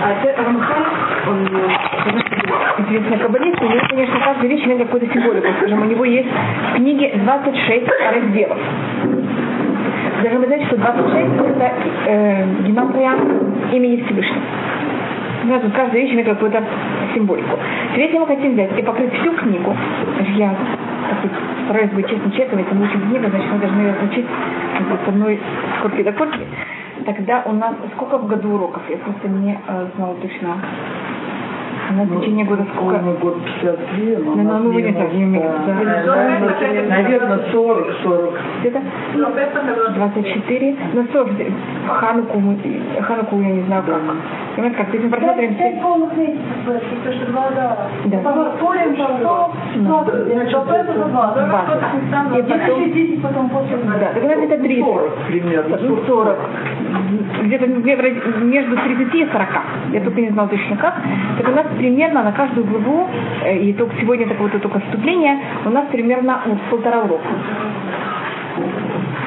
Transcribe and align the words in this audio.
А 0.00 0.12
это 0.12 0.42
Рамхан, 0.42 0.84
он 1.28 1.48
известный 2.86 3.18
каббалист, 3.18 3.60
у 3.60 3.64
него, 3.64 3.80
конечно, 3.88 4.20
каждая 4.20 4.48
вещь 4.48 4.64
имеет 4.64 4.82
какую-то 4.82 5.12
символику. 5.12 5.46
Скажем, 5.58 5.82
у 5.82 5.84
него 5.86 6.04
есть 6.04 6.28
в 6.28 6.76
книге 6.76 7.12
26 7.16 7.88
разделов. 8.12 8.58
Даже 10.22 10.38
вы 10.38 10.46
знаете, 10.46 10.66
что 10.66 10.76
26 10.76 11.56
это 11.56 11.72
э, 12.06 12.44
гематрия 12.66 13.12
имени 13.72 14.02
Всевышнего. 14.04 14.42
Сразу 15.46 15.70
каждая 15.70 16.02
вещь 16.02 16.12
имеет 16.12 16.28
какую-то 16.28 16.62
символику. 17.14 17.58
Теперь, 17.92 18.06
если 18.06 18.18
мы 18.18 18.26
хотим 18.26 18.52
взять 18.52 18.78
и 18.78 18.82
покрыть 18.82 19.12
всю 19.14 19.32
книгу, 19.32 19.76
я 20.36 20.54
стараюсь 21.64 21.90
быть 21.90 22.08
честным 22.08 22.30
человеком, 22.32 22.58
если 22.58 22.74
мы 22.74 22.84
учим 22.84 23.00
книгу, 23.02 23.28
значит 23.28 23.52
мы 23.52 23.58
должны 23.58 23.80
ее 23.80 23.94
учить 24.10 24.26
с 24.26 25.08
одной 25.08 25.40
корки 25.82 26.02
до 26.02 26.12
корки. 26.12 26.40
Тогда 27.08 27.42
у 27.46 27.52
нас 27.52 27.74
сколько 27.94 28.18
в 28.18 28.28
году 28.28 28.56
уроков? 28.56 28.82
Я 28.90 28.98
просто 28.98 29.28
не 29.28 29.58
э, 29.66 29.86
знала 29.96 30.14
точно. 30.16 30.62
У 31.90 31.94
нас 31.94 32.06
в 32.06 32.20
течение 32.20 32.44
года 32.44 32.64
сколько? 32.74 32.98
Ну, 32.98 33.12
год 33.14 33.36
52, 33.62 34.18
но 34.18 34.34
Ну, 34.34 34.42
ну, 34.42 34.58
ну, 34.64 34.72
вы 34.72 34.82
не 34.82 34.92
так, 34.92 35.12
не. 35.12 35.26
Наверное, 36.88 37.40
40, 37.50 37.86
40. 38.02 38.34
Где-то 38.60 38.80
24. 39.94 40.76
Ну, 40.92 41.06
40. 41.12 41.28
В 41.28 41.88
Хануку, 41.88 42.38
мы, 42.38 42.56
Хануку 43.00 43.40
я 43.40 43.48
не 43.48 43.62
знаю 43.62 43.82
как. 43.86 44.00
Понимаете, 44.54 44.76
как, 44.76 44.92
если 44.92 45.06
мы 45.06 45.10
просмотрим 45.10 45.54
все... 45.54 45.62
Пять 45.62 45.82
полных 45.82 46.16
месяцев, 46.16 46.42
потому 46.66 47.14
что 47.14 47.26
два 47.32 47.48
года. 47.48 47.76
Да. 48.06 48.18
Полем, 48.60 48.96
Ну, 49.76 50.04
значит, 50.32 50.58
это 50.68 50.92
за 50.98 51.04
два, 51.04 51.32
да? 51.34 51.46
Двадцать. 51.46 52.38
И 52.38 52.42
потом- 52.42 52.82
еще 52.82 52.92
10 52.92 53.22
потом 53.22 53.48
после. 53.50 53.76
Да, 53.76 54.12
нас 54.20 54.38
это 54.38 54.58
30. 54.58 54.84
40 54.84 55.14
примерно. 55.28 55.78
Ну, 55.80 55.96
40. 56.06 56.36
Где-то 57.44 57.66
где- 57.66 57.96
между 58.42 58.76
30 58.76 59.14
и 59.14 59.26
40. 59.30 59.48
Я 59.92 60.00
только 60.00 60.20
не 60.20 60.30
знала 60.30 60.48
точно 60.48 60.76
как. 60.76 60.94
Так 61.38 61.48
у 61.48 61.52
нас 61.52 61.66
примерно 61.78 62.22
на 62.22 62.32
каждую 62.32 62.66
главу, 62.66 63.08
э, 63.44 63.58
и 63.58 63.72
только 63.72 63.96
сегодня 64.00 64.28
такое 64.28 64.48
вот 64.48 64.62
только 64.62 64.80
вступление, 64.80 65.38
у 65.64 65.70
нас 65.70 65.86
примерно 65.90 66.40
вот, 66.44 66.58
полтора 66.70 67.02
урока. 67.02 67.28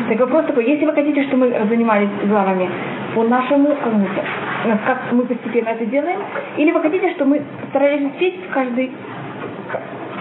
Так 0.09 0.19
вопрос 0.19 0.45
такой, 0.45 0.65
если 0.65 0.85
вы 0.85 0.93
хотите, 0.93 1.23
чтобы 1.23 1.47
мы 1.47 1.67
занимались 1.67 2.09
главами 2.25 2.69
по 3.15 3.23
нашему 3.23 3.75
кому-то, 3.83 4.21
э, 4.65 4.77
как 4.85 5.11
мы 5.11 5.25
постепенно 5.25 5.69
это 5.69 5.85
делаем, 5.85 6.19
или 6.57 6.71
вы 6.71 6.81
хотите, 6.81 7.11
чтобы 7.13 7.31
мы 7.31 7.41
старались 7.69 8.11
успеть 8.11 8.35
каждый 8.53 8.91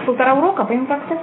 полтора 0.05 0.33
урока, 0.33 0.63
понимаем 0.63 0.87
как-то, 0.87 1.17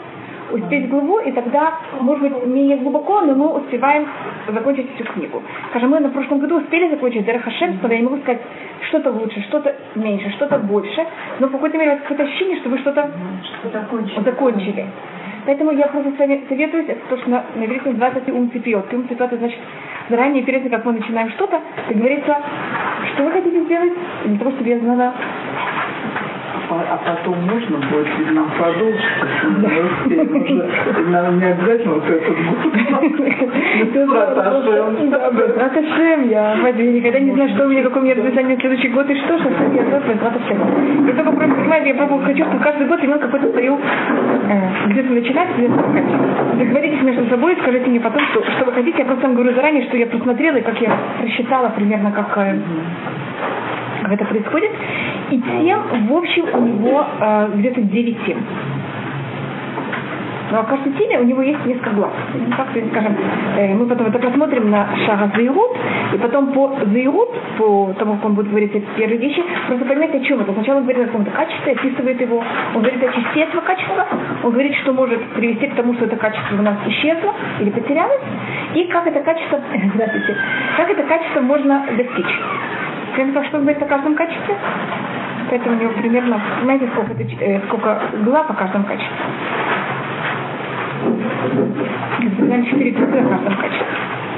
успеть 0.53 0.89
главу, 0.89 1.19
и 1.21 1.33
тогда, 1.33 1.75
может 2.01 2.23
быть, 2.23 2.47
менее 2.47 2.77
глубоко, 2.79 3.21
но 3.21 3.35
мы 3.35 3.49
успеваем 3.59 4.07
закончить 4.49 4.95
всю 4.95 5.05
книгу. 5.05 5.43
Скажем, 5.71 5.91
мы 5.91 6.01
на 6.01 6.11
прошлом 6.11 6.39
году 6.39 6.59
успели 6.59 6.91
закончить 6.91 7.25
Дерех 7.25 7.45
Хашем, 7.45 7.79
я 7.91 8.03
могу 8.03 8.19
сказать, 8.19 8.41
что-то 8.89 9.11
лучше, 9.11 9.41
что-то 9.43 9.75
меньше, 9.95 10.31
что-то 10.31 10.59
больше, 10.59 11.07
но 11.41 11.49
в 11.49 11.53
какой-то 11.53 11.79
мере 11.79 11.91
у 11.91 11.95
вас 11.95 12.03
какое-то 12.03 12.25
ощущение, 12.25 12.59
что 12.59 12.71
вы 12.71 12.79
что-то 12.79 13.11
закончили. 14.25 14.87
Поэтому 15.47 15.71
я 15.73 15.87
просто 15.87 16.13
с 16.13 16.19
вами 16.19 16.45
советуюсь, 16.49 16.89
это 16.89 17.01
то, 17.09 17.17
что 17.17 17.31
на, 17.31 17.45
на 17.55 17.65
иврите 17.65 17.89
называется 17.89 18.33
ум 18.33 18.51
цепиот. 18.53 18.93
Ум 18.93 19.09
цепиот, 19.09 19.31
значит, 19.33 19.59
заранее, 20.11 20.43
перед 20.43 20.63
тем, 20.63 20.71
как 20.71 20.85
мы 20.85 20.93
начинаем 20.93 21.31
что-то, 21.31 21.61
как 21.89 21.97
говорится, 21.97 22.37
что 23.15 23.25
вы 23.25 23.31
хотите 23.31 23.65
сделать, 23.65 23.93
для 24.27 24.39
того, 24.39 24.51
чтобы 24.51 24.69
я 24.69 24.79
знала, 24.79 25.15
А, 26.71 26.75
а 26.91 27.17
потом 27.17 27.41
можно 27.43 27.79
будет 27.79 28.07
или 28.19 28.39
продолжить, 28.57 29.01
если 29.25 29.49
мы 29.49 29.69
успеем 29.87 30.43
уже. 30.43 31.11
Нам 31.11 31.39
не 31.39 31.45
обязательно 31.47 31.95
вот 31.95 32.05
этот 32.05 32.37
год. 32.37 32.59
Да, 35.11 35.31
Безрат 35.31 35.77
Ашем, 35.77 36.29
я 36.29 36.57
Вадим, 36.63 36.87
я 36.87 36.93
никогда 36.93 37.21
не 37.21 37.33
знаю, 37.33 37.49
что 37.51 37.67
у 37.67 37.69
меня, 37.69 37.83
какое 37.83 38.03
у 38.03 38.05
меня 38.05 38.15
расписание 38.15 38.59
следующий 38.59 38.89
год 38.89 39.09
и 39.11 39.15
что, 39.15 39.39
что 39.39 39.49
я 39.49 39.85
знаю, 39.85 40.03
Безрат 40.07 40.37
Ашем. 40.37 41.07
Я 41.07 41.13
только 41.15 41.33
просто, 41.33 41.55
понимаете, 41.55 41.89
я 41.89 41.95
просто 41.95 42.27
хочу, 42.27 42.45
чтобы 42.45 42.63
каждый 42.63 42.87
год 42.87 43.05
имел 43.05 43.19
какой-то 43.19 43.51
свою, 43.51 43.79
э, 43.79 44.89
где-то 44.89 45.13
начинать, 45.13 45.49
где-то 45.57 45.75
заканчивать. 45.75 46.59
Договоритесь 46.59 47.03
между 47.03 47.29
собой 47.29 47.57
скажите 47.61 47.91
мне 47.91 48.01
потом, 48.01 48.23
что, 48.31 48.43
что 48.43 48.65
вы 48.65 48.73
хотите. 48.73 48.99
Я 48.99 49.05
просто 49.05 49.27
вам 49.27 49.35
говорю 49.35 49.55
заранее, 49.55 49.85
что 49.85 49.97
я 49.97 50.07
просмотрела 50.07 50.57
и 50.57 50.63
как 50.63 50.81
я 50.81 50.97
просчитала 51.21 51.69
примерно, 51.71 52.13
как, 52.13 52.37
э, 52.39 52.59
как 54.03 54.13
это 54.13 54.25
происходит. 54.25 54.71
И 55.31 55.41
тем, 55.41 56.07
в 56.09 56.13
общем, 56.17 56.45
у 56.55 56.61
него 56.67 57.05
э, 57.21 57.51
где-то 57.55 57.81
9 57.83 58.25
тем. 58.25 58.39
Но 60.51 60.61
о 60.61 60.65
каждой 60.65 60.93
теме 60.93 61.19
у 61.19 61.25
него 61.25 61.43
есть 61.43 61.65
несколько 61.67 61.91
глав. 61.91 62.13
Ну, 62.35 62.57
Как, 62.57 62.69
скажем, 62.71 63.17
э, 63.57 63.75
мы 63.75 63.87
потом 63.87 64.07
это 64.07 64.19
посмотрим 64.19 64.71
на 64.71 64.89
шага 65.05 65.31
Заирут, 65.35 65.77
и 66.15 66.19
потом 66.19 66.53
по 66.53 66.75
Заирут, 66.87 67.29
по 67.59 67.93
тому, 67.99 68.15
как 68.15 68.25
он 68.25 68.35
будет 68.35 68.49
говорить 68.49 68.75
эти 68.75 68.87
первые 68.97 69.19
вещи, 69.19 69.43
просто 69.67 69.85
поймете, 69.85 70.19
о 70.19 70.21
чем 70.21 70.41
это. 70.41 70.53
Сначала 70.55 70.79
он 70.79 70.85
говорит 70.85 71.03
о 71.03 71.07
каком-то 71.07 71.31
качестве, 71.33 71.73
описывает 71.73 72.21
его, 72.21 72.43
он 72.75 72.81
говорит 72.83 73.03
о 73.03 73.13
части 73.13 73.39
этого 73.41 73.61
качества, 73.61 74.07
он 74.43 74.51
говорит, 74.53 74.75
что 74.77 74.93
может 74.93 75.23
привести 75.33 75.67
к 75.67 75.75
тому, 75.75 75.95
что 75.95 76.07
это 76.07 76.17
качество 76.17 76.57
у 76.57 76.63
нас 76.63 76.77
исчезло 76.87 77.35
или 77.61 77.71
потерялось, 77.71 78.23
и 78.75 78.85
как 78.85 79.07
это 79.07 79.21
качество, 79.21 79.61
как 80.77 80.91
это 80.91 81.03
качество 81.03 81.41
можно 81.41 81.85
достичь. 81.95 82.35
Понимаете, 83.19 83.49
что 83.49 83.57
он 83.57 83.65
говорит 83.65 83.83
о 83.83 83.87
каждом 83.87 84.15
качестве? 84.15 84.55
Поэтому 85.51 85.77
у 85.77 85.81
него 85.81 85.93
примерно, 85.95 86.41
знаете, 86.63 86.89
сколько, 86.93 87.15
э, 87.15 87.61
сколько 87.67 88.01
глав 88.23 88.49
о 88.49 88.55
каждом 88.55 88.85
качестве? 88.85 89.17
Примерно 92.37 92.65
4 92.65 92.91
главы 92.93 93.19
о 93.19 93.29
каждом 93.29 93.57
качестве. 93.57 93.87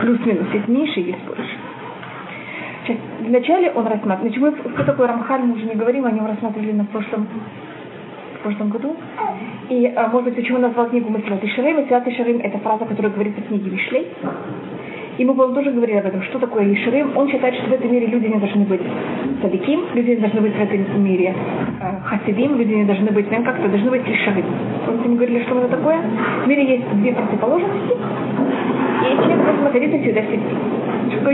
Плюс-минус, 0.00 0.46
есть 0.54 0.68
меньше, 0.68 1.00
есть 1.00 1.22
больше. 1.26 1.58
Сейчас, 2.86 2.96
вначале 3.20 3.70
он 3.72 3.86
рассматривает, 3.86 4.38
мы, 4.38 4.52
кто 4.52 4.84
такой 4.84 5.06
Рамхаль, 5.08 5.42
мы 5.42 5.56
уже 5.56 5.66
не 5.66 5.74
говорим, 5.74 6.06
о 6.06 6.10
нем 6.10 6.26
рассматривали 6.26 6.72
на 6.72 6.86
прошлом, 6.86 7.28
в 8.36 8.42
прошлом 8.42 8.70
году. 8.70 8.96
И, 9.68 9.92
а, 9.94 10.08
может 10.08 10.24
быть, 10.24 10.36
почему 10.36 10.56
он 10.56 10.62
назвал 10.62 10.88
книгу 10.88 11.10
Масилат 11.10 11.44
Ишарим? 11.44 11.76
Масилат 11.76 12.08
Ишарим– 12.08 12.40
это 12.42 12.56
фраза, 12.56 12.86
которая 12.86 13.12
говорится 13.12 13.42
в 13.42 13.48
книге 13.48 13.68
Вишлей. 13.68 14.06
И 15.20 15.24
мы, 15.26 15.34
по-моему, 15.34 15.54
тоже 15.54 15.70
говорили 15.72 15.98
об 15.98 16.06
этом, 16.06 16.22
что 16.22 16.38
такое 16.38 16.72
Ишарим. 16.72 17.14
Он 17.14 17.28
считает, 17.28 17.54
что 17.56 17.68
в 17.68 17.72
этом 17.74 17.92
мире 17.92 18.06
люди 18.06 18.24
не 18.24 18.38
должны 18.38 18.64
быть 18.64 18.80
садиким, 19.42 19.80
люди 19.92 20.12
не 20.12 20.16
должны 20.16 20.40
быть 20.40 20.54
в 20.54 20.58
этом 20.58 21.04
мире 21.04 21.34
э, 21.78 22.00
хасидим, 22.06 22.56
люди 22.56 22.72
не 22.72 22.84
должны 22.84 23.10
быть, 23.10 23.26
знаем, 23.26 23.44
как-то 23.44 23.68
должны 23.68 23.90
быть 23.90 24.00
Ишарим. 24.08 24.46
Помните, 24.86 25.08
мы 25.10 25.16
говорили, 25.16 25.42
что 25.42 25.58
это 25.58 25.76
такое? 25.76 25.98
В 26.42 26.48
мире 26.48 26.64
есть 26.64 26.84
две 26.94 27.12
противоположности, 27.12 27.92
и 27.92 29.16
человек 29.18 29.44
должен 29.44 29.64
находиться 29.64 29.98
всегда 29.98 30.22
в 30.22 30.24
середине. 30.24 30.56
Что 31.12 31.30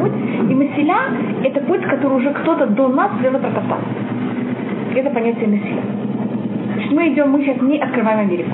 путь. 0.00 0.12
И 0.48 0.54
Масиля– 0.54 0.98
это 1.44 1.60
путь, 1.60 1.82
который 1.82 2.16
уже 2.16 2.30
кто-то 2.30 2.66
до 2.66 2.88
нас 2.88 3.12
сделал 3.18 3.36
и 3.36 3.42
протоптал. 3.42 3.78
Это 4.94 5.10
понятие 5.10 5.48
Масиля. 5.48 5.82
Значит, 6.72 6.92
мы 6.92 7.08
идем, 7.08 7.30
мы 7.30 7.42
сейчас 7.42 7.60
не 7.60 7.78
открываем 7.78 8.20
Америку. 8.20 8.52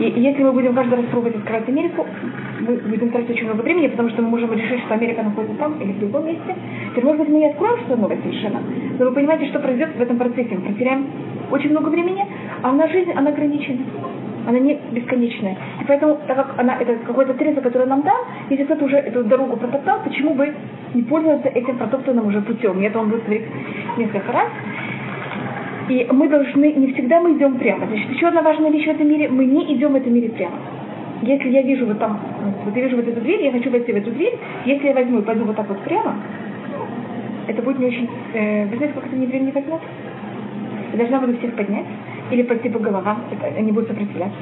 И 0.00 0.20
если 0.20 0.42
мы 0.42 0.52
будем 0.52 0.74
каждый 0.74 0.94
раз 0.94 1.04
пробовать 1.10 1.36
открывать 1.36 1.68
Америку, 1.68 2.06
мы 2.60 2.74
будем 2.76 3.10
тратить 3.10 3.30
очень 3.30 3.44
много 3.44 3.60
времени, 3.60 3.88
потому 3.88 4.08
что 4.08 4.22
мы 4.22 4.30
можем 4.30 4.50
решить, 4.54 4.80
что 4.84 4.94
Америка 4.94 5.22
находится 5.22 5.56
там 5.56 5.78
или 5.78 5.92
в 5.92 5.98
другом 5.98 6.26
месте. 6.26 6.56
Теперь, 6.90 7.04
может 7.04 7.20
быть, 7.20 7.28
мы 7.28 7.38
не 7.38 7.50
откроем 7.50 7.78
что 7.84 7.96
новое 7.96 8.16
совершенно, 8.22 8.62
но 8.98 9.04
вы 9.04 9.12
понимаете, 9.12 9.46
что 9.48 9.58
произойдет 9.58 9.94
в 9.96 10.00
этом 10.00 10.16
процессе. 10.16 10.54
Мы 10.54 10.72
потеряем 10.72 11.06
очень 11.50 11.70
много 11.70 11.90
времени, 11.90 12.24
а 12.62 12.72
нас 12.72 12.90
жизнь, 12.90 13.12
она 13.12 13.30
ограничена. 13.30 13.80
Она 14.46 14.58
не 14.58 14.80
бесконечная. 14.92 15.58
И 15.82 15.84
поэтому, 15.86 16.18
так 16.26 16.36
как 16.36 16.58
она, 16.58 16.78
это 16.80 16.96
какой-то 17.06 17.32
отрезок, 17.32 17.62
который 17.62 17.86
нам 17.86 18.00
дан, 18.00 18.16
если 18.48 18.64
кто-то 18.64 18.86
уже 18.86 18.96
эту 18.96 19.22
дорогу 19.24 19.58
протоптал, 19.58 20.00
почему 20.02 20.32
бы 20.32 20.54
не 20.94 21.02
пользоваться 21.02 21.48
этим 21.48 21.76
протоптанным 21.76 22.26
уже 22.26 22.40
путем? 22.40 22.80
И 22.80 22.84
это 22.84 22.98
он 23.00 23.10
будет 23.10 23.24
говорить 23.24 23.44
несколько 23.98 24.32
раз. 24.32 24.48
И 25.90 26.06
мы 26.12 26.28
должны, 26.28 26.72
не 26.72 26.92
всегда 26.92 27.20
мы 27.20 27.32
идем 27.32 27.58
прямо. 27.58 27.84
Значит, 27.84 28.10
еще 28.10 28.28
одна 28.28 28.42
важная 28.42 28.70
вещь 28.70 28.86
в 28.86 28.90
этом 28.90 29.08
мире, 29.08 29.28
мы 29.28 29.44
не 29.44 29.74
идем 29.74 29.92
в 29.92 29.96
этом 29.96 30.14
мире 30.14 30.28
прямо. 30.28 30.54
Если 31.22 31.48
я 31.48 31.62
вижу 31.62 31.84
вот 31.84 31.98
там, 31.98 32.20
вот 32.64 32.76
я 32.76 32.84
вижу 32.84 32.94
вот 32.94 33.08
эту 33.08 33.20
дверь, 33.20 33.42
я 33.42 33.50
хочу 33.50 33.70
войти 33.70 33.92
в 33.92 33.96
эту 33.96 34.12
дверь, 34.12 34.38
если 34.66 34.86
я 34.86 34.94
возьму 34.94 35.18
и 35.18 35.22
пойду 35.22 35.44
вот 35.44 35.56
так 35.56 35.68
вот 35.68 35.80
прямо, 35.80 36.14
это 37.48 37.60
будет 37.62 37.80
не 37.80 37.86
очень... 37.86 38.08
Э, 38.34 38.66
вы 38.66 38.76
знаете, 38.76 38.92
сколько 38.92 39.08
это 39.08 39.16
мне 39.16 39.26
времени 39.26 39.50
возьмет? 39.50 39.80
Я 40.92 40.98
должна 40.98 41.18
буду 41.18 41.38
всех 41.38 41.56
поднять 41.56 41.86
или 42.30 42.42
пойти 42.42 42.68
по 42.68 42.78
головам, 42.78 43.24
это, 43.32 43.46
они 43.46 43.72
будут 43.72 43.88
сопротивляться. 43.88 44.38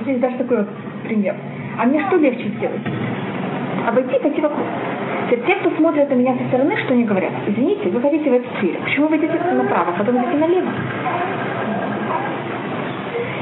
Здесь 0.00 0.18
даже 0.18 0.36
такой 0.36 0.56
вот 0.58 0.68
пример. 1.04 1.36
А 1.78 1.86
мне 1.86 2.04
что 2.08 2.16
легче 2.16 2.48
сделать? 2.58 2.82
Обойти 3.86 4.16
и 4.16 4.20
пойти 4.20 4.40
вокруг. 4.40 4.66
Теперь 5.30 5.46
те, 5.46 5.54
кто 5.56 5.70
смотрят 5.76 6.10
на 6.10 6.14
меня 6.14 6.36
со 6.36 6.44
стороны, 6.48 6.76
что 6.84 6.94
они 6.94 7.04
говорят? 7.04 7.32
Извините, 7.46 7.88
вы 7.88 8.00
хотите 8.00 8.30
в 8.30 8.34
эту 8.34 8.48
дверь. 8.60 8.78
Почему 8.84 9.08
вы 9.08 9.16
идете 9.16 9.38
направо, 9.52 9.92
потом 9.96 10.16
идете 10.18 10.38
налево? 10.38 10.68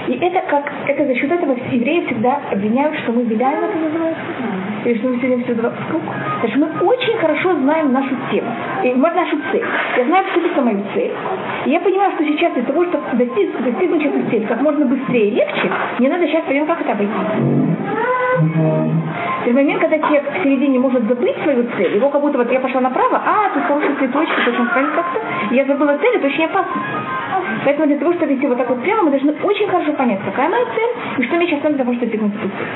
И 0.09 0.15
это 0.15 0.41
как, 0.49 0.73
это 0.87 1.05
за 1.05 1.15
счет 1.15 1.31
этого 1.31 1.55
евреи 1.71 2.07
всегда 2.07 2.41
обвиняют, 2.51 2.99
что 3.01 3.13
мы 3.13 3.25
виляем, 3.25 3.63
это 3.63 3.77
называется, 3.77 4.23
или 4.87 4.99
что 4.99 5.09
мы 5.09 5.17
сидим 5.17 5.45
всегда 5.45 5.69
вокруг. 5.69 6.03
Потому 6.41 6.49
что 6.49 6.59
мы 6.81 6.89
очень 6.89 7.19
хорошо 7.19 7.55
знаем 7.57 7.93
нашу 7.93 8.17
тему, 8.31 8.51
и 8.85 8.95
нашу 8.95 9.37
цель. 9.53 9.65
Я 9.99 10.05
знаю 10.05 10.25
абсолютно 10.27 10.63
мою 10.63 10.83
цель. 10.95 11.13
И 11.67 11.71
я 11.71 11.81
понимаю, 11.81 12.13
что 12.13 12.25
сейчас 12.25 12.55
для 12.55 12.63
того, 12.63 12.85
чтобы 12.87 13.05
достиг, 13.13 13.63
достигнуть 13.63 14.07
эту 14.07 14.31
цель 14.31 14.47
как 14.47 14.63
можно 14.63 14.87
быстрее 14.87 15.29
и 15.29 15.35
легче, 15.35 15.71
мне 15.99 16.09
надо 16.09 16.27
сейчас 16.27 16.45
понять, 16.45 16.67
как 16.67 16.81
это 16.81 16.93
обойти. 16.93 17.13
В 19.45 19.53
момент, 19.53 19.81
когда 19.81 19.99
человек 19.99 20.25
в 20.31 20.43
середине 20.43 20.79
может 20.79 21.05
забыть 21.05 21.37
свою 21.43 21.67
цель, 21.77 21.97
его 21.97 22.09
как 22.09 22.21
будто 22.21 22.39
вот 22.39 22.51
я 22.51 22.61
пошла 22.61 22.81
направо, 22.81 23.21
а, 23.25 23.51
тут 23.53 23.63
хорошие 23.65 23.95
цветочки, 23.97 24.35
точно 24.45 24.65
правильно 24.67 24.95
как-то, 24.95 25.21
я 25.55 25.65
забыла 25.65 25.99
цель, 25.99 26.17
это 26.17 26.27
очень 26.27 26.45
опасно. 26.45 26.83
Поэтому 27.65 27.87
для 27.87 27.97
того, 27.99 28.13
чтобы 28.15 28.35
идти 28.35 28.47
вот 28.47 28.59
так 28.59 28.69
вот 28.69 28.83
прямо, 28.83 29.03
мы 29.05 29.11
должны 29.11 29.35
очень 29.43 29.69
хорошо 29.69 29.93
понять, 29.99 30.21
какая 30.25 30.49
моя 30.49 30.65
цель 30.65 31.19
и 31.19 31.23
что 31.27 31.37
мне 31.37 31.47
сейчас 31.47 31.63
надо 31.63 31.75
для 31.75 31.85
того, 31.85 31.95
чтобы 31.95 32.07
достигнуть 32.07 32.35
эту 32.37 32.49
цель. 32.49 32.67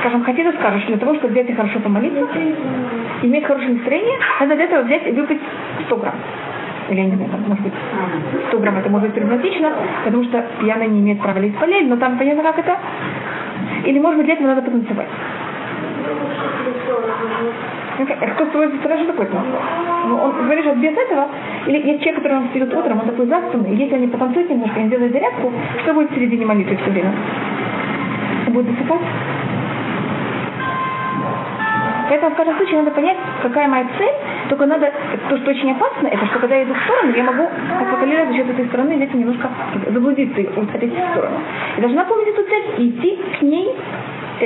Скажем, 0.00 0.24
хотите 0.24 0.52
скажешь, 0.52 0.86
для 0.86 0.96
того, 0.96 1.14
чтобы 1.14 1.34
взять 1.34 1.50
и 1.50 1.52
хорошо 1.52 1.78
помолиться, 1.78 2.26
иметь 3.22 3.44
хорошее 3.44 3.74
настроение, 3.74 4.18
надо 4.40 4.56
для 4.56 4.64
этого 4.64 4.82
взять 4.82 5.06
и 5.06 5.10
выпить 5.12 5.40
100 5.86 5.96
грамм. 5.96 6.14
Или, 6.88 7.00
я 7.00 7.04
не 7.04 7.16
знаю, 7.16 7.30
может 7.46 7.62
быть, 7.62 7.74
100 8.48 8.58
грамм 8.58 8.78
это 8.78 8.88
может 8.88 9.08
быть 9.10 9.20
проблематично, 9.20 9.72
потому 10.04 10.24
что 10.24 10.44
пьяный 10.58 10.88
не 10.88 11.00
имеет 11.00 11.20
права 11.20 11.38
лезть 11.38 11.58
полей, 11.58 11.84
но 11.84 11.96
там 11.96 12.16
понятно, 12.16 12.42
как 12.42 12.58
это. 12.58 12.78
Или, 13.84 13.98
может 13.98 14.16
быть, 14.16 14.24
для 14.24 14.34
этого 14.34 14.48
надо 14.48 14.62
потанцевать. 14.62 15.08
Кто 18.06 18.46
с 18.46 18.48
твоей 18.48 18.78
стороны 18.78 19.06
такой 19.06 19.28
ну, 20.06 20.16
Он 20.16 20.32
говорит, 20.32 20.64
что 20.64 20.74
без 20.76 20.92
этого, 20.92 21.28
или 21.66 21.86
есть 21.86 22.02
человек, 22.02 22.22
который 22.22 22.38
он 22.38 22.46
встает 22.46 22.74
утром, 22.74 23.00
он 23.00 23.06
такой 23.06 23.26
заспанный, 23.26 23.76
если 23.76 23.94
они 23.96 24.06
потанцуют 24.06 24.50
немножко, 24.50 24.80
они 24.80 24.88
делают 24.88 25.12
зарядку, 25.12 25.52
что 25.82 25.94
будет 25.94 26.10
в 26.10 26.14
середине 26.14 26.46
молитвы 26.46 26.76
все 26.76 26.90
время? 26.90 27.12
Будет 28.48 28.70
засыпать? 28.70 29.00
Поэтому 32.10 32.34
в 32.34 32.36
каждом 32.36 32.56
случае 32.56 32.82
надо 32.82 32.90
понять, 32.90 33.16
какая 33.40 33.68
моя 33.68 33.86
цель. 33.96 34.12
Только 34.48 34.66
надо, 34.66 34.92
то, 35.28 35.38
что 35.38 35.50
очень 35.52 35.70
опасно, 35.70 36.08
это 36.08 36.26
что 36.26 36.40
когда 36.40 36.56
я 36.56 36.64
иду 36.64 36.74
в 36.74 36.82
сторону, 36.82 37.16
я 37.16 37.22
могу 37.22 37.48
контролировать 37.78 38.30
за 38.30 38.34
счет 38.34 38.50
этой 38.50 38.66
стороны, 38.66 38.96
взять 38.96 39.14
немножко 39.14 39.48
заблудиться 39.88 40.42
вот 40.56 40.74
этой 40.74 40.90
стороны. 40.90 41.36
Я 41.76 41.82
должна 41.82 42.04
помнить 42.04 42.28
эту 42.28 42.42
цель 42.42 42.64
и 42.78 42.90
идти 42.90 43.18
к 43.38 43.42
ней, 43.42 43.76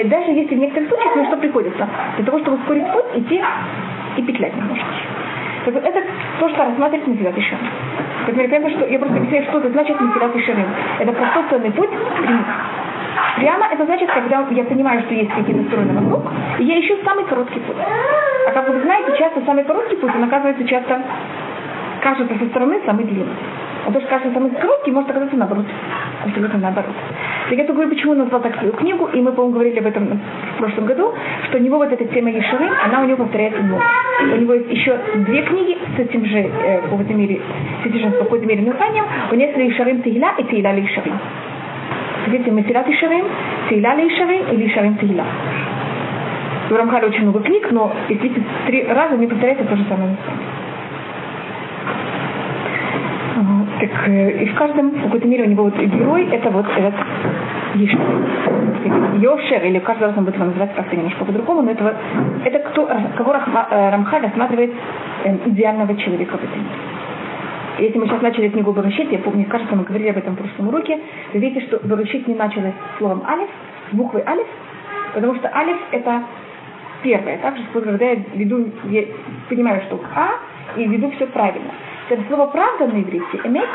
даже 0.02 0.32
если 0.32 0.56
в 0.56 0.58
некоторых 0.58 0.88
случаях 0.88 1.14
мне 1.14 1.26
что 1.26 1.36
приходится. 1.36 1.88
Для 2.16 2.24
того, 2.24 2.38
чтобы 2.40 2.56
ускорить 2.56 2.90
путь, 2.92 3.04
идти 3.14 3.40
и 4.16 4.22
петлять 4.22 4.56
немножко. 4.56 4.86
Так 5.64 5.74
вот, 5.74 5.84
это 5.84 6.02
то, 6.40 6.48
что 6.48 6.64
рассматривать 6.64 7.06
Мефилат 7.06 7.36
еще. 7.36 7.56
Например, 8.26 8.50
я 8.50 8.56
понимаю, 8.56 8.76
что 8.76 8.86
я 8.86 8.98
просто 8.98 9.16
объясняю, 9.16 9.44
что 9.44 9.58
это 9.58 9.70
значит 9.70 10.00
Мефилат 10.00 10.36
Ишарим. 10.36 10.66
Это 10.98 11.12
простой 11.12 11.70
путь 11.70 11.90
Прямо 13.36 13.66
это 13.66 13.84
значит, 13.84 14.10
когда 14.10 14.46
я 14.50 14.64
понимаю, 14.64 15.02
что 15.02 15.14
есть 15.14 15.30
какие-то 15.30 15.64
стороны 15.64 15.92
вокруг, 16.00 16.32
и 16.58 16.64
я 16.64 16.80
ищу 16.80 16.96
самый 17.04 17.24
короткий 17.24 17.60
путь. 17.60 17.76
А 18.46 18.50
как 18.52 18.68
вы 18.68 18.80
знаете, 18.80 19.16
часто 19.18 19.40
самый 19.44 19.64
короткий 19.64 19.96
путь, 19.96 20.14
он 20.14 20.24
оказывается 20.24 20.66
часто, 20.66 21.00
кажется 22.00 22.34
со 22.38 22.46
стороны 22.46 22.80
самый 22.86 23.04
длинный. 23.04 23.34
А 23.86 23.92
то, 23.92 24.00
что 24.00 24.08
кажется 24.08 24.32
самый 24.32 24.50
короткий, 24.50 24.90
может 24.90 25.10
оказаться 25.10 25.36
наоборот. 25.36 25.66
Абсолютно 26.24 26.58
наоборот. 26.58 26.94
Так 27.48 27.58
я 27.58 27.64
говорю, 27.64 27.90
почему 27.90 28.12
он 28.12 28.18
назвал 28.18 28.40
так 28.40 28.56
свою 28.56 28.72
книгу, 28.72 29.06
и 29.12 29.20
мы, 29.20 29.32
по-моему, 29.32 29.54
говорили 29.54 29.78
об 29.78 29.86
этом 29.86 30.20
в 30.54 30.58
прошлом 30.58 30.86
году, 30.86 31.12
что 31.48 31.58
у 31.58 31.60
него 31.60 31.76
вот 31.76 31.92
эта 31.92 32.04
тема 32.06 32.30
Ешеры, 32.30 32.70
она 32.84 33.02
у 33.02 33.04
него 33.04 33.18
повторяется 33.18 33.62
много. 33.62 33.82
У 34.32 34.36
него 34.36 34.54
есть 34.54 34.70
еще 34.70 34.98
две 35.26 35.42
книги 35.42 35.76
с 35.96 35.98
этим 35.98 36.24
же, 36.24 36.38
э, 36.38 36.80
в 36.80 36.90
какой-то 36.90 37.12
мере, 37.12 37.40
с 37.82 37.86
этим 37.86 37.98
же, 37.98 38.08
в 38.08 38.18
какой-то 38.18 38.46
мере 38.46 38.62
названием. 38.62 39.04
У 39.30 39.34
него 39.34 39.50
есть 39.50 39.74
Ешарим 39.74 40.02
Тегила 40.02 40.32
и 40.38 40.44
Тегила 40.44 40.74
Ешарим. 40.74 41.18
Видите, 42.28 42.50
Месилат 42.50 42.88
Ишарим, 42.88 43.26
Тейла 43.68 43.94
Ишарим 44.08 44.46
или 44.52 44.68
Ишарим 44.68 44.96
Тейла. 44.96 45.24
У 46.70 46.74
Рамхаля 46.74 47.08
очень 47.08 47.22
много 47.22 47.40
книг, 47.40 47.70
но, 47.70 47.92
если 48.08 48.32
три 48.66 48.84
раза 48.84 49.16
не 49.16 49.26
повторяется 49.26 49.64
то 49.64 49.76
же 49.76 49.84
самое 49.84 50.16
Так, 53.80 54.08
э, 54.08 54.44
и 54.44 54.46
в 54.46 54.54
каждом 54.54 54.90
в 54.90 55.02
какой-то 55.02 55.26
мере 55.26 55.44
у 55.44 55.48
него 55.48 55.64
вот 55.64 55.76
герой 55.76 56.28
это 56.30 56.50
вот 56.50 56.66
этот. 56.76 56.94
Йошер, 59.20 59.64
или 59.64 59.78
каждый 59.80 60.04
раз 60.04 60.16
он 60.16 60.24
будет 60.24 60.36
его 60.36 60.44
называть 60.44 60.74
как-то 60.74 60.94
немножко 60.94 61.24
по-другому, 61.24 61.62
но 61.62 61.72
это, 61.72 61.96
это 62.44 62.58
кто, 62.70 62.88
кого 63.16 63.34
э, 63.34 63.90
Рамхаль 63.90 64.22
рассматривает 64.22 64.72
эм, 65.24 65.40
идеального 65.46 65.96
человека 65.96 66.36
в 66.36 66.44
этом. 66.44 66.60
Если 67.78 67.98
мы 67.98 68.06
сейчас 68.06 68.22
начали 68.22 68.50
книгу 68.50 68.72
Барушит, 68.72 69.10
я 69.10 69.18
помню, 69.18 69.46
кажется, 69.46 69.74
мы 69.74 69.82
говорили 69.82 70.10
об 70.10 70.18
этом 70.18 70.34
в 70.34 70.38
прошлом 70.38 70.68
уроке, 70.68 71.00
вы 71.32 71.40
видите, 71.40 71.66
что 71.66 71.80
Барушит 71.82 72.28
не 72.28 72.34
началось 72.34 72.74
словом 72.98 73.24
Алиф, 73.26 73.48
с 73.90 73.96
буквы 73.96 74.22
Алиф, 74.24 74.46
потому 75.14 75.34
что 75.34 75.50
Алиф 75.52 75.76
это 75.90 76.22
первое. 77.02 77.38
Также, 77.38 77.62
когда 77.72 78.04
я 78.04 78.16
веду, 78.34 78.68
я 78.84 79.04
понимаю, 79.48 79.82
что 79.86 80.00
А, 80.14 80.28
и 80.76 80.86
веду 80.86 81.10
все 81.12 81.26
правильно. 81.26 81.70
Это 82.08 82.22
слово 82.28 82.46
правда 82.46 82.86
на 82.86 83.00
иврите, 83.00 83.40
эмет, 83.44 83.68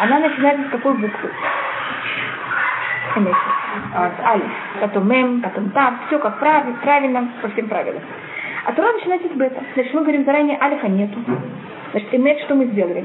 она 0.00 0.18
начинается 0.20 0.68
с 0.68 0.70
какой 0.70 0.94
буквы? 0.94 1.30
Эмет. 3.16 3.34
А, 3.94 4.12
алиф. 4.24 4.50
Потом 4.80 5.08
мем, 5.08 5.40
потом 5.40 5.70
тав, 5.70 5.94
все 6.06 6.18
как 6.18 6.38
правильно, 6.38 6.76
правильно, 6.82 7.28
по 7.42 7.48
всем 7.48 7.68
правилам. 7.68 8.02
А 8.64 8.72
Тура 8.72 8.92
начинается 8.92 9.28
с 9.28 9.32
бета. 9.32 9.62
Значит, 9.74 9.94
мы 9.94 10.02
говорим 10.02 10.24
заранее, 10.24 10.58
алифа 10.60 10.88
нету. 10.88 11.18
Значит, 11.92 12.14
эмет, 12.14 12.40
что 12.40 12.54
мы 12.54 12.66
сделали? 12.66 13.04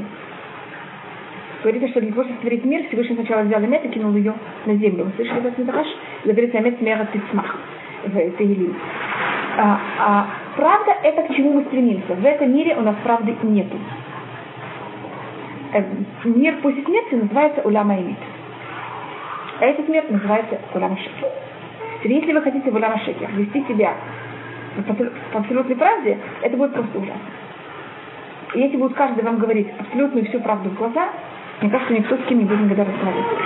Говорится, 1.62 1.90
что 1.90 2.02
для 2.02 2.12
того, 2.12 2.24
чтобы 2.24 2.38
створить 2.40 2.66
мир, 2.66 2.86
Всевышний 2.88 3.16
сначала 3.16 3.42
взял 3.44 3.64
эмет 3.64 3.86
и 3.86 3.90
кинул 3.90 4.14
ее 4.14 4.34
на 4.66 4.76
землю. 4.76 5.06
Вы 5.06 5.12
слышали 5.16 5.40
этот 5.40 5.58
Мидраш? 5.58 5.88
Говорится, 6.26 6.58
эмет 6.60 6.78
смеха 6.80 7.06
в 7.06 7.12
Тегелим. 8.10 8.76
А, 9.58 9.80
а 10.00 10.28
правда 10.56 10.96
это 11.04 11.24
к 11.24 11.36
чему 11.36 11.54
мы 11.54 11.64
стремимся. 11.66 12.16
В 12.16 12.26
этом 12.26 12.54
мире 12.54 12.76
у 12.76 12.82
нас 12.82 12.96
правды 13.04 13.36
нету. 13.44 13.78
Э, 15.74 15.84
мир 16.26 16.58
после 16.62 16.84
смерти 16.84 17.16
называется 17.16 17.62
уляма 17.62 17.96
эмит. 17.96 18.18
А 19.60 19.66
этот 19.66 19.88
мир 19.88 20.04
называется 20.10 20.60
уляма 20.74 20.98
шекер. 20.98 21.30
Если 22.04 22.34
вы 22.34 22.42
хотите 22.42 22.70
в 22.70 22.76
уляма 22.76 23.00
шекер 23.00 23.30
вести 23.32 23.64
себя 23.68 23.96
по 25.32 25.40
абсолютной 25.40 25.76
правде, 25.76 26.18
это 26.42 26.58
будет 26.58 26.74
просто 26.74 26.98
ужасно. 26.98 27.22
И 28.56 28.60
если 28.60 28.78
будет 28.78 28.94
каждый 28.94 29.24
вам 29.24 29.38
говорить 29.38 29.68
абсолютную 29.80 30.26
всю 30.26 30.40
правду 30.40 30.70
в 30.70 30.76
глаза, 30.76 31.10
мне 31.62 31.72
кажется, 31.72 31.94
никто 31.94 32.18
с 32.18 32.26
кем 32.28 32.40
не 32.40 32.46
будет 32.46 32.62
никогда 32.62 32.84
разговаривать. 32.84 33.38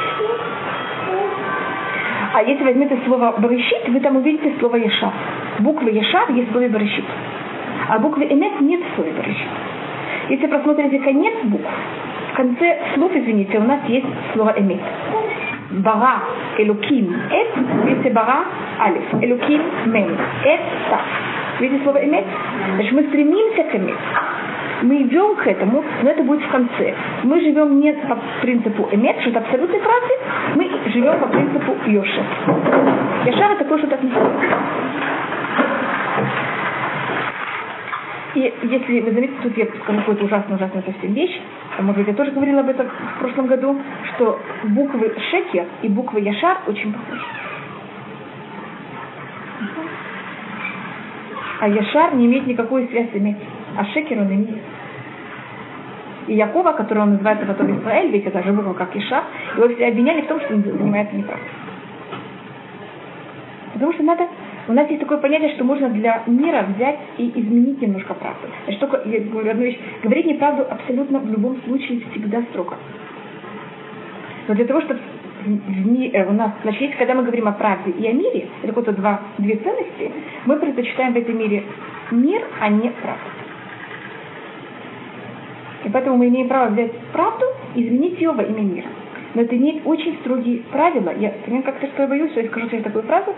А 2.38 2.44
если 2.44 2.64
возьмете 2.64 2.96
слово 3.04 3.34
«барышит», 3.40 3.90
вы 3.90 4.00
там 4.00 4.18
увидите 4.18 4.54
слово 4.60 4.76
«ешар». 4.76 5.12
Буквы 5.58 5.90
«ешар» 5.90 6.30
есть 6.34 6.50
в 6.50 6.52
слове 6.52 6.70
«барышит». 6.70 7.04
А 7.90 7.98
буквы 7.98 8.26
«эмет» 8.26 8.62
нет 8.62 8.80
в 8.80 8.96
слове 8.96 9.12
«барышит». 9.14 9.48
Если 10.30 10.46
просмотрите 10.46 11.00
конец 11.00 11.34
букв, 11.46 11.66
в 12.32 12.36
конце 12.36 12.78
слов, 12.94 13.12
извините, 13.16 13.58
у 13.58 13.64
нас 13.64 13.80
есть 13.88 14.06
слово 14.34 14.54
«эмет». 14.56 14.82
Бара, 15.84 16.22
Элуким, 16.60 17.12
Эт, 17.32 17.58
видите, 17.86 18.12
Бара, 18.12 18.46
Алиф, 18.82 19.16
Элуким, 19.20 19.62
Мем, 19.88 20.16
Эт, 20.46 20.62
Тав. 20.92 21.02
Видите 21.60 21.82
слово 21.82 22.06
«эмет»? 22.06 22.26
Значит, 22.76 22.92
мы 22.92 23.02
стремимся 23.06 23.64
к 23.64 23.74
«эмет». 23.74 23.98
Мы 24.82 25.02
идем 25.02 25.36
к 25.36 25.48
этому, 25.48 25.84
но 26.04 26.10
это 26.10 26.24
будет 26.24 26.44
в 26.44 26.52
конце. 26.52 26.94
Мы 27.24 27.40
живем 27.42 27.80
не 27.80 27.94
по 27.94 28.18
принципу 28.42 28.88
эмет, 28.92 29.20
что 29.22 29.32
это 29.32 29.40
абсолютной 29.40 29.80
правды, 29.80 30.14
мы 30.56 30.92
живем 30.92 31.20
по 31.20 31.28
принципу 31.28 31.76
Йоши. 31.88 32.22
Яшар 33.26 33.52
это 33.52 33.64
такое, 33.64 33.80
что 33.80 33.88
так 33.88 34.04
не 34.04 34.12
И 38.36 38.54
если 38.64 39.00
вы 39.00 39.12
заметите, 39.12 39.40
тут 39.42 39.58
я 39.58 39.66
какую-то 39.66 40.26
ужасную-ужасную 40.26 40.84
совсем 40.86 41.14
вещь, 41.14 41.42
может 41.80 41.98
быть, 41.98 42.08
я 42.08 42.14
тоже 42.14 42.32
говорила 42.32 42.60
об 42.60 42.70
этом 42.70 42.88
в 42.88 43.20
прошлом 43.20 43.48
году, 43.48 43.80
что 44.14 44.40
буквы 44.64 45.12
Шекер 45.32 45.66
и 45.82 45.90
буквы 45.90 46.20
Яшар 46.20 46.58
очень 46.68 46.94
похожи. 46.94 47.22
А 51.62 51.68
Яшар 51.68 52.14
не 52.14 52.28
имеет 52.28 52.46
никакой 52.46 52.88
связи 52.88 53.10
с 53.12 53.16
Эмет 53.16 53.38
а 53.78 53.86
Шекер 53.86 54.20
он 54.20 54.28
имеет. 54.28 54.62
И 56.28 56.34
Якова, 56.34 56.74
который 56.74 57.04
он 57.04 57.12
называет 57.12 57.46
потом 57.48 57.80
Израиль, 57.80 58.12
ведь 58.12 58.26
это 58.26 58.44
же 58.44 58.52
буква 58.52 58.74
как 58.74 58.96
Иша, 58.96 59.24
его 59.56 59.70
все 59.70 59.88
обвиняли 59.88 60.22
в 60.22 60.28
том, 60.28 60.42
что 60.42 60.56
он 60.56 60.64
занимается 60.64 61.16
неправдой. 61.16 61.48
Потому 63.74 63.94
что 63.94 64.04
надо, 64.04 64.28
у 64.68 64.74
нас 64.74 64.90
есть 64.90 65.00
такое 65.00 65.20
понятие, 65.20 65.54
что 65.54 65.64
можно 65.64 65.90
для 65.90 66.24
мира 66.26 66.66
взять 66.76 67.00
и 67.18 67.30
изменить 67.40 67.82
немножко 67.82 68.16
правду. 68.16 68.48
Значит, 68.66 68.82
только, 68.82 69.08
я 69.08 69.20
говорю 69.20 69.52
одну 69.52 69.64
вещь, 69.64 69.80
говорить 70.04 70.26
неправду 70.26 70.66
абсолютно 70.70 71.20
в 71.20 71.30
любом 71.30 71.62
случае 71.62 72.02
всегда 72.12 72.42
строго. 72.50 72.76
Но 74.48 74.56
для 74.56 74.66
того, 74.66 74.82
чтобы 74.82 75.00
в 75.46 75.88
ми, 75.88 76.10
э, 76.12 76.26
у 76.26 76.34
нас, 76.34 76.52
значит, 76.64 76.96
когда 76.98 77.14
мы 77.14 77.22
говорим 77.22 77.48
о 77.48 77.52
правде 77.52 77.92
и 77.92 78.08
о 78.08 78.14
мире, 78.14 78.48
это 78.64 78.74
какое-то 78.74 78.94
два, 78.94 79.22
две 79.38 79.56
ценности, 79.58 80.12
мы 80.46 80.58
предпочитаем 80.58 81.14
в 81.14 81.18
этом 81.18 81.38
мире 81.38 81.64
мир, 82.12 82.42
а 82.60 82.70
не 82.70 82.90
правду. 82.90 83.37
И 85.84 85.90
поэтому 85.90 86.18
мы 86.18 86.28
имеем 86.28 86.48
право 86.48 86.70
взять 86.70 86.92
правду 87.14 87.46
и 87.76 87.88
изменить 87.88 88.20
ее 88.20 88.32
во 88.32 88.44
имя 88.44 88.62
мира. 88.62 88.88
Но 89.34 89.42
это 89.42 89.56
имеет 89.56 89.86
очень 89.86 90.18
строгие 90.22 90.64
правила. 90.72 91.14
Я 91.18 91.30
прям 91.46 91.62
как-то 91.62 91.88
что 91.88 92.04
я 92.04 92.08
боюсь, 92.08 92.32
что 92.32 92.42
я 92.42 92.48
скажу 92.48 92.68
себе 92.70 92.82
такую 92.82 93.04
фразу. 93.04 93.34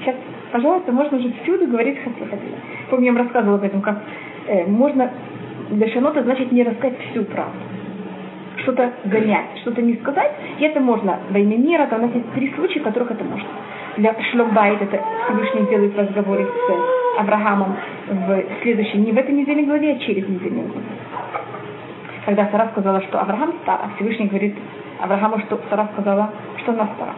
Сейчас, 0.00 0.16
пожалуйста, 0.50 0.92
можно 0.92 1.18
же 1.18 1.32
всюду 1.42 1.66
говорить 1.66 1.98
хотела. 1.98 2.40
Помню, 2.90 3.06
я 3.06 3.12
вам 3.12 3.22
рассказывала 3.22 3.58
об 3.58 3.64
этом, 3.64 3.82
как 3.82 4.02
э, 4.46 4.66
можно 4.66 5.10
для 5.70 5.88
шанота 5.88 6.22
значит 6.22 6.52
не 6.52 6.62
рассказать 6.62 6.98
всю 7.10 7.24
правду. 7.24 7.58
Что-то 8.62 8.92
гонять, 9.04 9.58
что-то 9.60 9.82
не 9.82 9.96
сказать. 9.96 10.32
И 10.58 10.64
это 10.64 10.80
можно 10.80 11.18
во 11.30 11.38
имя 11.38 11.56
мира, 11.56 11.86
то 11.86 11.96
у 11.96 12.00
нас 12.00 12.14
есть 12.14 12.30
три 12.32 12.52
случая, 12.54 12.80
в 12.80 12.84
которых 12.84 13.10
это 13.10 13.24
можно. 13.24 13.48
Для 13.96 14.14
Шломбайт 14.30 14.80
это 14.80 15.00
Всевышний 15.24 15.68
делает 15.68 15.94
в 15.94 15.98
разговоре 15.98 16.46
с 16.46 17.20
Авраамом 17.20 17.76
в 18.08 18.42
следующей, 18.62 18.98
не 18.98 19.12
в 19.12 19.18
этой 19.18 19.34
недельной 19.34 19.64
главе, 19.64 19.92
а 19.92 19.98
через 19.98 20.26
недельную 20.28 20.68
главу. 20.68 20.86
Когда 22.24 22.48
Сара 22.50 22.68
сказала, 22.68 23.02
что 23.02 23.20
Авраам 23.20 23.52
стар, 23.62 23.80
а 23.82 23.96
Всевышний 23.96 24.26
говорит 24.26 24.54
Аврааму, 25.00 25.40
что 25.40 25.60
Сара 25.68 25.88
сказала, 25.92 26.30
что 26.58 26.72
она 26.72 26.88
стара. 26.94 27.14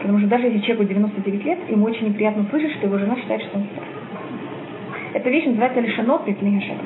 Потому 0.00 0.18
что 0.18 0.28
даже 0.28 0.46
если 0.46 0.60
человеку 0.60 0.84
99 0.84 1.44
лет, 1.44 1.58
ему 1.70 1.86
очень 1.86 2.08
неприятно 2.08 2.44
слышать, 2.50 2.72
что 2.72 2.86
его 2.86 2.98
жена 2.98 3.16
считает, 3.16 3.42
что 3.42 3.58
он 3.58 3.66
стар. 3.72 3.84
Эта 5.14 5.30
вещь 5.30 5.46
называется 5.46 5.80
лишенот 5.80 6.26
Митни 6.26 6.58
Хашем. 6.58 6.78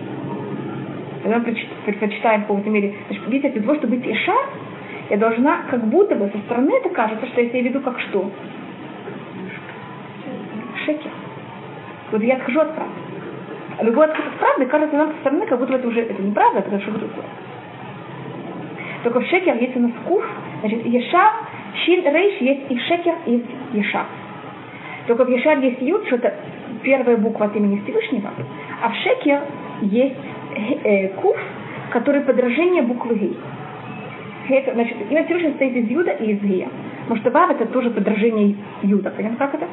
Когда 1.22 1.38
мы 1.38 1.56
прочитаем 1.98 2.42
в 2.42 2.46
какой-то 2.46 2.70
мере, 2.70 2.94
значит, 3.08 3.28
видите, 3.28 3.50
для 3.50 3.62
того, 3.62 3.74
чтобы 3.76 3.96
быть 3.96 4.06
Иша, 4.06 4.34
я 5.10 5.16
должна, 5.16 5.62
как 5.70 5.84
будто 5.84 6.14
бы 6.14 6.30
со 6.30 6.38
стороны 6.38 6.72
это 6.74 6.90
кажется, 6.90 7.26
что 7.26 7.40
я 7.40 7.62
веду 7.62 7.80
как 7.80 7.98
что? 8.00 8.30
Шекер. 10.84 11.10
Вот 12.10 12.22
я 12.22 12.36
отхожу 12.36 12.60
от 12.60 12.74
правды. 12.74 13.11
А 13.78 13.84
любой 13.84 14.06
отказ 14.06 14.26
от 14.26 14.38
правды 14.38 14.66
кажется 14.66 14.96
нам 14.96 15.12
со 15.12 15.18
стороны, 15.20 15.46
как 15.46 15.58
будто 15.58 15.74
это 15.74 15.88
уже 15.88 16.00
это 16.02 16.22
неправда, 16.22 16.60
это 16.60 16.80
что-то 16.80 16.98
другое. 16.98 17.26
Только 19.02 19.20
в 19.20 19.26
шекер 19.26 19.56
есть 19.56 19.76
у 19.76 19.80
нас 19.80 19.92
куф, 20.06 20.24
значит, 20.60 20.86
еша, 20.86 21.32
шин, 21.84 22.04
рейш 22.04 22.40
есть 22.40 22.70
и 22.70 22.78
шекер, 22.78 23.14
и 23.26 23.44
еша. 23.72 24.06
Только 25.06 25.24
в 25.24 25.28
еша 25.28 25.54
есть 25.54 25.80
ют, 25.80 26.06
что 26.06 26.16
это 26.16 26.34
первая 26.82 27.16
буква 27.16 27.46
от 27.46 27.56
имени 27.56 27.80
Всевышнего, 27.80 28.30
а 28.82 28.90
в 28.90 28.94
шекер 28.96 29.40
есть 29.82 30.16
э, 30.84 31.08
куф, 31.08 31.36
который 31.90 32.20
подражение 32.22 32.82
буквы 32.82 33.16
гей. 33.16 33.36
Это, 34.48 34.74
значит, 34.74 34.96
имя 35.10 35.24
Всевышнего 35.24 35.50
состоит 35.50 35.76
из 35.76 35.90
юда 35.90 36.10
и 36.12 36.32
из 36.32 36.40
гея. 36.42 36.68
Потому 37.02 37.20
что 37.20 37.30
вав 37.30 37.50
это 37.50 37.66
тоже 37.66 37.90
подражение 37.90 38.56
юда. 38.82 39.10
Понятно, 39.10 39.38
как 39.38 39.54
это? 39.54 39.66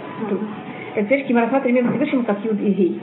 Это 0.96 1.06
всячески 1.06 1.34
мы 1.34 1.42
рассматриваем 1.42 1.90
Всевышнего 1.92 2.24
как 2.24 2.44
юд 2.44 2.60
и 2.62 2.72
гей. 2.72 3.02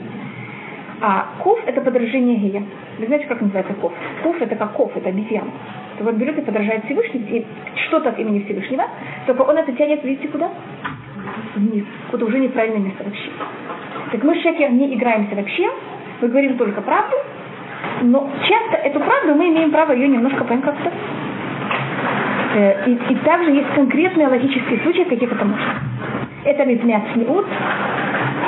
А 0.99 1.27
куф 1.43 1.59
это 1.65 1.81
подражение 1.81 2.37
гея. 2.37 2.63
Вы 2.97 3.05
знаете, 3.05 3.27
как 3.27 3.41
называется 3.41 3.73
куф? 3.75 3.93
Куф 4.23 4.41
это 4.41 4.55
как 4.55 4.73
ков, 4.73 4.91
это 4.95 5.09
обезьяна. 5.09 5.51
То 5.97 6.03
вот 6.03 6.15
берет 6.15 6.37
и 6.37 6.41
подражает 6.41 6.85
Всевышнему, 6.85 7.25
и 7.27 7.45
что-то 7.87 8.09
от 8.09 8.19
имени 8.19 8.43
Всевышнего, 8.43 8.85
только 9.25 9.41
он 9.41 9.57
это 9.57 9.71
тянет, 9.73 10.03
видите, 10.03 10.27
куда? 10.27 10.49
Вниз. 11.55 11.83
Куда 12.09 12.25
уже 12.25 12.39
неправильное 12.39 12.81
место 12.81 13.03
вообще. 13.03 13.29
Так 14.11 14.23
мы 14.23 14.35
Шекер 14.41 14.71
не 14.71 14.95
играемся 14.95 15.35
вообще, 15.35 15.69
мы 16.21 16.29
говорим 16.29 16.57
только 16.57 16.81
правду, 16.81 17.15
но 18.01 18.29
часто 18.47 18.77
эту 18.77 18.99
правду 18.99 19.35
мы 19.35 19.49
имеем 19.49 19.71
право 19.71 19.91
ее 19.91 20.07
немножко 20.07 20.43
понять 20.43 20.63
как-то. 20.63 20.91
Э, 22.55 22.89
и, 22.89 22.93
и 22.93 23.15
также 23.23 23.51
есть 23.51 23.69
конкретные 23.75 24.27
логические 24.27 24.79
случаи, 24.81 25.03
каких 25.03 25.31
это 25.31 25.45
может. 25.45 25.67
Это 26.43 26.65
мипнят 26.65 27.03
снеут, 27.13 27.45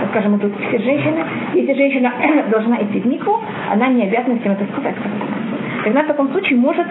скажем, 0.10 0.40
тут 0.40 0.54
все 0.68 0.80
женщины. 0.80 1.24
Если 1.54 1.74
женщина 1.74 2.14
должна 2.52 2.82
идти 2.84 3.00
в 3.00 3.08
нику, 3.08 3.40
она 3.72 3.88
не 3.88 4.04
обязана 4.04 4.40
всем 4.40 4.54
это 4.54 4.66
сказать. 4.72 4.96
Тогда 5.84 6.04
в 6.04 6.08
таком 6.08 6.30
случае 6.32 6.60
может 6.60 6.88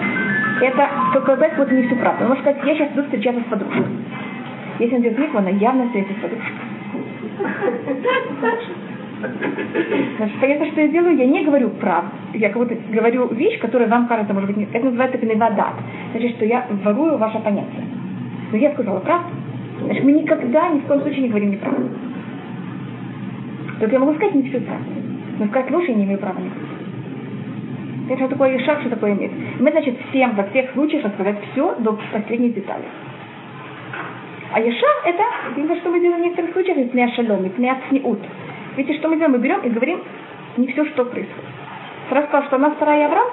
это 0.61 0.89
показать 1.15 1.57
вот 1.57 1.71
не 1.71 1.83
всю 1.83 1.97
правду. 1.97 2.25
Он 2.25 2.29
может 2.31 2.45
сказать, 2.45 2.63
я 2.65 2.75
сейчас 2.75 2.93
иду 2.93 3.03
встречаться 3.03 3.41
с 3.41 3.45
подружкой. 3.45 3.85
Если 4.79 4.97
он 4.97 5.03
идет 5.03 5.17
в 5.17 5.21
нику, 5.21 5.39
она 5.39 5.51
явно 5.51 5.87
встретится 5.87 6.19
с 6.19 6.23
подружкой. 6.23 6.55
Значит, 10.17 10.37
понятно, 10.41 10.67
что 10.67 10.81
я 10.81 10.89
делаю, 10.89 11.17
я 11.17 11.27
не 11.27 11.45
говорю 11.45 11.71
правду. 11.71 12.11
Я 12.35 12.51
как 12.51 12.59
будто 12.59 12.77
говорю 12.91 13.29
вещь, 13.35 13.59
которая 13.59 13.89
вам 13.89 14.07
кажется, 14.07 14.33
может 14.33 14.49
быть, 14.49 14.57
не... 14.57 14.65
это 14.65 14.85
называется 14.85 15.19
гневодат. 15.19 15.75
Значит, 16.13 16.37
что 16.37 16.45
я 16.45 16.67
ворую 16.85 17.19
ваше 17.19 17.39
понятие. 17.41 17.85
Но 18.53 18.59
я 18.59 18.73
сказала 18.73 19.01
правду. 19.01 19.29
Значит, 19.85 20.05
мы 20.05 20.13
никогда 20.13 20.69
ни 20.69 20.81
в 20.81 20.87
коем 20.87 21.03
случае 21.03 21.23
не 21.23 21.29
говорим 21.29 21.51
неправду. 21.51 21.89
Только 23.79 23.95
я 23.95 24.01
могу 24.01 24.15
сказать 24.15 24.35
не 24.35 24.49
всю 24.49 24.61
правду. 24.61 24.91
Но 25.39 25.47
сказать 25.47 25.71
я 25.71 25.95
не 25.95 26.05
имею 26.05 26.19
права 26.19 26.39
никак. 26.39 26.59
Это 28.09 28.19
что 28.21 28.29
такое 28.29 28.59
шаг, 28.65 28.81
что 28.81 28.91
такое 28.91 29.15
нет. 29.15 29.31
Мы, 29.61 29.71
значит, 29.71 29.97
всем 30.09 30.35
во 30.35 30.45
всех 30.45 30.73
случаях 30.73 31.05
рассказать 31.05 31.37
все 31.53 31.75
до 31.79 31.99
последней 32.13 32.51
детали. 32.51 32.85
А 34.53 34.61
Еша 34.61 34.87
это, 35.05 35.23
видите, 35.57 35.79
что 35.81 35.91
мы 35.91 36.01
делаем 36.01 36.23
в 36.23 36.25
некоторых 36.25 36.53
случаях, 36.53 36.79
это 36.79 36.97
не 36.97 37.09
шалом, 37.15 37.51
не 37.59 37.71
ацниут. 37.71 38.21
Видите, 38.77 38.99
что 38.99 39.09
мы 39.09 39.17
делаем? 39.17 39.33
Мы 39.33 39.39
берем 39.39 39.61
и 39.61 39.69
говорим 39.69 40.01
не 40.57 40.69
все, 40.69 40.87
что 40.87 41.05
происходит. 41.05 41.45
Сара 42.09 42.23
сказал, 42.23 42.47
что 42.47 42.57
она 42.57 42.71
вторая 42.71 43.07
Авраам, 43.07 43.29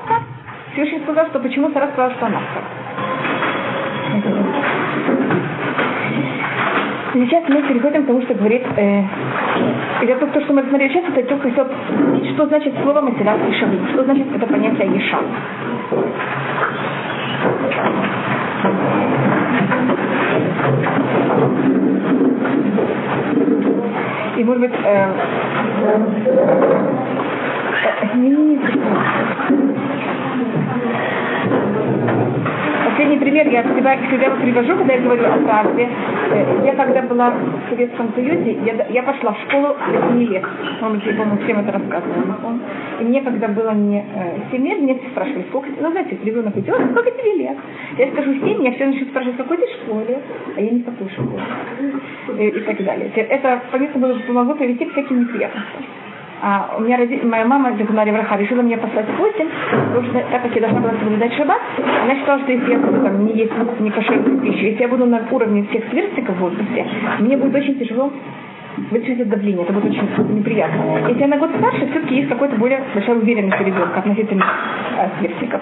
Всевышний 0.74 1.00
сказал, 1.04 1.28
что 1.28 1.40
почему 1.40 1.72
Сара 1.72 1.88
сказала, 1.94 2.14
что 2.16 2.26
она 2.26 2.42
вторая. 4.12 4.45
Сейчас 7.16 7.48
мы 7.48 7.62
переходим 7.62 8.04
к 8.04 8.08
тому, 8.08 8.22
что 8.24 8.34
говорит, 8.34 8.62
э, 8.76 9.04
это 10.02 10.28
то, 10.28 10.42
что 10.42 10.52
мы 10.52 10.64
рассмотрели 10.64 10.92
сейчас, 10.92 11.06
это 11.16 11.24
только 11.30 11.50
хотел 11.50 11.66
что 12.34 12.46
значит 12.48 12.74
слово 12.84 13.00
Масилат 13.00 13.40
и 13.50 13.54
Шавим, 13.54 13.88
что 13.94 14.04
значит 14.04 14.28
это 14.36 14.46
понятие 14.46 14.94
Еша. 14.94 15.18
И 24.36 24.44
может 24.44 24.62
быть, 24.62 24.74
э, 24.84 25.08
э, 25.88 26.26
Последний 32.96 33.18
пример 33.18 33.46
я 33.50 33.62
всегда, 33.62 33.98
всегда 34.08 34.30
привожу, 34.38 34.78
когда 34.78 34.94
я 34.94 35.02
говорю 35.02 35.26
о 35.26 35.38
правде. 35.40 35.90
Э, 36.32 36.62
я 36.64 36.76
когда 36.76 37.02
была 37.02 37.32
в 37.32 37.70
Советском 37.70 38.14
Союзе, 38.16 38.58
я, 38.66 38.88
я 38.88 39.04
пошла 39.04 39.34
в 39.34 39.40
школу 39.42 39.76
7 40.14 40.24
лет. 40.24 40.46
Помните, 40.80 41.10
я, 41.10 41.18
по-моему, 41.18 41.44
всем 41.44 41.60
это 41.60 41.74
рассказывала. 41.74 42.58
И 43.02 43.04
мне, 43.04 43.22
когда 43.22 43.50
было 43.50 43.72
не 43.72 44.02
7 44.50 44.64
э, 44.64 44.70
лет, 44.70 44.80
меня 44.80 44.96
все 44.96 45.10
спрашивали, 45.10 45.44
сколько 45.50 45.68
ну, 45.78 45.92
знаете, 45.92 46.18
ребенок 46.24 46.56
идет, 46.56 46.78
сколько 46.92 47.12
тебе 47.12 47.34
лет? 47.34 47.58
Я 47.98 48.12
скажу 48.14 48.34
7, 48.34 48.64
я 48.64 48.72
все 48.72 48.86
начну 48.86 49.08
спрашивать, 49.08 49.36
в 49.36 49.40
какой 49.40 49.58
ты 49.58 49.66
школе, 49.74 50.20
а 50.56 50.62
я 50.62 50.70
не 50.70 50.80
в 50.80 50.86
какой 50.86 51.10
школе. 51.10 51.44
И, 52.40 52.48
и 52.48 52.60
так 52.62 52.82
далее. 52.82 53.12
Это, 53.14 53.62
понятно, 53.74 54.00
было, 54.00 54.18
помогло 54.26 54.56
привести 54.56 54.86
к 54.86 54.94
всяким 54.94 55.20
неприятностям. 55.20 55.84
А 56.48 56.76
у 56.78 56.82
меня 56.82 56.98
роди... 56.98 57.20
моя 57.24 57.44
мама, 57.44 57.72
Дагунари 57.72 58.12
Враха, 58.12 58.38
решила 58.38 58.62
меня 58.62 58.78
послать 58.78 59.08
в 59.08 59.18
гости, 59.18 59.48
потому 59.88 60.06
что 60.06 60.20
так 60.30 60.44
как 60.44 60.54
я 60.54 60.62
должна 60.62 60.80
была 60.80 60.94
соблюдать 61.00 61.34
шаббат, 61.34 61.60
она 62.04 62.16
считала, 62.16 62.40
что 62.42 62.52
если 62.52 62.72
я 62.72 62.78
буду 62.78 63.02
там, 63.02 63.26
не 63.26 63.34
есть 63.34 63.52
не 63.80 63.90
кошерную 63.90 64.40
пищу, 64.42 64.66
если 64.66 64.82
я 64.84 64.88
буду 64.88 65.08
на 65.08 65.24
уровне 65.32 65.66
всех 65.72 65.90
сверстников 65.90 66.36
в 66.36 66.40
возрасте, 66.42 66.86
мне 67.18 67.36
будет 67.36 67.56
очень 67.56 67.80
тяжело 67.80 68.12
это 68.92 69.26
давление, 69.26 69.64
это 69.64 69.74
будет 69.74 69.92
очень 69.92 70.36
неприятно. 70.36 71.08
Если 71.08 71.22
я 71.22 71.28
на 71.28 71.38
год 71.38 71.52
старше, 71.58 71.88
все-таки 71.88 72.16
есть 72.16 72.30
какая-то 72.30 72.56
более 72.58 72.82
большая 72.94 73.16
уверенность 73.16 73.60
у 73.60 73.64
ребенка 73.64 74.00
относительно 74.00 74.46
э, 74.98 75.10
сверстников. 75.20 75.62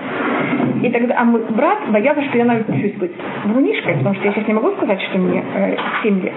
И 0.82 0.90
тогда, 0.90 1.16
а 1.20 1.24
мой 1.24 1.42
брат 1.50 1.80
боялся, 1.90 2.24
что 2.24 2.38
я 2.38 2.46
научусь 2.46 2.94
быть 2.96 3.12
врунишкой, 3.46 3.96
потому 3.96 4.16
что 4.16 4.26
я 4.26 4.34
сейчас 4.34 4.48
не 4.48 4.54
могу 4.54 4.72
сказать, 4.72 5.02
что 5.02 5.18
мне 5.18 5.44
э, 5.54 5.76
7 6.04 6.22
лет. 6.22 6.34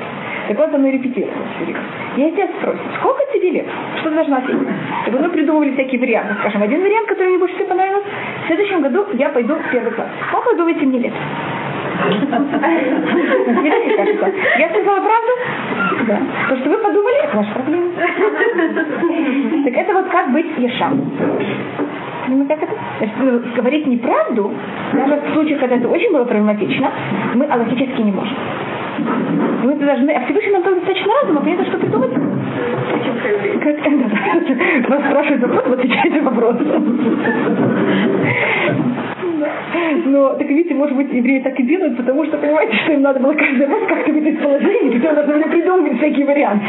Так 0.48 0.58
вот, 0.58 0.74
оно 0.74 0.88
репетировалось 0.88 1.48
все. 1.56 1.74
Я 2.16 2.30
тебя 2.30 2.48
спросил, 2.58 2.80
сколько 2.98 3.20
тебе 3.32 3.50
лет? 3.50 3.66
Что 4.00 4.10
ты 4.10 4.16
должна 4.16 4.38
ответить? 4.38 4.68
Так 5.04 5.14
вот, 5.14 5.22
мы 5.22 5.28
придумывали 5.30 5.72
всякие 5.72 6.00
варианты. 6.00 6.34
Скажем, 6.40 6.62
один 6.62 6.82
вариант, 6.82 7.08
который 7.08 7.28
мне 7.30 7.38
больше 7.38 7.54
всего 7.56 7.68
понравился. 7.68 8.08
В 8.44 8.46
следующем 8.46 8.82
году 8.82 9.06
я 9.14 9.30
пойду 9.30 9.54
в 9.54 9.70
первый 9.70 9.92
класс. 9.92 10.08
Сколько 10.28 10.50
вы 10.50 10.56
думаете 10.56 10.86
мне 10.86 10.98
лет? 11.00 11.12
Я 14.58 14.68
сказала 14.70 15.00
правду? 15.00 15.32
Да. 16.06 16.18
То, 16.48 16.56
что 16.56 16.70
вы 16.70 16.78
подумали, 16.78 17.24
это 17.24 17.36
ваша 17.36 17.50
проблема. 17.52 17.90
Так 19.64 19.74
это 19.74 19.92
вот 19.94 20.06
как 20.08 20.32
быть 20.32 20.46
ешам. 20.58 21.00
Ну, 22.28 22.44
как 22.46 22.62
это? 22.62 22.72
Значит, 22.98 23.54
говорить 23.54 23.86
неправду, 23.86 24.52
даже 24.92 25.20
в 25.20 25.32
случае, 25.32 25.58
когда 25.58 25.76
это 25.76 25.88
очень 25.88 26.12
было 26.12 26.24
проблематично, 26.24 26.90
мы 27.34 27.44
аллахически 27.46 28.00
не 28.00 28.12
можем. 28.12 28.36
Мы 29.62 29.74
должны, 29.74 30.10
а 30.10 30.24
Всевышний 30.24 30.52
нам 30.52 30.62
тоже 30.62 30.76
достаточно 30.76 31.12
разума, 31.22 31.40
понятно, 31.40 31.66
что 31.66 31.78
придумать? 31.78 32.10
Как, 32.12 33.76
да, 33.82 34.08
Вас 34.88 35.00
спрашивают 35.06 35.42
вопрос, 35.42 35.64
вот 35.66 35.78
отвечайте 35.78 36.20
вопрос. 36.22 36.56
Но, 40.06 40.34
так 40.34 40.48
видите, 40.48 40.74
может 40.74 40.96
быть, 40.96 41.12
евреи 41.12 41.40
так 41.40 41.58
и 41.58 41.62
делают, 41.62 41.96
потому 41.96 42.24
что, 42.24 42.38
понимаете, 42.38 42.74
что 42.76 42.92
им 42.92 43.02
надо 43.02 43.20
было 43.20 43.34
каждый 43.34 43.66
раз 43.66 43.80
как-то 43.88 44.12
выйти 44.12 44.28
из 44.28 44.42
положения, 44.42 44.96
и 44.96 44.98
надо 44.98 45.22
было 45.24 45.42
придумывать 45.42 45.98
всякие 45.98 46.26
варианты. 46.26 46.66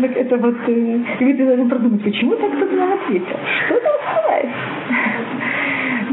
Так 0.00 0.16
это 0.16 0.36
вот, 0.38 0.56
э, 0.66 0.98
и 1.20 1.24
вы 1.24 1.34
должны 1.34 1.68
продумать, 1.68 2.02
почему 2.02 2.34
так 2.36 2.50
кто-то 2.50 2.74
нам 2.74 2.92
ответил? 2.92 3.36
Что 3.66 3.80
там 3.80 3.92
сказать? 4.10 4.48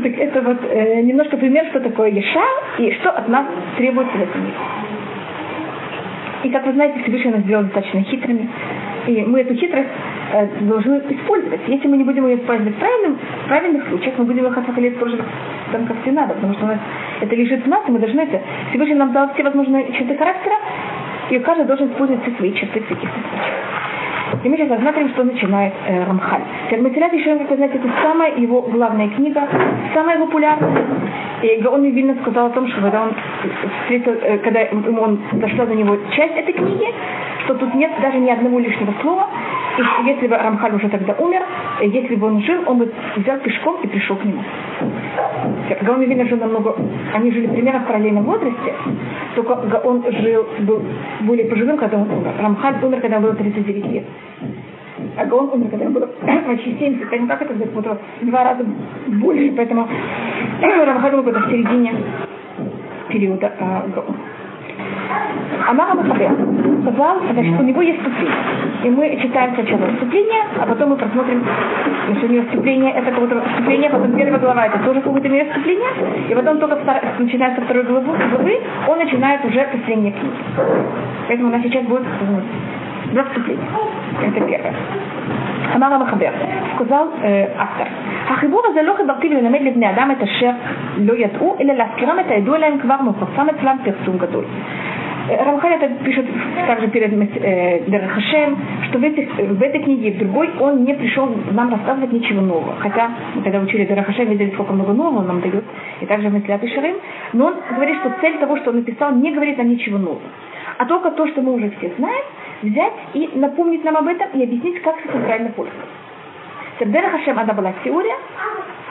Так 0.03 0.17
это 0.17 0.41
вот 0.41 0.57
э, 0.69 1.01
немножко 1.01 1.37
пример, 1.37 1.65
что 1.69 1.79
такое 1.79 2.09
Еша 2.09 2.45
и 2.77 2.91
что 2.99 3.11
от 3.11 3.27
нас 3.29 3.45
требуется 3.77 4.17
в 4.17 4.21
этом 4.21 4.41
мире. 4.41 4.53
И 6.43 6.49
как 6.49 6.65
вы 6.65 6.73
знаете, 6.73 7.01
Всевышний 7.01 7.31
нас 7.31 7.41
сделал 7.41 7.63
достаточно 7.63 8.01
хитрыми. 8.03 8.47
И 9.07 9.23
мы 9.25 9.41
эту 9.41 9.55
хитрость 9.55 9.89
э, 10.33 10.47
должны 10.61 11.01
использовать. 11.09 11.61
Если 11.67 11.87
мы 11.87 11.97
не 11.97 12.03
будем 12.03 12.27
ее 12.27 12.37
использовать 12.37 12.75
в, 12.75 12.79
правильном, 12.79 13.17
в 13.17 13.47
правильных 13.47 13.87
случаях, 13.89 14.17
мы 14.17 14.25
будем 14.25 14.45
ее 14.45 14.51
хасахали 14.51 14.89
использовать 14.89 15.25
там 15.71 15.85
как 15.85 16.01
все 16.01 16.11
надо, 16.11 16.33
потому 16.33 16.53
что 16.53 16.65
у 16.65 16.67
нас 16.67 16.79
это 17.21 17.35
лежит 17.35 17.63
в 17.63 17.67
нас, 17.67 17.81
и 17.87 17.91
мы 17.91 17.99
должны 17.99 18.21
это... 18.21 18.41
Всевышний 18.69 18.95
нам 18.95 19.11
дал 19.11 19.33
все 19.33 19.43
возможные 19.43 19.91
черты 19.93 20.17
характера, 20.17 20.55
и 21.29 21.39
каждый 21.39 21.65
должен 21.65 21.91
использовать 21.91 22.23
все 22.23 22.31
свои 22.37 22.53
черты 22.53 22.79
в 22.79 22.87
таких 22.87 23.09
случаях. 23.09 23.79
И 24.43 24.47
мы 24.47 24.57
сейчас 24.57 24.69
рассмотрим, 24.69 25.09
что 25.09 25.23
начинает 25.23 25.73
э, 25.87 26.03
Рамхаль. 26.05 26.41
Терматилят 26.69 27.11
еще, 27.13 27.35
как 27.37 27.49
вы 27.49 27.55
знаете, 27.57 27.77
это 27.77 27.89
самая 28.01 28.35
его 28.37 28.61
главная 28.61 29.09
книга, 29.09 29.47
самая 29.93 30.19
популярная. 30.19 30.85
И 31.41 31.61
Гаон 31.61 31.83
Вильна 31.83 32.15
сказал 32.21 32.47
о 32.47 32.49
том, 32.51 32.67
что 32.67 32.81
когда 32.81 33.03
он 33.03 33.15
встретил, 33.81 34.13
э, 34.13 34.37
когда 34.37 34.61
ему 34.61 35.01
он 35.01 35.19
дошла 35.33 35.65
до 35.65 35.73
него 35.73 35.97
часть 36.11 36.37
этой 36.37 36.53
книги, 36.53 36.85
что 37.45 37.55
тут 37.55 37.73
нет 37.73 37.91
даже 38.01 38.19
ни 38.19 38.29
одного 38.29 38.59
лишнего 38.59 38.93
слова. 39.01 39.27
Если 40.05 40.27
бы 40.27 40.35
Рамхаль 40.35 40.75
уже 40.75 40.89
тогда 40.89 41.13
умер, 41.13 41.41
если 41.81 42.15
бы 42.15 42.27
он 42.27 42.41
жил, 42.41 42.63
он 42.65 42.79
бы 42.79 42.91
взял 43.15 43.37
пешком 43.39 43.77
и 43.81 43.87
пришел 43.87 44.17
к 44.17 44.25
нему. 44.25 44.43
Гаон 45.81 46.01
Вильна 46.01 46.25
жил 46.25 46.37
намного, 46.37 46.75
они 47.13 47.31
жили 47.31 47.47
примерно 47.47 47.79
в 47.81 47.87
параллельном 47.87 48.25
возрасте, 48.25 48.73
только 49.35 49.51
он 49.83 50.03
жил, 50.21 50.47
был 50.59 50.81
более 51.21 51.45
пожилым, 51.45 51.77
когда 51.77 51.97
он 51.97 52.09
умер. 52.11 52.31
Рамхаль 52.41 52.75
умер, 52.83 52.99
когда 53.01 53.19
было 53.19 53.33
39 53.35 53.85
лет. 53.85 54.03
А 55.17 55.25
Гаон 55.25 55.49
умер, 55.53 55.69
когда 55.69 55.85
ему 55.85 55.95
было 55.95 56.07
почти 56.47 56.77
70. 56.77 57.09
Поэтому 57.09 57.29
как 57.29 57.41
это 57.41 57.53
было 57.53 57.97
два 58.21 58.43
раза 58.43 58.65
больше, 59.07 59.53
поэтому 59.55 59.87
Рамхаль 60.61 61.15
умер 61.15 61.39
в 61.39 61.49
середине 61.49 61.93
периода 63.07 63.51
а, 63.59 63.85
Гаона. 63.95 64.28
Амара 65.67 65.93
Махабер 65.93 66.31
сказал, 66.81 67.19
значит, 67.31 67.59
у 67.59 67.63
него 67.63 67.81
есть 67.81 67.99
вступление. 67.99 68.37
И 68.83 68.89
мы 68.89 69.19
читаем 69.21 69.53
сначала 69.55 69.91
вступление, 69.93 70.41
а 70.59 70.65
потом 70.65 70.89
мы 70.89 70.95
просмотрим, 70.95 71.43
что 72.17 72.25
у 72.25 72.29
него 72.29 72.45
вступление, 72.45 72.93
это 72.93 73.11
какое-то 73.11 73.41
вступление, 73.49 73.89
потом 73.89 74.15
первая 74.15 74.39
глава, 74.39 74.65
это 74.67 74.79
тоже 74.79 75.01
какое-то 75.01 75.29
мере 75.29 75.49
вступление, 75.49 75.89
и 76.29 76.33
потом 76.33 76.59
только 76.59 76.77
втор... 76.77 76.95
начиная 77.19 77.55
со 77.55 77.61
второй 77.61 77.83
главы, 77.83 78.17
главы, 78.31 78.59
он 78.87 78.97
начинает 78.97 79.43
уже 79.45 79.67
последние 79.71 80.13
книги. 80.13 80.37
Поэтому 81.27 81.49
у 81.49 81.51
нас 81.51 81.61
сейчас 81.61 81.83
будет 81.85 82.03
два 83.12 83.24
вступления. 83.24 83.68
Это 84.22 84.40
первое. 84.40 84.74
אמר 85.76 85.94
המחבר, 85.94 86.30
сказал 86.74 87.06
э, 87.22 87.58
автор, 87.58 87.86
החיבור 88.28 88.62
הזה 88.70 88.82
לא 88.82 88.94
חברתי 88.98 89.28
ללמד 89.28 89.58
לבני 89.62 89.90
אדם 89.90 90.10
את 90.10 90.22
אשר 90.22 90.50
לא 90.98 91.12
ידעו, 91.12 91.56
אלא 91.60 91.74
להזכירם 91.74 92.18
את 92.20 92.30
הידוע 92.30 92.58
להם 92.58 92.78
כבר 92.78 92.96
מפורסם 93.02 93.46
אצלם 93.48 93.76
פרסום 93.84 94.18
גדול. 94.18 94.44
Рамхаль 95.28 95.72
это 95.72 96.04
пишет 96.04 96.26
также 96.66 96.88
перед 96.88 97.10
э, 97.12 97.84
Дерахашем, 97.86 98.58
что 98.88 98.98
в, 98.98 99.04
этих, 99.04 99.34
в 99.34 99.62
этой 99.62 99.82
книге 99.82 100.08
и 100.08 100.12
в 100.12 100.18
другой 100.18 100.50
он 100.60 100.84
не 100.84 100.92
пришел 100.92 101.26
нам 101.52 101.70
рассказывать 101.70 102.12
ничего 102.12 102.42
нового. 102.42 102.76
Хотя 102.78 103.10
мы 103.34 103.42
когда 103.42 103.60
учили 103.60 103.86
Дерахашем, 103.86 104.28
видели, 104.28 104.50
сколько 104.50 104.74
много 104.74 104.92
нового 104.92 105.20
он 105.20 105.26
нам 105.26 105.40
дает, 105.40 105.64
и 106.02 106.06
также 106.06 106.28
в 106.28 106.34
Меслят 106.34 106.60
Шарим. 106.68 106.96
Но 107.32 107.46
он 107.46 107.54
говорит, 107.74 107.96
что 108.00 108.12
цель 108.20 108.36
того, 108.38 108.58
что 108.58 108.70
он 108.70 108.76
написал, 108.76 109.14
не 109.14 109.32
говорит 109.32 109.56
нам 109.56 109.70
ничего 109.70 109.96
нового. 109.96 110.20
А 110.76 110.84
только 110.84 111.10
то, 111.12 111.26
что 111.28 111.40
мы 111.40 111.54
уже 111.54 111.70
все 111.78 111.90
знаем, 111.96 112.24
взять 112.61 112.93
и 113.13 113.29
напомнить 113.35 113.83
нам 113.83 113.97
об 113.97 114.07
этом 114.07 114.29
и 114.39 114.43
объяснить, 114.43 114.81
как 114.81 114.99
с 114.99 115.05
этим 115.05 115.23
правильно 115.23 115.49
пользоваться. 115.51 115.87
Дера 116.85 117.09
Хашем, 117.09 117.37
она 117.37 117.53
была 117.53 117.73
теория, 117.83 118.15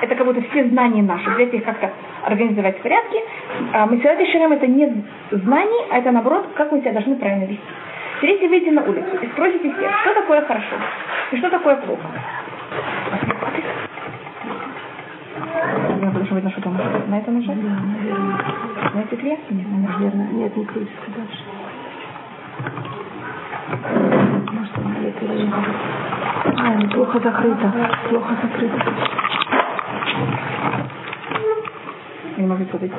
это 0.01 0.15
как 0.15 0.27
будто 0.27 0.43
все 0.43 0.69
знания 0.69 1.03
наши, 1.03 1.29
взять 1.31 1.55
их 1.55 1.65
как-то 1.65 1.91
организовать 2.23 2.79
в 2.79 2.83
порядке. 2.83 3.23
А 3.73 3.87
Масилат 3.87 4.19
Шерем 4.19 4.53
это 4.53 4.67
не 4.67 5.05
знание, 5.31 5.87
а 5.91 5.99
это 5.99 6.11
наоборот, 6.11 6.49
как 6.55 6.71
мы 6.71 6.81
себя 6.81 6.93
должны 6.93 7.17
правильно 7.17 7.45
вести. 7.45 7.63
Если 8.21 8.47
выйти 8.47 8.69
на 8.71 8.83
улицу 8.83 9.17
и 9.23 9.27
спросите 9.29 9.73
всех, 9.73 10.01
что 10.01 10.15
такое 10.15 10.43
хорошо 10.43 10.77
и 11.33 11.37
что 11.39 11.51
такое 11.51 11.77
плохо. 11.77 12.03
Я 16.01 16.11
должен 16.11 16.37
видно, 16.37 16.51
что 16.51 16.63
там 16.63 16.77
на 17.09 17.19
это 17.19 17.31
нажать? 17.31 17.57
На 17.57 19.01
эти 19.01 19.15
две? 19.15 19.39
Нет, 19.51 19.67
наверное. 19.71 20.29
Нет, 20.33 20.57
не 20.57 20.65
крутится 20.65 21.11
дальше. 21.17 22.98
Может, 24.59 24.73
а, 26.57 26.89
плохо 26.93 27.21
закрыто. 27.21 27.73
Плохо 28.09 28.35
закрыто. 28.43 28.77
Не 32.37 32.47
могу 32.47 32.65
подойти. 32.65 32.95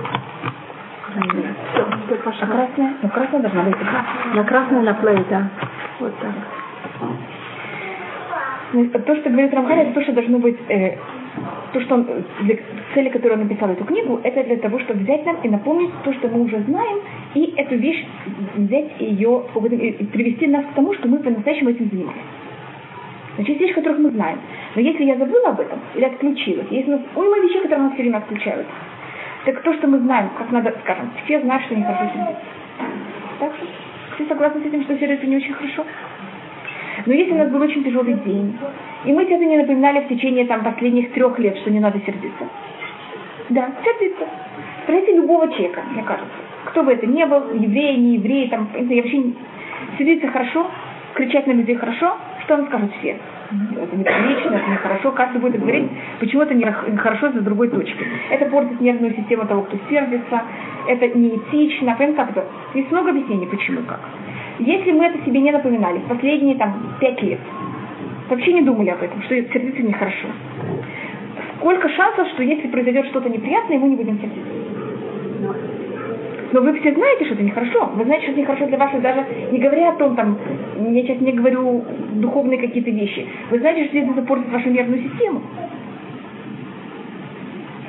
А 1.15 2.47
красная? 2.47 2.93
Ну, 3.01 3.09
красная 3.09 3.41
должна 3.41 3.63
быть. 3.63 3.75
На 4.35 4.43
красную 4.43 4.83
на 4.83 4.93
плей, 4.93 5.25
да. 5.29 5.49
Вот 5.99 6.13
так. 6.19 6.31
Ну, 8.71 8.85
то, 8.89 9.15
что 9.15 9.29
говорит 9.29 9.53
Рамхаль, 9.53 9.79
это 9.79 9.93
то, 9.93 10.01
что 10.03 10.13
должно 10.13 10.37
быть, 10.37 10.57
э, 10.69 10.95
то, 11.73 11.81
что 11.81 11.95
он, 11.95 12.07
для 12.41 12.57
цели, 12.93 13.09
которую 13.09 13.39
он 13.39 13.47
написал 13.47 13.69
эту 13.69 13.83
книгу, 13.83 14.21
это 14.23 14.43
для 14.43 14.57
того, 14.57 14.79
чтобы 14.79 15.01
взять 15.01 15.25
нам 15.25 15.37
и 15.41 15.49
напомнить 15.49 15.91
то, 16.03 16.13
что 16.13 16.27
мы 16.27 16.41
уже 16.41 16.61
знаем, 16.61 16.99
и 17.35 17.53
эту 17.57 17.75
вещь 17.75 18.05
взять 18.55 18.99
ее, 18.99 19.43
привести 20.11 20.47
нас 20.47 20.65
к 20.65 20.73
тому, 20.73 20.93
что 20.95 21.07
мы 21.07 21.19
по-настоящему 21.19 21.69
этим 21.69 21.89
занимаемся. 21.89 22.23
Значит, 23.35 23.49
есть 23.49 23.61
вещи, 23.61 23.73
которых 23.73 23.99
мы 23.99 24.09
знаем. 24.09 24.39
Но 24.75 24.81
если 24.81 25.03
я 25.03 25.15
забыла 25.15 25.49
об 25.49 25.59
этом 25.59 25.79
или 25.95 26.05
отключилась, 26.05 26.67
есть 26.71 26.87
у 26.87 26.91
нас 26.91 27.01
уйма 27.15 27.39
вещей, 27.39 27.61
которые 27.61 27.83
нас 27.83 27.93
все 27.93 28.01
время 28.01 28.17
отключают, 28.17 28.67
так 29.45 29.61
то, 29.61 29.73
что 29.73 29.87
мы 29.87 29.99
знаем, 29.99 30.29
как 30.37 30.51
надо, 30.51 30.75
скажем, 30.83 31.11
все 31.23 31.39
знают, 31.41 31.63
что 31.65 31.75
нехорошо 31.75 32.05
сердиться. 32.13 32.41
Так 33.39 33.53
что 33.55 33.65
все 34.15 34.25
согласны 34.25 34.61
с 34.61 34.65
этим, 34.65 34.83
что 34.83 34.97
сердиться 34.97 35.27
не 35.27 35.37
очень 35.37 35.53
хорошо? 35.53 35.85
Но 37.05 37.13
если 37.13 37.31
у 37.31 37.37
нас 37.37 37.49
был 37.49 37.61
очень 37.61 37.83
тяжелый 37.83 38.15
день, 38.15 38.57
и 39.05 39.13
мы 39.13 39.23
себе 39.25 39.45
не 39.45 39.57
напоминали 39.57 40.01
в 40.01 40.09
течение 40.09 40.45
там, 40.45 40.63
последних 40.63 41.13
трех 41.13 41.39
лет, 41.39 41.57
что 41.59 41.71
не 41.71 41.79
надо 41.79 41.99
сердиться. 41.99 42.47
Да, 43.49 43.71
сердиться. 43.83 44.27
Спросите 44.83 45.15
любого 45.15 45.47
человека, 45.53 45.81
мне 45.93 46.03
кажется. 46.03 46.48
Кто 46.65 46.83
бы 46.83 46.91
это 46.93 47.07
ни 47.07 47.23
был, 47.23 47.53
еврей, 47.53 47.97
не 47.97 48.15
еврей, 48.15 48.49
там, 48.49 48.69
я 48.75 49.01
вообще 49.01 49.17
не... 49.17 49.35
Сердиться 49.97 50.27
хорошо, 50.27 50.69
кричать 51.13 51.47
на 51.47 51.51
людей 51.51 51.75
хорошо, 51.75 52.17
что 52.43 52.55
он 52.55 52.65
скажет 52.67 52.91
все? 52.99 53.17
Это 53.49 53.95
неприлично, 53.95 54.55
это 54.55 54.69
нехорошо, 54.69 55.11
каждый 55.11 55.41
будет 55.41 55.59
говорить, 55.59 55.89
почему 56.19 56.43
это 56.43 56.53
нехорошо 56.53 57.31
за 57.31 57.41
другой 57.41 57.69
точки. 57.69 58.05
Это 58.29 58.45
портит 58.45 58.79
нервную 58.79 59.15
систему 59.15 59.45
того, 59.47 59.63
кто 59.63 59.77
сердится, 59.89 60.43
это 60.87 61.07
неэтично, 61.17 61.95
понятно, 61.97 62.25
как 62.25 62.37
это? 62.37 62.45
Есть 62.75 62.91
много 62.91 63.09
объяснений, 63.09 63.47
почему 63.47 63.81
как. 63.83 63.99
Если 64.59 64.91
мы 64.91 65.05
это 65.05 65.23
себе 65.25 65.41
не 65.41 65.51
напоминали 65.51 65.99
последние 66.07 66.55
там, 66.55 66.95
пять 66.99 67.21
лет, 67.21 67.39
вообще 68.29 68.53
не 68.53 68.61
думали 68.61 68.89
об 68.89 69.01
этом, 69.01 69.21
что 69.23 69.35
сердиться 69.35 69.81
нехорошо. 69.81 70.27
Сколько 71.57 71.89
шансов, 71.89 72.27
что 72.29 72.43
если 72.43 72.67
произойдет 72.67 73.07
что-то 73.07 73.29
неприятное, 73.29 73.79
мы 73.79 73.89
не 73.89 73.95
будем 73.95 74.19
сердиться? 74.19 75.78
Но 76.51 76.61
вы 76.61 76.79
все 76.79 76.93
знаете, 76.93 77.25
что 77.25 77.35
это 77.35 77.43
нехорошо. 77.43 77.91
Вы 77.95 78.05
знаете, 78.05 78.23
что 78.23 78.31
это 78.31 78.41
нехорошо 78.41 78.67
для 78.67 78.77
вас, 78.77 78.93
и 78.95 78.99
даже 78.99 79.25
не 79.51 79.59
говоря 79.59 79.89
о 79.89 79.95
том, 79.95 80.15
там, 80.15 80.37
я 80.77 81.01
сейчас 81.03 81.19
не 81.21 81.31
говорю 81.31 81.83
духовные 82.13 82.59
какие-то 82.59 82.89
вещи. 82.89 83.27
Вы 83.51 83.59
знаете, 83.59 83.87
что 83.87 83.97
это 83.97 84.21
портит 84.23 84.51
вашу 84.51 84.69
нервную 84.69 85.03
систему. 85.03 85.41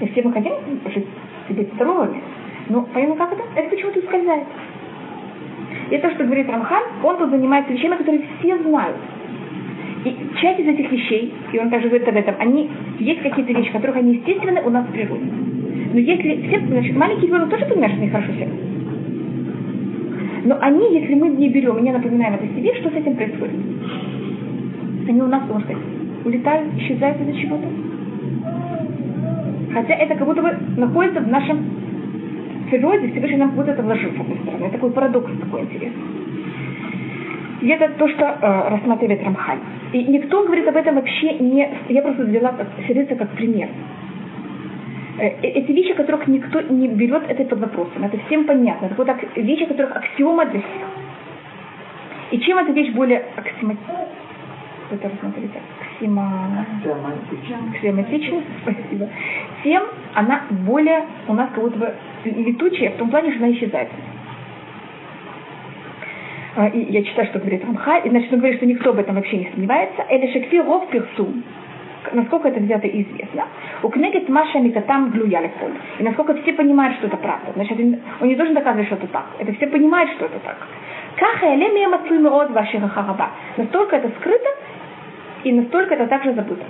И 0.01 0.07
все 0.09 0.23
мы 0.23 0.33
хотим 0.33 0.53
жить 0.95 1.07
себе 1.49 1.67
здоровыми. 1.75 2.23
Но 2.69 2.83
понятно, 2.93 3.17
как 3.17 3.33
это? 3.33 3.43
Это 3.57 3.71
почему-то 3.71 3.99
ускользает. 4.01 4.45
И 5.91 5.99
то, 5.99 6.11
что 6.11 6.25
говорит 6.25 6.49
Рамхан, 6.49 6.83
он 7.03 7.17
тут 7.19 7.31
занимается 7.31 7.73
вещами, 7.73 7.97
которые 7.97 8.23
все 8.39 8.59
знают. 8.59 8.97
И 10.05 10.17
часть 10.41 10.61
из 10.61 10.67
этих 10.67 10.91
вещей, 10.91 11.35
и 11.53 11.59
он 11.59 11.69
также 11.69 11.89
говорит 11.89 12.09
об 12.09 12.17
этом, 12.17 12.35
они 12.39 12.71
есть 12.99 13.23
какие-то 13.23 13.53
вещи, 13.53 13.73
которых 13.73 13.97
они 13.97 14.15
естественны 14.15 14.63
у 14.63 14.71
нас 14.71 14.87
в 14.87 14.93
природе. 14.93 15.25
Но 15.93 15.99
если 15.99 16.47
все, 16.47 16.61
значит, 16.67 16.97
маленький 16.97 17.27
ребенок 17.27 17.51
тоже 17.51 17.67
понимает, 17.67 17.93
что 17.93 18.03
нехорошо 18.03 18.33
себя. 18.33 18.49
Но 20.45 20.59
они, 20.61 21.01
если 21.01 21.15
мы 21.15 21.29
не 21.29 21.49
берем 21.49 21.79
и 21.79 21.83
не 21.83 21.93
напоминаем 21.93 22.35
это 22.35 22.47
себе, 22.47 22.75
что 22.77 22.91
с 22.91 22.95
этим 22.95 23.17
происходит? 23.17 23.57
Они 25.09 25.21
у 25.21 25.27
нас, 25.27 25.43
можно 25.49 25.61
сказать, 25.65 25.83
улетают, 26.25 26.75
исчезают 26.79 27.21
из-за 27.21 27.41
чего-то. 27.41 27.67
Хотя 29.73 29.95
это 29.95 30.15
как 30.15 30.27
будто 30.27 30.43
бы 30.43 30.57
находится 30.77 31.21
в 31.21 31.29
нашем 31.29 31.59
природе, 32.71 33.09
Всевышний 33.09 33.39
нам 33.39 33.51
вот 33.51 33.69
это 33.69 33.83
вложил, 33.83 34.11
с 34.11 34.21
одной 34.21 34.39
стороны. 34.39 34.65
Это 34.65 34.73
такой 34.75 34.91
парадокс 34.93 35.31
такой 35.41 35.63
интересный. 35.63 36.03
И 37.63 37.69
это 37.69 37.89
то, 37.99 38.09
что 38.09 38.25
э, 38.25 38.69
рассматривает 38.71 39.23
Рамхаль. 39.23 39.59
И 39.93 40.05
никто 40.05 40.45
говорит 40.45 40.67
об 40.67 40.77
этом 40.77 40.95
вообще 40.95 41.35
не... 41.39 41.69
Я 41.89 42.03
просто 42.03 42.25
взяла 42.25 42.55
сердце 42.87 43.17
как 43.17 43.29
пример. 43.31 43.69
Э, 45.21 45.27
э, 45.43 45.49
эти 45.49 45.73
вещи, 45.73 45.93
которых 45.93 46.27
никто 46.29 46.63
не 46.63 46.89
берет 46.89 47.25
это 47.29 47.45
под 47.45 47.61
вопросом. 47.61 48.05
Это 48.05 48.17
всем 48.27 48.47
понятно. 48.47 48.87
Это 48.87 48.95
вот 48.95 49.07
так, 49.07 49.19
вещи, 49.37 49.67
которых 49.67 49.95
аксиома 49.95 50.47
для 50.47 50.61
всех. 50.61 50.89
И 52.31 52.39
чем 52.39 52.59
эта 52.59 52.73
вещь 52.73 52.93
более 52.95 53.25
аксиоматична? 53.37 54.07
Это 54.91 55.09
рассмотрите. 55.11 55.61
Аксима... 55.81 56.67
Аксиоматична. 57.75 58.43
Спасибо. 58.63 59.09
Тем 59.63 59.83
она 60.15 60.43
более 60.51 61.05
у 61.29 61.35
нас 61.35 61.51
как 61.55 61.65
будто 61.65 61.79
бы 61.79 61.95
летучая, 62.25 62.91
в 62.91 62.97
том 62.97 63.11
плане, 63.11 63.31
что 63.33 63.45
она 63.45 63.53
исчезает. 63.53 63.89
А, 66.57 66.67
и 66.69 66.93
я 66.93 67.05
читаю, 67.05 67.29
что 67.29 67.39
говорит 67.39 67.65
Рамха, 67.65 67.99
и 67.99 68.09
значит, 68.09 68.33
он 68.33 68.39
говорит, 68.39 68.57
что 68.57 68.67
никто 68.67 68.91
об 68.91 68.99
этом 68.99 69.15
вообще 69.17 69.37
не 69.37 69.51
сомневается. 69.51 70.03
Или 70.11 70.33
шекфи 70.33 70.57
ров 70.61 70.89
персум. 70.89 71.45
Насколько 72.13 72.49
это 72.49 72.61
взято 72.61 72.89
известно. 72.89 73.47
У 73.83 73.89
книги 73.89 74.25
Маша 74.29 74.59
Микатам 74.59 75.11
глюяли 75.11 75.51
поле. 75.61 75.75
И 75.99 76.03
насколько 76.03 76.35
все 76.35 76.53
понимают, 76.53 76.97
что 76.97 77.07
это 77.07 77.17
правда. 77.17 77.53
Значит, 77.55 77.79
он 78.21 78.29
не 78.29 78.35
должен 78.35 78.55
доказывать, 78.55 78.87
что 78.87 78.97
это 78.97 79.07
так. 79.09 79.27
Это 79.39 79.53
все 79.55 79.67
понимают, 79.69 80.11
что 80.13 80.27
это 80.27 80.39
так. 80.41 80.57
Настолько 83.57 83.97
это 83.97 84.11
скрыто, 84.21 84.49
и 85.45 85.53
настолько 85.53 85.95
это 85.95 86.07
также 86.07 86.33
забыто. 86.35 86.65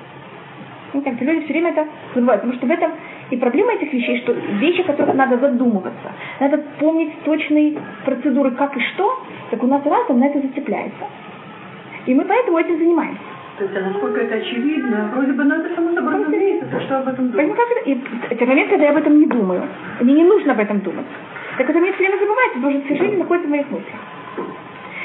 Ну, 0.92 1.03
как 1.03 1.20
люди 1.20 1.44
все 1.44 1.53
время 1.53 1.70
это 1.70 1.87
забывают, 2.14 2.42
потому 2.42 2.59
что 2.59 2.66
в 2.66 2.70
этом 2.70 2.92
и 3.31 3.37
проблема 3.37 3.74
этих 3.74 3.92
вещей, 3.92 4.20
что 4.22 4.33
вещи, 4.33 4.81
о 4.81 4.85
которых 4.85 5.14
надо 5.14 5.38
задумываться, 5.38 6.12
надо 6.40 6.59
помнить 6.81 7.12
точные 7.24 7.79
процедуры, 8.05 8.50
как 8.53 8.76
и 8.76 8.81
что, 8.81 9.22
так 9.50 9.62
у 9.62 9.66
нас 9.68 9.85
разум 9.87 10.18
на 10.18 10.26
это 10.26 10.40
зацепляется. 10.40 11.05
И 12.07 12.14
мы 12.14 12.24
поэтому 12.24 12.59
этим 12.59 12.79
занимаемся. 12.79 13.30
То 13.61 13.66
есть, 13.66 13.77
а 13.77 13.81
насколько 13.81 14.20
это 14.23 14.37
очевидно, 14.37 15.11
вроде 15.14 15.33
бы 15.33 15.44
надо 15.44 15.68
само 15.75 15.92
собой 15.92 16.14
разумеется, 16.14 16.81
что 16.81 17.01
об 17.01 17.09
этом 17.09 17.31
думать. 17.31 17.55
Как 17.55 17.70
это? 17.70 17.90
И 17.90 18.01
это 18.31 18.46
момент, 18.46 18.70
когда 18.70 18.85
я 18.87 18.90
об 18.92 18.96
этом 18.96 19.18
не 19.20 19.27
думаю. 19.27 19.68
Мне 20.01 20.14
не 20.14 20.25
нужно 20.25 20.53
об 20.53 20.61
этом 20.61 20.81
думать. 20.81 21.05
Так 21.59 21.68
это 21.68 21.79
мне 21.79 21.92
все 21.92 22.05
время 22.05 22.18
забывается, 22.20 22.55
потому 22.55 22.73
что 22.73 22.88
совершенно 22.88 23.18
находится 23.18 23.49
в 23.49 23.51
моих 23.51 23.70
мыслях. 23.70 24.01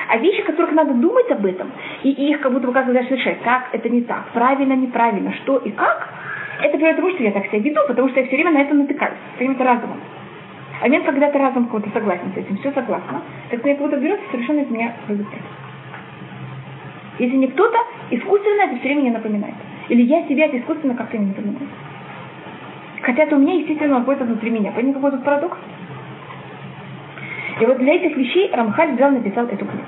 А 0.08 0.18
вещи, 0.20 0.40
о 0.40 0.46
которых 0.46 0.72
надо 0.72 0.94
думать 0.94 1.30
об 1.32 1.46
этом, 1.46 1.70
и 2.04 2.12
их 2.12 2.40
как 2.40 2.54
будто 2.54 2.68
бы 2.68 2.72
как 2.72 2.94
даже 2.94 3.10
решать, 3.10 3.42
как 3.44 3.68
это 3.74 3.90
не 3.90 4.04
так, 4.04 4.24
правильно, 4.32 4.74
неправильно, 4.74 5.34
что 5.34 5.58
и 5.58 5.72
как, 5.72 6.08
это 6.62 6.78
приводит 6.78 6.96
к 6.96 7.00
тому, 7.02 7.12
что 7.12 7.24
я 7.24 7.32
так 7.32 7.48
себя 7.48 7.60
веду, 7.60 7.82
потому 7.90 8.08
что 8.08 8.22
я 8.22 8.26
все 8.28 8.38
время 8.38 8.52
на 8.52 8.62
это 8.62 8.74
натыкаюсь, 8.74 9.18
все 9.36 9.40
время 9.40 9.56
это 9.56 9.64
разумом. 9.66 10.00
А 10.80 10.84
момент, 10.86 11.04
когда 11.04 11.30
ты 11.30 11.40
разум 11.40 11.66
кого-то 11.68 11.90
согласен 11.90 12.32
с 12.34 12.38
этим, 12.38 12.56
все 12.60 12.72
согласно, 12.72 13.22
так 13.50 13.62
мне 13.66 13.76
кого-то 13.76 13.98
берет 13.98 14.22
и 14.22 14.32
совершенно 14.32 14.62
из 14.62 14.70
меня 14.70 14.94
выбирает. 15.10 15.44
Если 17.18 17.36
не 17.36 17.48
кто-то, 17.48 17.78
искусственно 18.12 18.64
это 18.64 18.76
все 18.78 18.88
время 18.88 19.02
мне 19.02 19.12
напоминает. 19.12 19.56
Или 19.90 20.04
я 20.04 20.24
себя 20.28 20.46
это 20.46 20.60
искусственно 20.60 20.96
как-то 20.96 21.18
не 21.18 21.28
напоминаю. 21.28 21.68
Хотя 23.02 23.24
это 23.24 23.36
у 23.36 23.40
меня 23.40 23.54
естественно 23.56 24.00
находится 24.00 24.26
внутри 24.26 24.50
меня. 24.50 24.72
Понимаете, 24.72 25.00
какой 25.00 25.12
тут 25.12 25.24
парадокс? 25.24 25.58
И 27.62 27.66
вот 27.66 27.78
для 27.78 27.94
этих 27.96 28.18
вещей 28.18 28.50
Рамхаль 28.52 28.94
взял 28.94 29.12
написал 29.12 29.46
эту 29.46 29.66
книгу. 29.66 29.86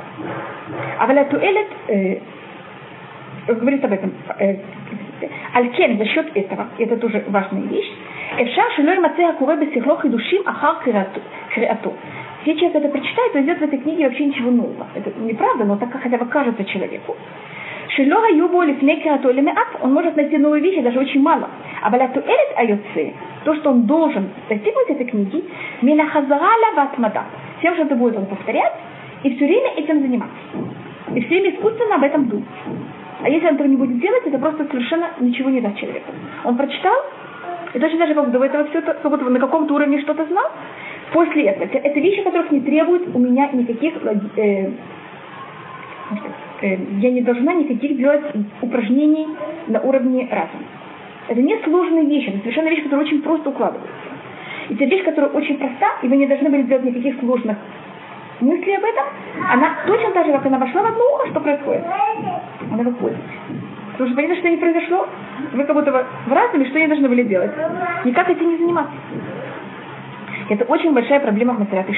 А 1.00 1.06
валя 1.06 1.26
туэлет 1.26 1.68
э, 1.88 2.20
говорит 3.48 3.84
об 3.84 3.92
этом. 3.92 4.14
Э, 4.40 4.58
Алькен 5.54 5.98
за 5.98 6.06
счет 6.06 6.32
этого, 6.36 6.68
это 6.78 6.98
тоже 6.98 7.24
важная 7.28 7.64
вещь, 7.64 7.92
Эфша 8.38 8.62
Шилой 8.76 9.00
Мацея 9.00 9.34
Куребе 9.34 9.74
Сихлох 9.74 10.06
и 10.06 10.10
Душим 10.10 10.44
ахал 10.46 10.80
Креату. 10.82 11.94
Если 12.46 12.60
человек 12.60 12.84
это 12.84 12.90
прочитает, 12.90 13.34
то 13.34 13.42
идет 13.42 13.58
в 13.60 13.64
этой 13.64 13.80
книге 13.80 14.06
вообще 14.06 14.26
ничего 14.26 14.52
нового. 14.52 14.88
Это 14.94 15.12
неправда, 15.20 15.66
но 15.66 15.76
так 15.78 15.92
хотя 15.92 16.18
бы 16.18 16.26
кажется 16.26 16.64
человеку. 16.66 17.16
Шилога 17.96 18.28
юбо 18.30 18.64
лифней 18.64 19.02
кирату 19.02 19.30
или 19.30 19.48
он 19.82 19.94
может 19.94 20.16
найти 20.16 20.38
новые 20.38 20.62
вещи, 20.62 20.82
даже 20.82 21.00
очень 21.00 21.22
мало. 21.22 21.50
Баляту 21.90 22.20
элет 22.20 22.58
айоце, 22.58 23.14
то, 23.44 23.56
что 23.56 23.70
он 23.70 23.84
должен 23.84 24.30
достигнуть 24.50 24.90
этой 24.90 25.06
книги, 25.06 25.44
мина 25.82 26.08
хазарала 26.08 26.76
ватмада. 26.76 27.24
Тем, 27.62 27.74
что 27.76 27.84
это 27.84 27.96
будет 27.96 28.18
он 28.18 28.26
повторять, 28.26 28.74
и 29.24 29.36
все 29.36 29.46
время 29.46 29.72
этим 29.78 30.02
заниматься. 30.02 30.36
И 31.16 31.20
все 31.22 31.30
время 31.30 31.56
искусственно 31.56 31.96
об 31.96 32.04
этом 32.04 32.28
думать. 32.28 32.46
А 33.24 33.30
если 33.30 33.48
он 33.48 33.56
этого 33.56 33.68
не 33.68 33.78
будет 33.78 34.00
делать, 34.00 34.24
это 34.26 34.38
просто 34.38 34.66
совершенно 34.66 35.10
ничего 35.20 35.50
не 35.50 35.62
даст 35.62 35.78
человеку. 35.78 36.12
Он 36.44 36.58
прочитал, 36.58 36.96
и 37.74 37.80
точно 37.80 38.00
даже 38.00 38.14
как 38.14 38.32
до 38.32 38.44
этого 38.44 38.66
все, 38.66 38.82
как 38.82 39.02
будто 39.02 39.26
на 39.26 39.40
каком-то 39.40 39.74
уровне 39.74 40.02
что-то 40.02 40.26
знал. 40.26 40.46
После 41.14 41.46
этого, 41.46 41.70
это 41.72 42.00
вещи, 42.00 42.22
которых 42.22 42.52
не 42.52 42.60
требуют 42.62 43.16
у 43.16 43.20
меня 43.20 43.50
никаких, 43.54 43.94
э, 44.06 44.72
я 46.62 47.12
не 47.12 47.22
должна 47.22 47.54
никаких 47.54 47.98
делать 47.98 48.24
упражнений 48.62 49.28
на 49.68 49.80
уровне 49.82 50.28
разума. 50.32 50.64
Это 51.28 51.42
не 51.42 51.58
сложные 51.64 52.06
вещи, 52.06 52.30
это 52.30 52.40
совершенно 52.40 52.70
вещи, 52.70 52.84
которые 52.84 53.06
очень 53.06 53.22
просто 53.22 53.50
укладываются. 53.50 53.92
И 54.70 54.76
это 54.76 54.86
вещь, 54.86 55.04
которая 55.04 55.32
очень 55.32 55.58
проста, 55.58 55.88
и 56.02 56.08
вы 56.08 56.18
не 56.18 56.28
должны 56.28 56.50
были 56.50 56.64
делать 56.64 56.86
никаких 56.86 57.20
сложных 57.20 57.58
мыслей 58.40 58.76
об 58.76 58.84
этом. 58.84 59.06
Она 59.52 59.78
точно 59.86 60.12
так 60.12 60.26
же, 60.26 60.32
как 60.32 60.46
она 60.46 60.58
вошла 60.58 60.84
в 60.84 60.86
одно 60.86 61.04
ухо, 61.16 61.28
что 61.30 61.40
происходит? 61.40 61.84
Она 62.72 62.84
выходит. 62.84 63.18
Потому 63.94 64.10
что 64.10 64.16
понятно, 64.16 64.38
что 64.38 64.50
не 64.50 64.58
произошло, 64.58 65.08
вы 65.54 65.64
как 65.64 65.76
будто 65.76 65.92
в 65.92 66.32
разуме, 66.32 66.66
что 66.66 66.80
не 66.80 66.88
должны 66.88 67.10
были 67.10 67.24
делать? 67.24 67.52
Никак 68.06 68.30
этим 68.30 68.50
не 68.50 68.58
заниматься. 68.58 68.94
Это 70.50 70.66
очень 70.66 70.94
большая 70.94 71.20
проблема 71.20 71.56
в 71.56 71.60
Масарат. 71.60 71.88
Вот 71.88 71.96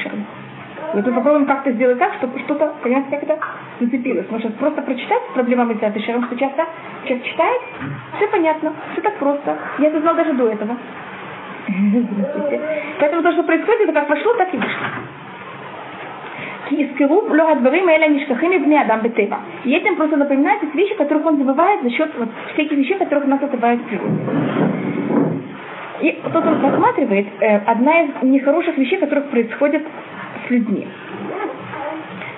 мы 0.93 1.03
попробуем 1.03 1.45
как-то 1.45 1.71
сделать 1.71 1.99
так, 1.99 2.13
чтобы 2.15 2.39
что-то, 2.39 2.73
понимаете, 2.81 3.09
как 3.11 3.23
это 3.23 3.37
зацепилось. 3.79 4.25
Потому 4.25 4.39
что 4.41 4.51
просто 4.51 4.81
прочитать 4.81 5.21
проблема 5.33 5.65
Масарат 5.65 5.95
Ишарм, 5.95 6.25
что 6.25 6.35
часто 6.37 6.65
человек 7.05 7.25
читает, 7.25 7.61
все 8.17 8.27
понятно, 8.27 8.73
все 8.93 9.01
так 9.01 9.17
просто. 9.17 9.57
Я 9.79 9.89
это 9.89 9.99
знал 10.01 10.15
даже 10.15 10.33
до 10.33 10.47
этого. 10.47 10.77
Поэтому 12.99 13.21
то, 13.21 13.31
что 13.33 13.43
происходит, 13.43 13.81
это 13.81 13.93
как 13.93 14.09
вошло, 14.09 14.33
так 14.33 14.53
и 14.53 14.57
вышло. 14.57 14.87
Кискиру 16.69 17.23
ло 17.29 17.51
адварим 17.51 17.87
эля 17.87 18.07
нишкахими 18.07 18.57
бни 18.57 18.77
адам 18.77 19.01
бетева. 19.01 19.39
И 19.63 19.71
этим 19.71 19.95
просто 19.95 20.17
напоминается 20.17 20.67
вещи, 20.73 20.95
которых 20.95 21.25
он 21.25 21.37
забывает 21.37 21.81
за 21.83 21.89
счет 21.89 22.11
вот, 22.17 22.29
всяких 22.53 22.77
вещей, 22.77 22.97
которых 22.97 23.25
нас 23.25 23.41
отрывает 23.41 23.81
в 23.81 23.85
природе. 23.85 24.19
И 26.01 26.17
он 26.23 26.63
рассматривает 26.63 27.27
э, 27.41 27.57
одна 27.65 28.01
из 28.01 28.09
нехороших 28.21 28.77
вещей, 28.77 28.99
которых 28.99 29.25
происходят 29.29 29.81
с 30.49 30.51
людьми. 30.51 30.87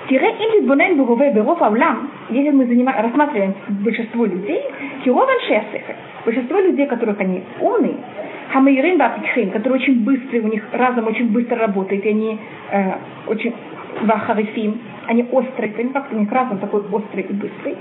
Тире 0.10 0.36
или 0.40 0.68
бунен 0.68 0.98
бугуве 0.98 1.32
беров 1.32 1.62
аулам, 1.62 2.12
если 2.30 2.52
мы 2.52 2.66
занимаем, 2.66 3.02
рассматриваем 3.02 3.54
большинство 3.70 4.26
людей, 4.26 4.62
кирован 5.04 5.40
шесехе, 5.48 5.96
большинство 6.26 6.60
людей, 6.60 6.86
которых 6.88 7.20
они 7.22 7.42
умные, 7.62 7.96
хамейрин 8.52 8.98
бапикхин, 8.98 9.52
которые 9.52 9.82
очень 9.82 10.04
быстрые, 10.04 10.44
у 10.44 10.48
них 10.48 10.64
разум 10.74 11.08
очень 11.08 11.32
быстро 11.32 11.60
работает, 11.60 12.06
и 12.06 12.10
они 12.10 12.40
э, 12.72 12.92
очень 13.28 13.54
вахарифим, 14.02 14.82
они 15.08 15.26
острые, 15.32 15.72
понимаете, 15.72 15.94
как 15.94 16.12
у 16.12 16.16
них 16.18 16.32
разум 16.32 16.58
такой 16.58 16.82
острый 16.92 17.24
и 17.24 17.34
быстрый. 17.34 17.78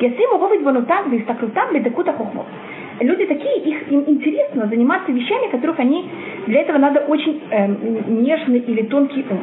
Ясиму 0.00 0.38
ровить 0.38 0.62
банутам, 0.62 1.10
бистаклутам, 1.10 1.72
бедекута 1.72 2.12
хохмот 2.12 2.46
люди 3.00 3.26
такие, 3.26 3.56
их, 3.58 3.90
им 3.90 4.04
интересно 4.06 4.66
заниматься 4.66 5.10
вещами, 5.12 5.50
которых 5.50 5.78
они, 5.78 6.08
для 6.46 6.60
этого 6.60 6.78
надо 6.78 7.00
очень 7.00 7.40
э, 7.50 7.66
нежный 8.08 8.58
или 8.60 8.82
тонкий 8.82 9.24
ум. 9.28 9.40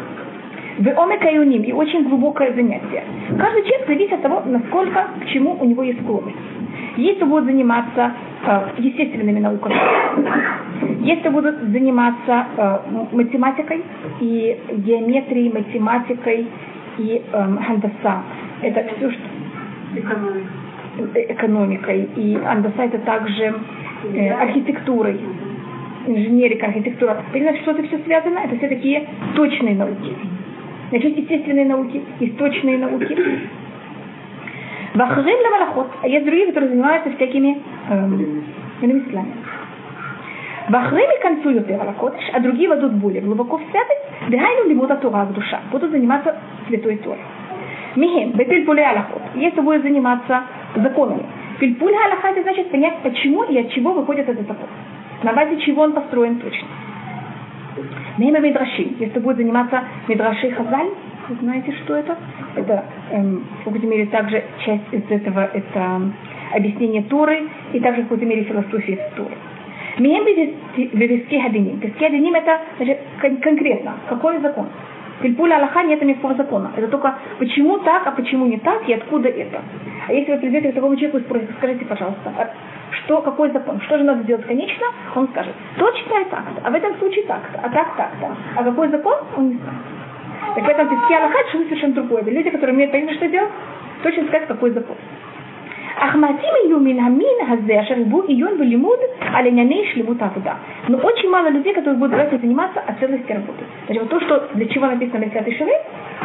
В 0.77 0.87
омекаюним 0.87 1.63
и 1.63 1.71
очень 1.71 2.07
глубокое 2.07 2.53
занятие. 2.53 3.03
Каждый 3.37 3.63
человек 3.63 3.87
зависит 3.87 4.13
от 4.13 4.21
того, 4.21 4.43
насколько 4.45 5.07
к 5.21 5.27
чему 5.27 5.57
у 5.59 5.65
него 5.65 5.83
есть 5.83 6.01
склонность. 6.01 6.37
Если 6.97 7.23
будут 7.23 7.45
заниматься 7.45 8.11
э, 8.45 8.61
естественными 8.77 9.39
науками, 9.39 9.75
если 11.03 11.29
будут 11.29 11.59
заниматься 11.71 12.45
э, 12.57 12.77
математикой 13.11 13.83
и 14.19 14.59
геометрией, 14.85 15.51
математикой 15.51 16.47
и 16.99 17.21
э, 17.31 17.31
хандаса, 17.31 18.23
это 18.61 18.83
все, 18.97 19.11
что... 19.11 19.21
Экономика 19.95 20.47
экономикой, 21.13 22.09
и 22.15 22.35
андаса 22.35 22.83
это 22.83 22.99
также 22.99 23.53
э, 24.13 24.29
архитектурой, 24.31 25.19
инженерика, 26.07 26.67
архитектура. 26.67 27.23
Понимаете, 27.31 27.61
что 27.61 27.71
это 27.71 27.83
все 27.83 27.99
связано? 27.99 28.39
Это 28.39 28.57
все 28.57 28.67
такие 28.67 29.07
точные 29.35 29.75
науки. 29.75 30.15
Значит, 30.89 31.17
естественные 31.17 31.65
науки, 31.65 32.01
есть 32.19 32.37
точные 32.37 32.77
науки. 32.77 33.17
Вахрим 34.93 35.37
лавалахот. 35.43 35.87
А 36.01 36.07
есть 36.07 36.25
другие, 36.25 36.47
которые 36.47 36.69
занимаются 36.69 37.11
всякими 37.11 37.61
эм, 37.89 38.43
ремеслами. 38.81 39.33
Бахрими 40.69 41.21
концуют 41.21 41.69
лавалахот, 41.69 42.15
а 42.33 42.39
другие 42.39 42.69
войдут 42.69 42.93
более 42.93 43.21
глубоко 43.21 43.57
в 43.57 43.61
святость. 43.69 44.29
Дыхайну 44.29 44.69
лимута 44.69 44.95
Тора 44.95 45.25
в 45.25 45.33
душа. 45.33 45.59
Будут 45.71 45.91
заниматься 45.91 46.35
святой 46.67 46.97
Торой. 46.97 47.19
Михем, 47.95 48.31
бепильпуле 48.31 48.85
алахот. 48.85 49.21
Если 49.35 49.59
будет 49.61 49.83
заниматься 49.83 50.43
законами. 50.75 51.25
Фильпуль 51.59 51.91
галаха 51.91 52.29
это 52.29 52.43
значит 52.43 52.69
понять, 52.69 52.97
почему 53.01 53.43
и 53.43 53.57
от 53.57 53.71
чего 53.71 53.93
выходит 53.93 54.29
этот 54.29 54.47
закон. 54.47 54.67
На 55.23 55.33
базе 55.33 55.59
чего 55.61 55.83
он 55.83 55.93
построен 55.93 56.39
точно. 56.39 56.67
Мимо 58.17 58.39
Мидраши. 58.39 58.87
Если 58.99 59.19
будет 59.19 59.37
заниматься 59.37 59.83
Мидраши 60.07 60.51
Хазаль, 60.51 60.89
вы 61.29 61.35
знаете, 61.41 61.71
что 61.83 61.95
это? 61.95 62.17
Это, 62.55 62.85
эм, 63.11 63.43
в 63.61 63.65
какой-то 63.65 63.85
мере, 63.85 64.05
также 64.07 64.43
часть 64.65 64.91
из 64.91 65.03
этого, 65.09 65.49
это 65.53 66.01
объяснение 66.53 67.03
Торы 67.03 67.47
и 67.73 67.79
также 67.79 68.01
в 68.01 68.05
какой-то 68.05 68.25
мере 68.25 68.43
философия 68.43 69.11
Торы. 69.15 69.35
Мием 69.99 70.25
Вивиски 70.25 71.39
Хадиним. 71.39 71.79
Виски 71.79 72.03
Хадиним 72.03 72.35
это 72.35 72.59
значит, 72.77 72.99
конкретно, 73.19 73.93
какой 74.07 74.39
закон. 74.39 74.67
Пильпуля 75.21 75.57
Аллаха 75.57 75.83
нет 75.83 76.01
никакого 76.03 76.35
закона. 76.35 76.71
Это 76.77 76.87
только 76.87 77.15
почему 77.39 77.79
так, 77.79 78.05
а 78.05 78.11
почему 78.11 78.45
не 78.45 78.57
так 78.57 78.87
и 78.87 78.93
откуда 78.93 79.29
это. 79.29 79.61
А 80.07 80.13
если 80.13 80.33
вы 80.33 80.37
придете 80.39 80.71
к 80.71 80.75
такому 80.75 80.95
человеку 80.95 81.17
и 81.17 81.21
спросите, 81.21 81.53
скажите, 81.57 81.85
пожалуйста, 81.85 82.31
а 82.37 82.49
что, 82.91 83.21
какой 83.21 83.51
закон, 83.51 83.81
что 83.81 83.97
же 83.97 84.03
надо 84.03 84.23
делать 84.23 84.45
конечно, 84.45 84.85
он 85.15 85.27
скажет, 85.29 85.53
то 85.77 85.91
читает 85.91 86.29
так-то, 86.29 86.61
а 86.63 86.69
в 86.69 86.75
этом 86.75 86.97
случае 86.97 87.25
так-то, 87.25 87.59
а 87.61 87.69
так 87.69 87.95
так-то. 87.95 88.35
А 88.55 88.63
какой 88.63 88.89
закон, 88.89 89.15
он 89.35 89.49
не 89.49 89.55
знает. 89.55 89.79
Так 90.55 90.65
в 90.65 90.69
этом 90.69 90.89
песке 90.89 91.15
Аллахат 91.15 91.47
что 91.49 91.63
совершенно 91.63 91.93
другое. 91.93 92.21
Это 92.21 92.31
люди, 92.31 92.49
которые 92.49 92.73
умеют 92.73 92.91
понять, 92.91 93.15
что 93.15 93.27
делать, 93.27 93.51
точно 94.03 94.23
сказать, 94.27 94.47
какой 94.47 94.71
закон. 94.71 94.95
Ахматим 95.99 96.55
ее 96.63 96.77
минамин 96.77 97.47
хазе, 97.47 97.79
ашарбу 97.79 98.23
июн 98.27 98.57
валимуд, 98.57 98.99
аленяней 99.33 99.83
шлемут 99.91 100.21
авуда. 100.21 100.57
Но 100.87 100.97
очень 100.99 101.29
мало 101.29 101.49
людей, 101.49 101.73
которые 101.73 101.97
будут 101.97 102.11
давать 102.11 102.39
заниматься 102.39 102.79
о 102.81 102.93
целости 102.93 103.31
работы. 103.31 103.63
Значит, 103.87 104.03
вот 104.03 104.11
то, 104.11 104.19
что 104.21 104.47
для 104.53 104.67
чего 104.67 104.85
написано 104.85 105.25
в 105.25 105.33
10 105.33 105.57
Шивы, 105.57 105.71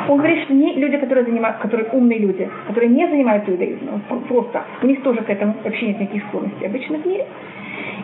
он 0.08 0.18
говорит, 0.18 0.44
что 0.44 0.52
не 0.52 0.74
люди, 0.74 0.98
которые 0.98 1.24
занимаются, 1.24 1.62
которые 1.62 1.88
умные 1.90 2.18
люди, 2.18 2.50
которые 2.66 2.90
не 2.90 3.08
занимаются 3.08 3.50
иудаизмом, 3.50 4.02
просто, 4.28 4.62
у 4.82 4.86
них 4.86 5.02
тоже 5.02 5.22
к 5.22 5.30
этому 5.30 5.54
вообще 5.64 5.86
нет 5.86 6.00
никаких 6.00 6.24
склонностей 6.24 6.66
обычно 6.66 6.98
в 6.98 7.06
мире. 7.06 7.26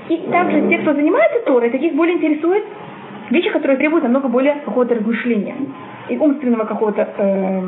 И 0.09 0.17
также 0.33 0.69
те, 0.69 0.79
кто 0.79 0.95
занимается 0.95 1.41
Торой, 1.45 1.69
таких 1.69 1.95
более 1.95 2.17
интересует 2.17 2.65
вещи, 3.29 3.51
которые 3.51 3.77
требуют 3.77 4.05
намного 4.05 4.29
более 4.29 4.55
какого-то 4.65 4.95
размышления 4.95 5.57
и 6.09 6.17
умственного 6.17 6.65
какого-то 6.65 7.09
э, 7.19 7.63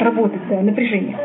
работы, 0.00 0.40
да, 0.48 0.62
напряжения. 0.62 1.16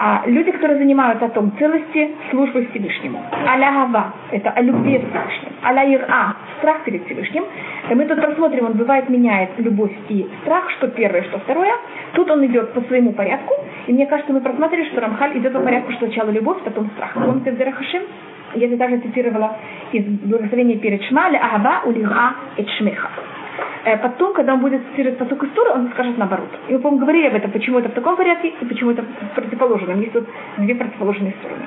А 0.00 0.22
люди, 0.26 0.52
которые 0.52 0.78
занимаются 0.78 1.26
о 1.26 1.28
том 1.30 1.52
целости 1.58 2.14
службы 2.30 2.68
Всевышнему. 2.70 3.20
Аля 3.48 3.72
Гава– 3.72 4.12
это 4.30 4.50
о 4.50 4.62
любви 4.62 4.98
Всевышнему. 4.98 5.56
Аля 5.64 5.92
Ира– 5.92 6.36
страх 6.58 6.84
перед 6.84 7.04
Всевышним. 7.06 7.44
И 7.90 7.94
мы 7.94 8.04
тут 8.04 8.22
посмотрим, 8.22 8.66
он 8.66 8.72
бывает 8.74 9.08
меняет 9.08 9.50
любовь 9.58 9.90
и 10.08 10.24
страх, 10.42 10.70
что 10.70 10.86
первое, 10.86 11.24
что 11.24 11.38
второе. 11.40 11.72
Тут 12.12 12.30
он 12.30 12.46
идет 12.46 12.74
по 12.74 12.80
своему 12.82 13.12
порядку. 13.12 13.54
И 13.88 13.92
мне 13.92 14.06
кажется, 14.06 14.32
мы 14.32 14.40
просмотрели, 14.40 14.88
что 14.90 15.00
Рамхаль 15.00 15.36
идет 15.38 15.52
по 15.52 15.60
порядку, 15.60 15.90
что 15.92 16.06
сначала 16.06 16.30
любовь, 16.30 16.58
потом 16.64 16.90
страх. 16.94 17.14
Помните 17.14 17.50
Дерахашим? 17.52 18.02
Я 18.54 18.76
также 18.76 18.98
цитировала 18.98 19.56
из 19.92 20.04
благословения 20.04 20.78
перед 20.78 21.02
Шмаля 21.04 21.38
Агава 21.38 21.82
улира 21.86 22.34
эт 22.56 22.68
шмеха. 22.78 23.08
Э, 23.08 23.37
потом, 23.96 24.34
когда 24.34 24.54
он 24.54 24.60
будет 24.60 24.82
цитировать 24.90 25.18
посук 25.18 25.42
из 25.44 25.50
Торы, 25.50 25.70
он 25.70 25.90
скажет 25.92 26.18
наоборот. 26.18 26.50
И 26.68 26.72
мы, 26.72 26.78
по-моему, 26.80 27.00
говорили 27.00 27.26
об 27.28 27.34
этом, 27.34 27.50
почему 27.50 27.78
это 27.78 27.88
в 27.88 27.92
таком 27.92 28.16
порядке 28.16 28.52
и 28.60 28.64
почему 28.64 28.90
это 28.90 29.02
в 29.02 29.34
противоположном. 29.34 30.00
Есть 30.00 30.12
тут 30.12 30.26
две 30.58 30.74
противоположные 30.74 31.34
стороны. 31.40 31.64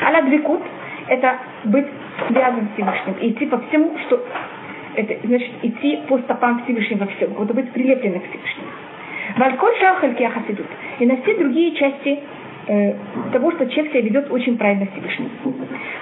Аля 0.00 0.22
двикут– 0.22 0.60
это 1.08 1.38
быть 1.64 1.86
связан 2.28 2.68
с 2.68 2.74
Всевышним 2.74 3.14
и 3.20 3.30
идти 3.30 3.46
по 3.46 3.58
всему, 3.58 3.96
что 4.06 4.24
это 4.94 5.26
значит 5.26 5.50
идти 5.62 6.00
по 6.08 6.18
стопам 6.18 6.62
Всевышнего 6.64 7.00
во 7.00 7.06
всем, 7.06 7.34
вот 7.34 7.50
быть 7.52 7.70
прилепленным 7.72 8.20
к 8.20 8.24
Всевышнему. 8.24 8.68
Вальколь 9.36 9.76
шахальки 9.80 10.22
ахасидут. 10.22 10.66
И 10.98 11.06
на 11.06 11.16
все 11.22 11.36
другие 11.36 11.72
части 11.72 12.20
э, 12.66 12.94
того, 13.32 13.50
что 13.52 13.66
человек 13.66 13.92
себя 13.92 14.02
ведет 14.02 14.30
очень 14.30 14.56
правильно 14.56 14.86
Всевышний. 14.86 15.30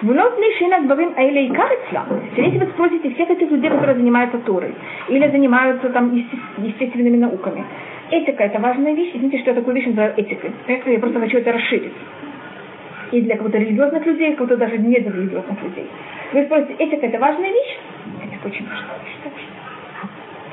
Вновь 0.02 0.38
дбавим 0.84 1.12
аэля 1.16 1.46
и 1.46 1.48
карицла. 1.50 2.06
Если 2.36 2.58
вы 2.58 2.66
спросите 2.66 3.10
всех 3.10 3.30
этих 3.30 3.50
людей, 3.50 3.70
которые 3.70 3.96
занимаются 3.96 4.38
Торой, 4.38 4.74
или 5.08 5.28
занимаются 5.28 5.88
там 5.90 6.14
естественными 6.58 7.16
науками, 7.16 7.64
этика 8.10 8.44
это 8.44 8.58
важная 8.58 8.94
вещь. 8.94 9.12
Извините, 9.14 9.38
что 9.38 9.50
я 9.50 9.56
такую 9.56 9.76
вещь 9.76 9.86
называю 9.86 10.14
этикой. 10.16 10.50
Я 10.68 10.98
просто 10.98 11.20
хочу 11.20 11.38
это 11.38 11.52
расширить. 11.52 11.92
И 13.12 13.20
для 13.20 13.36
кого-то 13.36 13.58
религиозных 13.58 14.06
людей, 14.06 14.34
кого-то 14.34 14.56
даже 14.56 14.78
не 14.78 14.98
для 14.98 15.12
религиозных 15.12 15.62
людей. 15.62 15.86
Вы 16.32 16.44
спросите, 16.44 16.74
этика 16.78 17.06
это 17.06 17.18
важная 17.18 17.50
вещь? 17.50 17.78
Этика 18.24 18.46
очень 18.46 18.66
важная 18.66 18.98
вещь 19.04 19.31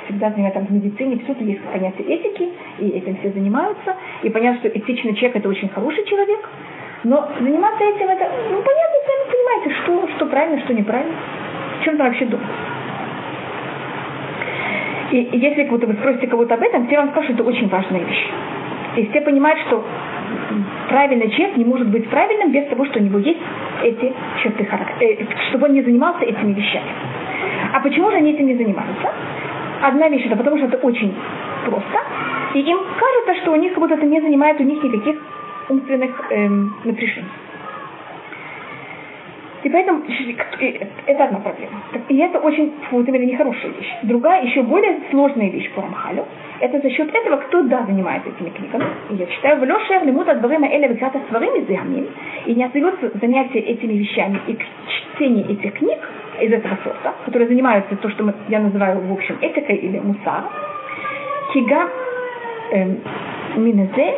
всегда 0.09 0.31
занимаются 0.31 0.61
в 0.61 0.71
медицине, 0.71 1.19
всюду 1.19 1.45
есть 1.45 1.61
понятие 1.61 2.07
этики, 2.07 2.49
и 2.79 2.89
этим 2.89 3.17
все 3.17 3.31
занимаются. 3.31 3.95
И 4.23 4.29
понятно, 4.29 4.59
что 4.59 4.77
этичный 4.77 5.13
человек 5.13 5.37
это 5.37 5.49
очень 5.49 5.69
хороший 5.69 6.03
человек, 6.05 6.49
но 7.03 7.29
заниматься 7.39 7.83
этим 7.83 8.07
это, 8.09 8.29
ну 8.49 8.61
понятно, 8.61 8.97
сами 9.05 9.31
понимаете, 9.31 9.81
что, 9.83 10.15
что 10.15 10.25
правильно, 10.25 10.59
что 10.61 10.73
неправильно. 10.73 11.15
В 11.79 11.83
чем-то 11.83 12.03
вообще 12.03 12.25
думать. 12.25 12.45
И 15.11 15.29
если 15.33 15.63
кого-то 15.63 15.87
вы 15.87 15.93
спросите 15.93 16.27
кого-то 16.27 16.55
об 16.55 16.61
этом, 16.61 16.87
все 16.87 16.97
вам 16.97 17.09
скажут, 17.11 17.31
что 17.31 17.41
это 17.41 17.49
очень 17.49 17.69
важная 17.69 18.01
вещь. 18.01 18.29
И 18.97 19.07
все 19.07 19.21
понимают, 19.21 19.59
что 19.67 19.83
правильный 20.89 21.29
человек 21.31 21.57
не 21.57 21.65
может 21.65 21.87
быть 21.89 22.07
правильным 22.09 22.51
без 22.51 22.67
того, 22.67 22.85
что 22.85 22.99
у 22.99 23.01
него 23.01 23.19
есть 23.19 23.39
эти 23.83 24.13
черты 24.43 24.65
характера, 24.65 25.07
э, 25.07 25.25
чтобы 25.49 25.67
он 25.67 25.73
не 25.73 25.81
занимался 25.81 26.25
этими 26.25 26.53
вещами. 26.53 26.89
А 27.73 27.79
почему 27.79 28.11
же 28.11 28.17
они 28.17 28.33
этим 28.33 28.47
не 28.47 28.55
занимаются? 28.55 29.09
Одна 29.81 30.09
вещь 30.09 30.25
это 30.25 30.35
потому, 30.35 30.57
что 30.57 30.67
это 30.67 30.77
очень 30.77 31.13
просто, 31.65 31.99
и 32.53 32.59
им 32.59 32.79
кажется, 32.99 33.41
что 33.41 33.51
у 33.51 33.55
них 33.55 33.73
как 33.73 33.79
будто 33.81 33.95
это 33.95 34.05
не 34.05 34.19
занимает 34.21 34.59
у 34.59 34.63
них 34.63 34.83
никаких 34.83 35.17
умственных 35.69 36.31
эм, 36.31 36.75
напряжений. 36.83 37.29
И 39.63 39.69
поэтому 39.69 40.01
это 41.05 41.23
одна 41.23 41.39
проблема. 41.39 41.81
И 42.07 42.17
это 42.17 42.39
очень, 42.39 42.73
вот 42.91 43.07
именно, 43.07 43.25
нехорошая 43.25 43.71
вещь. 43.71 43.93
Другая, 44.03 44.43
еще 44.43 44.63
более 44.63 44.99
сложная 45.11 45.49
вещь 45.49 45.69
по 45.73 45.81
Рамхалю, 45.81 46.25
это 46.61 46.79
за 46.79 46.89
счет 46.89 47.13
этого, 47.13 47.37
кто 47.37 47.63
да 47.63 47.85
занимается 47.85 48.29
этими 48.29 48.49
книгами. 48.49 48.85
И 49.11 49.15
я 49.15 49.25
читаю, 49.27 49.59
в 49.59 49.63
Леше 49.63 50.05
лимут 50.05 50.27
от 50.27 50.41
Барима 50.41 50.67
Эля 50.67 50.87
Виката 50.87 51.19
Сварим 51.29 51.65
и 52.45 52.55
не 52.55 52.63
остается 52.63 53.11
занятие 53.19 53.59
этими 53.59 53.93
вещами 53.93 54.39
и 54.47 54.57
чтение 54.87 55.45
этих 55.45 55.73
книг 55.73 55.99
из 56.41 56.51
этого 56.51 56.77
сорта, 56.83 57.13
которые 57.25 57.47
занимаются 57.47 57.95
то, 57.95 58.09
что 58.09 58.33
я 58.47 58.59
называю, 58.59 59.01
в 59.01 59.13
общем, 59.13 59.37
этикой 59.41 59.75
или 59.75 59.99
мусар, 59.99 60.43
кига 61.53 61.89
эм, 62.71 62.99
минезе, 63.55 64.15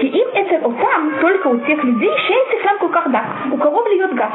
ки 0.00 0.06
им 0.06 0.28
это 0.34 0.60
там 0.60 1.12
только 1.20 1.48
у 1.48 1.58
тех 1.60 1.82
людей, 1.84 2.10
шейцы 2.26 2.64
сам 2.64 2.72
когда 2.90 3.24
у 3.50 3.56
кого 3.56 3.82
влияет 3.82 4.14
газ, 4.14 4.30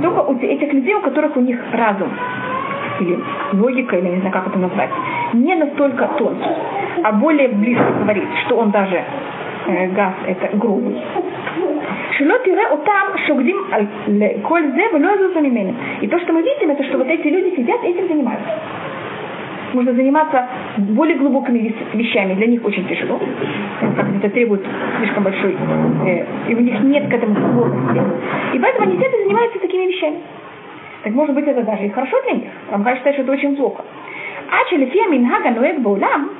только 0.00 0.20
у 0.20 0.38
этих 0.38 0.72
людей, 0.72 0.94
у 0.94 1.00
которых 1.00 1.36
у 1.36 1.40
них 1.40 1.58
разум. 1.72 2.10
Или 3.00 3.18
логика, 3.52 3.96
или 3.96 4.08
не 4.08 4.20
знаю, 4.20 4.32
как 4.32 4.46
это 4.48 4.58
назвать, 4.58 4.90
не 5.34 5.54
настолько 5.54 6.08
тонкий, 6.16 6.50
а 7.02 7.12
более 7.12 7.48
близко 7.48 7.92
говорит, 8.00 8.28
что 8.46 8.56
он 8.56 8.70
даже 8.70 9.04
э, 9.66 9.88
газ 9.88 10.14
это 10.26 10.56
грубый, 10.56 10.96
Шило 12.16 12.38
тире 12.40 12.66
утам 12.72 13.18
шугдим 13.26 14.40
коль 14.42 14.72
зе 14.72 14.88
влезу 14.90 15.40
мимели. 15.40 15.74
И 16.00 16.06
то, 16.06 16.18
что 16.20 16.32
мы 16.32 16.42
видим, 16.42 16.70
это 16.70 16.84
что 16.84 16.98
вот 16.98 17.08
эти 17.08 17.26
люди 17.28 17.56
сидят 17.56 17.82
и 17.84 17.88
этим 17.88 18.08
занимаются. 18.08 18.48
Можно 19.72 19.92
заниматься 19.92 20.48
более 20.78 21.16
глубокими 21.16 21.74
вещами, 21.92 22.34
для 22.34 22.46
них 22.46 22.64
очень 22.64 22.86
тяжело. 22.88 23.20
Это 24.18 24.30
требует 24.30 24.64
слишком 24.98 25.24
большой, 25.24 25.54
э, 26.06 26.24
и 26.48 26.54
у 26.54 26.60
них 26.60 26.80
нет 26.80 27.10
к 27.10 27.12
этому 27.12 27.34
склонности. 27.34 28.00
И 28.54 28.58
поэтому 28.58 28.86
они 28.86 28.96
сидят 28.96 29.12
и 29.12 29.24
занимаются 29.24 29.58
такими 29.58 29.86
вещами. 29.86 30.16
Так 31.02 31.12
может 31.12 31.34
быть 31.34 31.46
это 31.46 31.62
даже 31.62 31.84
и 31.84 31.90
хорошо 31.90 32.16
для 32.22 32.32
них. 32.36 32.50
Рамха 32.70 32.96
считает, 32.96 33.16
что 33.16 33.24
это 33.24 33.32
очень 33.32 33.56
плохо. 33.56 33.84
А 34.50 34.70
Челефия 34.70 35.08
Минхага 35.08 35.50
Нуэк 35.50 35.80
Баулам 35.80 36.30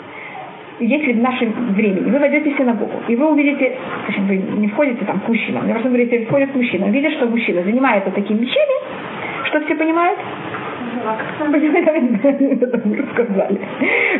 если 0.80 1.12
в 1.12 1.22
нашем 1.22 1.52
времени 1.74 2.10
вы 2.10 2.18
войдете 2.18 2.54
в 2.54 2.58
синагогу, 2.58 2.92
и 3.08 3.16
вы 3.16 3.32
увидите, 3.32 3.76
скажем, 4.04 4.26
вы 4.26 4.36
не 4.36 4.68
входите 4.68 5.04
там 5.04 5.20
к 5.20 5.28
мужчинам, 5.28 5.66
я 5.66 5.74
просто 5.74 5.88
говорите, 5.88 6.26
входит 6.26 6.54
мужчина, 6.54 6.86
видит, 6.86 7.12
что 7.14 7.26
мужчина 7.26 7.62
занимается 7.62 8.10
такими 8.10 8.38
вещами, 8.38 8.72
что 9.44 9.60
все 9.60 9.74
понимают? 9.74 10.18
сказали. 13.12 13.60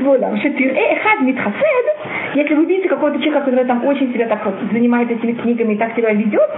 Вот, 0.03 0.23
а 0.23 0.37
что 0.37 0.49
эхад 0.49 1.21
митхасед, 1.23 1.87
если 2.35 2.55
вы 2.55 2.67
видите 2.67 2.89
какого-то 2.89 3.19
человека, 3.19 3.45
который 3.45 3.65
там 3.65 3.85
очень 3.85 4.13
себя 4.13 4.27
так 4.27 4.45
вот 4.45 4.55
занимает 4.73 5.11
этими 5.11 5.33
книгами 5.33 5.75
и 5.75 5.77
так 5.77 5.97
себя 5.97 6.13
ведет, 6.13 6.51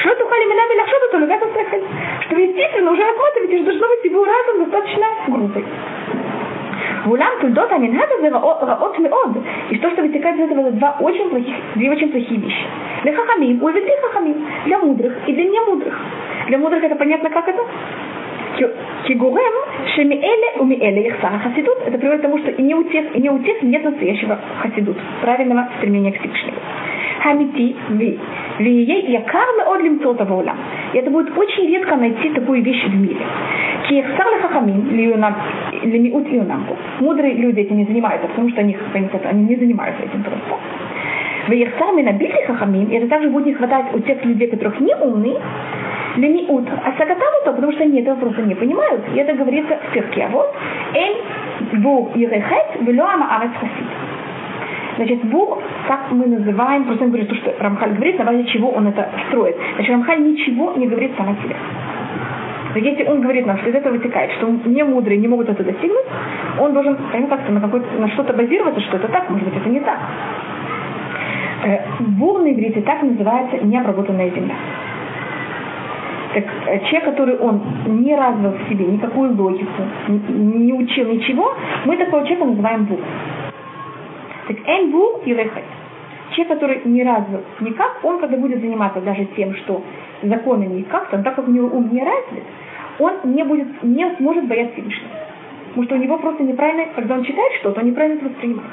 что 0.00 0.14
то 0.14 0.26
хали 0.26 0.44
минами 0.44 0.80
лахшот, 0.80 1.10
то 1.10 1.18
лугата 1.18 1.46
что 2.26 2.34
вы 2.34 2.42
естественно 2.42 2.90
уже 2.90 3.02
рассматриваете, 3.02 3.56
что 3.56 3.64
должно 3.66 3.88
быть 3.88 4.04
его 4.04 4.24
разум 4.24 4.64
достаточно 4.64 5.06
грубый. 5.28 5.64
Вулам 7.06 7.38
тульдот 7.40 7.70
аминхад 7.70 8.10
это 8.10 8.66
раот 8.66 8.98
меод. 8.98 9.36
И 9.70 9.76
что, 9.76 9.90
что 9.90 10.02
вытекает 10.02 10.40
из 10.40 10.50
этого, 10.50 10.66
это 10.66 10.72
два 10.72 10.96
очень 10.98 11.30
плохих, 11.30 11.54
две 11.76 11.90
очень 11.90 12.10
плохие 12.10 12.40
вещи. 12.40 12.66
Для 13.04 13.12
хахамим, 13.14 13.62
ой, 13.62 13.72
для 13.72 13.96
хахамим, 14.02 14.44
для 14.64 14.78
мудрых 14.78 15.14
и 15.28 15.32
для 15.32 15.44
немудрых. 15.44 15.96
Для 16.48 16.58
мудрых 16.58 16.82
это 16.82 16.96
понятно, 16.96 17.30
как 17.30 17.46
это? 17.46 17.62
Кигурем, 19.06 19.54
шемиэле 19.94 20.60
умиэле 20.60 21.08
ихсара 21.08 21.38
хасидут, 21.38 21.78
это 21.86 21.98
приводит 21.98 22.20
к 22.20 22.22
тому, 22.22 22.38
что 22.38 22.50
и 22.50 22.62
не 22.62 22.74
у 22.74 22.82
тех, 22.84 23.14
и 23.14 23.20
не 23.20 23.30
у 23.30 23.38
тех 23.38 23.62
нет 23.62 23.84
настоящего 23.84 24.38
хасидут, 24.60 24.96
правильного 25.20 25.68
стремления 25.78 26.12
к 26.12 26.20
Всевышнему. 26.20 26.58
Хамити 27.22 27.74
ви. 27.90 28.18
Вией 28.60 29.12
якар 29.12 29.46
меод 29.58 29.82
лимцота 29.82 30.24
ваулам. 30.24 30.56
И 30.92 30.98
это 30.98 31.10
будет 31.10 31.36
очень 31.36 31.66
редко 31.68 31.96
найти 31.96 32.30
такую 32.30 32.62
вещь 32.62 32.84
в 32.84 32.94
мире. 32.94 33.26
Киехсар 33.88 34.26
лехахамим 34.34 34.90
лемиут 35.82 36.26
иунамку. 36.32 36.76
Мудрые 37.00 37.34
люди 37.34 37.60
этим 37.60 37.76
не 37.76 37.84
занимаются, 37.84 38.28
потому 38.28 38.48
что 38.50 38.60
они, 38.60 38.76
они 39.24 39.44
не 39.44 39.56
занимаются 39.56 40.02
этим 40.04 40.22
просто. 40.22 40.56
Веехсар 41.48 41.94
минабили 41.94 42.44
хахамим, 42.46 42.88
и 42.88 42.96
это 42.96 43.08
также 43.08 43.30
будет 43.30 43.46
не 43.46 43.54
хватать 43.54 43.86
у 43.94 44.00
тех 44.00 44.24
людей, 44.24 44.48
которых 44.48 44.80
не 44.80 44.94
умные, 44.94 45.40
лемиут. 46.16 46.68
А 46.68 46.92
сагатаму 46.98 47.36
то, 47.44 47.52
потому 47.52 47.72
что 47.72 47.84
они 47.84 48.00
этого 48.00 48.16
просто 48.16 48.42
не 48.42 48.54
понимают. 48.54 49.02
И 49.14 49.18
это 49.18 49.34
говорится 49.34 49.78
в 49.88 49.92
перке. 49.92 50.24
А 50.24 50.28
вот 50.28 50.54
эль 50.94 51.80
бур 51.80 52.10
ирехет 52.14 52.80
велоама 52.80 53.36
арец 53.36 53.52
хасид. 53.60 53.86
Значит, 54.96 55.24
бур 55.24 55.62
как 55.86 56.10
мы 56.10 56.26
называем, 56.26 56.84
просто 56.84 57.04
он 57.04 57.10
говорит, 57.10 57.28
то, 57.28 57.36
что 57.36 57.54
Рамхаль 57.60 57.92
говорит, 57.92 58.18
на 58.18 58.24
базе 58.24 58.44
чего 58.44 58.70
он 58.70 58.88
это 58.88 59.08
строит. 59.28 59.56
Значит, 59.74 59.92
Рамхаль 59.92 60.22
ничего 60.22 60.72
не 60.76 60.86
говорит 60.86 61.12
сам 61.16 61.28
о 61.28 61.42
себе. 61.42 61.54
Но 62.74 62.80
если 62.80 63.04
он 63.04 63.22
говорит 63.22 63.46
нам, 63.46 63.56
что 63.58 63.70
из 63.70 63.74
этого 63.74 63.94
вытекает, 63.94 64.32
что 64.32 64.48
не 64.66 64.82
мудрые 64.84 65.18
не 65.18 65.28
могут 65.28 65.48
это 65.48 65.64
достигнуть, 65.64 66.04
он 66.58 66.74
должен 66.74 66.98
ну, 67.14 67.26
как-то 67.26 67.52
на, 67.52 67.60
на 67.60 68.08
что-то 68.08 68.34
базироваться, 68.34 68.80
что 68.82 68.98
это 68.98 69.08
так, 69.08 69.30
может 69.30 69.48
быть, 69.48 69.56
это 69.56 69.68
не 69.70 69.80
так. 69.80 69.98
Э, 71.64 71.78
Бур 72.00 72.42
на 72.42 72.52
иврите 72.52 72.82
так 72.82 73.02
называется 73.02 73.58
необработанная 73.64 74.30
земля. 74.30 74.54
Так 76.34 76.44
э, 76.66 76.78
человек, 76.80 77.04
который 77.04 77.38
он 77.38 77.62
не 77.86 78.14
развил 78.14 78.52
в 78.52 78.68
себе 78.68 78.84
никакую 78.86 79.34
логику, 79.36 79.82
не, 80.08 80.72
учил 80.72 81.06
ничего, 81.08 81.54
мы 81.86 81.96
такого 81.96 82.24
человека 82.24 82.44
называем 82.44 82.84
бур. 82.84 82.98
Так 84.48 84.56
эн 84.66 84.90
бур 84.90 85.20
и 85.24 85.32
лехать. 85.32 85.64
Человек, 86.32 86.54
который 86.54 86.80
не 86.84 87.02
развил 87.02 87.40
никак, 87.60 88.00
он 88.02 88.18
когда 88.18 88.36
будет 88.36 88.60
заниматься 88.60 89.00
даже 89.00 89.24
тем, 89.36 89.54
что 89.56 89.82
законами 90.22 90.80
и 90.80 90.82
как-то, 90.82 91.22
так 91.22 91.36
как 91.36 91.48
у 91.48 91.50
него 91.50 91.68
ум 91.68 91.88
не 91.90 92.00
развит, 92.00 92.44
он 92.98 93.12
не, 93.24 93.42
будет, 93.44 93.82
не 93.82 94.08
сможет 94.16 94.46
бояться 94.46 94.74
Всевышнего. 94.74 95.10
Потому 95.68 95.84
что 95.84 95.94
у 95.94 95.98
него 95.98 96.18
просто 96.18 96.42
неправильно, 96.42 96.86
когда 96.94 97.14
он 97.14 97.24
читает 97.24 97.52
что-то, 97.60 97.80
он 97.80 97.86
неправильно 97.86 98.18
это 98.18 98.28
воспринимает. 98.28 98.70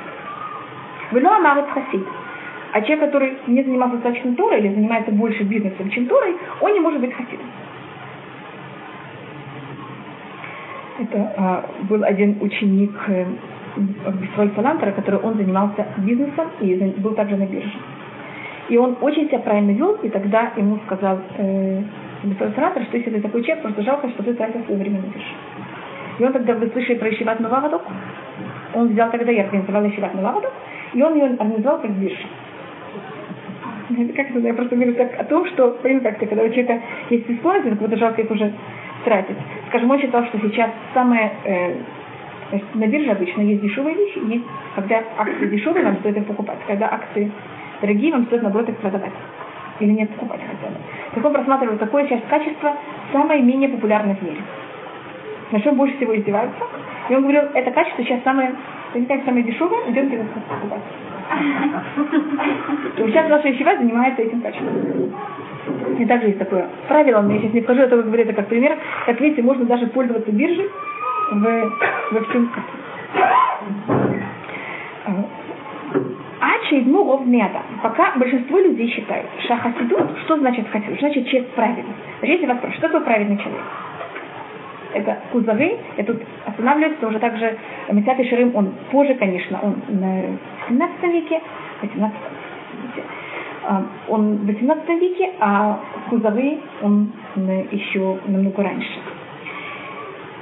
Вело 1.11 1.31
Амарет 1.31 1.69
Хасид. 1.69 2.05
А 2.73 2.81
человек, 2.81 3.05
который 3.05 3.37
не 3.45 3.61
занимался 3.61 3.97
достаточно 3.97 4.35
Торой 4.35 4.59
или 4.59 4.73
занимается 4.73 5.11
больше 5.11 5.43
бизнесом, 5.43 5.91
чем 5.91 6.07
Торой, 6.07 6.35
он 6.59 6.73
не 6.73 6.79
может 6.79 6.99
быть 7.01 7.13
хасидом. 7.13 7.45
Это 10.99 11.33
а, 11.37 11.65
был 11.83 12.03
один 12.03 12.37
ученик 12.41 12.91
э, 13.07 13.25
Бисроль 14.21 14.49
Салантера, 14.55 14.91
который 14.91 15.19
он 15.19 15.35
занимался 15.35 15.85
бизнесом 15.97 16.47
и 16.61 16.73
был 16.97 17.13
также 17.13 17.37
на 17.37 17.45
бирже. 17.45 17.77
И 18.69 18.77
он 18.77 18.97
очень 19.01 19.27
себя 19.27 19.39
правильно 19.39 19.71
вел, 19.71 19.93
и 20.01 20.09
тогда 20.09 20.51
ему 20.55 20.79
сказал 20.87 21.19
э, 21.37 21.81
Бисроль 22.23 22.53
Салантер, 22.55 22.85
что 22.85 22.97
если 22.97 23.11
ты 23.11 23.21
такой 23.21 23.43
человек, 23.43 23.61
просто 23.61 23.83
жалко, 23.83 24.09
что 24.09 24.23
ты 24.23 24.33
тратил 24.33 24.63
свое 24.63 24.79
время 24.79 24.99
на 25.01 25.05
бирже. 25.13 25.33
И 26.17 26.23
он 26.23 26.33
тогда, 26.33 26.55
вы 26.55 26.69
слышали 26.69 26.97
про 26.97 27.09
Ишиват 27.11 27.39
Новавадок? 27.39 27.83
Он 28.73 28.87
взял 28.87 29.11
тогда, 29.11 29.31
я 29.31 29.43
организовала 29.43 29.87
Ишиват 29.87 30.15
Новавадок, 30.15 30.51
и 30.95 31.03
он 31.03 31.13
ее 31.13 31.25
организовал 31.25 31.79
как 31.79 31.91
биржа. 31.91 32.25
Как 34.15 34.29
это, 34.29 34.39
я 34.39 34.53
просто 34.53 34.75
говорю 34.75 34.93
так 34.95 35.19
о 35.19 35.23
том, 35.25 35.45
что, 35.47 35.71
понимаете, 35.81 36.09
как-то, 36.09 36.25
когда 36.27 36.43
у 36.43 36.49
человека 36.49 36.81
есть 37.09 37.27
бесплатно, 37.27 37.71
так 37.71 37.81
вот 37.81 37.99
жалко 37.99 38.21
их 38.21 38.31
уже 38.31 38.53
тратить. 39.03 39.37
Скажем, 39.69 39.91
он 39.91 39.99
считал, 39.99 40.25
что 40.25 40.39
сейчас 40.39 40.71
самое 40.93 41.31
э, 41.43 41.73
Значит, 42.53 42.75
на 42.75 42.85
бирже 42.85 43.09
обычно 43.09 43.41
есть 43.41 43.63
дешевые 43.63 43.95
вещи, 43.95 44.19
есть, 44.31 44.45
когда 44.75 45.01
акции 45.17 45.47
дешевые, 45.47 45.83
вам 45.85 45.97
стоит 45.97 46.17
их 46.17 46.25
покупать. 46.27 46.59
Когда 46.67 46.85
акции 46.93 47.31
дорогие, 47.81 48.11
вам 48.11 48.27
стоит, 48.27 48.43
наоборот, 48.43 48.69
их 48.69 48.77
продавать. 48.77 49.11
Или 49.79 49.89
нет, 49.89 50.11
покупать 50.11 50.39
хотя 50.41 50.71
бы. 50.71 50.77
Так 51.15 51.25
он 51.25 51.33
просматривает, 51.33 51.79
какое 51.79 52.07
часть 52.07 52.27
качества 52.27 52.75
самое 53.11 53.41
менее 53.41 53.69
популярное 53.69 54.13
в 54.13 54.21
мире. 54.21 54.41
На 55.51 55.61
чем 55.61 55.75
больше 55.75 55.97
всего 55.97 56.15
издеваются. 56.15 56.63
И 57.09 57.15
он 57.15 57.23
говорил, 57.23 57.41
это 57.55 57.71
качество 57.71 58.03
сейчас 58.03 58.21
самое, 58.23 58.53
это 58.93 59.25
самое 59.25 59.43
дешевое, 59.43 59.89
идемте 59.89 60.17
его 60.17 60.25
покупать. 60.47 60.81
И 62.97 63.07
сейчас 63.07 63.29
ваша 63.29 63.51
ищева 63.51 63.77
занимается 63.77 64.21
этим 64.21 64.41
качеством. 64.41 65.13
И 65.97 66.05
также 66.05 66.27
есть 66.27 66.39
такое 66.39 66.67
правило, 66.87 67.21
но 67.21 67.33
я 67.33 67.39
сейчас 67.39 67.53
не 67.53 67.61
вхожу, 67.61 67.81
это 67.81 67.95
вы 67.95 68.03
говорите 68.03 68.33
как 68.33 68.47
пример. 68.47 68.77
Как 69.05 69.19
видите, 69.21 69.41
можно 69.41 69.65
даже 69.65 69.87
пользоваться 69.87 70.31
биржей 70.31 70.69
в, 71.31 71.71
во 72.11 72.21
всем 72.23 72.51
Ачейдну 76.39 77.09
ровнеда. 77.09 77.61
Пока 77.81 78.13
большинство 78.15 78.59
людей 78.59 78.89
считают, 78.89 79.27
шахасидут, 79.47 80.17
что 80.25 80.37
значит 80.37 80.67
хасидут? 80.69 80.99
Значит, 80.99 81.27
человек 81.27 81.49
правильный. 81.51 81.93
Значит, 82.19 82.35
если 82.35 82.47
вас 82.47 82.57
спрашивают, 82.57 82.77
что 82.77 82.87
такое 82.87 83.01
правильный 83.01 83.37
человек? 83.37 83.61
Это 84.93 85.17
кузовы, 85.31 85.77
я 85.97 86.03
тут 86.03 86.21
останавливаюсь, 86.45 86.97
тоже 86.99 87.19
также 87.19 87.57
Месят 87.91 88.17
Ширим, 88.27 88.55
он 88.55 88.73
позже, 88.91 89.15
конечно, 89.15 89.59
он 89.61 89.75
на 89.87 90.23
17 90.67 91.03
веке, 91.03 91.41
18 91.81 92.17
а, 93.65 93.83
он 94.09 94.35
в 94.37 94.45
18 94.45 94.89
веке, 95.01 95.31
а 95.39 95.79
кузовы 96.09 96.59
он 96.81 97.11
еще 97.71 98.17
намного 98.27 98.63
раньше 98.63 98.99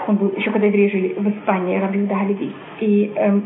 он 0.07 0.15
был 0.17 0.33
еще 0.35 0.51
когда 0.51 0.67
евреи 0.67 0.89
жили 0.89 1.13
в 1.17 1.29
Испании, 1.29 1.79
Рабиуда 1.79 2.15
Галилей. 2.15 2.53
И 2.79 3.11
э, 3.15 3.39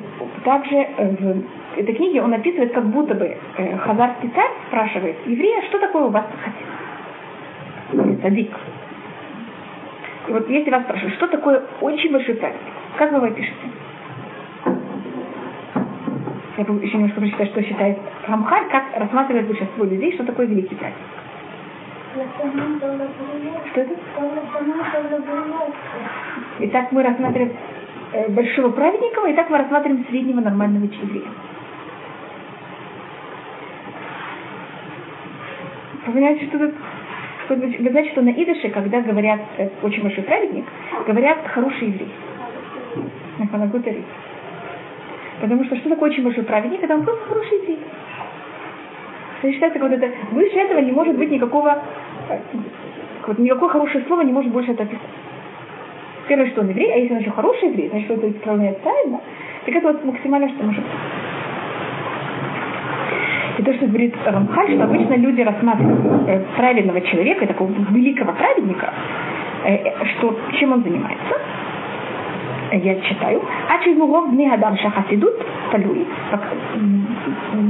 также 0.43 0.87
в 0.97 1.79
этой 1.79 1.93
книге 1.95 2.21
он 2.21 2.33
описывает, 2.33 2.73
как 2.73 2.85
будто 2.85 3.13
бы 3.15 3.37
э, 3.57 3.77
хазарский 3.77 4.29
царь 4.29 4.51
спрашивает 4.67 5.15
еврея, 5.25 5.61
что 5.69 5.79
такое 5.79 6.03
у 6.03 6.09
вас 6.09 6.25
хотите? 6.43 8.21
Садик. 8.21 8.51
И 10.27 10.31
вот 10.31 10.49
если 10.49 10.71
вас 10.71 10.83
спрашивают, 10.83 11.15
что 11.15 11.27
такое 11.27 11.61
очень 11.81 12.11
большой 12.11 12.35
праздник, 12.35 12.61
как 12.97 13.11
вы 13.11 13.17
его 13.17 13.35
пишете? 13.35 13.55
Я 16.57 16.63
еще 16.63 16.97
немножко 16.97 17.19
прочитаю, 17.19 17.49
что 17.49 17.61
считает 17.63 17.97
Рамхаль, 18.27 18.69
как 18.69 18.83
рассматривает 18.95 19.47
большинство 19.47 19.83
людей, 19.83 20.13
что 20.13 20.23
такое 20.23 20.45
великий 20.45 20.75
праздник. 20.75 21.03
Что 23.71 23.81
это? 23.81 23.93
Итак, 26.59 26.91
мы 26.91 27.03
рассматриваем 27.03 27.51
э, 28.13 28.29
большого 28.29 28.69
праведника, 28.69 29.27
и 29.27 29.33
так 29.33 29.49
мы 29.49 29.57
рассматриваем 29.57 30.05
среднего 30.05 30.39
нормального 30.39 30.85
еврея. 30.85 31.27
Понимаете, 36.05 36.45
что 36.45 36.59
тут 36.59 36.73
вы 37.49 37.89
знаете, 37.89 38.11
что 38.11 38.21
на 38.21 38.29
идыше, 38.29 38.69
когда 38.69 39.01
говорят 39.01 39.39
э, 39.57 39.69
очень 39.81 40.01
большой 40.01 40.23
праведник, 40.23 40.65
говорят 41.07 41.37
хороший 41.47 41.87
еврей. 41.87 42.09
Потому 45.41 45.63
что 45.65 45.75
что 45.77 45.89
такое 45.89 46.09
очень 46.11 46.23
большой 46.23 46.43
праведник? 46.43 46.83
Это 46.83 46.95
он 46.95 47.03
просто 47.03 47.25
хороший 47.25 47.57
еврей. 47.57 47.79
Это 49.41 49.51
считается, 49.51 49.79
вот 49.79 49.91
это, 49.91 50.09
выше 50.31 50.55
этого 50.55 50.79
не 50.79 50.91
может 50.91 51.17
быть 51.17 51.29
никакого, 51.29 51.83
э, 52.29 52.37
вот 53.27 53.37
никакое 53.37 53.69
хорошее 53.69 54.03
слово 54.07 54.21
не 54.21 54.31
может 54.31 54.51
больше 54.51 54.71
это 54.71 54.83
описать. 54.83 55.01
Первое, 56.27 56.49
что 56.49 56.61
он 56.61 56.69
еврей, 56.69 56.91
а 56.91 56.97
если 56.97 57.13
он 57.13 57.19
еще 57.19 57.31
хороший 57.31 57.69
еврей, 57.69 57.89
значит, 57.89 58.05
что 58.05 58.15
это 58.15 58.31
исправляет 58.31 58.79
правильно, 58.81 59.21
так 59.65 59.75
это 59.75 59.87
вот 59.87 60.03
максимально, 60.03 60.49
что 60.49 60.63
может 60.63 60.81
быть. 60.81 60.91
И 63.57 63.63
то, 63.63 63.73
что 63.73 63.87
говорит 63.87 64.13
Рамхаль, 64.25 64.73
что 64.73 64.83
обычно 64.83 65.15
люди 65.15 65.41
рассматривают 65.41 66.27
э, 66.27 66.41
праведного 66.57 67.01
человека, 67.01 67.47
такого 67.47 67.71
великого 67.91 68.33
праведника, 68.33 68.93
э, 69.65 70.05
что, 70.17 70.37
чем 70.59 70.73
он 70.73 70.83
занимается. 70.83 71.35
Я 72.71 72.99
читаю. 73.01 73.41
А 73.69 73.81
через 73.83 73.97
угол 73.97 74.27
дни 74.31 74.49
Адам 74.49 74.75
Шахасидут 74.77 75.35
Талуи. 75.71 76.05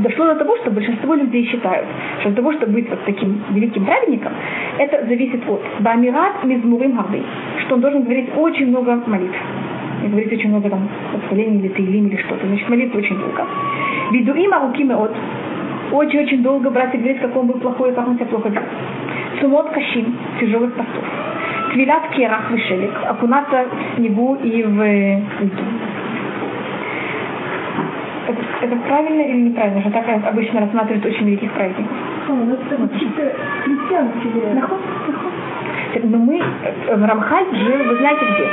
Дошло 0.04 0.26
до 0.26 0.36
того, 0.36 0.56
что 0.58 0.71
большинство 0.71 1.13
людей 1.13 1.45
считают, 1.45 1.86
что 2.21 2.30
для 2.30 2.38
того, 2.38 2.54
чтобы 2.54 2.74
быть 2.74 2.89
вот 2.89 3.04
таким 3.06 3.43
великим 3.52 3.86
праведником, 3.86 4.32
это 4.80 5.06
зависит 5.06 5.48
от 5.48 5.62
Бамират 5.82 6.43
Мизмурим 6.43 6.95
Гарды, 6.95 7.21
что 7.65 7.76
он 7.76 7.82
должен 7.82 8.04
говорить 8.04 8.30
очень 8.36 8.67
много 8.67 9.04
молитв. 9.06 9.38
И 10.04 10.08
говорить 10.08 10.32
очень 10.32 10.50
много 10.50 10.69
там 10.69 10.88
восхвалений 11.13 11.60
или 11.60 11.67
тейлим 11.69 12.08
или 12.08 12.17
что-то. 12.17 12.48
Значит, 12.48 12.69
молиться 12.69 12.98
очень 12.98 13.17
долго. 13.17 13.45
Видуим 14.12 14.54
аруким 14.54 14.91
от 14.91 15.12
очень-очень 15.91 16.41
долго 16.43 16.69
брать 16.69 16.93
и 16.93 16.98
говорить, 16.98 17.21
как 17.21 17.36
он 17.36 17.48
был 17.48 17.60
плохой, 17.60 17.93
как 17.93 18.08
он 18.08 18.15
себя 18.15 18.26
плохо 18.26 18.50
вел. 18.50 18.63
Сумот 19.39 19.69
кашим, 19.69 20.17
тяжелых 20.39 20.74
постов. 20.74 21.04
Твилят 21.74 22.08
керах 22.15 22.50
вышелик, 22.50 22.91
окунаться 23.08 23.65
в 23.65 23.98
снегу 23.98 24.36
и 24.36 24.63
в 24.63 24.84
льду. 25.43 25.63
Это, 28.28 28.41
это 28.62 28.76
правильно 28.88 29.21
или 29.21 29.50
неправильно? 29.50 29.82
Что 29.82 29.91
так 29.91 30.06
обычно 30.26 30.62
рассматривают 30.62 31.06
очень 31.06 31.26
великих 31.26 31.52
праздников. 31.52 31.91
Но 36.04 36.17
мы, 36.17 36.38
э, 36.39 37.06
Рамхаль 37.06 37.56
жил, 37.56 37.84
вы 37.84 37.95
знаете 37.98 38.26
где? 38.26 38.50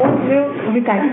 Он 0.00 0.18
жил 0.26 0.44
в 0.72 0.78
Италии 0.78 1.10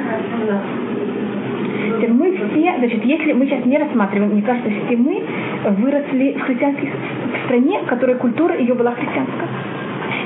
мы 2.05 2.31
все, 2.31 2.75
значит, 2.77 3.03
если 3.03 3.33
мы 3.33 3.45
сейчас 3.47 3.65
не 3.65 3.77
рассматриваем, 3.77 4.31
мне 4.33 4.43
кажется, 4.43 4.69
все 4.69 4.95
мы 4.95 5.23
выросли 5.81 6.33
в 6.33 6.41
христианской 6.41 6.91
стране, 7.45 7.79
которая 7.87 8.17
культура 8.17 8.57
ее 8.57 8.75
была 8.75 8.91
христианская. 8.91 9.47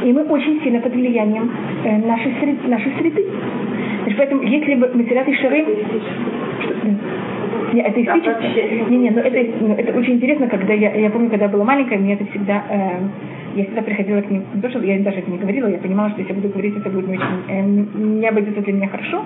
И 0.04 0.12
мы 0.12 0.24
очень 0.24 0.62
сильно 0.64 0.82
под 0.82 0.94
влиянием 0.94 1.50
э, 1.84 1.98
нашей, 2.00 2.34
среды, 2.40 2.68
нашей 2.68 2.92
среды. 3.00 3.26
Значит, 4.02 4.18
поэтому, 4.18 4.42
если 4.42 4.76
бы 4.76 4.92
Масерат 4.94 5.28
и 5.28 5.36
Шары... 5.36 5.66
Не, 7.74 7.82
это 7.82 8.02
исторически. 8.02 8.90
Не, 8.90 8.98
не, 8.98 9.10
ну 9.12 9.20
это, 9.20 9.58
ну, 9.62 9.74
это 9.76 9.98
очень 9.98 10.16
интересно, 10.16 10.48
когда 10.48 10.74
я, 10.74 10.94
я 10.94 11.10
помню, 11.10 11.30
когда 11.30 11.46
я 11.46 11.52
была 11.52 11.64
маленькая, 11.64 11.98
мне 11.98 12.14
это 12.14 12.26
всегда, 12.26 12.64
э, 12.70 13.00
я 13.56 13.64
всегда 13.64 13.82
приходила 13.82 14.22
к 14.22 14.30
ним, 14.30 14.44
не 14.54 14.62
то, 14.62 14.70
что 14.70 14.80
я 14.80 15.00
даже 15.00 15.20
это 15.20 15.32
не 15.32 15.38
говорила, 15.38 15.68
я 15.68 15.78
понимала, 15.78 16.10
что 16.10 16.20
если 16.20 16.34
я 16.34 16.40
буду 16.42 16.54
говорить, 16.54 16.76
это 16.78 16.90
будет 16.90 17.08
не 17.08 17.18
очень, 17.18 17.44
э, 17.48 17.62
не 17.62 18.28
обойдется 18.28 18.62
для 18.62 18.74
меня 18.74 18.88
хорошо, 18.88 19.24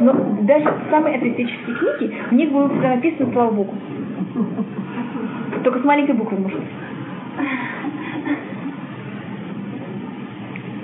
но 0.00 0.12
даже 0.42 0.66
самые 0.90 1.16
атеистические 1.16 1.76
книги, 1.76 2.14
в 2.30 2.34
них 2.34 2.52
было 2.52 2.68
написано 2.68 3.32
«Слава 3.32 3.50
Богу». 3.50 3.74
Только 5.64 5.80
с 5.80 5.84
маленькой 5.84 6.14
буквы, 6.14 6.38
может. 6.38 6.60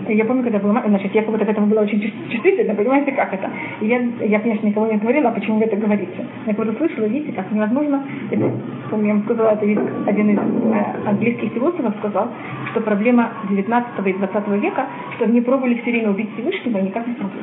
Я 0.09 0.25
помню, 0.25 0.43
когда 0.43 0.59
была, 0.59 0.83
значит, 0.87 1.15
я 1.15 1.23
как 1.23 1.31
будто 1.31 1.45
к 1.45 1.49
этому 1.49 1.67
была 1.67 1.83
очень 1.83 2.01
чувствительна, 2.31 2.75
понимаете, 2.75 3.13
как 3.13 3.33
это? 3.33 3.51
И 3.81 3.87
я, 3.87 4.01
я, 4.21 4.41
конечно, 4.41 4.67
никого 4.67 4.87
не 4.87 4.99
говорила, 4.99 5.29
а 5.29 5.33
почему 5.33 5.59
вы 5.59 5.65
это 5.65 5.77
говорите. 5.77 6.27
Я 6.47 6.55
когда 6.55 6.73
слышала, 6.75 7.07
видите, 7.07 7.33
как 7.33 7.51
невозможно, 7.51 8.05
это, 8.31 8.51
помню, 8.91 9.07
я 9.09 9.15
вам 9.15 9.23
сказала, 9.25 9.51
это 9.51 9.65
один 10.07 10.31
из 10.31 10.39
э, 10.39 11.09
английских 11.09 11.53
философов 11.53 11.95
сказал, 11.99 12.29
что 12.71 12.81
проблема 12.81 13.33
19 13.51 14.07
и 14.07 14.13
20 14.13 14.49
века, 14.63 14.87
что 15.17 15.25
они 15.25 15.41
пробовали 15.41 15.75
все 15.75 15.91
время 15.91 16.11
убить 16.11 16.31
Всевышнего 16.35 16.79
и 16.79 16.83
никак 16.83 17.07
не 17.07 17.15
смогли. 17.15 17.41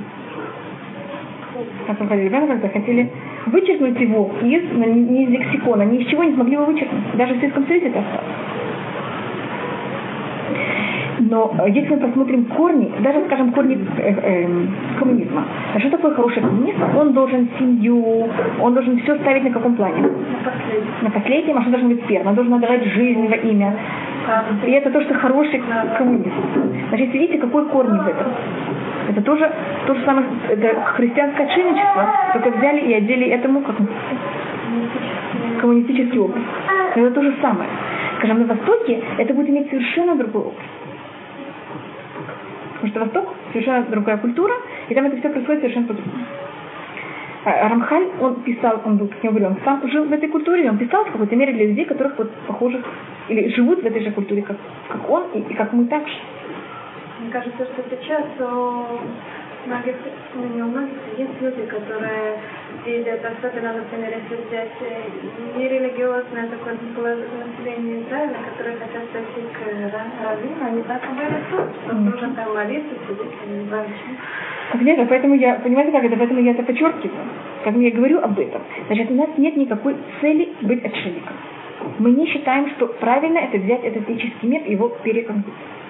Как 1.88 2.00
Рафаэль 2.00 2.30
когда 2.30 2.70
хотели 2.70 3.10
вычеркнуть 3.48 4.00
его 4.00 4.32
из, 4.42 4.72
не 4.72 5.26
из 5.26 5.30
лексикона, 5.30 5.84
ни 5.84 5.98
из 5.98 6.08
чего 6.08 6.24
не 6.24 6.34
смогли 6.34 6.54
его 6.54 6.66
вычеркнуть. 6.66 7.16
Даже 7.16 7.34
в 7.34 7.38
Советском 7.38 7.66
Союзе 7.68 7.88
это 7.88 8.00
осталось. 8.00 8.26
Но 11.30 11.54
э, 11.60 11.70
если 11.70 11.96
мы 11.96 11.98
посмотрим 11.98 12.46
корни, 12.46 12.92
даже, 13.00 13.24
скажем, 13.26 13.52
корни 13.52 13.78
э, 13.98 14.12
э, 14.12 14.48
коммунизма, 14.98 15.46
а 15.74 15.80
что 15.80 15.90
такое 15.90 16.14
хороший 16.16 16.42
коммунист? 16.42 16.78
Он 16.98 17.14
должен 17.14 17.50
семью, 17.60 18.28
он 18.60 18.74
должен 18.74 19.00
все 19.02 19.16
ставить 19.20 19.44
на 19.44 19.52
каком 19.52 19.76
плане? 19.76 20.02
На 20.02 20.10
последнем. 20.52 20.86
На 21.02 21.10
последнем, 21.10 21.58
а 21.58 21.62
что 21.62 21.72
должен 21.72 21.90
быть 21.90 22.06
первым? 22.08 22.30
Он 22.30 22.36
должен 22.36 22.54
отдавать 22.56 22.84
жизнь 22.86 23.28
во 23.28 23.36
имя. 23.36 23.76
И 24.66 24.72
это 24.72 24.90
то, 24.92 25.02
что 25.02 25.14
хороший 25.16 25.62
коммунист. 25.98 26.36
Значит, 26.90 27.14
видите, 27.14 27.38
какой 27.38 27.66
корни 27.70 27.98
в 27.98 28.08
этом? 28.08 28.28
Это 29.10 29.22
тоже 29.22 29.52
то 29.88 29.96
же 29.96 30.06
самое, 30.06 30.26
это 30.50 30.82
христианское 30.96 31.44
отшельничество, 31.44 32.08
только 32.34 32.58
взяли 32.58 32.82
и 32.82 32.94
одели 32.94 33.28
этому 33.28 33.62
как 33.62 33.76
коммунистический 35.60 36.20
образ. 36.20 36.44
Это 36.96 37.12
то 37.12 37.22
же 37.22 37.36
самое. 37.42 37.70
Скажем, 38.18 38.40
на 38.40 38.46
Востоке 38.46 39.02
это 39.18 39.34
будет 39.34 39.50
иметь 39.50 39.70
совершенно 39.70 40.16
другой 40.16 40.42
образ. 40.42 40.66
Потому 42.74 42.90
что 42.90 43.00
Восток 43.00 43.36
совершенно 43.52 43.84
другая 43.84 44.18
культура, 44.18 44.54
и 44.90 44.96
там 44.96 45.06
это 45.06 45.18
все 45.18 45.30
происходит 45.30 45.62
совершенно 45.62 45.88
по-другому. 45.88 46.26
А 47.44 47.70
Рамхаль, 47.70 48.08
он 48.20 48.36
писал, 48.42 48.82
он 48.86 48.98
был, 48.98 49.08
как 49.08 49.24
я 49.24 49.32
говорю, 49.32 49.48
он 49.48 49.58
сам 49.66 49.82
жил 49.90 50.06
в 50.06 50.14
этой 50.14 50.30
культуре, 50.30 50.70
он 50.70 50.78
писал 50.78 51.06
в 51.06 51.12
какой-то 51.12 51.36
мере 51.36 51.54
для 51.54 51.68
людей, 51.68 51.86
которых 51.86 52.18
вот 52.18 52.32
похожих, 52.48 52.86
или 53.30 53.50
живут 53.56 53.82
в 53.82 53.86
этой 53.86 54.04
же 54.04 54.12
культуре, 54.12 54.44
как, 54.44 54.58
как 54.90 55.10
он, 55.10 55.24
и, 55.34 55.40
и 55.40 55.54
как 55.56 55.74
мы 55.74 55.86
так 55.86 56.08
же. 56.08 56.14
Мне 57.20 57.32
кажется, 57.32 57.66
что 57.66 57.84
сейчас 57.90 58.26
у 59.66 59.68
многих, 59.68 59.96
есть 61.18 61.42
люди, 61.42 61.66
которые 61.68 62.40
видят, 62.86 63.22
особенно, 63.24 63.74
например, 63.74 64.10
если 64.10 64.44
взять 64.48 64.72
э, 64.82 65.58
нерелигиозное 65.58 66.48
такое 66.50 66.76
население 66.76 68.02
Израиля, 68.02 68.38
которые 68.50 68.78
хотят 68.78 69.08
пойти 69.10 69.48
к 69.54 70.24
раввину, 70.24 70.66
они 70.66 70.82
так 70.84 71.02
говорят, 71.02 71.44
что 71.48 71.94
нужно 71.94 72.34
там 72.36 72.54
молиться, 72.56 72.96
сидеть, 73.08 73.34
я 73.46 73.54
не 73.56 73.68
знаю 73.68 73.86
почему. 73.86 74.18
Конечно, 74.72 75.06
поэтому 75.06 75.36
я, 75.36 75.56
понимаете 75.56 75.92
как 75.92 76.04
это, 76.06 76.18
поэтому 76.18 76.40
я 76.42 76.52
это 76.52 76.64
подчеркиваю. 76.64 77.28
Поэтому 77.64 77.84
я 77.84 77.92
говорю 77.92 78.20
об 78.20 78.40
этом. 78.40 78.62
Значит, 78.88 79.12
у 79.12 79.14
нас 79.14 79.30
нет 79.38 79.58
никакой 79.58 79.96
цели 80.22 80.50
быть 80.62 80.84
отшельником. 80.84 81.36
Мы 82.00 82.12
не 82.12 82.26
считаем, 82.28 82.70
что 82.72 82.88
правильно 82.88 83.40
это 83.40 83.58
взять 83.58 83.84
этот 83.84 84.10
этический 84.10 84.48
мир 84.48 84.62
и 84.66 84.72
его 84.72 84.90
переконкурировать 85.04 85.81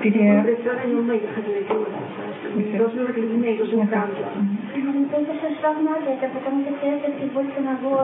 пере... 0.00 0.44
это 6.08 6.28
потому 6.28 6.62
что 6.62 6.72
все 6.78 7.26
больше 7.32 7.60
на 7.60 7.72
его 7.72 8.00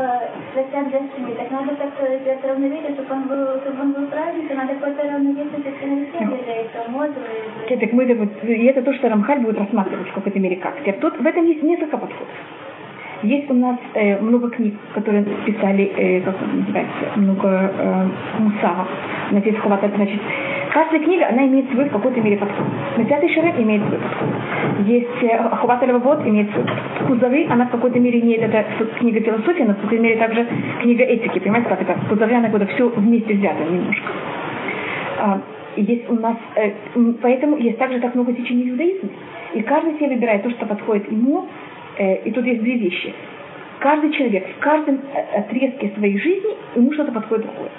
святям 0.53 0.91
женщине. 0.91 1.35
Так 1.37 1.51
надо 1.51 1.77
как-то 1.77 2.19
сделать 2.19 2.45
равновесие, 2.45 2.95
чтобы 2.95 3.13
он 3.15 3.23
был, 3.29 3.61
чтобы 3.61 3.81
он 3.81 3.93
был 3.93 4.07
праздник, 4.07 4.55
надо 4.55 4.75
какое-то 4.75 5.03
равновесие 5.03 5.61
все 5.61 6.27
для. 7.69 7.79
Так 7.79 7.93
мы 7.93 8.15
вот, 8.15 8.45
и 8.45 8.65
это 8.65 8.83
то, 8.83 8.93
что 8.95 9.09
Рамхаль 9.09 9.41
будет 9.41 9.59
рассматривать 9.59 10.09
в 10.09 10.15
какой-то 10.15 10.39
мере 10.39 10.57
как. 10.57 10.75
Тут 11.01 11.19
в 11.19 11.27
этом 11.27 11.45
есть 11.47 11.63
несколько 11.63 11.99
подходов. 11.99 12.29
Есть 13.23 13.51
у 13.51 13.55
нас 13.55 13.77
э, 13.95 14.19
много 14.19 14.49
книг, 14.49 14.75
которые 14.95 15.25
писали, 15.45 15.93
э, 15.95 16.21
как 16.23 16.37
называется, 16.41 17.05
много 17.17 17.49
э, 17.49 18.09
мусаров. 18.39 18.89
Значит, 19.31 19.59
хватает, 19.59 19.95
значит, 19.95 20.21
Каждая 20.73 21.01
книга, 21.01 21.29
она 21.29 21.47
имеет 21.47 21.69
свой 21.73 21.87
в 21.87 21.93
какой-то 21.93 22.21
мере 22.21 22.37
подход. 22.37 22.65
Месят 22.97 23.29
Шарем 23.31 23.61
имеет 23.61 23.83
свой 23.83 23.99
подход. 23.99 24.29
Есть 24.87 25.23
э, 25.23 25.37
Ахват 25.37 25.83
вот 25.83 26.27
имеет 26.27 26.51
свой 26.53 26.65
подход. 26.65 27.09
Кузовы, 27.09 27.47
она 27.51 27.67
в 27.67 27.71
какой-то 27.71 27.99
мере 27.99 28.21
имеет, 28.21 28.43
это 28.43 28.65
книга 28.99 29.21
философии, 29.21 29.63
но 29.63 29.73
в 29.75 29.81
какой-то 29.81 30.03
мере 30.03 30.17
также 30.17 30.47
книга 30.83 31.03
этики. 31.03 31.41
Понимаете, 31.41 31.69
как 31.69 31.83
это? 31.83 31.99
Кузовы, 32.09 32.35
она 32.35 32.51
куда 32.51 32.67
все 32.67 32.89
вместе 32.89 33.35
взято 33.35 33.65
немножко. 33.65 34.13
А, 35.19 35.41
есть 35.77 36.09
у 36.09 36.15
нас, 36.15 36.37
э, 36.55 36.71
поэтому 37.21 37.57
есть 37.57 37.79
также 37.79 37.99
так 37.99 38.15
много 38.15 38.33
течений 38.33 38.71
иудаизма. 38.71 39.11
И 39.55 39.63
каждый 39.63 39.95
себе 39.95 40.11
выбирает 40.11 40.45
то, 40.45 40.51
что 40.51 40.67
подходит 40.67 41.11
ему. 41.11 41.49
Э, 41.99 42.23
и 42.23 42.31
тут 42.31 42.47
есть 42.47 42.63
две 42.63 42.77
вещи. 42.77 43.13
Каждый 43.81 44.13
человек 44.13 44.47
в 44.57 44.61
каждом 44.61 45.01
отрезке 45.35 45.91
своей 45.97 46.17
жизни 46.19 46.51
ему 46.77 46.93
что-то 46.93 47.11
подходит 47.11 47.47
другое. 47.47 47.71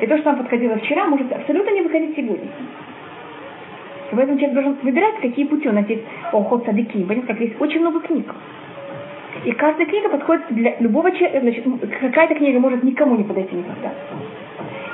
И 0.00 0.06
то, 0.06 0.16
что 0.18 0.30
нам 0.30 0.38
подходило 0.38 0.76
вчера, 0.76 1.06
может 1.06 1.30
абсолютно 1.32 1.70
не 1.70 1.82
выходить 1.82 2.16
сегодня. 2.16 2.48
И 4.10 4.16
поэтому 4.16 4.38
человек 4.38 4.54
должен 4.54 4.76
выбирать, 4.82 5.16
какие 5.20 5.44
пути 5.44 5.68
у 5.68 5.72
нас 5.72 5.88
есть 5.88 6.02
охот 6.32 6.64
садыки. 6.64 7.04
Понимаете, 7.04 7.26
как 7.26 7.40
есть 7.40 7.60
очень 7.60 7.80
много 7.80 8.00
книг. 8.00 8.34
И 9.44 9.52
каждая 9.52 9.86
книга 9.86 10.08
подходит 10.08 10.44
для 10.50 10.76
любого 10.80 11.10
человека. 11.12 11.40
Значит, 11.40 11.64
какая-то 12.00 12.34
книга 12.34 12.58
может 12.60 12.82
никому 12.82 13.16
не 13.16 13.24
подойти 13.24 13.54
никогда. 13.54 13.92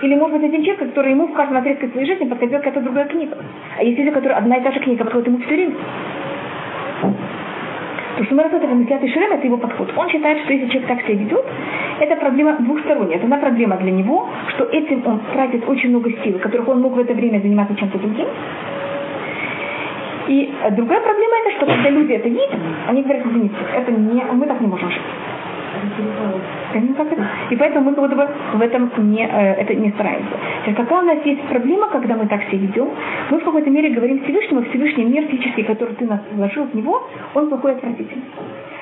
Или 0.02 0.14
может 0.14 0.40
быть 0.40 0.50
один 0.50 0.62
человек, 0.62 0.88
который 0.88 1.12
ему 1.12 1.28
в 1.28 1.32
каждом 1.32 1.56
отрезке 1.56 1.88
своей 1.88 2.06
жизни 2.06 2.28
подходит 2.28 2.58
какая-то 2.58 2.80
другая 2.80 3.06
книга. 3.06 3.38
А 3.78 3.82
есть 3.82 3.98
люди, 3.98 4.10
которые 4.10 4.36
одна 4.36 4.56
и 4.56 4.62
та 4.62 4.72
же 4.72 4.80
книга 4.80 5.04
подходит 5.04 5.28
ему 5.28 5.38
все 5.38 5.54
время. 5.54 5.74
Что 8.24 8.34
мы 8.34 8.44
рассматриваем 8.44 8.80
Мессиат 8.80 9.00
Ширем, 9.02 9.32
это 9.32 9.46
его 9.46 9.58
подход. 9.58 9.92
Он 9.94 10.08
считает, 10.08 10.42
что 10.44 10.52
если 10.52 10.68
человек 10.68 10.88
так 10.88 11.02
себя 11.02 11.14
ведет, 11.14 11.44
это 12.00 12.16
проблема 12.16 12.56
двухсторонняя. 12.60 13.16
Это 13.16 13.24
одна 13.24 13.36
проблема 13.36 13.76
для 13.76 13.92
него, 13.92 14.26
что 14.48 14.64
этим 14.64 15.02
он 15.06 15.20
тратит 15.34 15.68
очень 15.68 15.90
много 15.90 16.10
сил, 16.24 16.38
которых 16.38 16.66
он 16.68 16.80
мог 16.80 16.94
в 16.94 16.98
это 16.98 17.12
время 17.12 17.40
заниматься 17.40 17.76
чем-то 17.76 17.98
другим. 17.98 18.26
И 20.28 20.52
другая 20.72 21.00
проблема 21.00 21.34
это, 21.44 21.56
что 21.56 21.66
когда 21.66 21.90
люди 21.90 22.12
это 22.12 22.28
видят, 22.28 22.58
они 22.88 23.02
говорят, 23.02 23.26
извините, 23.26 23.54
это 23.74 23.92
не, 23.92 24.22
мы 24.32 24.46
так 24.46 24.60
не 24.60 24.66
можем 24.66 24.90
жить. 24.90 25.02
И 27.50 27.56
поэтому 27.56 27.90
мы 27.90 27.94
как 27.94 28.16
бы 28.16 28.28
в 28.54 28.60
этом 28.60 28.90
не, 29.10 29.24
э, 29.24 29.52
это 29.54 29.74
не 29.74 29.90
стараемся. 29.92 30.30
Сейчас, 30.64 30.76
какая 30.76 31.02
у 31.02 31.06
нас 31.06 31.24
есть 31.24 31.42
проблема, 31.42 31.88
когда 31.88 32.16
мы 32.16 32.26
так 32.26 32.42
себя 32.44 32.58
ведем, 32.58 32.88
мы 33.30 33.38
в 33.38 33.44
какой-то 33.44 33.70
мере 33.70 33.90
говорим 33.90 34.22
Всевышнему, 34.22 34.62
Всевышний 34.64 35.04
мир 35.04 35.24
физический, 35.24 35.62
который 35.62 35.94
ты 35.94 36.06
нас 36.06 36.20
вложил 36.32 36.64
в 36.64 36.74
него, 36.74 37.08
он 37.34 37.48
плохой 37.48 37.72
и 37.72 37.74
отвратительный. 37.76 38.24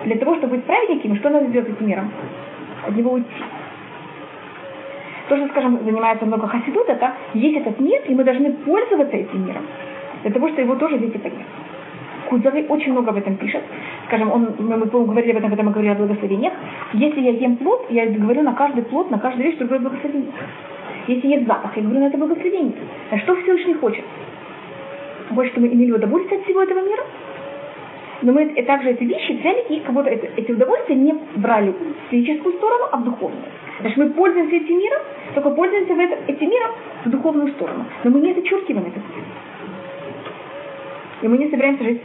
Для 0.05 0.16
того, 0.16 0.36
чтобы 0.36 0.57
быть 0.57 0.64
праведниками, 0.64 1.16
что 1.16 1.30
надо 1.30 1.47
сделать 1.47 1.70
этим 1.70 1.86
миром? 1.86 2.11
От 2.86 2.97
него 2.97 3.12
уйти. 3.12 3.28
То, 5.28 5.36
что, 5.36 5.49
скажем, 5.49 5.78
занимается 5.84 6.26
много 6.26 6.47
хасидут, 6.49 6.88
это 6.88 7.12
есть 7.32 7.57
этот 7.57 7.80
мир, 7.80 8.01
и 8.07 8.14
мы 8.14 8.24
должны 8.24 8.53
пользоваться 8.53 9.16
этим 9.16 9.47
миром. 9.47 9.62
Для 10.22 10.32
того, 10.32 10.49
чтобы 10.49 10.62
его 10.62 10.74
тоже 10.76 10.99
дети 10.99 11.16
поднять. 11.16 11.47
Кузовы 12.28 12.64
очень 12.68 12.92
много 12.92 13.10
об 13.10 13.16
этом 13.16 13.36
пишет. 13.36 13.62
Скажем, 14.06 14.30
он, 14.30 14.54
мы, 14.58 14.76
мы 14.76 14.86
говорили 14.86 15.32
об 15.32 15.38
этом, 15.38 15.50
когда 15.50 15.62
мы 15.62 15.72
говорили 15.72 15.92
о 15.92 15.96
благословениях. 15.96 16.52
Если 16.92 17.20
я 17.20 17.30
ем 17.30 17.56
плод, 17.56 17.86
я 17.90 18.06
говорю 18.06 18.42
на 18.42 18.52
каждый 18.54 18.84
плод, 18.84 19.10
на 19.10 19.18
каждую 19.18 19.46
вещь 19.46 19.58
другое 19.58 19.80
благословение. 19.80 20.30
Если 21.06 21.28
есть 21.28 21.46
запах, 21.46 21.76
я 21.76 21.82
говорю 21.82 22.00
на 22.00 22.06
это 22.06 22.18
благословение. 22.18 22.72
А 23.10 23.18
что 23.18 23.34
Всевышний 23.36 23.74
хочет? 23.74 24.04
Больше, 25.30 25.52
чтобы 25.52 25.68
мы 25.68 25.74
имели 25.74 25.92
удовольствие 25.92 26.40
от 26.40 26.46
всего 26.46 26.62
этого 26.62 26.80
мира? 26.80 27.02
Но 28.22 28.32
мы 28.32 28.46
также 28.62 28.90
эти 28.90 29.04
вещи 29.04 29.32
взяли 29.32 29.64
и 29.68 29.80
как 29.80 29.94
будто 29.94 30.08
это, 30.08 30.28
эти 30.36 30.50
удовольствия 30.50 30.96
не 30.96 31.14
брали 31.36 31.72
в 31.72 32.10
физическую 32.10 32.54
сторону, 32.54 32.84
а 32.90 32.96
в 32.96 33.04
духовную. 33.04 33.44
Значит, 33.80 33.98
мы 33.98 34.10
пользуемся 34.10 34.56
этим 34.56 34.78
миром, 34.78 35.02
только 35.34 35.50
пользуемся 35.50 35.94
в 35.94 35.98
это, 35.98 36.32
этим 36.32 36.48
миром 36.48 36.70
в 37.04 37.10
духовную 37.10 37.48
сторону. 37.52 37.84
Но 38.04 38.10
мы 38.10 38.20
не 38.20 38.32
зачеркиваем 38.32 38.86
это. 38.86 39.00
И 41.22 41.28
мы 41.28 41.38
не 41.38 41.50
собираемся 41.50 41.84
жить. 41.84 42.00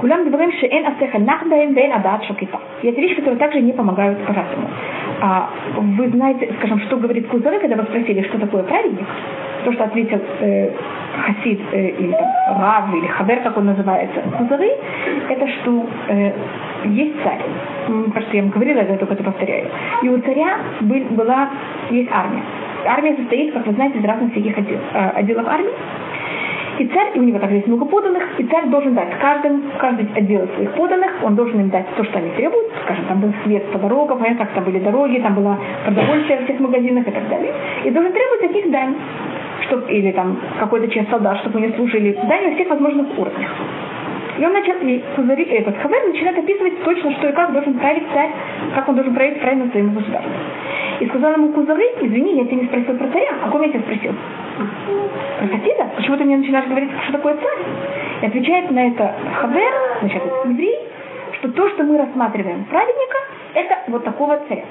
Кулям 0.00 0.24
дворим 0.30 0.50
шеэн 0.52 0.86
асеха 0.86 1.18
нах 1.18 1.46
даем 1.48 1.74
вейн 1.74 1.92
адат 1.92 2.24
шокита. 2.24 2.58
Это 2.82 3.00
вещи, 3.00 3.16
которые 3.16 3.38
также 3.38 3.60
не 3.60 3.72
помогают 3.72 4.18
по 4.24 4.32
разуму. 4.32 4.68
А 5.20 5.50
вы 5.76 6.08
знаете, 6.08 6.50
скажем, 6.58 6.80
что 6.80 6.96
говорит 6.96 7.28
Кузары, 7.28 7.60
когда 7.60 7.76
вы 7.76 7.82
спросили, 7.82 8.22
что 8.22 8.38
такое 8.38 8.62
праведник? 8.62 9.06
То, 9.66 9.72
что 9.74 9.84
ответил 9.84 10.18
э, 10.40 10.70
Хасид 11.26 11.60
э, 11.72 11.88
или 11.90 12.12
там, 12.12 12.62
Рав 12.62 12.94
или 12.94 13.06
Хабер, 13.08 13.40
как 13.40 13.58
он 13.58 13.66
называется, 13.66 14.22
Кузары, 14.38 14.70
это 15.28 15.46
что 15.48 15.86
э, 16.08 16.32
есть 16.86 17.22
царь. 17.22 17.42
Потому 17.86 18.20
что 18.22 18.36
я 18.36 18.42
вам 18.42 18.52
говорила, 18.52 18.78
я 18.78 18.96
только 18.96 19.12
это 19.12 19.22
повторяю. 19.22 19.68
И 20.02 20.08
у 20.08 20.18
царя 20.22 20.60
был, 20.80 21.04
была, 21.10 21.50
есть 21.90 22.08
армия. 22.10 22.42
Армия 22.86 23.16
состоит, 23.16 23.52
как 23.52 23.66
вы 23.66 23.74
знаете, 23.74 23.98
из 23.98 24.04
разных 24.04 24.32
всяких 24.32 24.56
отдел, 24.56 24.78
э, 24.94 25.10
отделов 25.10 25.46
армии. 25.46 25.72
И 26.80 26.86
царь, 26.86 27.10
и 27.14 27.18
у 27.18 27.22
него 27.22 27.38
также 27.38 27.56
есть 27.56 27.66
много 27.66 27.84
поданных, 27.84 28.22
и 28.40 28.44
царь 28.44 28.66
должен 28.68 28.94
дать 28.94 29.10
каждым, 29.20 29.64
каждый 29.76 30.08
отдел 30.14 30.48
своих 30.54 30.70
поданных, 30.72 31.10
он 31.22 31.34
должен 31.34 31.60
им 31.60 31.68
дать 31.68 31.84
то, 31.94 32.02
что 32.04 32.18
они 32.18 32.30
требуют, 32.30 32.72
скажем, 32.84 33.04
там 33.04 33.20
был 33.20 33.34
свет 33.44 33.66
по 33.70 33.78
дорогам, 33.78 34.18
понятно, 34.18 34.46
как 34.46 34.54
там 34.54 34.64
были 34.64 34.78
дороги, 34.78 35.18
там 35.18 35.34
было 35.34 35.58
продовольствие 35.84 36.38
в 36.38 36.44
всех 36.44 36.58
магазинах 36.58 37.06
и 37.06 37.10
так 37.10 37.28
далее. 37.28 37.52
И 37.84 37.90
должен 37.90 38.12
требовать 38.14 38.40
таких 38.40 38.70
дань, 38.70 38.94
чтоб, 39.66 39.90
или 39.90 40.10
там 40.12 40.38
какой-то 40.58 40.88
часть 40.88 41.10
солдат, 41.10 41.40
чтобы 41.40 41.58
они 41.58 41.70
служили 41.74 42.12
дань 42.26 42.48
на 42.48 42.54
всех 42.54 42.70
возможных 42.70 43.18
уровнях. 43.18 43.50
И 44.38 44.44
он 44.46 44.54
начал, 44.54 44.72
и 44.80 45.04
этот 45.50 45.76
Хавер 45.82 46.08
начинает 46.08 46.38
описывать 46.38 46.82
точно, 46.82 47.12
что 47.12 47.28
и 47.28 47.32
как 47.32 47.52
должен 47.52 47.74
править 47.74 48.04
царь, 48.14 48.30
как 48.74 48.88
он 48.88 48.94
должен 48.94 49.14
править 49.14 49.38
правильно 49.38 49.70
своему 49.70 49.92
государству. 49.92 50.32
И 51.00 51.06
сказал 51.08 51.34
ему 51.34 51.52
Кузары, 51.52 51.84
извини, 52.00 52.38
я 52.38 52.46
тебя 52.46 52.56
не 52.56 52.66
спросил 52.68 52.96
про 52.96 53.06
царя, 53.08 53.32
о 53.44 53.50
ком 53.50 53.60
я 53.60 53.68
тебя 53.68 53.80
спросил? 53.80 54.14
Про 55.38 55.48
Хасида? 55.48 55.90
Почему 55.96 56.16
ты 56.16 56.24
мне 56.24 56.36
начинаешь 56.36 56.66
говорить, 56.66 56.90
что 57.04 57.12
такое 57.12 57.34
царь? 57.34 57.64
И 58.22 58.26
отвечает 58.26 58.70
на 58.70 58.88
это 58.88 59.14
Хавер, 59.40 59.72
значит, 60.00 60.22
еврей, 60.44 60.78
что 61.38 61.48
то, 61.52 61.68
что 61.70 61.84
мы 61.84 61.98
рассматриваем 61.98 62.64
праведника, 62.64 63.16
это 63.54 63.78
вот 63.88 64.04
такого 64.04 64.38
царя. 64.48 64.64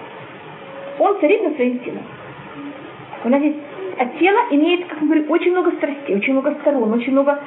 Он 1.00 1.20
царит 1.20 1.44
над 1.44 1.56
своим 1.56 1.80
телом. 1.80 2.04
У 3.24 3.30
нас 3.30 3.42
есть 3.42 3.58
от 3.98 4.18
тела 4.18 4.40
имеет, 4.52 4.88
как 4.88 5.02
мы 5.02 5.08
говорим, 5.08 5.32
очень 5.32 5.52
много 5.52 5.72
страстей, 5.72 6.16
очень 6.16 6.34
много 6.34 6.56
сторон, 6.62 6.94
очень 6.94 7.12
много 7.12 7.40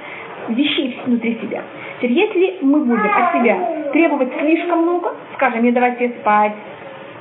вещей 0.49 1.01
внутри 1.07 1.39
себя. 1.41 1.63
Теперь, 1.99 2.13
если 2.13 2.59
мы 2.63 2.81
будем 2.81 3.01
от 3.01 3.33
себя 3.33 3.89
требовать 3.93 4.29
слишком 4.39 4.83
много, 4.83 5.15
скажем, 5.35 5.63
не 5.63 5.73
давать 5.73 5.99
спать, 6.21 6.53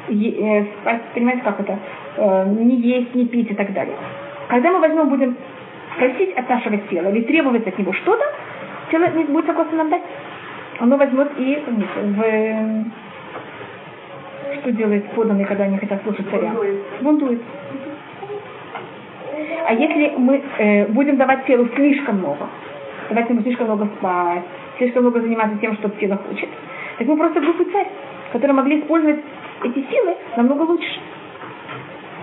е, 0.09 0.31
э, 0.31 0.65
спать, 0.81 1.01
понимаете, 1.13 1.43
как 1.43 1.59
это, 1.59 1.77
э, 2.17 2.45
не 2.59 2.75
есть, 2.75 3.15
не 3.15 3.25
пить 3.25 3.51
и 3.51 3.53
так 3.53 3.71
далее. 3.73 3.95
Когда 4.51 4.69
мы 4.69 4.79
возьмем, 4.79 5.07
будем 5.07 5.37
просить 5.97 6.35
от 6.35 6.49
нашего 6.49 6.75
тела 6.89 7.07
или 7.07 7.21
требовать 7.21 7.65
от 7.65 7.79
него 7.79 7.93
что-то, 7.93 8.25
тело 8.91 9.07
не 9.15 9.23
будет 9.23 9.45
согласно 9.45 9.77
нам 9.77 9.89
дать. 9.89 10.01
Оно 10.79 10.97
возьмет 10.97 11.31
и 11.37 11.63
в, 11.65 12.85
что 14.59 14.71
делает 14.73 15.09
поданные, 15.11 15.45
когда 15.45 15.63
они 15.63 15.77
хотят 15.77 16.03
слушать 16.03 16.29
царя? 16.29 16.51
Бунтует. 16.99 17.41
А 19.67 19.73
если 19.73 20.15
мы 20.17 20.43
э, 20.57 20.87
будем 20.87 21.15
давать 21.15 21.45
телу 21.45 21.69
слишком 21.73 22.17
много, 22.17 22.49
давать 23.07 23.29
ему 23.29 23.41
слишком 23.43 23.67
много 23.67 23.87
спать, 23.97 24.43
слишком 24.77 25.03
много 25.03 25.21
заниматься 25.21 25.57
тем, 25.59 25.75
что 25.75 25.87
тело 25.91 26.17
хочет, 26.27 26.49
так 26.97 27.07
мы 27.07 27.15
просто 27.15 27.39
глупый 27.39 27.67
царь, 27.71 27.87
который 28.33 28.51
могли 28.51 28.81
использовать 28.81 29.21
эти 29.63 29.79
силы 29.89 30.17
намного 30.35 30.63
лучше. 30.63 30.99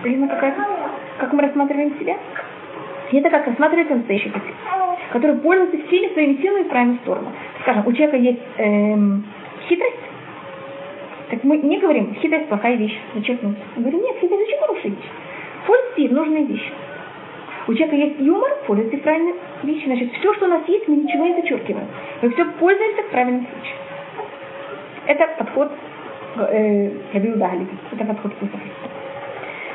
Видно, 0.03 0.27
какая, 0.27 0.53
как 1.19 1.33
мы 1.33 1.41
рассматриваем 1.43 1.97
себя? 1.99 2.17
И 3.11 3.17
это 3.17 3.29
как 3.29 3.47
рассматривается 3.47 3.95
настоящий 3.95 4.29
пациент, 4.29 4.55
который 5.11 5.37
пользуется 5.37 5.87
всеми 5.87 6.13
своими 6.13 6.41
силами 6.41 6.63
в 6.63 6.69
правильную 6.69 6.99
сторону. 6.99 7.31
Скажем, 7.61 7.87
у 7.87 7.91
человека 7.91 8.17
есть 8.17 8.41
эм, 8.57 9.25
хитрость, 9.67 9.95
так 11.29 11.43
мы 11.43 11.57
не 11.57 11.79
говорим, 11.79 12.15
хитрость 12.15 12.47
плохая 12.47 12.75
вещь, 12.75 12.97
зачеркнуть. 13.15 13.57
Мы 13.75 13.81
говорим, 13.81 14.01
нет, 14.01 14.15
хитрость 14.21 14.43
очень 14.43 14.59
хорошая 14.59 14.91
вещь. 14.91 15.09
Пользуйте 15.65 16.07
в 16.07 16.13
нужные 16.13 16.45
вещи. 16.45 16.71
У 17.67 17.73
человека 17.73 17.95
есть 17.95 18.19
юмор, 18.19 18.51
пользуйте 18.65 18.97
правильные 18.97 19.35
вещи. 19.63 19.85
Значит, 19.85 20.11
все, 20.13 20.33
что 20.35 20.45
у 20.45 20.49
нас 20.49 20.61
есть, 20.67 20.87
мы 20.87 20.97
ничего 20.97 21.25
не 21.25 21.41
зачеркиваем. 21.41 21.87
Мы 22.21 22.29
все 22.31 22.45
пользуемся 22.45 23.03
в 23.03 23.09
правильном 23.09 23.47
случае. 23.47 23.75
Это 25.07 25.27
подход 25.37 25.71
э, 26.37 26.91
Рабиу 27.13 27.35
Это 27.35 28.05
подход 28.05 28.33
Кусафи. 28.35 28.69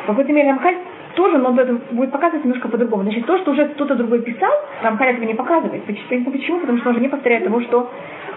В 0.04 0.06
какой-то 0.06 0.32
мере 0.32 0.50
Рамхаль 0.50 0.76
тоже, 1.14 1.38
но 1.38 1.54
это 1.60 1.74
будет 1.90 2.10
показывать 2.10 2.44
немножко 2.44 2.68
по-другому. 2.68 3.04
Значит, 3.04 3.26
то, 3.26 3.38
что 3.38 3.52
уже 3.52 3.68
кто-то 3.68 3.94
другой 3.94 4.22
писал, 4.22 4.52
Рамхаль 4.82 5.08
этого 5.10 5.24
не 5.24 5.34
показывает. 5.34 5.84
Почему? 5.84 6.60
Потому 6.60 6.78
что 6.78 6.90
он 6.90 6.94
же 6.96 7.00
не 7.00 7.08
повторяет 7.08 7.44
того, 7.44 7.60
что 7.62 7.90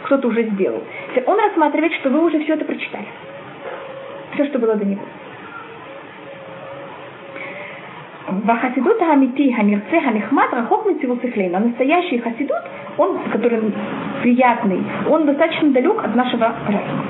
кто-то 0.03 0.27
уже 0.27 0.43
сделал. 0.43 0.83
Он 1.25 1.39
рассматривает, 1.39 1.93
что 1.93 2.09
вы 2.09 2.25
уже 2.25 2.39
все 2.39 2.53
это 2.53 2.65
прочитали. 2.65 3.05
Все, 4.33 4.45
что 4.45 4.59
было 4.59 4.75
до 4.75 4.85
него. 4.85 5.01
Вахасидут 8.27 8.99
Хамити 8.99 9.53
Хамирце 9.53 10.01
Хамихмат 10.01 10.53
Рахок 10.53 10.85
Митсивусихлейна. 10.85 11.59
Настоящий 11.59 12.19
хасидут, 12.19 12.61
он, 12.97 13.17
который 13.31 13.73
приятный, 14.21 14.83
он 15.09 15.25
достаточно 15.25 15.71
далек 15.71 16.03
от 16.03 16.15
нашего 16.15 16.53
разума 16.67 17.05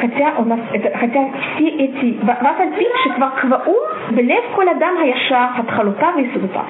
хотя 0.00 0.34
у 0.38 0.44
нас 0.44 0.60
это, 0.72 0.90
хотя 0.98 1.20
все 1.56 1.68
эти, 1.68 2.16
ואף 2.26 2.60
על 2.60 2.68
פי 2.76 2.84
שכבר 3.04 3.28
קבעו 3.36 3.76
בלב 4.10 4.42
כל 4.54 4.68
אדם 4.68 4.94
הישר 5.02 5.44
התחלותיו 5.58 6.12
ויסודותיו. 6.16 6.64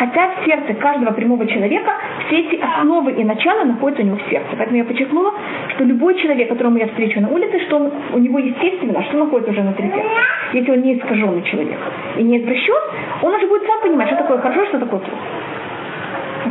Хотя 0.00 0.28
в 0.30 0.46
сердце 0.46 0.72
каждого 0.74 1.12
прямого 1.12 1.46
человека 1.46 1.92
все 2.26 2.40
эти 2.40 2.58
основы 2.58 3.12
и 3.12 3.24
начала 3.24 3.64
находятся 3.64 4.02
у 4.02 4.06
него 4.06 4.16
в 4.16 4.30
сердце. 4.30 4.48
Поэтому 4.56 4.78
я 4.78 4.84
подчеркнула, 4.84 5.30
что 5.74 5.84
любой 5.84 6.14
человек, 6.14 6.48
которому 6.48 6.78
я 6.78 6.86
встречу 6.86 7.20
на 7.20 7.28
улице, 7.28 7.58
что 7.66 7.76
он, 7.76 7.92
у 8.14 8.18
него 8.18 8.38
естественно, 8.38 9.02
что 9.02 9.18
находится 9.18 9.50
уже 9.50 9.60
внутри 9.60 9.88
сердца. 9.88 10.10
Если 10.54 10.70
он 10.70 10.80
не 10.80 10.94
искаженный 10.94 11.42
человек 11.42 11.78
и 12.16 12.22
не 12.22 12.38
извращен, 12.38 12.82
он 13.22 13.34
уже 13.34 13.46
будет 13.46 13.66
сам 13.66 13.80
понимать, 13.82 14.06
что 14.08 14.16
такое 14.16 14.38
хорошо, 14.38 14.64
что 14.66 14.78
такое 14.78 15.00
плохо. 15.00 15.22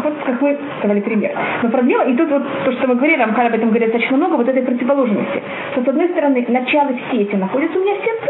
Вот 0.03 0.15
как 0.25 0.43
вы 0.43 0.59
сказали 0.79 1.01
пример. 1.01 1.33
Но 1.63 1.69
проблема, 1.69 2.05
и 2.05 2.17
тут 2.17 2.29
вот 2.31 2.43
то, 2.65 2.73
что 2.73 2.89
мы 2.89 2.97
говорили, 2.97 3.21
Рамхаль 3.21 3.47
об 3.47 3.55
этом 3.55 3.69
говорит 3.69 3.89
достаточно 3.89 4.17
много, 4.17 4.37
вот 4.37 4.49
этой 4.49 4.63
противоположности. 4.63 5.43
Что 5.73 5.85
с 5.85 5.89
одной 5.89 6.09
стороны, 6.09 6.45
начало 6.49 6.91
все 6.95 7.23
эти 7.23 7.37
находятся 7.37 7.79
у 7.79 7.83
меня 7.83 7.95
в 7.95 8.05
сердце, 8.05 8.27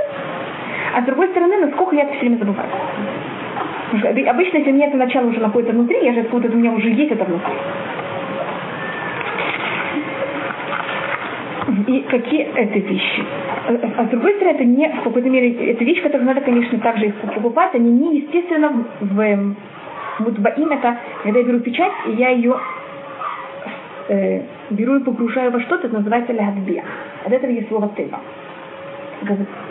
а 0.96 1.02
с 1.02 1.04
другой 1.04 1.28
стороны, 1.28 1.56
насколько 1.58 1.96
я 1.96 2.02
это 2.02 2.12
все 2.12 2.20
время 2.20 2.36
забываю. 2.36 2.68
Обычно, 4.28 4.58
если 4.58 4.70
у 4.70 4.74
меня 4.74 4.88
это 4.88 4.96
начало 4.96 5.26
уже 5.28 5.40
находится 5.40 5.72
внутри, 5.72 6.04
я 6.04 6.12
же 6.14 6.20
откуда 6.20 6.48
у 6.48 6.56
меня 6.56 6.72
уже 6.72 6.90
есть 6.90 7.12
это 7.12 7.24
внутри. 7.24 7.54
И 11.86 12.00
какие 12.08 12.42
это 12.42 12.78
вещи? 12.78 13.24
А 13.96 14.04
с 14.04 14.08
другой 14.08 14.34
стороны, 14.34 14.54
это 14.54 14.64
не 14.64 14.88
в 14.88 15.02
какой-то 15.02 15.28
мере, 15.30 15.72
это 15.72 15.84
вещь, 15.84 16.02
которую 16.02 16.26
надо, 16.26 16.40
конечно, 16.40 16.78
также 16.78 17.12
покупать, 17.34 17.74
они 17.74 17.90
не 17.90 18.18
естественно 18.18 18.84
в 19.00 19.54
Мутбаим 20.18 20.70
это, 20.70 20.96
когда 21.22 21.38
я 21.38 21.44
беру 21.44 21.60
печать, 21.60 21.92
и 22.06 22.12
я 22.12 22.30
ее 22.30 22.56
э, 24.08 24.42
беру 24.70 24.96
и 24.96 25.02
погружаю 25.02 25.50
во 25.50 25.60
что-то, 25.60 25.88
это 25.88 25.96
называется 25.96 26.32
лядбия. 26.32 26.84
От 27.24 27.32
этого 27.32 27.50
есть 27.50 27.68
слово 27.68 27.90
тева. 27.96 28.20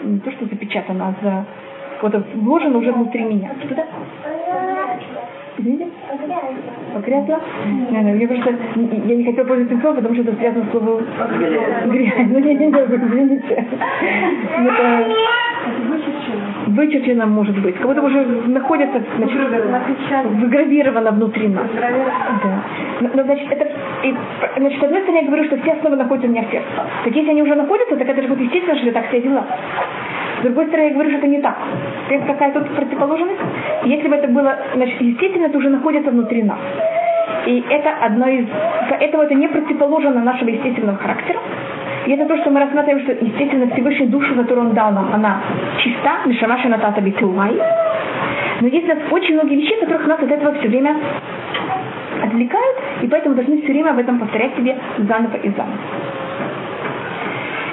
Не 0.04 0.20
то, 0.20 0.32
что 0.32 0.46
запечатано, 0.46 1.10
а 1.10 1.24
за, 1.24 1.46
вот 2.02 2.14
вложено 2.36 2.78
уже 2.80 2.92
внутри 2.92 3.24
меня. 3.24 3.52
Что 3.64 3.76
да? 3.76 3.86
Извините? 6.94 7.38
Погрязла? 7.38 7.40
Мне 7.90 8.28
просто, 8.28 8.56
я 9.06 9.16
не 9.16 9.24
хотела 9.24 9.46
пользоваться 9.46 9.80
словом, 9.82 9.96
потому 9.98 10.16
что 10.16 10.24
это 10.24 10.38
связано 10.38 10.66
с 10.66 10.72
словом 10.72 11.06
грязь. 11.88 12.14
Ну, 12.30 12.40
я 12.40 12.54
не 12.54 12.70
знаю, 12.70 12.88
извините. 12.92 13.66
Это 14.66 15.10
вычерчено 16.68 17.26
может 17.26 17.58
быть, 17.60 17.76
как 17.76 17.88
будто 17.88 18.02
уже 18.02 18.26
находится, 18.48 19.02
значит, 19.18 19.40
выгравировано 20.42 21.12
внутри 21.12 21.48
нас. 21.48 21.68
Да. 21.74 22.64
Но, 23.02 23.24
значит, 23.24 23.52
это, 23.52 23.66
и, 24.04 24.16
значит, 24.58 24.80
с 24.80 24.84
одной 24.84 25.02
стороны, 25.02 25.22
я 25.22 25.28
говорю, 25.28 25.44
что 25.46 25.58
все 25.58 25.72
основы 25.72 25.96
находятся 25.98 26.28
у 26.28 26.32
меня 26.32 26.44
в 26.44 26.52
сердце. 26.52 26.68
Так 27.04 27.16
если 27.16 27.32
они 27.32 27.44
уже 27.44 27.56
находятся, 27.56 27.96
так 27.96 28.08
это 28.08 28.22
же 28.22 28.28
будет 28.28 28.42
естественно, 28.42 28.78
что 28.78 28.86
я 28.88 28.94
так 28.94 29.08
себя 29.10 29.20
вела. 29.20 29.46
С 30.40 30.44
другой 30.44 30.66
стороны, 30.68 30.88
я 30.88 30.94
говорю, 30.94 31.10
что 31.10 31.20
это 31.20 31.28
не 31.28 31.42
так. 31.42 31.58
Это 32.10 32.26
какая 32.26 32.52
тут 32.52 32.70
противоположность. 32.76 33.40
Если 33.86 34.08
бы 34.08 34.16
это 34.16 34.28
было, 34.28 34.58
значит, 34.76 35.00
естественно, 35.02 35.46
это 35.46 35.58
уже 35.58 35.70
находится 35.70 36.12
внутри 36.12 36.44
нас. 36.44 36.60
И 37.46 37.64
это 37.70 37.90
одно 38.02 38.28
из... 38.28 38.48
Поэтому 38.90 39.24
это 39.24 39.34
не 39.34 39.48
противоположно 39.48 40.24
нашего 40.24 40.50
естественного 40.50 40.98
характера. 40.98 41.40
И 42.06 42.12
это 42.12 42.26
то, 42.26 42.38
что 42.38 42.50
мы 42.50 42.60
рассматриваем, 42.60 43.04
что, 43.04 43.14
естественно, 43.14 43.70
Всевышний 43.74 44.08
душу, 44.08 44.36
которую 44.36 44.68
Он 44.68 44.74
дал 44.74 44.92
нам, 44.92 45.14
она 45.14 45.42
чиста, 45.80 46.20
лишамаша 46.26 46.70
натата 46.70 47.02
битулай. 47.02 47.54
Но 48.62 48.68
есть 48.68 48.86
у 48.86 48.90
нас 48.90 48.98
очень 49.12 49.36
многие 49.36 49.56
вещи, 49.56 49.80
которых 49.80 50.08
нас 50.08 50.20
от 50.20 50.32
этого 50.32 50.54
все 50.56 50.68
время 50.68 50.96
отвлекают, 52.24 52.78
и 53.02 53.08
поэтому 53.08 53.36
должны 53.36 53.62
все 53.62 53.72
время 53.72 53.92
об 53.92 54.00
этом 54.00 54.20
повторять 54.20 54.56
себе 54.56 54.78
заново 54.98 55.38
и 55.38 55.50
заново. 55.50 55.78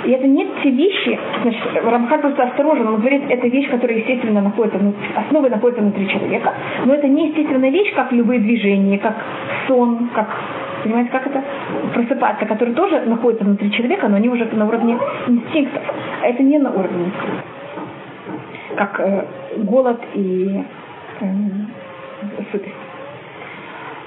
И 0.05 0.11
это 0.11 0.27
не 0.27 0.47
те 0.63 0.71
вещи, 0.71 1.19
значит, 1.43 1.63
Рамхаль 1.85 2.21
просто 2.21 2.45
осторожен, 2.45 2.89
он 2.89 3.01
говорит, 3.01 3.23
это 3.29 3.47
вещь, 3.49 3.69
которая 3.71 3.99
естественно 3.99 4.41
находится, 4.41 4.81
основой 5.15 5.51
находится 5.51 5.83
внутри 5.83 6.09
человека, 6.09 6.55
но 6.87 6.95
это 6.95 7.07
не 7.07 7.29
естественная 7.29 7.71
вещь, 7.71 7.93
как 7.95 8.13
любые 8.13 8.41
движения, 8.41 8.99
как 8.99 9.17
сон, 9.67 10.09
как 10.15 10.29
Понимаете, 10.83 11.11
как 11.11 11.27
это? 11.27 11.45
Просыпаться, 11.93 12.47
который 12.47 12.73
тоже 12.73 13.01
находится 13.01 13.45
внутри 13.45 13.71
человека, 13.71 14.09
но 14.09 14.17
они 14.17 14.31
уже 14.31 14.47
на 14.47 14.67
уровне 14.67 14.99
инстинктов. 15.27 15.83
а 16.23 16.27
это 16.27 16.43
не 16.43 16.59
на 16.59 16.71
уровне 16.71 17.13
как 18.77 19.01
э, 19.01 19.25
голод 19.59 20.01
и 20.15 20.63
э, 21.21 21.27
сытость. 22.51 22.75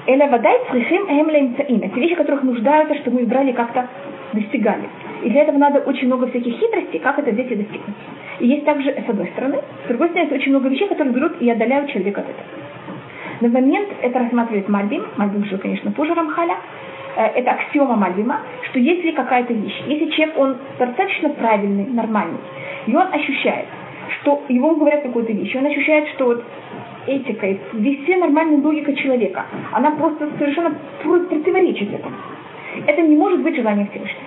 Эля 0.06 0.28
вода 0.28 0.50
и 0.52 0.70
црихим 0.70 1.06
эмлемцаим. 1.08 1.80
Это 1.82 1.98
вещи, 1.98 2.14
которых 2.14 2.42
нуждаются, 2.42 2.96
чтобы 2.96 3.20
мы 3.20 3.26
брали 3.26 3.52
как-то 3.52 3.86
достигали. 4.34 4.88
И 5.22 5.30
для 5.30 5.42
этого 5.42 5.58
надо 5.58 5.80
очень 5.80 6.06
много 6.06 6.28
всяких 6.28 6.54
хитростей, 6.58 7.00
как 7.00 7.18
это 7.18 7.30
взять 7.30 7.50
и 7.50 7.56
достигнуть. 7.56 7.96
И 8.40 8.46
есть 8.46 8.64
также, 8.64 8.92
с 8.92 9.08
одной 9.08 9.28
стороны, 9.28 9.60
с 9.84 9.88
другой 9.88 10.08
стороны, 10.08 10.28
есть 10.28 10.40
очень 10.40 10.50
много 10.50 10.68
вещей, 10.68 10.88
которые 10.88 11.14
берут 11.14 11.40
и 11.40 11.50
отдаляют 11.50 11.90
человека 11.90 12.20
от 12.20 12.28
этого. 12.28 12.46
На 13.40 13.48
момент 13.48 13.88
это 14.02 14.18
рассматривает 14.18 14.68
Мальбим, 14.68 15.04
Мальбим 15.16 15.44
жил, 15.44 15.58
конечно, 15.58 15.90
позже 15.92 16.14
Рамхаля, 16.14 16.56
э, 17.16 17.26
это 17.36 17.52
аксиома 17.52 17.96
Мальбима, 17.96 18.40
что 18.70 18.78
если 18.78 19.10
какая-то 19.12 19.52
вещь, 19.52 19.82
если 19.86 20.10
человек, 20.10 20.38
он 20.38 20.56
достаточно 20.78 21.30
правильный, 21.30 21.86
нормальный, 21.86 22.38
и 22.86 22.94
он 22.94 23.12
ощущает, 23.12 23.66
что 24.20 24.42
его 24.48 24.74
говорят 24.76 25.02
какую-то 25.02 25.32
вещь, 25.32 25.54
он 25.56 25.66
ощущает, 25.66 26.08
что 26.10 26.26
вот 26.26 26.44
этика, 27.06 27.46
вся 27.72 28.16
нормальная 28.18 28.58
логика 28.58 28.94
человека, 28.94 29.44
она 29.72 29.90
просто 29.92 30.28
совершенно 30.38 30.74
противоречит 31.02 31.92
этому. 31.92 32.16
Это 32.86 33.02
не 33.02 33.16
может 33.16 33.40
быть 33.40 33.56
желание 33.56 33.86
Всевышнего. 33.90 34.24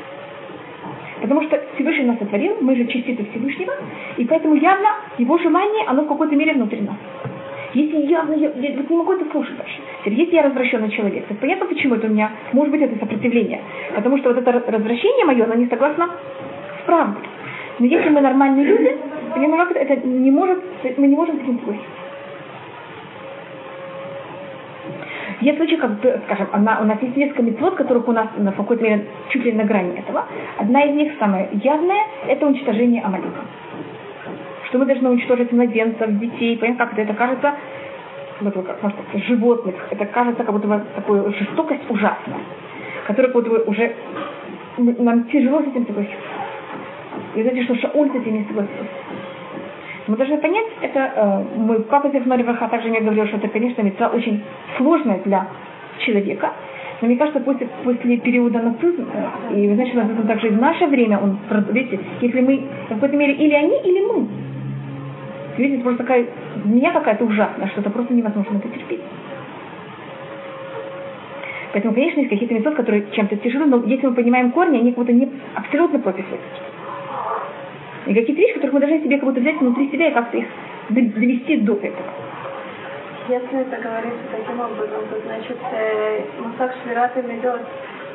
Потому 1.21 1.41
что 1.43 1.61
Всевышний 1.75 2.05
нас 2.05 2.19
сотворил, 2.19 2.57
мы 2.61 2.75
же 2.75 2.85
частицы 2.85 3.25
Всевышнего, 3.31 3.73
и 4.17 4.25
поэтому 4.25 4.55
явно 4.55 4.89
его 5.17 5.37
желание, 5.37 5.85
оно 5.87 6.03
в 6.03 6.07
какой-то 6.07 6.35
мере 6.35 6.53
внутри 6.53 6.81
нас. 6.81 6.95
Если 7.73 7.97
явно, 8.07 8.33
я, 8.33 8.49
я 8.49 8.77
вот 8.77 8.89
не 8.89 8.97
могу 8.97 9.13
это 9.13 9.29
слушать 9.31 9.57
дальше. 9.57 9.79
Если 10.05 10.35
я 10.35 10.43
развращенный 10.43 10.89
человек, 10.89 11.25
то 11.27 11.33
понятно, 11.35 11.65
почему 11.65 11.95
это 11.95 12.07
у 12.07 12.09
меня, 12.09 12.31
может 12.53 12.71
быть, 12.71 12.81
это 12.81 12.97
сопротивление. 12.97 13.61
Потому 13.95 14.17
что 14.19 14.29
вот 14.29 14.37
это 14.37 14.51
развращение 14.51 15.25
мое, 15.25 15.43
оно 15.43 15.55
не 15.55 15.67
согласно 15.67 16.09
с 16.81 16.85
правдой. 16.85 17.21
Но 17.79 17.85
если 17.85 18.09
мы 18.09 18.21
нормальные 18.21 18.65
люди, 18.65 18.97
понимаем, 19.33 19.67
как 19.67 19.77
это 19.77 20.07
не 20.07 20.31
может, 20.31 20.59
мы 20.97 21.07
не 21.07 21.15
можем 21.15 21.37
с 21.37 21.43
этим 21.43 21.59
согласиться. 21.59 21.96
Есть 25.41 25.57
случаи, 25.57 25.75
как, 25.75 25.91
скажем, 26.25 26.47
она, 26.51 26.79
у 26.81 26.85
нас 26.85 26.97
есть 27.01 27.15
несколько 27.15 27.43
мецвод, 27.43 27.75
которых 27.75 28.07
у 28.07 28.11
нас 28.11 28.27
на 28.37 28.51
какой-то 28.51 28.83
мере 28.83 29.05
чуть 29.29 29.45
ли 29.45 29.51
на 29.51 29.65
грани 29.65 29.99
этого. 29.99 30.25
Одна 30.57 30.83
из 30.83 30.95
них, 30.95 31.13
самая 31.19 31.49
явная, 31.51 32.03
это 32.27 32.47
уничтожение 32.47 33.03
Амалика. 33.03 33.41
Что 34.67 34.79
мы 34.79 34.85
должны 34.85 35.09
уничтожить 35.09 35.51
младенцев, 35.51 36.19
детей, 36.19 36.57
понимаете, 36.57 36.79
как 36.79 36.93
это, 36.93 37.01
это 37.03 37.13
кажется, 37.13 37.53
вот, 38.41 38.53
как, 38.53 38.81
может, 38.81 38.97
животных, 39.27 39.75
это 39.91 40.05
кажется 40.05 40.43
как 40.43 40.53
будто 40.53 40.67
бы 40.67 40.81
такая 40.95 41.31
жестокость 41.31 41.89
ужасная, 41.89 42.39
которая 43.05 43.31
как 43.31 43.43
будто 43.43 43.49
бы 43.51 43.63
уже 43.67 43.93
нам 44.77 45.23
тяжело 45.25 45.61
с 45.61 45.67
этим 45.67 45.85
согласиться. 45.85 46.17
И 47.35 47.41
знаете, 47.43 47.63
что 47.63 47.75
Шауль 47.75 48.09
с 48.09 48.15
этим 48.15 48.33
не 48.33 48.45
согласился. 48.45 48.96
Мы 50.07 50.15
должны 50.15 50.37
понять, 50.37 50.67
это 50.81 51.11
э, 51.15 51.57
мой 51.57 51.81
папа 51.83 52.09
Зефнори 52.09 52.43
Ваха 52.43 52.69
также 52.69 52.87
мне 52.87 53.01
говорил, 53.01 53.27
что 53.27 53.37
это, 53.37 53.49
конечно, 53.49 53.81
мецва 53.81 54.07
очень 54.07 54.41
сложная 54.77 55.19
для 55.25 55.47
человека. 55.99 56.53
Но 57.01 57.07
мне 57.07 57.17
кажется, 57.17 57.41
после, 57.41 57.67
после 57.83 58.17
периода 58.17 58.59
нацизма, 58.59 59.05
э, 59.51 59.59
и 59.59 59.85
что 59.89 59.97
нацизм 59.97 60.25
также 60.25 60.47
и 60.47 60.51
в 60.51 60.61
наше 60.61 60.87
время, 60.87 61.19
он, 61.19 61.37
видите, 61.71 61.99
если 62.21 62.39
мы, 62.39 62.63
в 62.85 62.93
какой-то 62.93 63.17
мере, 63.17 63.33
или 63.33 63.53
они, 63.53 63.81
или 63.83 64.05
мы. 64.05 64.27
Видите, 65.57 65.83
просто 65.83 66.03
такая, 66.03 66.25
меня 66.63 66.91
какая-то 66.93 67.25
ужасная, 67.25 67.67
что 67.67 67.81
это 67.81 67.89
просто 67.89 68.13
невозможно 68.13 68.57
это 68.57 68.69
терпеть. 68.69 69.01
Поэтому, 71.73 71.93
конечно, 71.93 72.21
есть 72.21 72.29
какие-то 72.29 72.53
методы, 72.53 72.77
которые 72.77 73.05
чем-то 73.11 73.35
тяжелы, 73.37 73.65
но 73.65 73.83
если 73.85 74.07
мы 74.07 74.13
понимаем 74.13 74.51
корни, 74.51 74.77
они 74.77 74.91
как 74.91 74.99
будто 74.99 75.11
не 75.11 75.29
абсолютно 75.53 75.99
против 75.99 76.25
этого. 76.27 76.76
И 78.07 78.13
какие-то 78.13 78.41
вещи, 78.41 78.53
которых 78.53 78.73
мы 78.73 78.79
должны 78.79 78.99
себе 79.01 79.17
как 79.17 79.25
будто 79.25 79.41
взять 79.41 79.59
внутри 79.59 79.89
себя 79.89 80.07
и 80.09 80.13
как-то 80.13 80.37
их 80.37 80.47
довести 80.89 81.57
до 81.57 81.73
этого. 81.73 82.07
Если 83.27 83.59
это 83.59 83.81
говорится 83.81 84.23
таким 84.31 84.59
образом, 84.61 85.03
то 85.11 85.19
значит 85.25 85.57
э, 85.73 86.21
Мусак 86.39 86.73
Швират 86.81 87.17
и 87.17 87.21
Медот, 87.21 87.61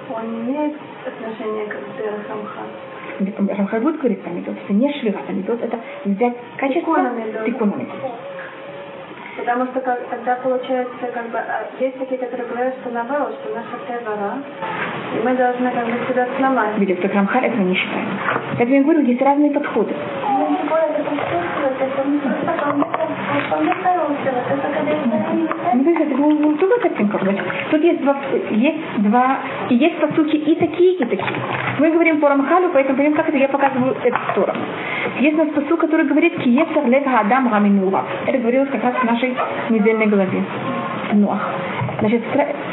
он 0.08 0.46
не 0.46 0.52
имеет 0.52 0.72
отношения 1.06 1.66
к 1.66 1.76
Дерахамха. 1.98 3.54
Рамхай 3.54 3.80
будет 3.80 3.98
говорить 3.98 4.22
про 4.22 4.30
метод, 4.30 4.56
это 4.64 4.72
не 4.72 4.90
швират, 5.00 5.24
а 5.28 5.32
метод 5.32 5.62
это 5.62 5.78
взять 6.06 6.34
качество 6.56 6.96
тикунами. 7.44 7.84
Потому 9.36 9.66
что 9.66 9.80
как, 9.80 9.98
тогда 10.10 10.36
получается, 10.36 11.06
как 11.14 11.30
бы, 11.30 11.38
а, 11.38 11.64
есть 11.80 11.98
такие, 11.98 12.18
которые 12.20 12.46
говорят, 12.48 12.74
что 12.82 12.90
наоборот, 12.90 13.34
что 13.40 13.54
наша 13.54 13.78
тевара, 13.88 14.36
и 15.16 15.24
мы 15.24 15.34
должны 15.34 15.70
как 15.70 15.86
бы 15.86 16.06
себя 16.06 16.28
сломать. 16.36 16.76
Видите, 16.76 17.00
что 17.06 17.16
Рамхаль 17.16 17.46
этого 17.46 17.62
не 17.62 17.74
считает. 17.74 18.08
Поэтому 18.56 18.76
я 18.76 18.82
говорю, 18.82 19.00
есть 19.00 19.22
разные 19.22 19.50
подходы. 19.50 19.94
Ну, 25.74 25.90
это 25.90 26.04
ну, 26.16 26.52
другая 26.58 26.80
картинка. 26.80 27.18
Значит, 27.22 27.44
тут 27.70 27.82
есть 27.82 28.02
два, 28.02 28.16
есть 28.50 28.78
два, 28.98 29.38
и 29.70 29.74
есть 29.76 29.98
по 29.98 30.14
сути 30.14 30.36
и 30.36 30.54
такие, 30.56 30.94
и 30.94 31.04
такие. 31.04 31.38
Мы 31.78 31.90
говорим 31.90 32.20
по 32.20 32.28
Рамхалю, 32.28 32.70
поэтому 32.72 32.96
понимаем, 32.96 33.16
как 33.16 33.28
это 33.28 33.38
я 33.38 33.48
показываю 33.48 33.96
эту 34.04 34.18
сторону. 34.32 34.60
Есть 35.20 35.38
у 35.38 35.44
нас 35.44 35.54
посыл, 35.54 35.76
который 35.76 36.06
говорит 36.06 36.36
«Киецер 36.38 36.86
лев 36.86 37.04
адам 37.06 37.48
гаминуа». 37.48 38.04
Это 38.26 38.38
говорилось 38.38 38.68
как 38.70 38.82
раз 38.84 38.94
в 38.94 39.04
нашей 39.22 39.36
недельной 39.70 40.06
главе. 40.06 40.42
Нуах. 41.12 41.40
Значит, 42.00 42.22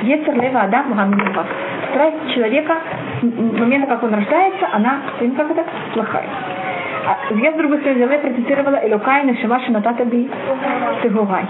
«Ецер 0.03 0.33
лева 0.41 0.61
адам 0.61 0.93
гаминуа». 0.93 1.45
Страсть 1.91 2.33
человека, 2.33 2.77
в 3.21 3.59
момент, 3.59 3.87
как 3.87 4.03
он 4.03 4.13
рождается, 4.13 4.67
она, 4.73 5.01
как 5.19 5.51
это, 5.51 5.65
плохая. 5.93 6.27
А 7.05 7.33
я 7.35 7.51
с 7.51 7.55
другой 7.55 7.79
стороны 7.79 7.99
взяла 7.99 8.15
и 8.15 8.21
процитировала 8.21 8.79
Элокай 8.87 9.23
Нашима 9.23 9.59
Шинатата 9.61 10.05
Би 10.05 10.29
Тегугай. 11.01 11.45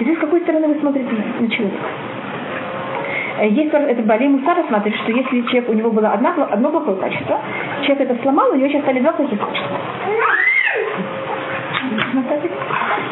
Здесь 0.00 0.16
с 0.16 0.20
какой 0.20 0.40
стороны 0.40 0.68
вы 0.68 0.80
смотрите 0.80 1.10
на 1.38 1.48
человека? 1.48 1.86
Есть 3.42 3.72
это 3.72 4.02
Бали 4.02 4.28
Муса 4.28 4.54
рассматривает, 4.54 5.00
что 5.02 5.12
если 5.12 5.42
человек, 5.42 5.68
у 5.68 5.72
него 5.72 5.90
было 5.90 6.10
одно, 6.10 6.32
одно 6.50 6.70
плохое 6.70 6.96
качество, 6.96 7.40
человек 7.82 8.10
это 8.10 8.22
сломал, 8.22 8.50
у 8.50 8.56
него 8.56 8.68
сейчас 8.68 8.82
стали 8.82 9.00
два 9.00 9.12
плохих 9.12 9.38
качества. 9.38 9.78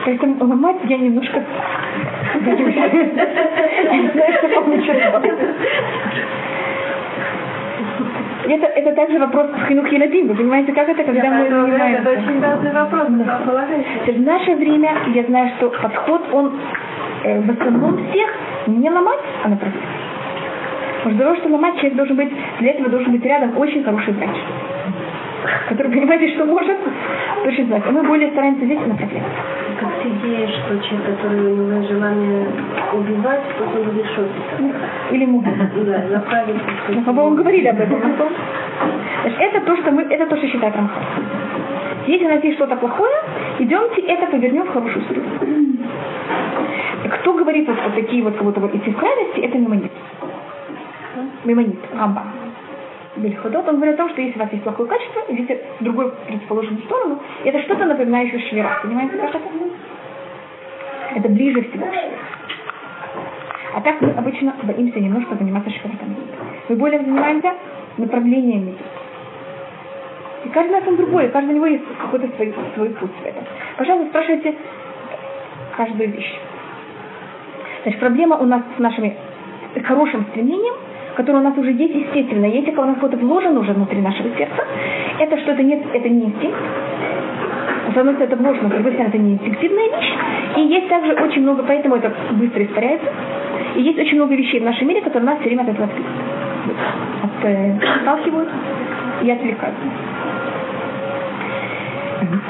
Поэтому 0.04 0.56
мать 0.56 0.76
я 0.84 0.98
немножко 0.98 1.42
не 2.34 4.08
знаю, 4.12 4.32
что 4.38 4.48
получилось. 4.48 5.04
Это, 8.48 8.66
это 8.66 8.92
также 8.96 9.18
вопрос 9.18 9.46
хинух 9.68 9.92
елатим. 9.92 10.26
Вы 10.28 10.34
понимаете, 10.34 10.72
как 10.72 10.88
это, 10.88 11.04
когда 11.04 11.30
мы 11.30 11.48
занимаемся? 11.48 12.10
Это 12.10 12.20
очень 12.20 12.40
важный 12.40 12.72
вопрос. 12.72 13.06
Да. 13.10 13.40
В 14.06 14.20
наше 14.22 14.54
время 14.56 14.90
я 15.14 15.22
знаю, 15.24 15.50
что 15.56 15.70
подход, 15.70 16.22
он 16.32 16.58
э, 17.24 17.40
в 17.42 17.50
основном 17.50 18.10
всех 18.10 18.30
не 18.66 18.90
ломать, 18.90 19.20
а 19.44 19.48
направлять. 19.50 19.82
Потому 20.98 21.14
что 21.14 21.24
того, 21.24 21.36
что 21.36 21.48
ломать, 21.48 21.76
человек 21.76 21.96
должен 21.96 22.16
быть, 22.16 22.30
для 22.58 22.70
этого 22.72 22.88
должен 22.88 23.12
быть 23.12 23.24
рядом 23.24 23.56
очень 23.56 23.84
хороший 23.84 24.12
врач, 24.14 24.36
который 25.68 25.92
понимает, 25.92 26.34
что 26.34 26.44
может 26.44 26.76
точно 27.44 27.64
знать. 27.66 27.82
Мы 27.90 28.02
более 28.02 28.30
стараемся 28.30 28.64
здесь 28.64 28.80
направлять. 28.86 29.22
Как 29.78 29.88
с 30.02 30.06
идеей, 30.06 30.46
что 30.46 30.78
человек, 30.80 31.16
который 31.16 31.52
у 31.52 31.56
него 31.56 31.88
желание 31.88 32.46
убивать, 32.92 33.42
потом 33.58 33.84
будет 33.84 34.06
шокить. 34.06 34.72
Или 35.10 35.26
муж. 35.26 35.44
Да, 35.44 36.04
направить. 36.10 36.56
Мы, 36.88 37.02
по-моему, 37.02 37.36
говорили 37.36 37.68
об 37.68 37.80
этом. 37.80 38.00
Значит, 39.22 39.40
это 39.40 39.60
то, 39.60 39.76
что 39.76 39.90
мы, 39.90 40.02
это 40.02 40.26
то, 40.26 40.36
что 40.36 40.46
считает 40.48 40.74
Рамхан. 40.74 41.02
Если 42.06 42.26
у 42.26 42.28
нас 42.28 42.42
есть 42.42 42.56
что-то 42.56 42.76
плохое, 42.76 43.14
идемте 43.58 44.02
это 44.02 44.26
повернем 44.26 44.64
в 44.64 44.72
хорошую 44.72 45.04
сторону. 45.04 45.26
Кто 47.20 47.32
говорит 47.34 47.68
вот, 47.68 47.76
вот 47.84 47.94
такие 47.94 48.22
вот, 48.22 48.36
будто 48.42 48.60
вот 48.60 48.74
идти 48.74 48.90
в 48.90 48.96
крайности, 48.96 49.40
это 49.40 49.58
мимонит. 49.58 49.92
Мимонит, 51.44 51.78
Рамбам. 51.96 52.39
Бельходот, 53.20 53.68
он 53.68 53.76
говорит 53.76 53.94
о 53.94 53.98
том, 53.98 54.10
что 54.10 54.20
если 54.20 54.38
у 54.38 54.42
вас 54.42 54.52
есть 54.52 54.64
плохое 54.64 54.88
качество, 54.88 55.22
идите 55.28 55.60
в 55.78 55.84
другую 55.84 56.12
противоположную 56.26 56.82
сторону, 56.82 57.20
это 57.44 57.62
что-то 57.62 57.84
напоминающее 57.84 58.40
швера. 58.48 58.80
Понимаете, 58.82 59.16
как 59.16 59.34
это? 59.34 59.40
Это 61.16 61.28
ближе 61.28 61.62
всего 61.62 61.86
к 61.86 61.92
шверу. 61.92 62.16
А 63.74 63.80
так 63.80 64.00
мы 64.00 64.10
обычно 64.10 64.54
боимся 64.62 65.00
немножко 65.00 65.34
заниматься 65.36 65.70
шверотом. 65.70 66.16
Мы 66.68 66.76
более 66.76 67.00
занимаемся 67.00 67.54
направлениями. 67.98 68.74
И 70.44 70.48
каждый 70.48 70.72
нас 70.72 70.82
он 70.86 70.96
другой, 70.96 71.28
каждый 71.28 71.50
у 71.50 71.56
него 71.56 71.66
есть 71.66 71.84
какой-то 72.00 72.28
свой, 72.36 72.54
свой 72.74 72.88
путь 72.90 73.10
в 73.10 73.26
этом. 73.26 73.44
Пожалуйста, 73.76 74.08
спрашивайте 74.08 74.54
каждую 75.76 76.10
вещь. 76.10 76.38
Значит, 77.82 78.00
проблема 78.00 78.36
у 78.38 78.44
нас 78.44 78.62
с 78.76 78.78
нашими 78.78 79.16
хорошим 79.84 80.26
стремлением, 80.30 80.74
которое 81.16 81.38
у 81.38 81.42
нас 81.42 81.56
уже 81.56 81.72
есть 81.72 81.94
естественно, 81.94 82.46
если 82.46 82.70
у 82.72 82.84
нас 82.84 82.96
что-то 82.98 83.16
вложено 83.16 83.60
уже 83.60 83.72
внутри 83.72 84.00
нашего 84.00 84.28
сердца, 84.36 84.64
это 85.18 85.38
что-то 85.38 85.62
нет, 85.62 85.82
это 85.92 86.08
не 86.08 86.24
инстинкт. 86.26 86.58
С 87.94 87.96
одной 87.96 88.14
это 88.14 88.36
вложено, 88.36 88.68
с 88.68 88.72
другой 88.72 88.94
это 88.94 89.18
не 89.18 89.34
инстинктивная 89.34 89.88
вещь. 89.96 90.12
И 90.56 90.60
есть 90.62 90.88
также 90.88 91.12
очень 91.14 91.42
много, 91.42 91.64
поэтому 91.64 91.96
это 91.96 92.12
быстро 92.32 92.64
испаряется. 92.64 93.08
И 93.76 93.82
есть 93.82 93.98
очень 93.98 94.16
много 94.16 94.34
вещей 94.34 94.60
в 94.60 94.64
нашем 94.64 94.88
мире, 94.88 95.00
которые 95.00 95.26
нас 95.26 95.38
все 95.38 95.48
время 95.48 95.62
от 95.62 95.68
этого 95.68 95.88
э, 97.42 97.72
отталкивают 98.00 98.48
и 99.22 99.30
отвлекают. 99.30 99.76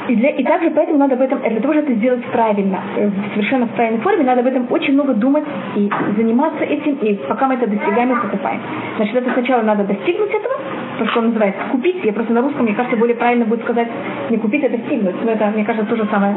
И, 0.07 0.15
для, 0.15 0.29
и 0.29 0.43
также 0.43 0.71
поэтому 0.71 0.97
надо 0.97 1.15
об 1.15 1.21
этом, 1.21 1.39
для 1.39 1.61
того, 1.61 1.73
чтобы 1.73 1.91
это 1.91 1.99
сделать 1.99 2.25
правильно, 2.31 2.79
э, 2.97 3.09
совершенно 3.33 3.67
в 3.67 3.71
правильной 3.71 4.01
форме, 4.01 4.23
надо 4.23 4.41
об 4.41 4.47
этом 4.47 4.67
очень 4.69 4.93
много 4.93 5.13
думать 5.13 5.43
и 5.75 5.89
заниматься 6.17 6.63
этим, 6.63 6.95
и 6.95 7.15
пока 7.27 7.47
мы 7.47 7.55
это 7.55 7.67
достигаем 7.67 8.11
и 8.11 8.21
покупаем. 8.21 8.59
Значит, 8.97 9.15
это 9.15 9.31
сначала 9.33 9.61
надо 9.61 9.83
достигнуть 9.83 10.31
этого, 10.31 10.55
то, 10.99 11.05
что 11.07 11.19
он 11.19 11.27
называется 11.27 11.61
купить. 11.71 12.03
Я 12.03 12.13
просто 12.13 12.33
на 12.33 12.41
русском, 12.41 12.63
мне 12.63 12.73
кажется, 12.73 12.97
более 12.97 13.15
правильно 13.15 13.45
будет 13.45 13.61
сказать 13.61 13.87
не 14.29 14.37
купить, 14.37 14.63
а 14.63 14.69
достигнуть. 14.69 15.15
Но 15.23 15.31
это, 15.31 15.47
мне 15.47 15.63
кажется, 15.63 15.89
то 15.89 15.95
же 15.95 16.05
самое, 16.11 16.35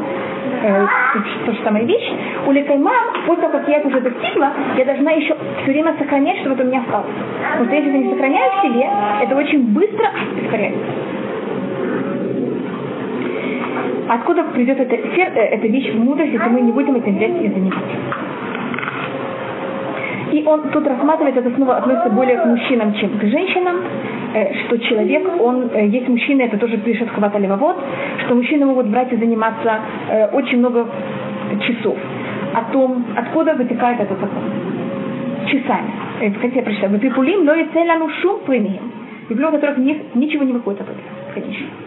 э, 0.63 0.85
то 1.45 1.51
же 1.51 1.59
самая 1.63 1.83
вещь. 1.83 2.11
У 2.47 2.77
мам, 2.79 2.93
после 3.25 3.43
того, 3.43 3.59
как 3.59 3.67
я 3.67 3.77
это 3.77 3.87
уже 3.87 3.99
достигла, 4.01 4.51
я 4.77 4.85
должна 4.85 5.11
еще 5.11 5.35
все 5.61 5.71
время 5.71 5.95
сохранять, 5.97 6.39
чтобы 6.39 6.55
это 6.55 6.63
у 6.63 6.67
меня 6.67 6.81
осталось. 6.81 7.07
Потому 7.51 7.65
что 7.65 7.75
если 7.75 7.91
я 7.91 7.97
не 7.97 8.09
сохраняю 8.11 8.51
в 8.51 8.61
себе, 8.65 8.89
это 9.21 9.35
очень 9.35 9.73
быстро 9.73 10.09
испаряется. 10.41 11.24
Откуда 14.07 14.43
придет 14.43 14.79
эта, 14.79 14.95
э, 14.95 15.21
эта 15.55 15.67
вещь 15.67 15.91
в 15.91 15.99
мудрость, 15.99 16.31
если 16.31 16.47
мы 16.49 16.61
не 16.61 16.71
будем 16.71 16.95
этим 16.95 17.15
взять 17.15 17.41
и 17.41 17.49
заниматься? 17.49 17.97
И 20.31 20.43
он 20.45 20.69
тут 20.69 20.85
рассматривает, 20.85 21.37
это 21.37 21.49
снова 21.55 21.77
относится 21.77 22.09
более 22.09 22.37
к 22.37 22.45
мужчинам, 22.45 22.93
чем 22.95 23.17
к 23.17 23.23
женщинам, 23.23 23.77
э, 24.33 24.53
что 24.65 24.77
человек, 24.77 25.41
он, 25.41 25.71
э, 25.73 25.87
есть 25.87 26.07
мужчины, 26.07 26.43
это 26.43 26.57
тоже 26.57 26.77
пишет 26.77 27.09
Хвата 27.09 27.39
Левовод, 27.39 27.77
что 28.25 28.35
мужчины 28.35 28.65
могут 28.65 28.87
брать 28.87 29.11
и 29.11 29.15
заниматься 29.15 29.79
очень 30.33 30.59
много 30.59 30.87
часов. 31.61 31.97
О 32.53 32.71
том, 32.71 33.05
откуда 33.15 33.53
вытекает 33.55 33.99
этот 33.99 34.19
закон. 34.19 34.43
Часами. 35.47 35.91
Конце 36.41 36.57
я 36.57 36.63
прочитаю. 36.63 36.91
Выпипулим, 36.91 37.45
но 37.45 37.53
и 37.53 37.65
целяну 37.73 38.09
шум 38.21 38.39
примем. 38.45 38.91
Библио, 39.29 39.51
которых 39.51 39.77
ничего 39.77 40.43
не 40.43 40.53
выходит 40.53 40.81
об 40.81 40.87
этом, 40.87 41.03
конечно. 41.33 41.84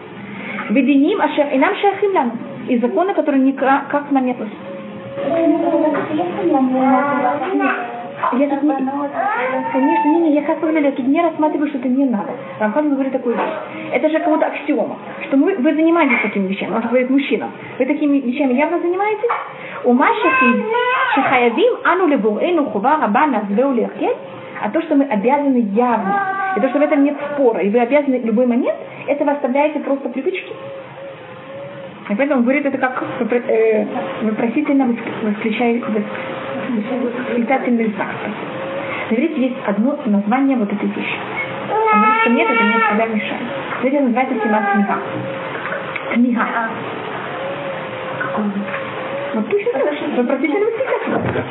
Веденим, 0.70 1.20
ашер, 1.20 1.48
и 1.52 1.58
нам 1.58 1.74
шахим 1.76 2.12
нам. 2.12 2.32
И 2.68 2.78
законы, 2.78 3.14
которые 3.14 3.42
никак 3.42 3.88
к 3.88 4.10
нам 4.10 4.24
не 4.24 4.32
относятся. 4.32 4.58
Я 8.32 8.48
тут 8.48 8.62
не... 8.62 8.74
Конечно, 9.72 10.08
не, 10.08 10.20
не, 10.20 10.34
я 10.34 10.42
как 10.42 10.60
выгляжу, 10.60 10.92
я 10.98 11.04
не 11.04 11.22
рассматриваю, 11.22 11.68
что 11.68 11.78
это 11.78 11.88
не 11.88 12.04
надо. 12.04 12.30
Рамхан 12.58 12.90
говорит 12.90 13.12
такую 13.12 13.36
вещь. 13.36 13.92
Это 13.92 14.08
же 14.08 14.18
кого-то 14.18 14.46
аксиома, 14.46 14.96
что 15.26 15.36
мы, 15.36 15.54
вы 15.56 15.74
занимаетесь 15.74 16.20
такими 16.22 16.48
вещами. 16.48 16.74
Он 16.74 16.82
говорит 16.82 17.10
мужчинам. 17.10 17.52
Вы 17.78 17.86
такими 17.86 18.18
вещами 18.18 18.54
явно 18.54 18.80
занимаетесь? 18.80 19.30
У 19.84 19.92
Маши 19.92 20.28
Шахаявим 21.14 21.78
Ану 21.84 22.08
Лебуэйну 22.08 22.66
Хува 22.66 22.98
Раба 23.00 23.26
Назвеу 23.26 23.72
Лехет 23.72 24.16
а 24.60 24.70
то, 24.70 24.82
что 24.82 24.94
мы 24.94 25.04
обязаны 25.04 25.58
явно, 25.74 26.20
и 26.56 26.60
то, 26.60 26.68
что 26.68 26.78
в 26.78 26.82
этом 26.82 27.04
нет 27.04 27.16
спора, 27.32 27.60
и 27.60 27.70
вы 27.70 27.78
обязаны 27.78 28.20
в 28.20 28.26
любой 28.26 28.46
момент, 28.46 28.76
это 29.08 29.24
вы 29.24 29.32
оставляете 29.32 29.80
просто 29.80 30.08
привычки. 30.10 30.52
И 32.10 32.14
поэтому 32.14 32.42
говорит, 32.42 32.64
это 32.64 32.78
как 32.78 33.02
э, 33.20 33.84
вопросительно 34.22 34.94
восклицательный 35.22 37.92
знак. 37.94 38.08
На 39.10 39.14
иврите 39.14 39.40
есть 39.40 39.56
одно 39.66 39.98
название 40.06 40.56
вот 40.56 40.72
этой 40.72 40.88
вещи. 40.88 41.18
Он 41.70 42.00
говорит, 42.00 42.20
что 42.20 42.30
нет, 42.30 42.48
это 42.50 42.62
мне 42.62 42.78
всегда 42.78 43.06
мешает. 43.06 43.42
Это 43.82 44.00
называется 44.00 44.34
симат 44.42 44.72
книга. 44.72 44.98
Книга. 46.12 46.46
Какой? 48.20 48.44
Вот 49.34 49.50
точно. 49.50 49.70
Вопросительный 50.16 50.64
восклицательный. 50.64 51.44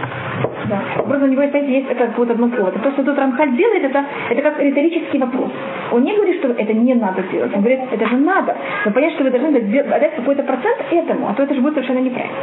Да. 0.69 0.81
Просто 1.03 1.25
у 1.25 1.27
него, 1.27 1.47
знаете, 1.47 1.71
есть 1.71 1.89
это 1.89 2.11
вот 2.17 2.29
одно 2.29 2.49
слово. 2.49 2.69
Это 2.69 2.79
то, 2.79 2.91
что 2.91 3.03
тут 3.03 3.17
Рамхаль 3.17 3.55
делает, 3.55 3.83
это, 3.83 4.05
это 4.29 4.41
как 4.41 4.59
риторический 4.59 5.17
вопрос. 5.17 5.51
Он 5.91 6.03
не 6.03 6.13
говорит, 6.15 6.39
что 6.39 6.49
это 6.49 6.73
не 6.73 6.93
надо 6.93 7.23
делать. 7.23 7.53
Он 7.53 7.61
говорит, 7.61 7.79
это 7.91 8.07
же 8.07 8.17
надо. 8.17 8.55
Но 8.85 8.91
понять, 8.91 9.13
что 9.13 9.23
вы 9.23 9.31
должны 9.31 9.55
отдать 9.55 10.15
какой-то 10.15 10.43
процент 10.43 10.77
этому, 10.91 11.29
а 11.29 11.33
то 11.33 11.43
это 11.43 11.53
же 11.53 11.61
будет 11.61 11.75
совершенно 11.75 11.99
неправильно. 11.99 12.35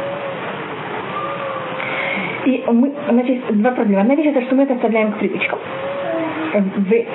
И 2.45 2.63
мы, 2.67 2.93
значит, 3.09 3.41
два 3.49 3.71
проблемы. 3.71 4.01
Одна 4.01 4.15
вещь 4.15 4.27
это, 4.27 4.41
что 4.43 4.55
мы 4.55 4.63
это 4.63 4.75
оставляем 4.75 5.11
к 5.13 5.17
привычкам. 5.17 5.59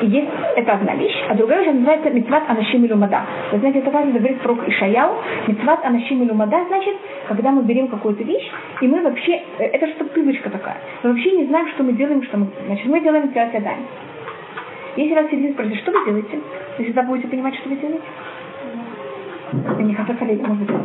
Есть, 0.02 0.28
это 0.56 0.72
одна 0.72 0.94
вещь, 0.96 1.16
а 1.28 1.34
другая 1.34 1.60
вещь 1.60 1.72
называется 1.72 2.10
митцват 2.10 2.42
анашим 2.48 2.84
илумада. 2.84 3.22
Вы 3.52 3.58
знаете, 3.58 3.78
это 3.78 3.90
важно 3.90 4.12
говорит 4.12 4.38
про 4.40 4.52
Ишаяу. 4.66 5.14
Митцват 5.46 5.84
анашим 5.84 6.22
илумада 6.22 6.58
значит, 6.68 6.96
когда 7.26 7.50
мы 7.50 7.62
берем 7.62 7.88
какую-то 7.88 8.22
вещь, 8.22 8.50
и 8.82 8.86
мы 8.86 9.00
вообще, 9.02 9.40
э, 9.58 9.64
это 9.64 9.86
что 9.88 10.04
привычка 10.04 10.50
такая, 10.50 10.76
мы 11.02 11.10
вообще 11.10 11.30
не 11.32 11.46
знаем, 11.46 11.68
что 11.68 11.82
мы 11.82 11.92
делаем, 11.94 12.22
что 12.24 12.36
мы, 12.36 12.48
значит, 12.66 12.86
мы 12.86 13.00
делаем 13.00 13.26
митцват 13.26 13.54
ядами. 13.54 13.86
Если 14.96 15.14
вас 15.14 15.30
сидит 15.30 15.52
спросит, 15.54 15.76
что 15.76 15.92
вы 15.92 16.04
делаете? 16.04 16.38
Вы 16.76 16.84
всегда 16.84 17.02
будете 17.02 17.28
понимать, 17.28 17.54
что 17.54 17.68
вы 17.70 17.76
делаете? 17.76 18.04
Не 19.78 19.94
хочу 19.94 20.14
коллеги, 20.14 20.42
может 20.42 20.66
быть, 20.66 20.76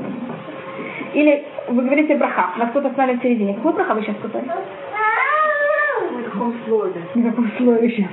Или 1.13 1.43
вы 1.67 1.83
говорите 1.83 2.15
браха, 2.15 2.51
вас 2.57 2.69
кто-то 2.69 2.87
останавливает 2.87 3.19
в 3.19 3.23
середине. 3.23 3.53
Какой 3.55 3.73
браха 3.73 3.95
вы 3.95 4.01
сейчас 4.01 4.15
сказали? 4.17 4.45
Каком 6.35 6.53
слове? 6.67 7.01
На 7.15 7.29
каком 7.29 7.51
слове 7.57 7.89
сейчас? 7.89 8.09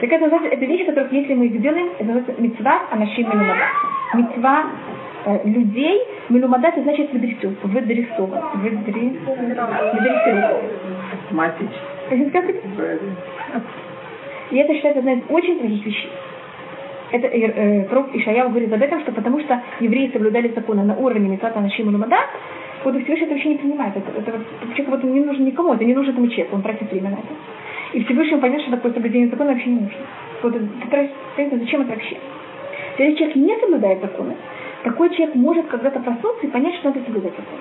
Так 0.00 0.12
это 0.12 0.24
называется, 0.24 0.56
это 0.56 0.64
вещи, 0.64 0.84
которых 0.84 1.12
если 1.12 1.34
мы 1.34 1.46
их 1.46 1.60
делаем, 1.60 1.88
это 1.98 2.04
называется 2.04 2.40
мецва 2.40 2.82
анашим 2.90 3.24
милумада. 3.24 3.66
Мецва 4.14 4.64
э, 5.26 5.48
людей, 5.48 6.00
милумада 6.28 6.68
это 6.68 6.82
значит 6.82 7.12
выдрису, 7.12 7.52
выдрисован, 7.64 8.42
выдри, 8.54 9.18
выдрисирован. 9.26 10.54
Матич. 11.32 11.70
И 14.50 14.56
это 14.56 14.74
считается 14.74 15.00
одна 15.00 15.12
из 15.14 15.22
очень 15.28 15.58
дорогих 15.58 15.84
вещей. 15.84 16.10
Это 17.10 17.26
э, 17.26 17.40
э, 17.40 17.84
пророк 17.88 18.14
Ишаяу 18.14 18.50
говорит 18.50 18.72
об 18.72 18.82
этом, 18.82 19.00
что 19.00 19.12
потому 19.12 19.40
что 19.40 19.60
евреи 19.80 20.10
соблюдали 20.12 20.52
законы 20.54 20.84
на 20.84 20.94
уровне 20.94 21.28
Митата 21.28 21.58
Нашим 21.60 21.88
и 21.88 21.92
и 22.84 23.04
Всевышний 23.04 23.26
это 23.26 23.34
вообще 23.34 23.48
не 23.50 23.56
принимает. 23.56 23.96
Это, 23.96 24.10
это 24.18 24.32
вот, 24.32 24.74
человек 24.74 24.88
вот 24.88 25.04
не 25.04 25.20
нужен 25.20 25.44
никому, 25.44 25.74
это 25.74 25.84
не 25.84 25.94
нужно 25.94 26.12
этому 26.12 26.28
человеку, 26.28 26.56
он 26.56 26.62
тратит 26.62 26.90
время 26.90 27.10
на 27.10 27.14
это. 27.14 27.34
И 27.92 28.04
Всевышнему 28.04 28.40
понять, 28.40 28.62
что 28.62 28.70
такое 28.70 28.92
соблюдение 28.92 29.28
закона 29.28 29.52
вообще 29.52 29.70
не 29.70 29.80
нужно. 29.80 29.98
Вот 30.42 30.52
ты 30.52 30.88
тратишь, 30.88 31.12
зачем 31.36 31.82
это 31.82 31.90
вообще? 31.90 32.16
Если 32.98 33.14
человек 33.16 33.36
не 33.36 33.56
соблюдает 33.60 34.00
законы, 34.00 34.36
такой 34.84 35.10
человек 35.10 35.34
может 35.34 35.66
когда-то 35.66 36.00
проснуться 36.00 36.46
и 36.46 36.50
понять, 36.50 36.74
что 36.76 36.88
надо 36.88 37.00
соблюдать 37.04 37.32
законы. 37.32 37.60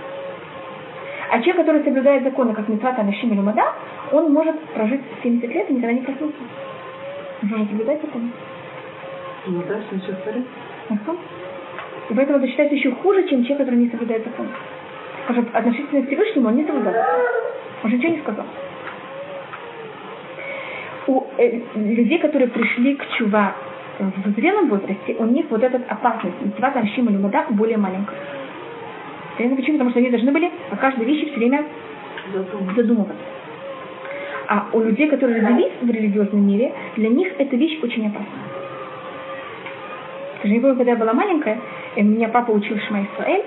А 1.30 1.40
человек, 1.40 1.58
который 1.58 1.84
соблюдает 1.84 2.24
законы, 2.24 2.54
как 2.54 2.68
Митвата, 2.70 3.02
Анашим 3.02 3.32
или 3.34 3.40
Мада, 3.40 3.74
он 4.12 4.32
может 4.32 4.60
прожить 4.70 5.02
70 5.24 5.50
лет 5.54 5.70
и 5.70 5.74
никогда 5.74 5.94
не 5.94 6.02
проснуться. 6.02 6.42
Он 7.44 7.50
должен 7.50 7.68
соблюдать 7.68 8.02
законы. 8.02 8.30
Ну 9.48 9.64
да, 9.68 9.80
все 9.88 10.12
в 10.14 10.24
порядке. 10.24 10.48
И 12.10 12.14
поэтому 12.14 12.38
это 12.38 12.48
считается 12.48 12.76
еще 12.76 12.92
хуже, 12.92 13.28
чем 13.28 13.44
человек, 13.44 13.60
который 13.60 13.80
не 13.80 13.90
соблюдает 13.90 14.24
законы. 14.24 14.50
Что 15.30 15.46
относительно 15.54 16.06
Всевышнему 16.06 16.48
он 16.48 16.56
не 16.56 16.66
соблюдал. 16.66 16.94
Он 17.84 17.90
же 17.90 17.98
ничего 17.98 18.14
не 18.14 18.22
сказал. 18.22 18.46
У 21.08 21.24
э, 21.38 21.62
людей, 21.76 22.20
которые 22.20 22.50
пришли 22.50 22.96
к 22.96 23.06
чува 23.18 23.54
в 24.00 24.30
зрелом 24.36 24.70
возрасте, 24.70 25.16
у 25.18 25.26
них 25.26 25.46
вот 25.50 25.64
эта 25.64 25.82
опасность, 25.90 26.36
митцва 26.42 26.72
таршим 26.72 27.10
или 27.10 27.18
мада, 27.18 27.46
более 27.50 27.78
маленькая. 27.78 28.18
Почему? 29.38 29.56
Потому 29.56 29.90
что 29.92 30.00
они 30.00 30.10
должны 30.10 30.32
были 30.32 30.52
о 30.72 30.76
каждой 30.76 31.06
вещи 31.06 31.30
все 31.30 31.38
время 31.38 31.66
задумываться. 32.76 33.16
А 34.48 34.68
у 34.72 34.80
людей, 34.80 35.10
которые 35.10 35.42
родились 35.42 35.74
в 35.82 35.90
религиозном 35.90 36.48
мире, 36.48 36.74
для 36.96 37.10
них 37.10 37.34
эта 37.38 37.56
вещь 37.56 37.80
очень 37.84 38.08
опасна. 38.08 38.26
Скажи, 40.40 40.56
я 40.56 40.62
помню, 40.62 40.78
когда 40.78 40.92
я 40.92 40.98
была 40.98 41.14
маленькая, 41.14 41.60
меня 41.98 42.30
папа 42.30 42.52
учил 42.52 42.78
Шма 42.88 43.04
Исраэль, 43.04 43.44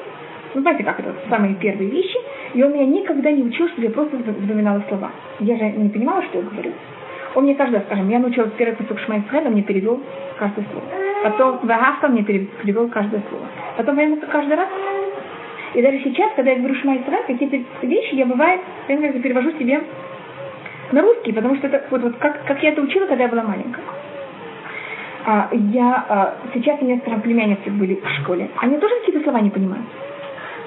ну, 0.54 0.62
знаете, 0.62 0.84
как 0.84 0.98
это, 0.98 1.14
самые 1.28 1.54
первые 1.54 1.90
вещи. 1.90 2.18
И 2.54 2.62
он 2.62 2.72
меня 2.72 2.86
никогда 2.86 3.30
не 3.30 3.44
учил, 3.44 3.68
чтобы 3.68 3.82
я 3.82 3.90
просто 3.90 4.16
запоминала 4.16 4.82
слова. 4.88 5.10
Я 5.38 5.56
же 5.56 5.64
не 5.64 5.88
понимала, 5.88 6.22
что 6.24 6.38
я 6.38 6.44
говорю. 6.44 6.72
Он 7.34 7.44
мне 7.44 7.54
каждый 7.54 7.76
раз, 7.76 7.84
скажем, 7.84 8.08
я 8.08 8.18
научилась 8.18 8.50
первый 8.56 8.74
кусок 8.74 8.98
Шмайцхеда, 9.00 9.50
мне 9.50 9.62
перевел 9.62 10.00
каждое 10.36 10.64
слово. 10.72 10.84
Потом 11.22 11.60
Вагафта 11.62 12.08
мне 12.08 12.24
перевел 12.24 12.88
каждое 12.88 13.22
слово. 13.28 13.44
Потом 13.76 13.98
я 13.98 14.16
каждый 14.32 14.56
раз. 14.56 14.68
И 15.74 15.82
даже 15.82 16.00
сейчас, 16.02 16.32
когда 16.34 16.50
я 16.50 16.58
говорю 16.58 16.74
Шмайцхед, 16.74 17.26
какие-то 17.26 17.86
вещи 17.86 18.14
я 18.14 18.26
бывает, 18.26 18.60
я 18.88 18.96
перевожу 18.96 19.52
себе 19.52 19.80
на 20.90 21.02
русский, 21.02 21.32
потому 21.32 21.54
что 21.56 21.68
это 21.68 21.84
вот, 21.90 22.02
вот 22.02 22.16
как, 22.16 22.44
как 22.46 22.60
я 22.62 22.70
это 22.70 22.82
учила, 22.82 23.06
когда 23.06 23.24
я 23.24 23.30
была 23.30 23.44
маленькая. 23.44 23.84
А, 25.24 25.48
я, 25.52 26.04
а, 26.08 26.34
сейчас 26.54 26.80
у 26.80 26.84
меня, 26.84 26.98
скажем, 26.98 27.20
племянницы 27.20 27.70
были 27.70 27.94
в 27.94 28.08
школе. 28.20 28.48
Они 28.56 28.78
тоже 28.78 28.94
какие-то 29.00 29.22
слова 29.22 29.40
не 29.40 29.50
понимают. 29.50 29.86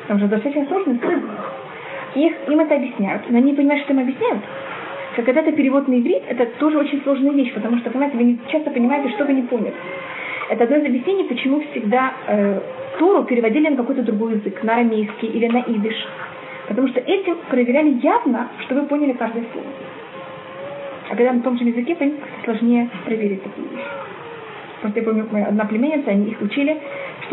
Там 0.08 0.20
же 0.20 0.28
достаточно 0.28 0.62
язык. 0.62 1.04
Их, 2.16 2.34
им 2.48 2.60
это 2.60 2.76
объясняют, 2.76 3.24
но 3.30 3.38
они 3.38 3.54
понимают, 3.54 3.84
что 3.84 3.94
им 3.94 4.00
объясняют. 4.00 4.42
Как 5.16 5.26
когда 5.26 5.42
это 5.42 5.52
перевод 5.52 5.88
на 5.88 6.00
иврит, 6.00 6.24
это 6.28 6.46
тоже 6.58 6.78
очень 6.78 7.02
сложная 7.04 7.32
вещь, 7.32 7.54
потому 7.54 7.78
что, 7.78 7.90
понимаете, 7.90 8.18
вы 8.18 8.24
не 8.24 8.40
часто 8.48 8.72
понимаете, 8.72 9.10
что 9.10 9.26
вы 9.26 9.34
не 9.34 9.44
поняли. 9.44 9.74
Это 10.50 10.66
одно 10.66 10.78
из 10.78 10.86
объяснений, 10.86 11.24
почему 11.24 11.62
всегда 11.72 12.14
э, 12.28 12.60
Тору 13.00 13.24
переводили 13.24 13.70
на 13.70 13.78
какой-то 13.78 14.04
другой 14.04 14.34
язык, 14.34 14.62
на 14.64 14.74
арамейский 14.74 15.28
или 15.28 15.48
на 15.48 15.60
идиш. 15.60 15.96
Потому 16.68 16.88
что 16.88 17.00
этим 17.00 17.38
проверяли 17.50 18.00
явно, 18.02 18.50
что 18.62 18.76
вы 18.76 18.84
поняли 18.84 19.14
каждое 19.14 19.44
слово. 19.52 19.68
А 21.10 21.16
когда 21.16 21.34
на 21.34 21.42
том 21.42 21.58
же 21.58 21.66
языке, 21.66 21.96
понятно, 21.96 22.26
сложнее 22.44 22.90
проверить 23.06 23.44
такие 23.44 23.68
вещи. 23.68 23.88
Просто 24.82 25.00
я 25.00 25.06
помню, 25.06 25.28
моя 25.32 25.46
одна 25.46 25.66
племенница, 25.66 26.10
они 26.10 26.32
их 26.32 26.42
учили, 26.42 26.78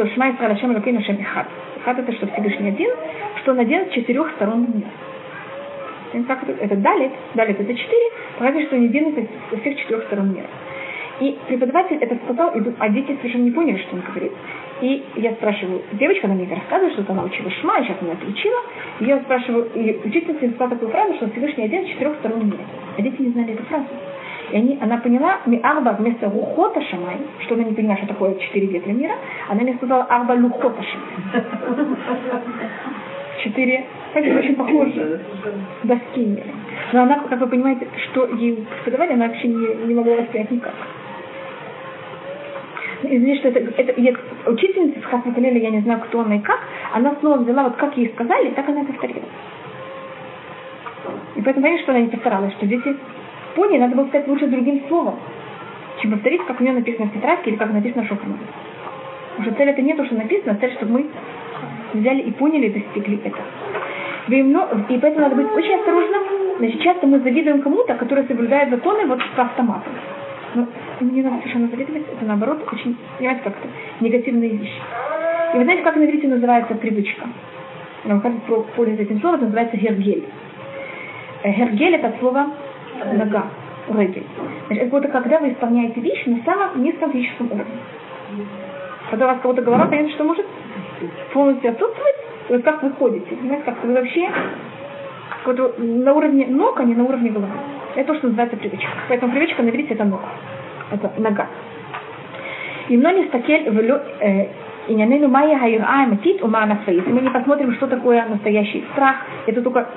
что 0.01 0.15
Шма 0.15 0.31
Исраэль 0.31 0.53
Ашем 0.53 0.73
Элокейну 0.73 1.03
Шем 1.03 1.21
Ихад. 1.21 1.47
Ихад 1.77 1.99
это 1.99 2.13
что 2.13 2.27
Всевышний 2.29 2.69
один, 2.69 2.91
что 3.43 3.53
он 3.53 3.59
один 3.59 3.87
с 3.87 3.93
четырех 3.93 4.31
сторон 4.31 4.67
мира. 4.75 4.89
Как 6.27 6.43
это, 6.43 6.53
это 6.53 6.77
далит, 6.77 7.13
далит 7.35 7.61
это 7.61 7.75
четыре, 7.75 8.07
показывает, 8.39 8.67
что 8.69 8.77
он 8.77 8.85
един 8.85 9.15
со 9.51 9.57
всех 9.59 9.79
четырех 9.79 10.05
сторон 10.05 10.33
мира. 10.33 10.47
И 11.21 11.39
преподаватель 11.49 11.99
это 12.01 12.17
сказал, 12.25 12.55
а 12.79 12.89
дети 12.89 13.15
совершенно 13.21 13.43
не 13.43 13.51
поняли, 13.51 13.77
что 13.77 13.97
он 13.97 14.03
говорит. 14.11 14.33
И 14.81 15.05
я 15.17 15.33
спрашиваю, 15.33 15.83
девочка 15.93 16.29
на 16.29 16.35
мне 16.35 16.49
рассказывает, 16.49 16.95
что 16.95 17.13
она 17.13 17.25
учила 17.25 17.51
шма, 17.61 17.81
и 17.81 17.85
сейчас 17.85 17.97
она 18.01 18.13
отучила. 18.13 18.61
И 19.01 19.05
я 19.05 19.19
спрашиваю, 19.19 19.69
и 19.75 20.01
учительница 20.03 20.49
сказала 20.55 20.71
такую 20.71 20.91
фразу, 20.93 21.15
что 21.17 21.31
Всевышний 21.31 21.65
один 21.65 21.85
с 21.85 21.91
четырех 21.91 22.17
сторон 22.21 22.47
мира. 22.47 22.65
А 22.97 23.03
дети 23.03 23.21
не 23.21 23.33
знали 23.33 23.53
эту 23.53 23.65
фразу. 23.65 23.85
И 24.53 24.57
они, 24.57 24.79
она 24.81 24.99
поняла, 24.99 25.39
ми 25.47 25.61
арба 25.63 25.93
вместо 25.93 26.29
рухота 26.29 26.81
шамай, 26.83 27.19
что 27.41 27.55
она 27.55 27.65
не 27.65 27.75
поняла, 27.75 27.97
что 27.97 28.07
такое 28.07 28.35
четыре 28.35 28.67
ветра 28.67 28.91
мира, 28.91 29.15
она 29.49 29.63
мне 29.63 29.75
сказала 29.75 30.05
арба 30.05 30.33
лухота 30.35 30.83
шамай. 30.83 31.45
Четыре, 33.45 33.87
кстати, 34.09 34.29
очень 34.29 34.55
похоже, 34.57 35.21
доски 35.85 36.21
мира. 36.21 36.47
Но 36.93 37.03
она, 37.03 37.21
как 37.21 37.41
вы 37.41 37.47
понимаете, 37.47 37.87
что 38.11 38.27
ей 38.27 38.67
преподавали, 38.85 39.15
она 39.15 39.29
вообще 39.29 39.49
не, 39.49 39.87
не 39.87 39.95
могла 39.95 40.17
воспринять 40.17 40.51
никак. 40.51 40.75
Извините, 43.03 43.39
что 43.39 43.49
это, 43.49 43.61
это 43.81 44.01
я, 44.01 44.13
учительница 44.47 45.01
в 45.01 45.05
Хасмакалеле, 45.05 45.63
я 45.63 45.71
не 45.71 45.81
знаю, 45.81 46.01
кто 46.01 46.21
она 46.21 46.37
и 46.37 46.41
как, 46.41 46.61
она 46.93 47.15
снова 47.21 47.39
взяла, 47.39 47.65
вот 47.65 47.77
как 47.77 47.97
ей 47.97 48.11
сказали, 48.15 48.51
так 48.51 48.69
она 48.69 48.85
повторила. 48.85 49.25
И 51.37 51.43
поэтому, 51.43 51.65
понятно, 51.65 51.83
что 51.83 51.93
она 51.93 52.01
не 52.03 52.09
постаралась, 52.09 52.53
что 52.55 52.67
дети 52.67 52.95
поняли, 53.55 53.81
надо 53.81 53.97
было 53.97 54.07
сказать 54.09 54.29
лучше 54.29 54.47
другим 54.47 54.83
словом, 54.89 55.19
чем 56.01 56.13
повторить, 56.13 56.45
как 56.47 56.61
у 56.61 56.65
нее 56.65 56.75
написано 56.75 57.07
в 57.07 57.15
тетрадке 57.15 57.51
или 57.51 57.57
как 57.57 57.73
написано 57.73 58.07
Шохраме. 58.07 58.39
Уже 59.39 59.51
цель 59.53 59.69
это 59.69 59.83
не 59.83 59.95
то, 59.95 60.05
что 60.05 60.15
написано, 60.15 60.59
цель, 60.61 60.73
чтобы 60.75 60.93
мы 60.93 61.07
взяли 61.95 62.23
и 62.23 62.31
поняли 62.33 62.67
и 62.67 62.81
достигли 62.81 63.19
этого. 63.25 63.45
И 64.29 64.99
поэтому 64.99 65.21
надо 65.21 65.37
быть 65.37 65.51
очень 65.53 65.75
осторожным. 65.75 66.23
Значит, 66.59 66.83
часто 66.83 67.07
мы 67.07 67.21
завидуем 67.21 67.63
кому-то, 67.63 67.95
который 67.95 68.25
соблюдает 68.27 68.71
законы 68.71 69.07
вот 69.07 69.21
по 69.35 69.43
автомату. 69.43 69.91
Но 70.55 70.67
не 71.01 71.23
надо 71.23 71.39
совершенно 71.39 71.69
завидовать, 71.69 72.03
это 72.13 72.25
наоборот 72.25 72.69
очень, 72.73 72.97
понимаете, 73.19 73.43
как-то 73.45 73.69
негативные 74.01 74.51
вещи. 74.51 74.81
И 75.55 75.57
вы 75.57 75.65
знаете, 75.65 75.83
как 75.83 75.97
на 75.97 76.05
иврите 76.05 76.29
называется 76.29 76.75
привычка? 76.75 77.27
Нам 78.05 78.21
пользуется 78.21 79.03
этим 79.03 79.21
словом, 79.21 79.37
это 79.37 79.45
называется 79.47 79.77
гергель. 79.77 80.25
Гергель 81.45 81.95
это 81.95 82.13
слово 82.21 82.51
нога. 83.13 83.45
Значит, 83.89 84.25
это 84.69 84.91
вот 84.91 85.11
когда 85.11 85.39
вы 85.39 85.51
исполняете 85.53 86.01
вещь 86.01 86.25
на 86.27 86.43
самом 86.45 86.83
низком 86.83 87.13
физическом 87.13 87.47
уровне. 87.47 87.75
Когда 89.11 89.27
у 89.27 89.29
вас 89.29 89.41
кого-то 89.41 89.63
голова, 89.63 89.87
понятно, 89.87 90.13
что 90.13 90.25
может 90.25 90.47
полностью 91.33 91.71
отсутствовать, 91.71 92.15
и 92.49 92.53
вот 92.53 92.63
как 92.63 92.83
вы 92.83 92.93
ходите, 92.93 93.35
понимаете, 93.35 93.65
как 93.65 93.83
вы 93.83 93.95
вообще 93.95 94.31
вот 95.45 95.79
на 95.79 96.13
уровне 96.13 96.47
ног, 96.47 96.79
а 96.79 96.85
не 96.85 96.95
на 96.95 97.05
уровне 97.05 97.31
головы. 97.31 97.53
Это 97.97 98.13
то, 98.13 98.19
что 98.19 98.29
называется 98.29 98.57
привычка. 98.57 98.91
Поэтому 99.09 99.33
привычка 99.33 99.63
на 99.63 99.71
это 99.95 100.05
нога. 100.05 100.29
Это 100.93 101.13
нога. 101.19 101.47
И 102.89 102.97
не 103.13 103.25
стакель 103.27 103.71
в 103.71 103.79
ума 106.43 106.67
Если 106.91 107.11
мы 107.11 107.21
не 107.21 107.31
посмотрим, 107.31 107.73
что 107.75 107.87
такое 107.87 108.25
настоящий 108.27 108.85
страх, 108.93 109.17
это 109.47 109.63
только 109.63 109.89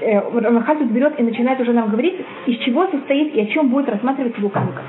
э, 0.00 0.20
Рамахат 0.20 0.82
берет 0.82 1.18
и 1.18 1.22
начинает 1.22 1.60
уже 1.60 1.72
нам 1.72 1.88
говорить, 1.88 2.20
из 2.46 2.58
чего 2.58 2.86
состоит 2.86 3.34
и 3.34 3.40
о 3.40 3.46
чем 3.46 3.68
будет 3.68 3.88
рассматривать 3.88 4.36
его 4.38 4.48
книга. 4.48 4.82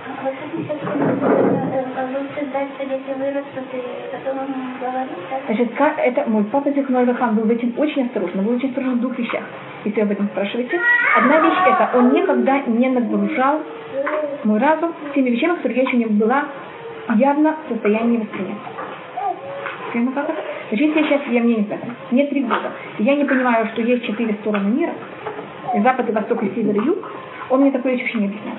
Значит, 5.48 5.70
это 5.98 6.30
мой 6.30 6.44
папа 6.46 6.72
Зихной 6.72 7.06
Рахан 7.06 7.36
был 7.36 7.50
этим 7.50 7.74
очень 7.78 8.06
осторожен, 8.06 8.44
был 8.44 8.56
очень 8.56 8.70
осторожен 8.70 8.98
в 8.98 9.02
двух 9.02 9.18
вещах, 9.18 9.44
если 9.86 10.02
об 10.02 10.12
этом 10.12 10.28
спрашиваете. 10.28 10.80
Одна 11.18 11.40
вещь 11.40 11.60
это, 11.66 11.98
он 11.98 12.14
никогда 12.14 12.60
не 12.68 12.90
нагружал 12.90 13.62
мой 14.44 14.60
разум 14.60 14.94
теми 15.14 15.30
вещами, 15.30 15.56
которые 15.56 15.82
я 15.82 15.88
еще 15.88 15.98
не 15.98 16.06
была 16.06 16.46
явно 17.16 17.56
в 17.66 17.74
состоянии 17.74 18.18
воспринять. 18.18 18.58
Понимаете, 19.94 20.22
как? 20.22 20.47
Я 20.70 20.78
сейчас, 20.78 21.22
я 21.30 21.42
мне 21.42 21.56
не 21.56 21.64
знаю, 21.64 21.82
мне 22.12 22.28
три 22.28 22.42
года, 22.42 22.72
и 22.98 23.04
я 23.04 23.16
не 23.16 23.24
понимаю, 23.24 23.68
что 23.68 23.82
есть 23.82 24.06
четыре 24.06 24.34
стороны 24.42 24.68
мира, 24.68 24.92
и 25.74 25.80
запад, 25.80 26.10
и 26.10 26.12
восток, 26.12 26.44
и 26.44 26.54
север, 26.56 26.76
и 26.76 26.86
юг, 26.86 27.10
он 27.50 27.62
мне 27.62 27.72
такое 27.72 27.98
вообще 27.98 28.18
не 28.18 28.26
объясняет. 28.26 28.58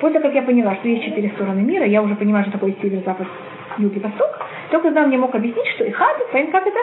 После 0.00 0.20
как 0.20 0.34
я 0.34 0.42
поняла, 0.42 0.74
что 0.76 0.88
есть 0.88 1.04
четыре 1.04 1.30
стороны 1.30 1.60
мира, 1.60 1.84
я 1.84 2.02
уже 2.02 2.16
понимаю, 2.16 2.44
что 2.44 2.52
такое 2.54 2.74
север, 2.82 3.02
запад, 3.04 3.28
юг 3.78 3.96
и 3.96 4.00
восток, 4.00 4.30
только 4.70 4.88
когда 4.88 5.02
он 5.02 5.08
мне 5.08 5.18
мог 5.18 5.34
объяснить, 5.34 5.66
что 5.74 5.84
и 5.84 5.90
хад, 5.90 6.16
понятно, 6.32 6.52
как 6.52 6.66
это? 6.66 6.78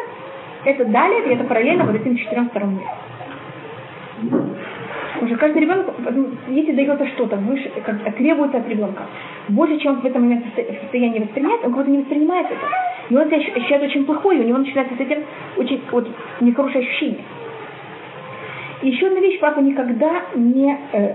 Это 0.66 0.86
далее, 0.86 1.26
и 1.26 1.34
это 1.36 1.44
параллельно 1.44 1.84
вот 1.84 1.96
этим 1.96 2.16
четырем 2.16 2.48
сторонам 2.48 2.80
мира. 2.80 2.92
Уже 5.22 5.36
каждый 5.36 5.62
ребенок, 5.62 5.88
если 6.50 6.74
дается 6.74 7.08
что-то 7.10 7.38
выше, 7.38 7.72
как, 7.86 8.16
требуется 8.16 8.58
от 8.58 8.68
ребенка, 8.68 9.04
больше, 9.48 9.78
чем 9.80 10.02
в 10.02 10.06
этом 10.06 10.24
момент 10.24 10.46
в 10.46 10.82
состоянии 10.82 11.20
воспринять, 11.20 11.64
он 11.64 11.72
кого-то 11.72 11.90
не 11.90 12.00
воспринимает 12.00 12.48
это. 12.48 12.68
И 13.10 13.16
он 13.16 13.28
себя 13.28 13.38
ощущает 13.38 13.84
очень 13.84 14.06
плохой, 14.06 14.38
и 14.38 14.42
у 14.42 14.44
него 14.44 14.58
начинается 14.58 14.96
с 14.96 15.00
этим 15.00 15.24
очень 15.58 15.82
вот, 15.92 16.10
нехорошее 16.42 16.86
ощущение. 16.86 17.24
И 18.82 18.90
еще 18.90 19.08
одна 19.08 19.20
вещь, 19.20 19.40
папа 19.40 19.60
никогда 19.60 20.24
не 20.36 20.78
э, 20.92 21.14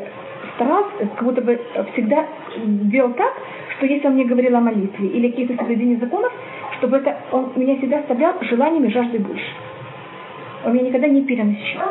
старался, 0.54 1.06
как 1.16 1.24
будто 1.24 1.42
бы 1.42 1.60
всегда 1.92 2.26
делал 2.56 3.12
так, 3.12 3.32
что 3.76 3.86
если 3.86 4.06
он 4.06 4.14
мне 4.14 4.24
говорил 4.24 4.56
о 4.56 4.60
молитве 4.60 5.08
или 5.08 5.30
каких-то 5.30 5.56
соблюдениях 5.56 6.00
законов, 6.00 6.32
чтобы 6.78 6.98
это 6.98 7.16
он 7.32 7.52
меня 7.56 7.76
всегда 7.76 7.98
оставлял 7.98 8.34
желанием 8.42 8.84
и 8.84 8.90
жаждой 8.90 9.20
больше. 9.20 9.44
Он 10.64 10.74
меня 10.74 10.88
никогда 10.88 11.08
не 11.08 11.22
перенасыщал. 11.22 11.82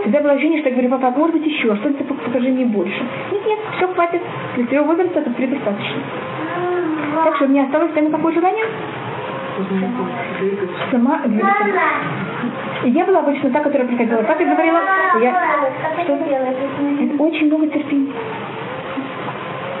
Всегда 0.00 0.20
было 0.20 0.32
ощущение, 0.32 0.60
что 0.60 0.68
я 0.70 0.74
говорю, 0.74 0.90
папа, 0.90 1.08
а 1.08 1.18
может 1.18 1.36
быть 1.36 1.46
еще, 1.46 1.74
что-то 1.76 2.04
покажи 2.04 2.48
мне 2.48 2.64
больше. 2.64 3.02
Нет, 3.32 3.46
нет, 3.46 3.58
все 3.76 3.88
хватит. 3.88 4.22
Для 4.56 4.66
твоего 4.66 4.86
возраста 4.86 5.20
это 5.20 5.30
предостаточно. 5.30 6.00
Так 7.24 7.36
что 7.36 7.44
у 7.46 7.48
меня 7.48 7.64
осталось 7.64 7.92
прямо 7.92 8.10
какое 8.10 8.32
желание? 8.32 8.64
Сама 10.90 11.18
двигаться. 11.26 11.80
И 12.84 12.90
я 12.90 13.04
была 13.04 13.20
обычно 13.20 13.50
та, 13.50 13.60
которая 13.60 13.88
приходила. 13.88 14.22
Как 14.22 14.40
я 14.40 14.54
говорила, 14.54 14.80
я... 15.22 15.32
Что 16.04 16.12
это 16.12 17.22
очень 17.22 17.46
много 17.46 17.66
терпения. 17.68 18.12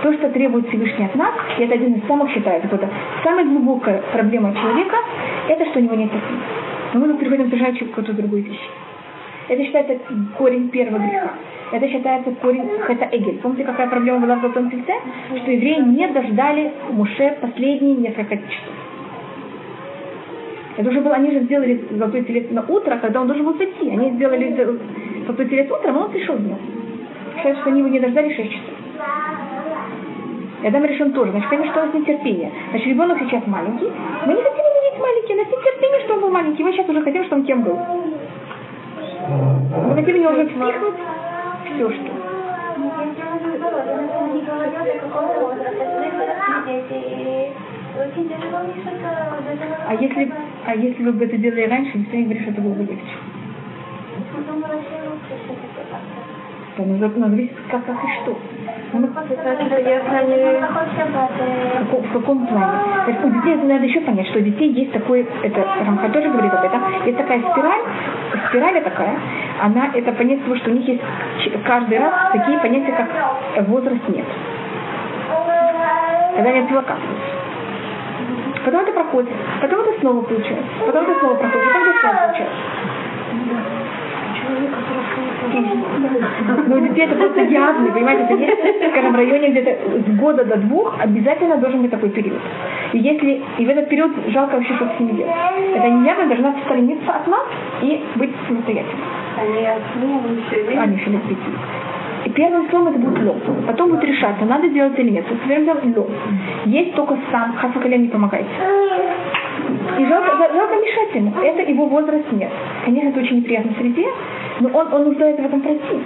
То, 0.02 0.12
что 0.12 0.28
требует 0.30 0.68
Всевышний 0.68 1.04
от 1.04 1.14
нас, 1.14 1.32
и 1.58 1.62
это 1.62 1.74
один 1.74 1.94
из 1.94 2.06
самых 2.06 2.30
считается, 2.30 2.74
это 2.74 2.88
самая 3.24 3.44
глубокая 3.44 4.02
проблема 4.12 4.54
человека, 4.54 4.96
это 5.48 5.64
что 5.66 5.78
у 5.78 5.82
него 5.82 5.94
нет 5.94 6.10
терпения. 6.10 6.42
Но 6.96 7.04
мы 7.04 7.18
приходим 7.18 7.50
совершенно 7.50 7.78
какую-то 7.78 8.14
другую 8.14 8.42
вещь. 8.42 8.68
Это 9.48 9.62
считается 9.62 9.98
корень 10.38 10.70
первого 10.70 10.98
греха. 10.98 11.30
Это 11.72 11.88
считается 11.88 12.30
корень 12.40 12.70
Хета 12.86 13.08
Эгель. 13.12 13.38
Помните, 13.42 13.64
какая 13.64 13.88
проблема 13.88 14.20
была 14.20 14.36
в 14.36 14.40
Золотом 14.40 14.70
Тельце? 14.70 14.94
Что 15.42 15.50
евреи 15.50 15.80
не 15.80 16.08
дождали 16.08 16.72
Муше 16.90 17.36
последние 17.42 17.96
несколько 17.96 18.38
часов. 18.38 18.74
Это 20.78 20.88
уже 20.88 21.00
было, 21.02 21.16
они 21.16 21.32
же 21.32 21.40
сделали 21.40 21.84
золотой 21.90 22.24
телец 22.24 22.50
на 22.50 22.62
утро, 22.62 22.96
когда 22.96 23.20
он 23.20 23.26
должен 23.26 23.44
был 23.44 23.58
зайти. 23.58 23.90
Они 23.90 24.12
сделали 24.12 24.54
золотой 25.26 25.48
телец 25.48 25.70
утром, 25.70 25.98
а 25.98 26.04
он 26.04 26.12
пришел 26.12 26.36
днем. 26.38 26.58
Считается, 27.36 27.60
что 27.60 27.70
они 27.70 27.80
его 27.80 27.90
не 27.90 28.00
дождали 28.00 28.34
6 28.34 28.50
часов. 28.50 28.74
И 30.62 30.66
Адам 30.66 30.84
решен 30.84 31.12
тоже. 31.12 31.32
Значит, 31.32 31.48
конечно, 31.50 31.72
что 31.72 31.82
у 31.82 31.86
нас 31.86 31.94
нетерпение. 31.94 32.50
Значит, 32.70 32.86
ребенок 32.88 33.18
сейчас 33.20 33.46
маленький. 33.46 33.90
Мы 34.26 34.34
не 34.34 34.42
хотим 34.42 34.64
его 34.64 34.80
видеть 34.82 35.00
маленький, 35.00 35.34
у 35.34 35.36
нас 35.36 35.46
нет 35.46 35.64
терпения, 35.64 36.00
что 36.04 36.14
он 36.14 36.20
был 36.20 36.30
маленький. 36.30 36.64
Мы 36.64 36.72
сейчас 36.72 36.88
уже 36.88 37.02
хотим, 37.02 37.24
чтобы 37.24 37.40
он 37.42 37.46
кем 37.46 37.62
был. 37.62 37.78
Мы 39.88 39.94
хотим 39.94 40.14
в 40.14 40.18
него 40.18 40.30
уже 40.30 40.44
впихнуть 40.46 40.94
все, 41.74 41.90
что. 41.90 42.12
А 49.88 49.94
если, 49.94 50.32
а 50.66 50.74
если 50.74 51.10
бы 51.10 51.24
это 51.24 51.36
делали 51.36 51.62
раньше, 51.62 51.98
никто 51.98 52.16
не 52.16 52.24
говорит, 52.24 52.42
что 52.42 52.52
это 52.52 52.60
было 52.60 52.74
бы 52.74 52.82
легче. 52.82 53.16
Но, 56.78 56.84
но 56.84 57.28
зависит 57.28 57.56
как, 57.70 57.86
как 57.86 57.96
и 58.04 58.08
что. 58.22 58.36
Ну, 58.92 59.08
в, 61.90 62.02
в 62.02 62.12
каком 62.12 62.46
плане? 62.46 62.66
Детей 63.06 63.56
надо 63.56 63.84
еще 63.84 64.00
понять, 64.00 64.26
что 64.28 64.38
у 64.38 64.42
детей 64.42 64.72
есть 64.72 64.92
такой, 64.92 65.26
это 65.42 65.66
Рамха 65.86 66.08
тоже 66.10 66.28
говорит 66.28 66.52
об 66.52 66.64
этом, 66.64 66.82
есть 67.04 67.16
такая 67.16 67.40
спираль, 67.40 67.80
спираль 68.48 68.82
такая, 68.82 69.18
она, 69.62 69.90
это 69.94 70.12
понятие 70.12 70.44
того, 70.44 70.56
что 70.56 70.70
у 70.70 70.74
них 70.74 70.86
есть 70.86 71.02
каждый 71.64 71.98
раз 71.98 72.12
такие 72.32 72.58
понятия, 72.58 72.94
как 73.54 73.68
возраст 73.68 74.08
нет. 74.08 74.26
Когда 76.36 76.50
они 76.50 76.60
отвлекаются. 76.60 77.06
Потом 78.64 78.80
это 78.82 78.92
проходит, 78.92 79.30
потом 79.62 79.80
это 79.80 80.00
снова 80.00 80.22
получается, 80.22 80.66
потом 80.84 81.04
это 81.04 81.20
снова 81.20 81.34
проходит, 81.36 81.66
потом 81.72 81.88
это 81.88 82.00
снова 82.00 82.16
получается. 82.16 82.56
Но 86.66 86.76
у 86.76 86.80
детей 86.80 87.04
это 87.04 87.14
просто 87.16 87.40
явно, 87.42 87.90
понимаете, 87.92 88.24
это 88.24 88.34
есть, 88.34 88.90
скажем, 88.90 89.12
в 89.12 89.16
районе 89.16 89.50
где-то 89.50 89.70
с 90.06 90.18
года 90.18 90.44
до 90.44 90.56
двух 90.56 90.98
обязательно 91.00 91.56
должен 91.56 91.82
быть 91.82 91.90
такой 91.90 92.10
период. 92.10 92.40
И 92.92 92.98
если 92.98 93.42
и 93.58 93.66
в 93.66 93.68
этот 93.68 93.88
период 93.88 94.12
жалко 94.28 94.54
вообще, 94.54 94.74
что 94.74 94.86
с 94.96 95.00
ними 95.00 95.16
делать. 95.16 95.34
Это 95.74 95.88
не 95.88 96.06
явно 96.06 96.26
должна 96.26 96.54
сторониться 96.64 97.12
от 97.12 97.26
нас 97.26 97.46
и 97.82 98.02
быть 98.16 98.30
самостоятельной. 98.46 99.04
Они 99.38 99.66
отныне 99.66 100.42
еще 100.50 100.78
Они 100.78 100.96
еще 100.96 101.10
лет 101.10 101.22
пяти. 101.22 101.50
И 102.24 102.30
первым 102.30 102.68
словом 102.70 102.88
это 102.88 102.98
будет 102.98 103.22
лом. 103.22 103.40
Потом 103.66 103.90
будет 103.90 104.04
решаться, 104.04 104.44
надо 104.44 104.68
делать 104.68 104.98
или 104.98 105.10
нет. 105.10 105.24
Первым 105.46 105.64
делом 105.64 105.96
лом. 105.96 106.10
Есть 106.64 106.94
только 106.94 107.16
сам, 107.30 107.54
хасакаля 107.54 107.98
не 107.98 108.08
помогает. 108.08 108.46
И 109.98 110.04
жалко, 110.06 110.36
жал- 110.36 110.52
жалко 110.52 110.74
мешать 110.76 111.14
ему. 111.14 111.32
Это 111.42 111.62
его 111.62 111.86
возраст 111.86 112.30
нет. 112.32 112.50
Конечно, 112.84 113.08
это 113.08 113.20
очень 113.20 113.36
неприятно 113.38 113.72
в 113.72 113.78
среде, 113.78 114.06
но 114.60 114.68
он, 114.68 114.92
он 114.92 115.04
нуждается 115.04 115.42
в 115.42 115.46
этом 115.46 115.60
пройти. 115.60 116.00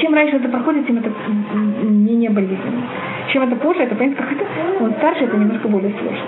Чем 0.00 0.14
раньше 0.14 0.36
это 0.36 0.48
проходит, 0.48 0.86
тем 0.86 0.98
это 0.98 1.10
менее 1.82 2.30
болезненно. 2.30 2.82
Чем 3.28 3.42
это 3.42 3.56
позже, 3.56 3.82
это 3.82 3.94
понятно, 3.94 4.24
как 4.24 4.32
это, 4.32 4.44
он 4.80 4.92
старше, 4.94 5.24
это 5.24 5.36
немножко 5.36 5.68
более 5.68 5.92
сложно. 6.00 6.26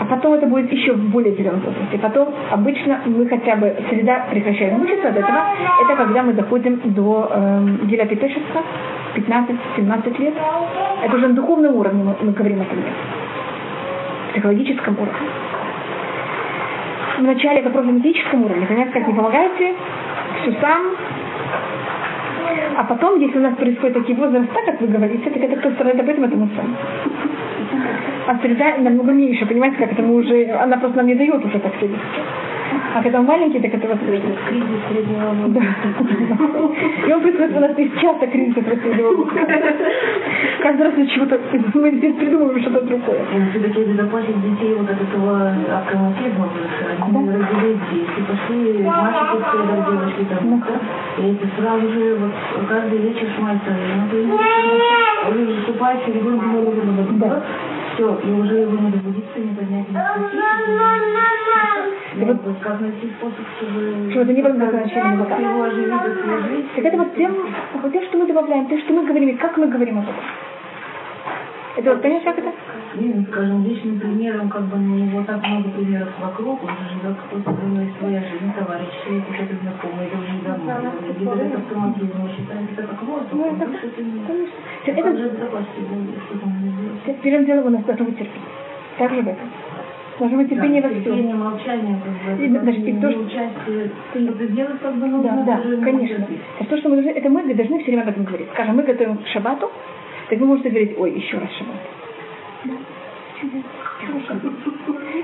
А 0.00 0.04
потом 0.06 0.34
это 0.34 0.46
будет 0.46 0.72
еще 0.72 0.92
в 0.92 1.10
более 1.10 1.34
зеленом 1.34 1.60
возрасте. 1.60 1.98
Потом 1.98 2.28
обычно 2.50 3.00
мы 3.06 3.26
хотя 3.28 3.54
бы 3.56 3.74
среда 3.88 4.26
прекращает 4.30 4.76
мучиться 4.76 5.08
от 5.08 5.16
этого. 5.16 5.38
Это 5.84 5.96
когда 5.96 6.22
мы 6.22 6.32
доходим 6.32 6.80
до 6.84 7.30
Гиля 7.84 8.06
Петешевска, 8.06 8.62
15-17 9.14 10.20
лет. 10.20 10.34
Это 11.04 11.16
уже 11.16 11.28
на 11.28 11.34
духовном 11.34 11.76
уровне 11.76 12.02
мы, 12.02 12.16
мы 12.20 12.32
говорим 12.32 12.60
о 12.60 12.64
этом. 12.64 13.23
Психологическом 14.34 14.94
уровне. 14.94 15.28
Вначале 17.20 17.60
это 17.60 17.70
просто 17.70 17.92
на 17.92 18.00
физическом 18.00 18.44
уровне. 18.44 18.66
Понятно, 18.66 18.92
как 18.92 19.06
не 19.06 19.14
помогаете, 19.14 19.74
все 20.42 20.52
сам. 20.60 20.82
А 22.76 22.84
потом, 22.84 23.20
если 23.20 23.38
у 23.38 23.42
нас 23.42 23.54
происходит 23.54 23.94
такие 23.94 24.18
возрасты, 24.18 24.48
как 24.66 24.80
вы 24.80 24.88
говорите, 24.88 25.30
так 25.30 25.42
это 25.42 25.56
кто 25.56 25.70
страдает 25.70 26.00
об 26.00 26.08
этом, 26.08 26.24
это 26.24 26.36
мы 26.36 26.48
сами. 26.56 26.74
А 28.26 28.36
среда 28.42 28.76
намного 28.78 29.12
меньше, 29.12 29.46
понимаете, 29.46 29.76
как 29.76 29.92
это 29.92 30.02
мы 30.02 30.16
уже, 30.16 30.50
она 30.50 30.78
просто 30.78 30.96
нам 30.96 31.06
не 31.06 31.14
дает 31.14 31.44
уже 31.44 31.58
так 31.60 31.80
вести. 31.80 31.96
А 32.94 33.02
когда 33.02 33.20
мы 33.20 33.26
маленькие, 33.26 33.60
так 33.60 33.74
это 33.74 33.88
возможно. 33.88 34.36
Кризис 34.48 34.80
среднего 34.88 35.34
Да. 35.48 35.60
И 37.08 37.12
он 37.12 37.20
происходит 37.20 37.56
у 37.56 37.60
нас 37.60 37.78
из 37.78 37.92
часто 38.00 38.26
кризис 38.26 38.54
среднего 38.54 39.16
возраста. 39.16 39.46
Каждый 40.60 40.82
раз 40.82 40.94
из 40.98 41.10
чего-то, 41.10 41.40
мы 41.74 41.90
здесь 41.90 42.14
придумываем 42.14 42.60
что-то 42.62 42.80
другое. 42.86 43.20
Все-таки 43.50 43.84
безопасить 43.84 44.40
детей 44.42 44.74
вот 44.74 44.88
от 44.88 45.00
этого 45.02 45.52
акроматизма, 45.76 46.48
они 47.00 47.28
родились 47.28 47.78
здесь 47.90 48.08
и 48.16 48.22
пошли 48.22 48.82
мальчики 48.82 49.44
следом, 49.50 49.84
девочки 49.90 50.24
там? 50.30 50.64
И 51.18 51.32
это 51.32 51.46
сразу 51.60 51.88
же 51.92 52.16
вот 52.16 52.32
каждый 52.68 52.98
вечер 52.98 53.28
шмайся, 53.36 53.72
ну 53.96 54.08
ты 54.10 55.34
уже 55.34 55.44
выступаете 55.52 56.12
ребенку, 56.12 56.72
Да. 57.18 57.42
Все, 57.94 58.18
и 58.24 58.30
уже 58.32 58.54
его 58.60 58.76
не 58.78 58.90
добудиться, 58.90 59.38
не 59.38 59.54
поднять. 59.54 59.86
И 62.16 62.24
вот- 62.24 62.42
вот 62.44 62.56
как 62.60 62.80
найти 62.80 63.10
способ, 63.18 63.44
чтобы... 63.58 64.10
Чтобы 64.10 64.22
это 64.24 64.32
не 64.32 64.42
было 64.42 64.52
назначением 64.52 65.24
как 65.24 65.38
его 65.40 65.62
оживить, 65.64 65.92
освежить. 65.92 66.72
Так 66.76 66.84
это 66.84 66.96
вот 66.98 67.16
тем, 67.16 67.34
вот 67.82 67.92
тем, 67.92 68.04
что 68.04 68.18
мы 68.18 68.26
добавляем, 68.26 68.66
то, 68.66 68.78
что 68.78 68.92
мы 68.92 69.04
говорим, 69.06 69.28
и 69.30 69.34
как 69.34 69.56
мы 69.56 69.66
говорим 69.66 69.98
об 69.98 70.04
этом. 70.04 70.14
Это 71.76 71.90
вот, 71.90 72.02
понимаешь, 72.02 72.22
как 72.24 72.38
это? 72.38 72.52
Не, 72.94 73.12
ну, 73.12 73.26
скажем, 73.28 73.64
личным 73.64 73.98
примером, 73.98 74.48
как 74.48 74.62
бы, 74.70 74.76
ну, 74.78 75.06
вот 75.10 75.26
так 75.26 75.44
много 75.44 75.68
примеров 75.70 76.08
вокруг, 76.22 76.62
он 76.62 76.70
же 76.70 76.94
живет 76.94 77.16
какой-то 77.18 77.50
другой 77.50 77.92
своя 77.98 78.20
жизнь, 78.20 78.52
товарищи, 78.54 79.10
какой-то 79.26 79.54
знакомый, 79.60 80.06
это 80.06 80.16
уже 80.18 80.38
давно. 80.46 80.92
Либо 81.18 81.34
это 81.34 81.58
автоматизм, 81.58 82.20
он 82.22 82.30
считает 82.30 82.70
это 82.78 82.86
как 82.86 83.02
воздух, 83.02 83.32
Ну, 83.32 83.46
это, 83.46 83.64
и 83.64 83.90
конечно. 83.90 84.46
это 84.86 85.16
же 85.18 85.28
будет, 85.30 86.22
что 86.30 86.38
там 86.38 86.52
первым 87.22 87.46
делом 87.46 87.66
у 87.66 87.70
нас 87.70 87.84
должно 87.84 88.04
быть 88.06 88.18
терпение. 88.18 88.48
Так 88.98 89.10
же 89.12 89.22
в 89.22 89.28
этом. 89.28 89.48
Должно 90.18 90.38
быть 90.38 90.48
терпение 90.50 90.80
во 90.82 90.88
всем. 90.88 91.02
терпение, 91.02 91.34
молчание, 91.34 91.98
как 92.04 92.36
бы, 92.38 92.44
И, 92.44 92.48
значит, 92.48 92.86
и 92.86 92.92
то, 92.92 93.10
что- 93.10 93.20
участие, 93.20 93.90
что-то 94.12 94.46
делать, 94.48 94.80
как 94.80 94.94
бы, 94.94 95.00
Да, 95.00 95.06
нужно, 95.08 95.44
да, 95.44 95.60
уже 95.64 95.76
не 95.76 95.84
конечно. 95.84 96.26
Это 96.60 96.70
то, 96.70 96.76
что 96.76 96.88
мы 96.88 96.96
должны, 96.96 97.10
это 97.10 97.28
мы 97.28 97.54
должны 97.54 97.78
все 97.78 97.86
время 97.86 98.02
об 98.02 98.08
этом 98.08 98.24
говорить. 98.24 98.48
Скажем, 98.52 98.76
мы 98.76 98.82
готовим 98.84 99.16
к 99.18 99.26
шабату, 99.26 99.70
так 100.30 100.38
вы 100.38 100.46
можете 100.46 100.68
говорить, 100.70 100.94
ой, 100.98 101.12
еще 101.12 101.38
раз 101.38 101.50
шаббат. 101.58 101.76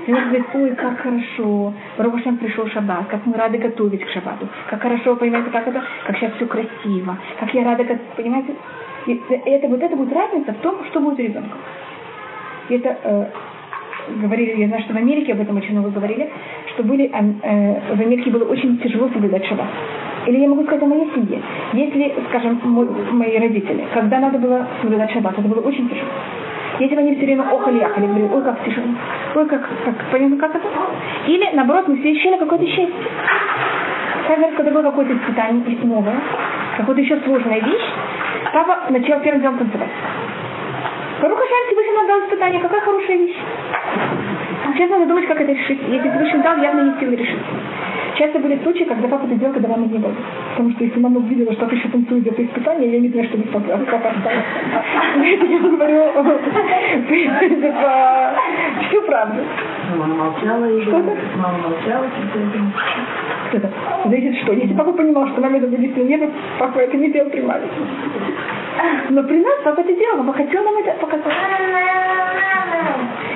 Вы 0.07 0.13
можете 0.13 0.29
говорить, 0.29 0.45
ой, 0.53 0.75
как 0.75 0.97
хорошо, 0.99 1.73
Робошем 1.97 2.37
пришел 2.37 2.67
шаббат, 2.67 3.07
как 3.07 3.25
мы 3.25 3.37
рады 3.37 3.57
готовить 3.57 4.03
к 4.03 4.09
шаббату, 4.09 4.47
как 4.69 4.81
хорошо, 4.81 5.15
понимаете, 5.15 5.49
как 5.51 5.67
это, 5.67 5.81
как 6.05 6.17
сейчас 6.17 6.33
все 6.33 6.45
красиво, 6.45 7.17
как 7.39 7.53
я 7.53 7.63
рада, 7.63 7.83
готовить, 7.83 8.01
понимаете. 8.17 8.55
И 9.07 9.21
это, 9.45 9.67
вот 9.67 9.81
это 9.81 9.95
будет 9.95 10.13
разница 10.13 10.53
в 10.53 10.57
том, 10.57 10.75
что 10.89 10.99
будет 10.99 11.19
у 11.19 11.21
ребенка. 11.23 11.57
Это 12.69 12.97
э, 13.03 13.25
говорили, 14.21 14.61
я 14.61 14.67
знаю, 14.67 14.83
что 14.83 14.93
в 14.93 14.97
Америке 14.97 15.33
об 15.33 15.41
этом 15.41 15.57
очень 15.57 15.71
много 15.71 15.89
говорили, 15.89 16.29
что 16.73 16.83
были, 16.83 17.05
э, 17.05 17.33
э, 17.43 17.95
в 17.95 17.99
Америке 17.99 18.29
было 18.29 18.45
очень 18.45 18.77
тяжело 18.79 19.09
соблюдать 19.09 19.45
шаббат. 19.45 19.67
Или 20.27 20.39
я 20.39 20.49
могу 20.49 20.63
сказать 20.63 20.83
о 20.83 20.85
моей 20.85 21.09
семье. 21.15 21.41
Если, 21.73 22.13
скажем, 22.29 22.59
мой- 22.63 22.87
мои 23.11 23.37
родители, 23.39 23.85
когда 23.93 24.19
надо 24.19 24.37
было 24.37 24.67
соблюдать 24.81 25.11
шаббат, 25.11 25.37
это 25.37 25.47
было 25.47 25.61
очень 25.61 25.89
тяжело. 25.89 26.09
Если 26.79 26.95
бы 26.95 27.01
они 27.01 27.15
все 27.15 27.25
время 27.25 27.43
охали, 27.43 27.79
ахали, 27.79 28.05
говорили, 28.05 28.29
ой, 28.33 28.43
как 28.43 28.63
тяжело, 28.63 28.87
ой, 29.35 29.45
как, 29.47 29.69
как, 29.85 29.95
понятно, 30.11 30.37
как 30.37 30.55
это? 30.55 30.67
Или, 31.27 31.49
наоборот, 31.53 31.87
мы 31.87 31.97
все 31.97 32.11
ощущали 32.11 32.37
какое-то 32.37 32.65
счастье. 32.65 32.93
Каждый 34.27 34.45
раз, 34.45 34.53
когда 34.55 34.71
было 34.71 34.83
какое-то 34.83 35.13
испытание 35.13 35.77
новое, 35.83 36.15
какая-то 36.77 37.01
еще 37.01 37.19
сложная 37.25 37.59
вещь, 37.59 37.87
папа 38.53 38.91
начал 38.91 39.19
первым 39.21 39.41
делом 39.41 39.57
танцевать. 39.57 39.89
Баруха 41.21 41.43
Шем, 41.43 41.67
Всевышний 41.67 41.95
нам 41.95 42.07
дал 42.07 42.19
испытание, 42.21 42.61
какая 42.61 42.81
хорошая 42.81 43.17
вещь. 43.17 43.37
Сейчас 44.73 44.89
надо 44.89 45.05
думать, 45.05 45.27
как 45.27 45.39
это 45.39 45.51
решить. 45.51 45.79
Если 45.87 46.09
Всевышний 46.09 46.41
дал, 46.41 46.57
явно 46.57 46.87
есть 46.87 46.99
силы 46.99 47.15
решить. 47.15 47.39
Часто 48.17 48.39
были 48.39 48.59
случаи, 48.63 48.83
когда 48.83 49.07
папа 49.07 49.25
это 49.25 49.35
делал, 49.35 49.53
когда 49.53 49.69
мамы 49.69 49.87
не 49.87 49.97
было. 49.97 50.13
Потому 50.51 50.71
что 50.71 50.83
если 50.83 50.99
мама 50.99 51.17
увидела, 51.19 51.53
что 51.53 51.65
ты 51.67 51.75
еще 51.75 51.87
танцует 51.89 52.27
это 52.27 52.43
испытание, 52.43 52.91
я 52.91 52.99
не 52.99 53.09
знаю, 53.09 53.27
что 53.27 53.37
бы 53.37 53.43
папа 53.43 53.77
папа 53.89 54.09
осталось. 54.09 54.45
Это 55.15 55.45
я 55.45 55.59
говорю 55.59 56.03
всю 58.87 59.01
правду. 59.03 59.41
Мама 59.97 60.15
молчала, 60.15 60.65
и 60.65 60.85
мама 61.37 61.57
молчала, 61.57 62.05
это. 63.53 63.69
Зависит 64.05 64.41
что. 64.43 64.53
Если 64.53 64.73
папа 64.73 64.91
понимал, 64.93 65.27
что 65.27 65.41
маме 65.41 65.59
это 65.59 65.67
будет 65.67 65.97
нет, 65.97 66.29
папа 66.59 66.79
это 66.79 66.97
не 66.97 67.11
делал 67.11 67.29
при 67.29 67.41
маме. 67.41 67.67
Но 69.09 69.23
при 69.23 69.39
нас 69.39 69.59
папа 69.63 69.81
это 69.81 69.93
делал, 69.93 70.17
папа 70.17 70.33
хотел 70.33 70.63
нам 70.63 70.77
это 70.77 70.93
показать. 70.99 71.33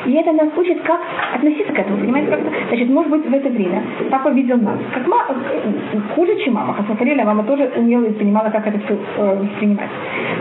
И 0.06 0.14
это 0.14 0.32
нас 0.34 0.50
учит, 0.56 0.82
как 0.84 1.02
относиться 1.34 1.74
к 1.74 1.80
этому, 1.80 1.98
понимаете? 1.98 2.30
Как? 2.30 2.40
Значит, 2.70 2.90
может 2.90 3.12
быть, 3.12 3.26
в 3.26 3.34
это 3.34 3.50
время 3.50 3.82
папа 4.12 4.30
видел 4.30 4.58
нас, 4.58 4.75
как 4.94 5.08
ма- 5.08 5.26
э, 5.30 6.00
хуже, 6.16 6.36
чем 6.44 6.54
мама. 6.54 6.74
Хасафарила, 6.74 7.24
мама 7.24 7.44
тоже 7.44 7.72
умела 7.76 8.06
и 8.06 8.14
понимала, 8.14 8.50
как 8.50 8.68
это 8.68 8.80
все 8.80 8.98
э, 9.18 9.36
воспринимать. 9.44 9.90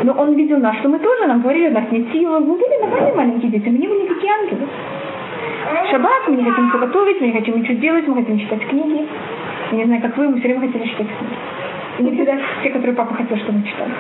Но 0.03 0.13
он 0.13 0.35
видел 0.35 0.59
нас, 0.59 0.77
что 0.79 0.89
мы 0.89 0.99
тоже, 0.99 1.27
нам 1.27 1.41
говорили, 1.43 1.69
нас 1.69 1.85
нет 1.91 2.07
силы, 2.13 2.41
мы 2.41 2.57
были 2.57 2.81
нормальные 2.81 3.15
маленькие 3.15 3.51
дети, 3.51 3.69
мы 3.69 3.79
не 3.79 3.89
были 3.89 4.03
никакие 4.03 4.33
ангелы. 4.33 4.67
Шаббат, 5.91 6.29
мы 6.29 6.37
не 6.37 6.45
хотим 6.45 6.67
ничего 6.67 6.79
готовить, 6.81 7.21
мы 7.21 7.27
не 7.29 7.33
хотим 7.33 7.59
ничего 7.59 7.79
делать, 7.79 8.07
мы 8.09 8.15
хотим 8.17 8.39
читать 8.39 8.67
книги. 8.69 9.07
Я 9.73 9.79
не 9.79 9.85
знаю, 9.85 10.03
как 10.03 10.17
вы, 10.17 10.29
мы 10.29 10.39
все 10.39 10.49
время 10.49 10.67
хотели 10.67 10.85
читать 10.89 11.07
книги. 11.07 11.35
И 11.99 12.03
не 12.03 12.11
всегда 12.13 12.39
те, 12.63 12.71
которые 12.71 12.97
папа 12.97 13.15
хотел, 13.15 13.37
чтобы 13.39 13.59
мы 13.59 13.65
читали. 13.65 13.93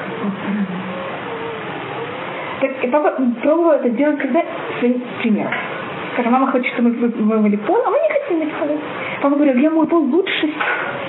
Так, 2.60 2.84
и 2.84 2.88
папа 2.88 3.14
пробовал 3.42 3.72
это 3.72 3.90
делать 3.90 4.18
когда 4.18 4.42
своим 4.78 5.02
примером. 5.22 5.52
Скажем, 6.14 6.32
мама 6.32 6.46
хочет, 6.46 6.72
чтобы 6.74 6.90
мы 6.90 7.08
вы- 7.08 7.24
вымыли 7.24 7.56
пол, 7.56 7.76
а 7.84 7.90
мы 7.90 7.98
не 7.98 8.08
хотим 8.08 8.38
мыть 8.38 8.52
полы. 8.54 8.78
Папа 9.20 9.34
говорил, 9.34 9.56
я 9.56 9.70
мою 9.70 9.86
пол 9.88 10.00
лучше. 10.00 10.48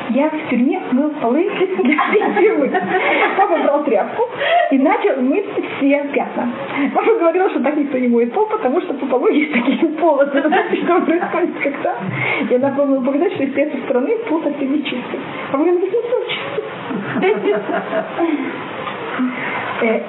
Я 0.10 0.30
в 0.30 0.50
тюрьме 0.50 0.82
мыл 0.92 1.12
полы. 1.22 1.48
Папа 3.38 3.58
брал 3.64 3.84
тряпку 3.84 4.24
и 4.72 4.80
начал 4.80 5.22
мыть 5.22 5.46
все 5.78 6.04
пятна. 6.12 6.50
Папа 6.96 7.14
говорил, 7.20 7.50
что 7.52 7.60
так 7.60 7.78
никто 7.78 8.00
не 8.00 8.08
моет 8.08 8.34
пол, 8.34 8.48
потому 8.48 8.82
что 8.82 8.94
по 8.96 9.06
полу 9.06 9.28
есть 9.28 9.54
такие 9.54 9.78
знаете, 10.48 10.76
что 10.84 11.00
происходит 11.02 11.52
когда? 11.62 11.96
И 12.50 12.56
она 12.56 12.70
помнила 12.70 13.02
показать, 13.02 13.34
что 13.34 13.44
из 13.44 13.56
этой 13.56 13.82
стороны 13.82 14.18
пол 14.28 14.42
совсем 14.44 14.72
не 14.74 14.84
чистый. 14.84 15.20
Папа 15.52 15.64
говорит, 15.64 15.82
ну 15.82 15.88
чистый. 16.28 16.64
Э, 19.82 20.00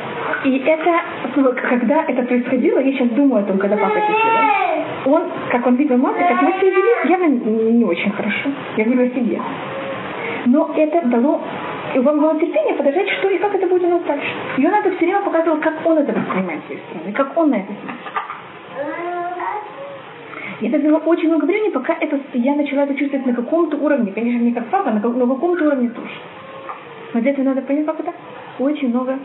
И 0.44 0.58
это, 0.58 0.90
ну, 1.36 1.52
когда 1.52 2.04
это 2.04 2.22
происходило, 2.22 2.78
я 2.78 2.92
сейчас 2.92 3.08
думаю 3.10 3.42
о 3.42 3.46
том, 3.46 3.58
когда 3.58 3.76
папа 3.76 3.94
делал. 3.94 5.16
Он, 5.16 5.22
как 5.50 5.66
он 5.66 5.76
видел 5.76 5.96
мать, 5.98 6.16
как 6.18 6.42
мы 6.42 6.52
себя 6.52 6.70
вели, 6.70 7.10
явно 7.10 7.26
не 7.72 7.84
очень 7.84 8.10
хорошо. 8.10 8.50
Я 8.76 8.84
говорю 8.84 9.06
о 9.06 9.14
себе. 9.14 9.40
Но 10.46 10.70
это 10.76 11.06
дало, 11.08 11.40
и 11.94 11.98
вам 11.98 12.20
было 12.20 12.38
терпение 12.38 12.74
подождать, 12.74 13.08
что 13.10 13.28
и 13.28 13.38
как 13.38 13.54
это 13.54 13.66
будет 13.66 13.84
у 13.84 13.88
нас 13.88 14.02
дальше. 14.02 14.26
И 14.58 14.66
он 14.66 14.74
это 14.74 14.90
все 14.90 15.06
время 15.06 15.20
показывал, 15.22 15.58
как 15.58 15.74
он 15.84 15.98
это 15.98 16.12
воспринимает 16.12 16.60
с 16.62 16.66
своей 16.66 16.80
стороны, 16.88 17.12
как 17.12 17.36
он 17.36 17.50
на 17.50 17.54
это 17.56 17.72
смотрит. 17.82 18.16
И 20.60 20.68
это 20.68 20.78
заняло 20.78 20.98
очень 20.98 21.28
много 21.28 21.44
времени, 21.44 21.70
пока 21.70 21.94
это, 22.00 22.18
я 22.34 22.54
начала 22.54 22.84
это 22.84 22.94
чувствовать 22.94 23.26
на 23.26 23.34
каком-то 23.34 23.76
уровне. 23.76 24.12
Конечно, 24.12 24.42
не 24.42 24.52
как 24.52 24.66
папа, 24.66 24.90
но 24.90 24.96
на 24.96 25.34
каком-то 25.34 25.66
уровне 25.66 25.90
тоже. 25.90 26.14
Но 27.12 27.20
для 27.20 27.32
этого 27.32 27.44
надо 27.44 27.62
понять, 27.62 27.86
как 27.86 28.00
это 28.00 28.12
очень 28.58 28.88
много 28.88 29.18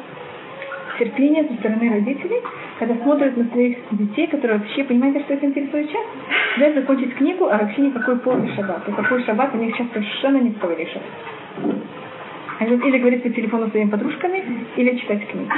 терпение 0.99 1.43
со 1.45 1.53
стороны 1.55 1.89
родителей, 1.89 2.41
когда 2.77 2.95
смотрят 3.03 3.35
на 3.37 3.45
своих 3.45 3.77
детей, 3.91 4.27
которые 4.27 4.59
вообще, 4.59 4.83
понимаете, 4.83 5.21
что 5.21 5.33
их 5.33 5.43
интересует 5.43 5.87
сейчас? 5.87 6.05
Дать 6.59 6.75
закончить 6.75 7.15
книгу, 7.15 7.45
а 7.45 7.57
вообще 7.57 7.81
никакой 7.81 8.17
полный 8.19 8.53
шаббат. 8.55 8.87
И 8.87 8.91
какой 8.91 9.23
шаббат 9.23 9.53
у 9.53 9.57
них 9.57 9.75
сейчас 9.75 9.87
совершенно 9.93 10.37
не 10.37 10.49
решать. 10.49 11.01
Или 12.59 12.97
говорить 12.99 13.23
по 13.23 13.29
телефону 13.29 13.69
своими 13.69 13.89
подружками, 13.89 14.43
или 14.75 14.97
читать 14.97 15.27
книгу. 15.27 15.49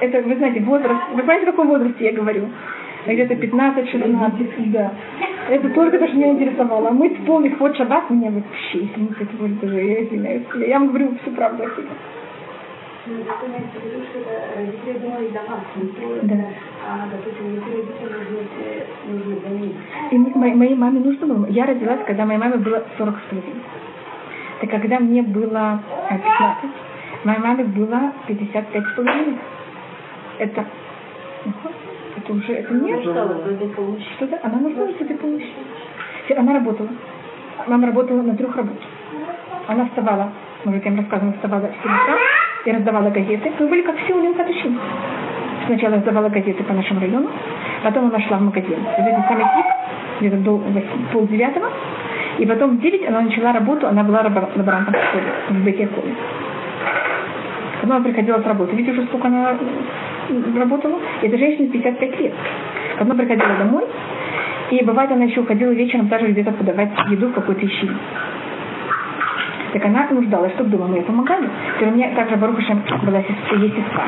Это, 0.00 0.22
вы 0.22 0.36
знаете, 0.36 0.60
возраст, 0.60 1.02
вы 1.12 1.18
понимаете, 1.18 1.46
в 1.46 1.50
каком 1.50 1.68
возрасте 1.68 2.04
я 2.04 2.12
говорю? 2.12 2.48
Где-то 3.06 3.34
15-16, 3.34 4.70
да. 4.72 4.92
Это 5.48 5.68
только 5.70 5.98
то, 5.98 6.08
что 6.08 6.16
меня 6.16 6.30
интересовало. 6.30 6.88
А 6.88 6.92
мы 6.92 7.10
полный 7.26 7.50
ход 7.50 7.76
шаббат 7.76 8.10
меня 8.10 8.30
вообще, 8.30 8.88
это 9.20 9.36
будет 9.36 9.60
даже, 9.60 9.76
я 9.76 10.04
извиняюсь. 10.04 10.42
Я 10.66 10.78
вам 10.78 10.88
говорю 10.88 11.16
всю 11.22 11.30
правду 11.32 11.62
о 11.62 11.66
себе. 11.66 11.88
Да. 16.22 16.34
И 20.10 20.18
моей, 20.18 20.54
моей 20.54 20.74
маме 20.74 21.00
нужно 21.00 21.26
было. 21.26 21.46
Я 21.46 21.66
родилась, 21.66 22.00
когда 22.06 22.24
моей 22.24 22.38
маме 22.38 22.56
было 22.56 22.82
40 22.98 23.14
с 23.16 23.30
половиной. 23.30 23.62
Так 24.60 24.70
когда 24.70 24.98
мне 24.98 25.22
было 25.22 25.80
15, 26.10 26.70
моей 27.24 27.38
маме 27.38 27.64
было 27.64 28.12
55 28.26 28.84
с 28.84 28.96
половиной. 28.96 29.38
Это, 30.38 30.64
это 32.16 32.32
уже, 32.32 32.52
это 32.52 32.74
не 32.74 33.02
что-то, 34.16 34.40
она 34.42 34.58
нужна 34.58 34.88
что-то 34.90 35.14
получить. 35.14 35.54
Она 36.36 36.54
работала. 36.54 36.88
Мама 37.68 37.86
работала 37.86 38.22
на 38.22 38.36
трех 38.36 38.56
работах. 38.56 38.88
Она 39.68 39.86
вставала, 39.86 40.32
может, 40.64 40.84
я 40.84 40.90
вам 40.90 41.00
рассказывала, 41.00 41.32
вставала 41.34 41.68
в 41.68 41.82
7 41.82 41.92
утра 41.92 42.45
и 42.66 42.72
раздавала 42.72 43.10
газеты. 43.10 43.52
Мы 43.58 43.66
были 43.68 43.82
как 43.82 43.96
все 43.98 44.14
у 44.14 44.34
катучины. 44.34 44.76
Сначала 45.66 45.96
раздавала 45.96 46.28
газеты 46.28 46.62
по 46.64 46.72
нашему 46.72 47.00
району, 47.00 47.28
потом 47.82 48.06
она 48.06 48.20
шла 48.20 48.38
в 48.38 48.42
магазин. 48.42 48.78
Вот 48.78 49.06
этот 49.06 49.26
самый 49.26 49.44
тип, 49.56 49.66
где-то 50.20 50.36
до 50.38 50.60
полдевятого, 51.12 51.70
и 52.38 52.46
потом 52.46 52.76
в 52.76 52.80
9 52.80 53.08
она 53.08 53.22
начала 53.22 53.52
работу, 53.52 53.86
она 53.86 54.02
была 54.02 54.22
лаборантом 54.22 54.94
в 54.94 55.04
школе, 55.08 55.24
в 55.50 55.64
Бекекове. 55.64 56.14
Когда 57.80 57.96
она 57.96 58.04
приходила 58.04 58.40
с 58.40 58.46
работы, 58.46 58.76
видите 58.76 58.92
уже 58.92 59.06
сколько 59.06 59.28
она 59.28 59.56
работала? 60.56 60.98
Эта 61.22 61.38
женщина 61.38 61.68
55 61.68 62.20
лет. 62.20 62.32
Когда 62.98 63.12
она 63.12 63.22
приходила 63.22 63.56
домой, 63.58 63.84
и 64.70 64.84
бывает 64.84 65.10
она 65.12 65.24
еще 65.24 65.40
уходила 65.40 65.70
вечером 65.70 66.08
даже 66.08 66.26
где-то 66.26 66.52
подавать 66.52 66.90
еду 67.10 67.28
в 67.28 67.32
какой-то 67.32 67.64
ищи. 67.64 67.88
Так 69.72 69.84
она 69.84 70.06
нуждалась, 70.10 70.52
чтобы 70.52 70.70
дома 70.70 70.88
мы 70.88 70.96
ей 70.96 71.04
помогали. 71.04 71.48
И 71.80 71.84
у 71.84 71.90
меня 71.90 72.14
также 72.14 72.36
Барухашем 72.36 72.82
была 73.02 73.22
сестра, 73.22 73.58
есть 73.58 73.74
сестра 73.74 74.04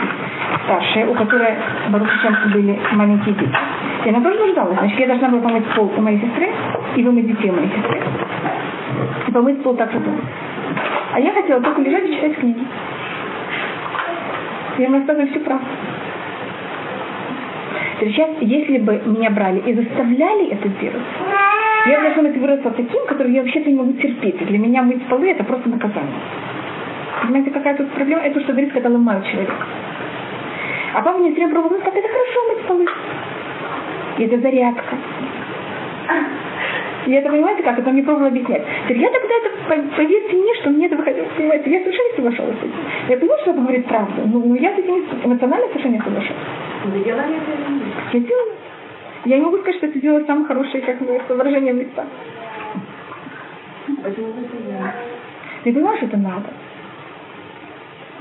старшая, 0.68 1.06
у 1.06 1.14
которой 1.14 1.54
Барухашем 1.88 2.36
были 2.52 2.78
маленькие 2.92 3.34
дети. 3.34 3.56
И 4.04 4.08
она 4.10 4.20
тоже 4.20 4.38
нуждалась. 4.38 4.78
Значит, 4.78 4.98
я 5.00 5.06
должна 5.06 5.28
была 5.28 5.40
помыть 5.42 5.64
пол 5.74 5.90
у 5.96 6.00
моей 6.00 6.20
сестры 6.20 6.48
и 6.96 7.02
вымыть 7.02 7.26
детей 7.26 7.50
у 7.50 7.54
моей 7.54 7.68
сестры. 7.68 8.00
И 9.26 9.32
помыть 9.32 9.62
пол 9.62 9.74
так 9.74 9.90
же. 9.90 9.98
А 11.14 11.20
я 11.20 11.32
хотела 11.32 11.60
только 11.62 11.80
лежать 11.80 12.04
и 12.04 12.14
читать 12.14 12.36
книги. 12.36 12.60
Я 14.78 14.90
вам 14.90 15.00
рассказываю 15.00 15.28
всю 15.30 15.40
правду. 15.40 15.66
Сейчас, 18.00 18.30
если 18.40 18.78
бы 18.78 19.02
меня 19.06 19.30
брали 19.30 19.58
и 19.60 19.74
заставляли 19.74 20.50
это 20.50 20.68
делать, 20.68 21.02
я 21.86 22.00
должна 22.00 22.22
быть 22.22 22.36
выросла 22.36 22.70
таким, 22.72 23.06
который 23.06 23.32
я 23.32 23.42
вообще-то 23.42 23.70
не 23.70 23.76
могу 23.76 23.92
терпеть. 23.94 24.38
Для 24.46 24.58
меня 24.58 24.82
мыть 24.82 25.04
полы 25.06 25.30
это 25.30 25.44
просто 25.44 25.68
наказание. 25.68 26.20
Понимаете, 27.22 27.50
какая 27.50 27.76
тут 27.76 27.90
проблема? 27.90 28.22
Это 28.22 28.40
что 28.40 28.52
говорит, 28.52 28.72
когда 28.72 28.88
ломают 28.90 29.26
человека. 29.26 29.54
А 30.94 31.02
папа 31.02 31.18
мне 31.18 31.30
время 31.30 31.50
пробовал, 31.50 31.80
как 31.80 31.94
это 31.94 32.08
хорошо 32.08 32.40
мыть 32.48 32.66
полы. 32.66 32.86
И 34.18 34.24
это 34.24 34.38
зарядка. 34.38 34.96
И 37.06 37.12
это, 37.12 37.30
понимаете, 37.30 37.62
как? 37.62 37.78
Это 37.78 37.90
мне 37.90 38.02
пробовала 38.02 38.28
объяснять. 38.28 38.62
Теперь 38.84 38.98
я 38.98 39.10
тогда 39.10 39.34
это, 39.34 39.50
поверьте 39.96 40.36
мне, 40.36 40.54
что 40.56 40.70
мне 40.70 40.86
это 40.86 40.96
выходило, 40.96 41.26
понимаете, 41.36 41.70
я 41.70 41.80
совершенно 41.80 42.08
не 42.08 42.16
соглашалась 42.16 42.56
с 42.56 42.62
этим. 42.62 42.74
Я 43.08 43.16
понимаю, 43.16 43.40
что 43.40 43.50
это 43.52 43.60
говорит 43.60 43.86
правду, 43.86 44.22
но, 44.26 44.38
но 44.40 44.56
я 44.56 44.74
с 44.74 44.78
этим 44.78 45.04
эмоционально 45.24 45.68
совершенно 45.68 45.92
не 45.92 46.00
соглашалась. 46.00 46.42
Я 48.12 48.20
делала. 48.20 48.52
Я 49.24 49.38
не 49.38 49.44
могу 49.44 49.58
сказать, 49.58 49.76
что 49.76 49.86
это 49.86 50.00
дело 50.00 50.24
самое 50.24 50.46
хорошее, 50.46 50.82
как 50.82 51.00
выражение 51.00 51.72
лица. 51.72 52.06
Ты 55.64 55.72
понимаешь, 55.72 56.02
это 56.02 56.16
надо? 56.16 56.50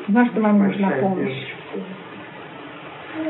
Знаешь, 0.07 0.29
что 0.31 0.41
маме 0.41 0.67
нужна 0.67 0.89
помощь. 1.01 1.53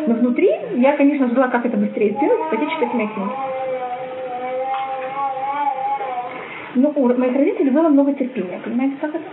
Но 0.07 0.13
внутри 0.13 0.49
я, 0.76 0.95
конечно, 0.95 1.28
ждала, 1.28 1.47
как 1.49 1.65
это 1.65 1.78
быстрее 1.78 2.11
сделать, 2.11 2.49
пойти 2.49 2.65
читать 2.74 2.91
книги. 2.91 3.11
Но 6.76 6.91
у 6.95 7.07
моих 7.07 7.36
родителей 7.36 7.72
было 7.72 7.89
много 7.89 8.13
терпения, 8.13 8.59
понимаете, 8.63 8.95
как 9.01 9.15
это? 9.15 9.24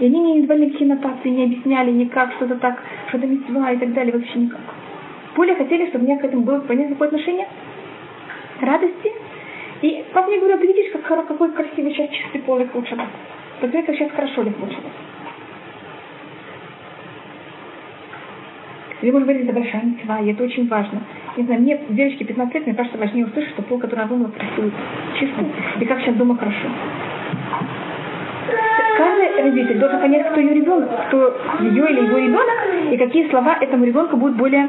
И 0.00 0.06
они 0.06 0.20
мне 0.20 0.34
не 0.34 0.42
давали 0.42 0.66
никакие 0.66 0.88
нотации, 0.88 1.28
не 1.28 1.44
объясняли 1.44 1.90
никак, 1.90 2.32
что-то 2.34 2.56
так, 2.56 2.82
что-то 3.08 3.26
мецва 3.26 3.72
и 3.72 3.76
так 3.76 3.92
далее, 3.92 4.12
вообще 4.12 4.38
никак 4.38 4.60
более 5.38 5.54
хотели, 5.54 5.86
чтобы 5.86 6.04
у 6.04 6.08
меня 6.08 6.18
к 6.18 6.24
этому 6.24 6.42
было 6.42 6.58
понятно 6.60 6.96
какое 6.96 7.08
отношение, 7.08 7.46
радости. 8.60 9.12
И 9.82 10.04
папа 10.12 10.26
мне 10.26 10.38
говорил, 10.38 10.58
ты 10.58 10.66
видишь, 10.66 10.90
как, 10.92 11.28
какой 11.28 11.52
красивый 11.52 11.92
сейчас 11.92 12.10
чистый 12.10 12.40
пол 12.42 12.58
их 12.58 12.74
лучше 12.74 12.98
Посмотри, 13.60 13.82
как 13.82 13.94
сейчас 13.94 14.10
хорошо 14.10 14.42
их 14.42 14.58
лучше 14.58 14.78
Или, 19.00 19.12
может 19.12 19.28
быть, 19.28 19.40
это 19.40 19.52
большая 19.52 19.82
мецва, 19.84 20.18
и 20.18 20.32
это 20.32 20.42
очень 20.42 20.66
важно. 20.66 21.02
Не 21.36 21.44
знаю, 21.44 21.60
мне, 21.60 21.80
девочке 21.90 22.24
15 22.24 22.54
лет, 22.54 22.66
мне 22.66 22.74
кажется, 22.74 22.98
важнее 22.98 23.26
услышать, 23.26 23.50
что 23.52 23.62
пол, 23.62 23.78
который 23.78 24.00
она 24.00 24.08
вымыла, 24.08 24.30
красивый, 24.30 24.72
чистый, 25.20 25.46
и 25.80 25.84
как 25.84 26.00
сейчас 26.00 26.16
дома 26.16 26.36
хорошо. 26.36 26.68
Каждый 28.96 29.42
родитель 29.42 29.78
должен 29.78 30.00
понять, 30.00 30.28
кто 30.30 30.40
ее 30.40 30.54
ребенок, 30.54 30.88
кто 31.08 31.36
ее 31.60 31.90
или 31.90 32.06
его 32.06 32.18
ребенок, 32.18 32.92
и 32.92 32.96
какие 32.96 33.28
слова 33.30 33.56
этому 33.60 33.84
ребенку 33.84 34.16
будут 34.16 34.36
более 34.36 34.68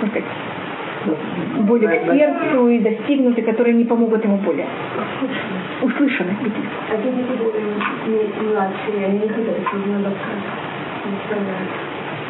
как 0.00 0.10
сказать, 0.10 0.28
более 1.66 2.00
к 2.00 2.12
сердцу 2.12 2.68
и 2.68 2.78
достигнуты, 2.78 3.42
которые 3.42 3.74
не 3.74 3.84
помогут 3.84 4.24
ему 4.24 4.36
более 4.38 4.66
услышаны. 5.82 6.36
А 6.90 6.96
дети 6.96 8.42
младшие, 8.42 9.06
они 9.06 9.18
не 9.20 9.28
хотят, 9.28 9.56
надо 9.86 10.12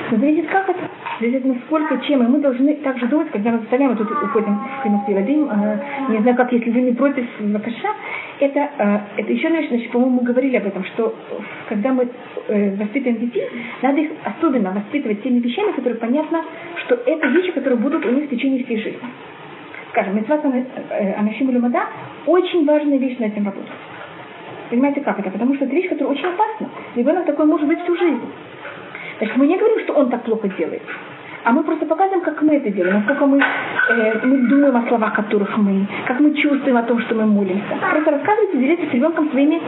Смотрите, 0.09 0.43
как 0.43 0.69
это? 0.69 0.81
Зависит 1.21 1.45
насколько 1.45 1.99
чем. 2.07 2.23
И 2.25 2.27
мы 2.27 2.41
должны 2.41 2.75
также 2.77 3.07
думать, 3.07 3.31
когда 3.31 3.53
мы 3.53 3.59
заставляем, 3.59 3.95
вот 3.95 3.99
тут 3.99 4.23
уходим 4.23 4.59
в 4.59 4.83
Хинус 4.83 5.03
Иладим, 5.07 5.49
э, 5.51 5.79
не 6.09 6.19
знаю, 6.19 6.37
как, 6.37 6.53
если 6.53 6.71
вы 6.71 6.81
не 6.81 6.93
против 6.93 7.27
Вакаша, 7.39 7.89
это, 8.41 8.71
э, 8.79 8.99
это 9.19 9.33
еще, 9.33 9.49
значит, 9.49 9.91
по-моему, 9.91 10.21
мы 10.21 10.23
говорили 10.23 10.57
об 10.57 10.67
этом, 10.67 10.85
что 10.85 11.15
когда 11.69 11.93
мы 11.93 12.09
э, 12.49 12.77
воспитываем 12.77 13.21
детей, 13.21 13.47
надо 13.83 14.01
их 14.01 14.11
особенно 14.25 14.73
воспитывать 14.73 15.23
теми 15.23 15.39
вещами, 15.41 15.73
которые 15.73 15.99
понятно, 15.99 16.45
что 16.85 16.95
это 16.95 17.27
вещи, 17.29 17.53
которые 17.53 17.79
будут 17.79 18.05
у 18.05 18.11
них 18.11 18.25
в 18.25 18.31
течение 18.31 18.65
всей 18.65 18.79
жизни. 18.79 19.09
Скажем, 19.91 20.17
Митват 20.17 20.45
Анашим 21.17 21.51
Люмада 21.51 21.85
очень 22.27 22.65
важная 22.65 22.99
вещь 22.99 23.19
на 23.19 23.25
этом 23.25 23.45
работать. 23.45 23.71
Понимаете, 24.71 25.01
как 25.01 25.19
это? 25.19 25.31
Потому 25.31 25.55
что 25.57 25.65
это 25.65 25.75
вещь, 25.75 25.89
которая 25.89 26.15
очень 26.15 26.27
опасна. 26.27 26.71
Ребенок 26.95 27.27
такой 27.27 27.47
может 27.47 27.67
быть 27.67 27.81
всю 27.83 27.97
жизнь. 27.97 28.21
Значит, 29.19 29.37
мы 29.37 29.49
не 29.49 29.57
говорим, 29.57 29.81
что 29.81 29.95
он 29.95 30.11
так 30.11 30.23
плохо 30.23 30.49
делает. 30.49 30.83
А 31.43 31.53
мы 31.53 31.63
просто 31.63 31.87
показываем, 31.87 32.23
как 32.23 32.43
мы 32.43 32.57
это 32.57 32.71
делаем, 32.71 32.97
насколько 32.97 33.27
мы, 33.27 33.39
э, 33.39 34.27
мы 34.27 34.37
думаем 34.49 34.77
о 34.77 34.87
словах, 34.89 35.15
которых 35.15 35.57
мы, 35.57 35.87
как 36.07 36.21
мы 36.21 36.35
чувствуем 36.35 36.77
о 36.77 36.83
том, 36.83 37.01
что 37.01 37.15
мы 37.15 37.25
молимся. 37.25 37.77
Просто 37.93 38.11
рассказывайте, 38.11 38.59
делитесь 38.59 38.91
с 38.91 38.93
ребенком 38.93 39.31
своими 39.31 39.59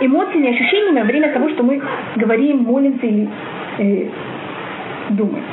эмоциями, 0.00 0.50
ощущениями 0.50 1.00
во 1.00 1.06
время 1.06 1.32
того, 1.32 1.48
что 1.50 1.62
мы 1.62 1.80
говорим, 2.16 2.64
молимся 2.64 3.06
или 3.06 3.28
э, 3.78 4.08
думаем. 5.10 5.44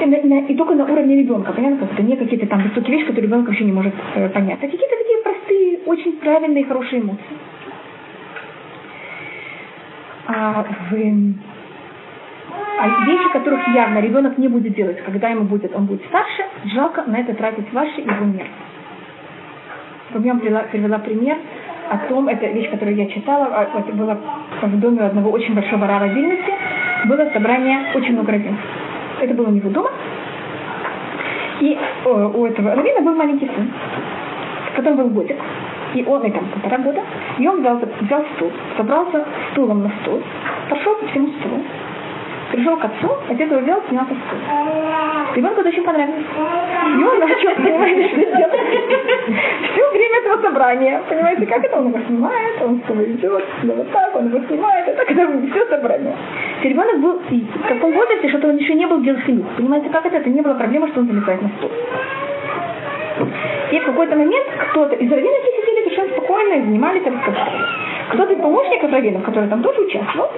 И, 0.00 0.06
на, 0.06 0.22
на, 0.22 0.46
и 0.46 0.54
только 0.54 0.74
на 0.74 0.84
уровне 0.84 1.16
ребенка, 1.16 1.52
понятно, 1.52 1.86
как 1.86 1.92
это 1.92 2.02
не 2.02 2.16
какие-то 2.16 2.46
там 2.46 2.62
высокие 2.62 2.96
вещи, 2.96 3.06
которые 3.06 3.26
ребенок 3.26 3.48
вообще 3.48 3.64
не 3.64 3.72
может 3.72 3.92
э, 4.14 4.30
понять, 4.30 4.58
а 4.62 4.66
какие-то 4.66 4.96
такие 4.96 5.22
простые, 5.22 5.78
очень 5.84 6.12
правильные, 6.12 6.64
хорошие 6.64 7.02
эмоции 7.02 7.36
а, 10.26 10.64
в, 10.90 10.94
а 12.78 13.04
вещи, 13.04 13.28
которых 13.32 13.66
явно 13.68 13.98
ребенок 13.98 14.38
не 14.38 14.48
будет 14.48 14.74
делать, 14.74 15.02
когда 15.04 15.28
ему 15.28 15.44
будет, 15.44 15.74
он 15.74 15.86
будет 15.86 16.04
старше, 16.06 16.44
жалко 16.64 17.02
на 17.06 17.18
это 17.18 17.34
тратить 17.34 17.72
ваши 17.72 18.00
его 18.00 18.24
нервы. 18.24 18.48
Я 20.12 20.34
привела, 20.34 20.60
привела 20.60 20.98
пример 20.98 21.36
о 21.90 21.98
том, 22.08 22.28
это 22.28 22.46
вещь, 22.46 22.70
которую 22.70 22.96
я 22.96 23.06
читала, 23.06 23.46
а, 23.52 23.78
это 23.78 23.92
было 23.92 24.18
в 24.60 24.80
доме 24.80 25.00
одного 25.00 25.30
очень 25.30 25.54
большого 25.54 25.86
рава 25.86 26.06
Вильнюсе, 26.06 26.54
было 27.06 27.30
собрание 27.32 27.78
очень 27.94 28.12
много 28.12 28.32
раввинов. 28.32 28.60
Это 29.20 29.34
было 29.34 29.48
у 29.48 29.52
него 29.52 29.70
дома. 29.70 29.90
И 31.60 31.78
у 32.06 32.46
этого 32.46 32.74
раввина 32.74 33.02
был 33.02 33.14
маленький 33.14 33.46
сын, 33.46 33.70
который 34.76 34.94
был 34.94 35.08
годик. 35.10 35.36
И 35.94 36.04
он, 36.04 36.22
и 36.22 36.30
там 36.30 36.44
полтора 36.46 36.78
года, 36.78 37.02
и 37.38 37.48
он 37.48 37.60
взял, 37.60 37.80
взял 38.00 38.24
стул, 38.36 38.50
собрался 38.76 39.24
стулом 39.50 39.82
на 39.82 39.90
стул, 40.00 40.22
пошел 40.68 40.94
по 40.94 41.06
всему 41.08 41.28
столу, 41.38 41.62
пришел 42.50 42.76
к 42.76 42.84
отцу, 42.84 43.16
отец 43.28 43.50
его 43.50 43.60
взял, 43.60 43.82
снял 43.88 44.04
стула. 44.04 45.26
Ребенку 45.34 45.60
это 45.60 45.68
очень 45.68 45.84
понравилось. 45.84 46.24
И 46.98 47.04
он 47.04 47.18
начал, 47.18 47.54
понимаете, 47.54 48.08
что 48.08 48.36
делать. 48.36 48.60
Все 49.72 49.90
время 49.90 50.18
этого 50.18 50.42
собрания. 50.42 51.02
Понимаете, 51.08 51.46
как 51.46 51.64
это? 51.64 51.78
Он 51.78 51.88
его 51.88 51.98
снимает, 52.06 52.62
он 52.62 52.82
все 52.84 53.12
идет, 53.12 53.44
да 53.62 53.74
вот 53.74 53.90
так, 53.92 54.16
он 54.16 54.26
его 54.26 54.46
снимает, 54.46 54.88
это 54.88 55.04
когда 55.04 55.26
все 55.26 55.66
собрание. 55.66 56.14
И 56.62 56.68
ребенок 56.68 57.00
был 57.00 57.18
в 57.18 57.68
таком 57.68 57.92
возрасте, 57.92 58.28
что 58.28 58.48
он 58.48 58.56
еще 58.56 58.74
не 58.74 58.86
был 58.86 59.00
делфилю. 59.00 59.44
Понимаете, 59.56 59.88
как 59.90 60.06
это? 60.06 60.16
Это 60.16 60.28
не 60.28 60.42
было 60.42 60.54
проблема, 60.54 60.88
что 60.88 61.00
он 61.00 61.06
залезает 61.06 61.42
на 61.42 61.48
стул. 61.58 61.70
И 63.70 63.78
в 63.78 63.84
какой-то 63.84 64.16
момент 64.16 64.46
кто-то 64.70 64.96
из 64.96 65.10
раввинов 65.10 65.38
сидели 65.44 65.84
совершенно 65.84 66.10
спокойно 66.12 66.54
и 66.54 66.62
занимались 66.62 67.04
разговаривали. 67.04 67.89
Кто-то 68.10 68.32
из 68.32 68.40
помощников 68.40 68.92
раввинов, 68.92 69.22
который 69.22 69.48
там 69.48 69.62
тоже 69.62 69.80
участвовал, 69.82 70.28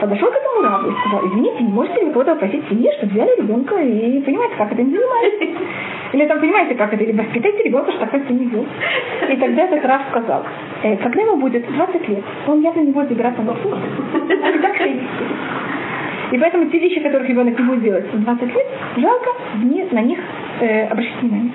подошел 0.00 0.28
к 0.30 0.34
этому 0.34 0.62
рабу 0.62 0.90
и 0.90 0.94
сказал, 1.00 1.26
извините, 1.26 1.62
не 1.62 1.72
можете 1.72 2.00
ли 2.00 2.06
вы 2.06 2.12
кого-то 2.12 2.34
попросить 2.34 2.68
семьи, 2.68 2.90
чтобы 2.98 3.12
взяли 3.12 3.40
ребенка 3.40 3.76
и 3.76 4.20
понимаете, 4.20 4.54
как 4.56 4.72
это 4.72 4.82
не 4.82 4.94
занимается. 4.94 5.46
Или 6.12 6.26
там 6.26 6.40
понимаете, 6.40 6.74
как 6.74 6.92
это, 6.92 7.02
или 7.02 7.12
воспитайте 7.12 7.62
ребенка, 7.62 7.90
что 7.92 8.00
такое 8.00 8.22
семью. 8.28 8.66
И 9.30 9.36
тогда 9.36 9.62
этот 9.64 9.84
раб 9.86 10.02
сказал, 10.10 10.42
э, 10.82 10.96
когда 10.98 11.22
ему 11.22 11.36
будет 11.36 11.66
20 11.66 12.08
лет, 12.08 12.24
он 12.46 12.60
явно 12.60 12.80
не 12.80 12.92
будет 12.92 13.08
забираться 13.08 13.40
на 13.40 13.54
суд. 13.54 13.78
Так 14.60 14.80
и 16.32 16.38
поэтому 16.38 16.64
те 16.70 16.78
вещи, 16.78 16.98
которых 17.00 17.28
ребенок 17.28 17.58
не 17.58 17.64
будет 17.64 17.82
делать 17.82 18.10
в 18.10 18.24
20 18.24 18.42
лет, 18.54 18.66
жалко 18.96 19.30
на 19.92 20.00
них 20.00 20.18
э, 20.60 20.86
обращать 20.86 21.20
внимание. 21.20 21.52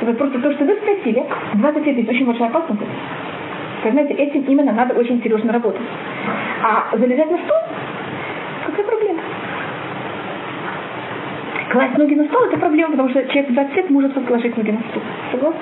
Это 0.00 0.12
просто 0.14 0.40
то, 0.40 0.52
что 0.52 0.64
вы 0.64 0.74
спросили, 0.74 1.24
20 1.54 1.86
лет 1.86 1.96
есть 1.98 2.08
очень 2.08 2.26
большая 2.26 2.48
опасность. 2.48 2.82
Понимаете, 3.82 4.14
этим 4.14 4.42
именно 4.42 4.72
надо 4.72 4.94
очень 4.94 5.22
серьезно 5.22 5.52
работать. 5.52 5.82
А 6.62 6.96
залезать 6.96 7.30
на 7.30 7.38
стол, 7.38 7.58
какая 8.66 8.84
проблема? 8.84 9.20
Класть 11.70 11.98
ноги 11.98 12.14
на 12.14 12.24
стол 12.24 12.44
это 12.44 12.56
проблема, 12.58 12.92
потому 12.92 13.10
что 13.10 13.22
человек 13.26 13.50
в 13.50 13.54
20 13.54 13.76
лет 13.76 13.90
может 13.90 14.26
положить 14.26 14.56
ноги 14.56 14.70
на 14.70 14.80
стол. 14.90 15.02
Согласны? 15.30 15.60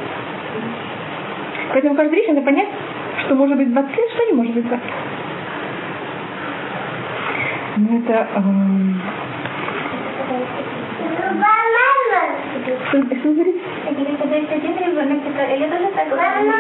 Поэтому 1.73 1.95
каждый 1.95 2.15
вещь 2.15 2.29
надо 2.29 2.43
понять, 2.43 2.69
что 3.25 3.35
может 3.35 3.57
быть 3.57 3.73
20 3.73 3.97
лет, 3.97 4.11
что 4.11 4.25
не 4.25 4.33
может 4.33 4.55
быть 4.55 4.67
20 4.67 4.85
лет. 4.87 4.95
Ну 7.77 7.99
это... 7.99 8.29
Эм... 8.37 9.01
Что, 12.67 13.29
говорите? 13.31 13.61
Когда 13.85 14.37
есть 14.37 14.53
один 14.53 14.75
ребенок, 14.77 15.23
я 15.37 15.69
тоже 15.69 15.89
согласна. 15.95 16.55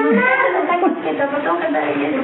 Это 1.07 1.27
потом, 1.33 1.59
когда 1.59 1.81
есть 1.81 2.15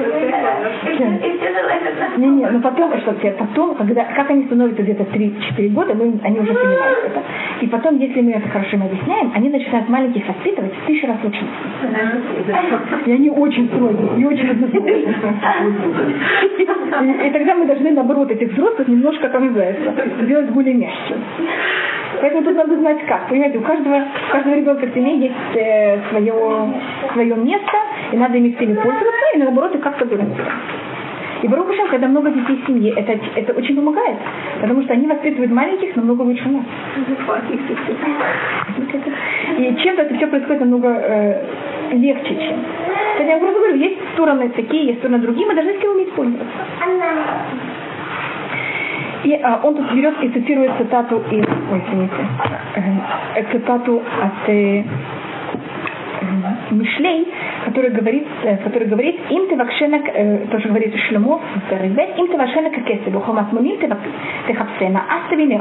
и 1.23 1.37
все 1.37 1.49
желают. 1.53 2.17
Не, 2.17 2.27
не, 2.27 2.45
ну 2.49 2.61
потом, 2.61 2.97
что 3.01 3.13
потом, 3.13 3.75
когда, 3.75 4.05
как 4.05 4.29
они 4.29 4.45
становятся 4.45 4.83
где-то 4.83 5.03
3-4 5.03 5.69
года, 5.69 5.93
ну, 5.95 6.19
они 6.23 6.39
уже 6.39 6.53
понимают 6.53 6.99
это. 7.05 7.21
И 7.61 7.67
потом, 7.67 7.97
если 7.99 8.21
мы 8.21 8.31
это 8.31 8.47
хорошо 8.49 8.77
им 8.77 8.83
объясняем, 8.83 9.31
они 9.35 9.49
начинают 9.49 9.89
маленьких 9.89 10.27
воспитывать 10.27 10.73
в 10.73 10.85
тысячу 10.85 11.07
раз 11.07 11.17
лучше. 11.23 11.45
И 13.05 13.11
они 13.11 13.29
очень 13.29 13.67
строгие, 13.67 14.09
и 14.17 14.25
очень 14.25 14.49
однозначные. 14.49 15.15
И, 16.57 17.27
и 17.27 17.31
тогда 17.31 17.55
мы 17.55 17.65
должны, 17.65 17.91
наоборот, 17.91 18.31
этих 18.31 18.53
взрослых 18.53 18.87
немножко, 18.87 19.29
как 19.29 19.41
называется, 19.41 19.93
сделать 20.21 20.49
более 20.51 20.75
мягче. 20.75 21.15
Поэтому 22.23 22.41
тут 22.45 22.55
надо 22.55 22.77
знать 22.77 23.05
как. 23.05 23.27
Понимаете, 23.27 23.57
у 23.57 23.61
каждого, 23.63 23.97
у 23.97 24.31
каждого 24.31 24.55
ребенка 24.55 24.85
в 24.85 24.93
семье 24.93 25.17
есть 25.17 25.55
э, 25.55 25.99
свое, 26.09 26.33
свое 27.11 27.35
место, 27.35 27.77
и 28.13 28.15
надо 28.15 28.37
ими 28.37 28.55
всеми 28.55 28.75
пользоваться, 28.75 29.25
и 29.35 29.39
наоборот, 29.39 29.75
и 29.75 29.79
как-то 29.79 30.05
вырасти. 30.05 30.41
И 31.41 31.47
Барухашем, 31.49 31.89
когда 31.89 32.07
много 32.07 32.31
детей 32.31 32.61
в 32.63 32.65
семье, 32.65 32.93
это, 32.95 33.19
это 33.35 33.51
очень 33.51 33.75
помогает, 33.75 34.15
потому 34.61 34.83
что 34.83 34.93
они 34.93 35.05
воспитывают 35.05 35.51
маленьких 35.51 35.97
намного 35.97 36.21
лучше 36.21 36.47
нас. 36.47 36.63
И 39.57 39.75
чем-то 39.83 40.03
это 40.03 40.15
все 40.15 40.27
происходит 40.27 40.61
намного 40.61 40.87
э, 40.87 41.45
легче, 41.91 42.35
чем. 42.35 42.55
Хотя 43.17 43.33
я 43.33 43.37
просто 43.37 43.59
говорю, 43.59 43.75
есть 43.75 43.99
стороны 44.13 44.47
такие, 44.47 44.85
есть 44.85 44.99
стороны 44.99 45.17
другие, 45.17 45.45
мы 45.45 45.55
должны 45.55 45.73
с 45.73 45.81
кем 45.81 45.91
уметь 45.91 46.13
пользоваться. 46.13 46.57
И 49.23 49.33
а, 49.41 49.61
он 49.63 49.75
тут 49.75 49.93
берет 49.93 50.21
и 50.21 50.29
цитирует 50.29 50.71
цитату 50.77 51.21
из, 51.31 51.45
ой, 51.71 51.83
извините, 51.87 52.27
э, 53.35 53.43
цитату 53.51 54.01
от 54.21 54.49
э, 54.49 54.79
э, 54.79 54.83
Мишлей, 56.71 57.27
который 57.65 57.91
говорит, 57.91 58.27
э, 58.43 58.57
который 58.57 58.87
говорит, 58.87 59.19
им 59.29 59.47
ты 59.47 59.55
вакшена, 59.55 59.97
э, 59.97 60.47
тоже 60.51 60.67
говорит 60.67 60.93
Шлюмо, 61.07 61.39
им 61.71 62.27
ты 62.27 62.37
вакшена 62.37 62.69
как 62.69 62.89
если 62.89 63.09
бы 63.09 63.21
хомат 63.21 63.53
мумим 63.53 63.77
ты 63.77 64.53
хапсена, 64.53 65.03
астави 65.09 65.45
не. 65.45 65.59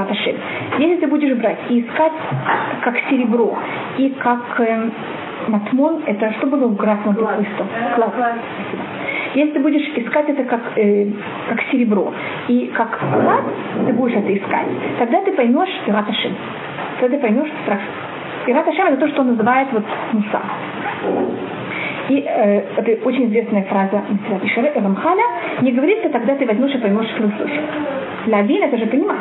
Если 0.79 0.97
ты 0.97 1.07
будешь 1.07 1.37
брать 1.37 1.59
и 1.69 1.81
искать 1.81 2.13
как 2.83 2.97
серебро 3.09 3.57
и 3.99 4.09
как 4.19 4.59
э, 4.59 4.91
матмон, 5.49 6.03
это 6.07 6.33
что 6.39 6.47
было 6.47 6.67
в 6.67 6.77
красном 6.77 7.15
листом? 7.15 7.67
Класс. 7.95 8.13
Если 9.35 9.53
ты 9.53 9.61
будешь 9.61 9.89
искать 9.97 10.29
это 10.29 10.45
как, 10.45 10.61
э, 10.77 11.07
как 11.49 11.63
серебро 11.71 12.13
и 12.49 12.71
как 12.75 12.99
клад, 12.99 13.45
ты 13.87 13.93
будешь 13.95 14.15
это 14.15 14.37
искать, 14.37 14.67
тогда 14.99 15.23
ты 15.23 15.33
поймешь 15.33 15.71
Ираташим. 15.87 16.37
Тогда 17.01 17.17
ты 17.17 17.23
поймешь 17.23 17.51
страх. 17.63 17.81
Ираташим 18.47 18.87
это 18.89 18.97
то, 18.99 19.09
что 19.09 19.23
он 19.23 19.29
называет 19.29 19.69
вот 19.73 19.85
муса. 20.13 20.41
И 22.09 22.25
э, 22.27 22.63
это 22.77 23.09
очень 23.09 23.27
известная 23.27 23.63
фраза 23.65 24.03
Ишаре 24.43 24.73
Рамхаля. 24.75 25.25
Не 25.61 25.73
говорится, 25.73 26.09
тогда 26.11 26.35
ты 26.35 26.47
возьмешь 26.47 26.75
и 26.75 26.79
поймешь 26.79 27.09
философию. 27.17 27.63
Лавин 28.27 28.63
это 28.63 28.77
же 28.77 28.87
понимать. 28.87 29.19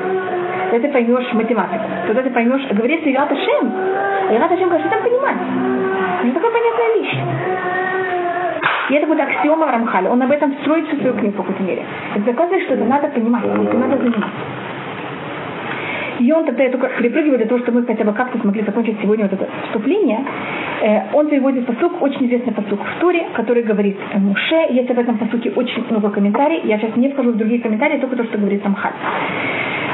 Тогда 0.72 0.88
ты 0.88 0.94
поймешь 0.94 1.34
математику. 1.34 1.84
Тогда 2.08 2.22
ты 2.24 2.30
поймешь, 2.30 2.68
говорится 2.72 3.12
Ират 3.12 3.32
Ашем. 3.32 3.72
Ират 4.32 4.52
Ашем 4.52 4.70
что 4.70 4.90
там 4.90 5.04
понимать. 5.04 5.38
Это 6.24 6.34
такая 6.34 6.52
понятная 6.52 6.96
вещь. 6.96 7.18
И 8.90 8.94
это 8.94 9.08
будет 9.08 9.22
аксиома 9.22 9.72
Рамхаля. 9.72 10.10
Он 10.10 10.22
об 10.22 10.32
этом 10.32 10.54
строит 10.62 10.88
всю 10.88 10.98
свою 10.98 11.14
книгу 11.14 11.34
в 11.34 11.38
какой-то 11.38 11.64
мере. 11.64 11.84
Это 12.16 12.26
доказывает, 12.26 12.64
что 12.64 12.74
это 12.74 12.84
надо 12.84 13.08
понимать, 13.08 13.44
это 13.46 13.78
надо 13.78 13.98
заниматься. 13.98 14.30
И 16.22 16.32
он 16.32 16.46
тогда, 16.46 16.64
я 16.64 16.70
только 16.70 16.88
перепрыгиваю 16.88 17.38
для 17.40 17.48
того, 17.48 17.60
чтобы 17.62 17.80
мы 17.80 17.88
хотя 17.88 18.04
бы 18.04 18.14
как-то 18.14 18.38
смогли 18.38 18.62
закончить 18.62 18.96
сегодня 19.02 19.26
вот 19.26 19.34
это 19.34 19.48
вступление. 19.66 20.20
Э, 20.82 21.14
он 21.14 21.28
приводит 21.30 21.66
посук, 21.66 22.00
очень 22.00 22.28
известный 22.28 22.54
посук 22.54 22.80
в 22.80 23.00
Туре, 23.00 23.26
который 23.34 23.64
говорит 23.64 23.98
Муше. 24.14 24.68
Есть 24.70 24.92
об 24.92 25.00
этом 25.00 25.18
посуке 25.18 25.52
очень 25.56 25.84
много 25.90 26.12
комментариев. 26.12 26.64
Я 26.66 26.78
сейчас 26.78 26.96
не 26.96 27.10
вхожу 27.10 27.32
в 27.32 27.38
другие 27.38 27.60
комментарии, 27.60 27.98
только 27.98 28.16
то, 28.16 28.24
что 28.26 28.38
говорит 28.38 28.64
Рамхаль. 28.64 28.94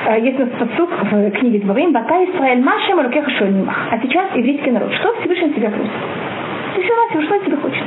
Э, 0.07 0.19
есть 0.19 0.37
у 0.37 0.43
нас 0.43 0.49
посук 0.59 0.89
в 1.01 1.31
книге 1.31 1.59
Дворим, 1.59 1.93
Бата 1.93 2.15
Исраэль 2.25 2.61
Машем 2.61 2.99
Рукеха 2.99 3.31
А 3.91 3.99
сейчас 4.01 4.35
еврейский 4.35 4.71
народ. 4.71 4.91
Что 4.95 5.15
Всевышний 5.21 5.53
тебя 5.53 5.69
просит? 5.69 5.91
Всевышний, 6.73 7.25
что 7.25 7.35
он 7.35 7.45
тебе 7.45 7.55
хочет? 7.55 7.83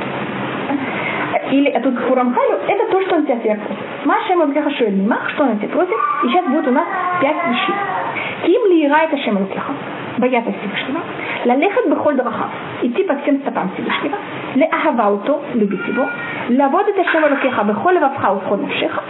Или 1.51 1.69
эту 1.69 1.91
Курамхалю, 1.91 2.59
это 2.67 2.91
то, 2.91 3.01
что 3.01 3.15
он 3.15 3.25
тебя 3.25 3.37
просит. 3.37 4.05
Маша 4.05 4.33
ему 4.33 4.45
мимах, 4.45 5.29
что 5.31 5.43
он 5.43 5.57
тебя 5.57 5.69
просит, 5.69 5.95
и 6.23 6.27
сейчас 6.27 6.45
будет 6.45 6.67
у 6.67 6.71
нас 6.71 6.85
пять 7.21 7.37
вещей. 7.47 7.75
Ким 8.45 8.65
ли 8.67 8.85
ирайта 8.85 9.17
шем 9.17 9.47
бояться 10.17 10.51
Всевышнего, 10.51 11.01
лалехат 11.45 11.87
бехоль 11.87 12.15
дарахав, 12.15 12.49
идти 12.81 13.03
по 13.03 13.15
всем 13.17 13.39
стопам 13.39 13.71
Всевышнего, 13.73 14.17
леахавауто, 14.55 15.41
любить 15.53 15.87
его, 15.87 16.07
лавод 16.49 16.87
это 16.87 17.09
шем 17.09 17.25
рукеха, 17.25 17.63
бехоль 17.63 17.99
вавха 17.99 18.33
уход 18.33 18.61
навшеха, 18.61 19.03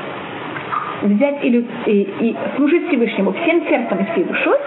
взять 1.01 1.43
и, 1.43 1.67
и, 1.85 2.01
и 2.19 2.37
служить 2.55 2.87
Всевышнему 2.87 3.33
всем 3.33 3.67
сердцем 3.67 3.97
и 3.99 4.11
всей 4.11 4.23
душой, 4.23 4.57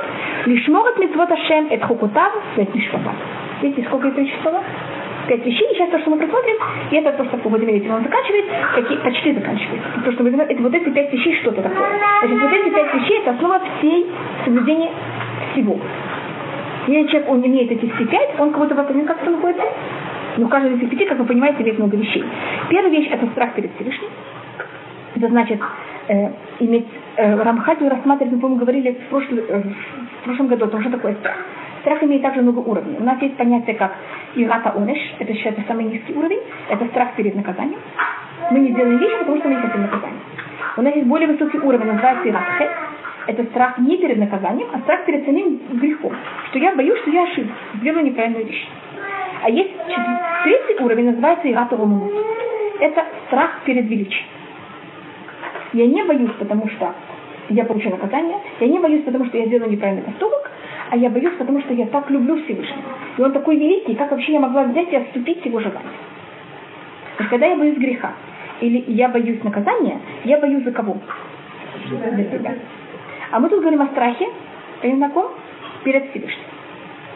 лишь 0.47 0.69
могут 0.69 0.99
митцвот 0.99 1.31
Ашем, 1.31 1.69
это 1.71 1.87
хукутав, 1.87 2.33
это 2.57 2.77
нишпатав. 2.77 3.15
Видите, 3.63 3.87
сколько 3.89 4.09
это 4.09 4.27
число? 4.27 4.61
Пять 5.27 5.45
вещей. 5.45 5.69
Сейчас 5.73 5.91
то, 5.91 5.99
что 5.99 6.11
мы 6.11 6.19
просмотрим, 6.19 6.57
и 6.91 6.97
это 6.97 7.13
то, 7.13 7.25
что 7.25 7.49
видеть, 7.57 7.91
он 7.91 8.03
заканчивает, 8.03 8.45
какие, 8.75 8.99
почти 8.99 9.33
заканчивает. 9.35 9.83
То, 10.05 10.13
что 10.13 10.23
мы 10.23 10.31
это 10.31 10.63
вот 10.63 10.75
эти 10.75 10.91
пять 10.91 11.13
вещей, 11.13 11.37
что-то 11.41 11.63
такое. 11.63 11.87
Значит, 12.21 12.41
вот 12.41 12.53
эти 12.53 12.71
пять 12.75 12.95
вещей, 12.95 13.19
это 13.21 13.31
основа 13.33 13.61
всей 13.79 14.07
соблюдения 14.45 14.91
всего. 15.53 15.79
Если 16.87 17.09
человек, 17.09 17.31
он 17.31 17.47
имеет 17.47 17.71
эти 17.71 17.91
все 17.91 18.05
пять, 18.07 18.39
он 18.39 18.53
кого-то 18.53 18.75
выполняет, 18.75 19.09
как 19.09 19.23
это 19.23 19.31
находится. 19.31 19.65
Но 20.37 20.49
каждый 20.49 20.73
из 20.73 20.79
этих 20.79 20.91
пяти, 20.91 21.05
как 21.07 21.19
вы 21.19 21.25
понимаете, 21.25 21.63
имеет 21.63 21.79
много 21.79 21.97
вещей. 21.97 22.25
Первая 22.69 22.91
вещь– 22.91 23.09
это 23.11 23.27
страх 23.29 23.55
перед 23.55 23.75
Всевышним. 23.77 24.09
Это 25.17 25.29
значит 25.29 25.61
э, 26.09 26.31
иметь 26.61 26.87
э, 27.17 27.43
Рамхаль 27.43 27.77
рассматривать, 27.89 28.33
мы, 28.33 28.41
по-моему, 28.41 28.61
говорили 28.61 28.93
в, 28.93 29.11
прошлый, 29.11 29.45
э, 29.49 29.63
в 30.21 30.25
прошлом 30.25 30.49
году 30.49 30.65
о 30.65 30.69
том, 30.69 30.81
что 30.81 30.91
такое 30.91 31.15
страх. 31.15 31.37
Страх 31.85 32.03
имеет 32.03 32.23
также 32.23 32.41
много 32.41 32.61
уровней. 32.61 32.97
У 32.99 33.05
нас 33.05 33.21
есть 33.21 33.37
понятие 33.37 33.77
как 33.77 33.93
ирата 34.37 34.71
онеш, 34.71 34.99
это 35.19 35.35
считается 35.35 35.65
самый 35.69 35.85
низкий 35.85 36.15
уровень, 36.15 36.41
это 36.71 36.87
страх 36.87 37.15
перед 37.15 37.35
наказанием. 37.35 37.79
Мы 38.51 38.61
не 38.61 38.73
делаем 38.73 38.97
вещи, 38.97 39.19
потому 39.19 39.37
что 39.37 39.49
мы 39.49 39.57
не 39.57 39.61
хотим 39.61 39.83
наказания. 39.83 40.21
У 40.79 40.83
нас 40.83 40.95
есть 40.95 41.07
более 41.07 41.29
высокий 41.29 41.59
уровень, 41.59 41.85
называется 41.85 42.27
иратхет, 42.27 42.71
это 43.27 43.45
страх 43.45 43.77
не 43.79 43.99
перед 43.99 44.17
наказанием, 44.17 44.69
а 44.73 44.79
страх 44.79 45.05
перед 45.05 45.27
самим 45.27 45.61
грехом. 45.73 46.15
Что 46.49 46.59
я 46.59 46.75
боюсь, 46.75 46.99
что 47.01 47.11
я 47.11 47.25
ошибся, 47.25 47.53
сделаю 47.75 48.07
неправильную 48.07 48.47
вещь. 48.47 48.67
А 49.43 49.51
есть 49.51 49.73
третий 50.45 50.83
уровень, 50.83 51.11
называется 51.11 51.51
ирата 51.51 51.77
Это 52.81 53.05
страх 53.27 53.61
перед 53.67 53.85
величием. 53.85 54.25
Я 55.75 55.87
не 55.87 56.03
боюсь, 56.03 56.33
потому 56.39 56.67
что 56.71 56.95
я 57.51 57.65
получу 57.67 57.91
наказание. 57.91 58.39
Я 58.61 58.69
не 58.69 58.79
боюсь, 58.79 59.05
потому 59.05 59.27
что 59.27 59.37
я 59.37 59.45
сделаю 59.47 59.71
неправильный 59.71 60.05
поступок, 60.05 60.51
а 60.95 60.97
я 60.97 61.11
боюсь, 61.11 61.35
потому 61.37 61.61
что 61.61 61.75
я 61.75 61.87
так 61.87 62.09
люблю 62.09 62.41
Всевышнего. 62.45 62.85
И 63.19 63.23
он 63.23 63.33
такой 63.33 63.57
великий, 63.57 63.97
как 63.97 64.13
вообще 64.13 64.35
я 64.35 64.39
могла 64.39 64.63
взять 64.63 64.93
и 64.93 64.97
отступить 64.97 65.45
его 65.45 65.59
желание. 65.59 65.91
То 67.19 67.25
когда 67.25 67.47
я 67.47 67.57
боюсь 67.57 67.79
греха, 67.79 68.13
или 68.61 68.85
я 68.93 69.09
боюсь 69.09 69.43
наказания, 69.43 69.99
я 70.23 70.39
боюсь 70.39 70.63
за 70.63 70.71
кого? 70.71 70.97
За 71.91 72.25
себя. 72.31 72.55
А 73.33 73.41
мы 73.41 73.49
тут 73.49 73.63
говорим 73.63 73.83
о 73.83 73.87
страхе, 73.87 74.29
и 74.83 74.93
на 74.93 75.11
ком? 75.11 75.33
Перед 75.83 76.11
Всевышним. 76.11 76.45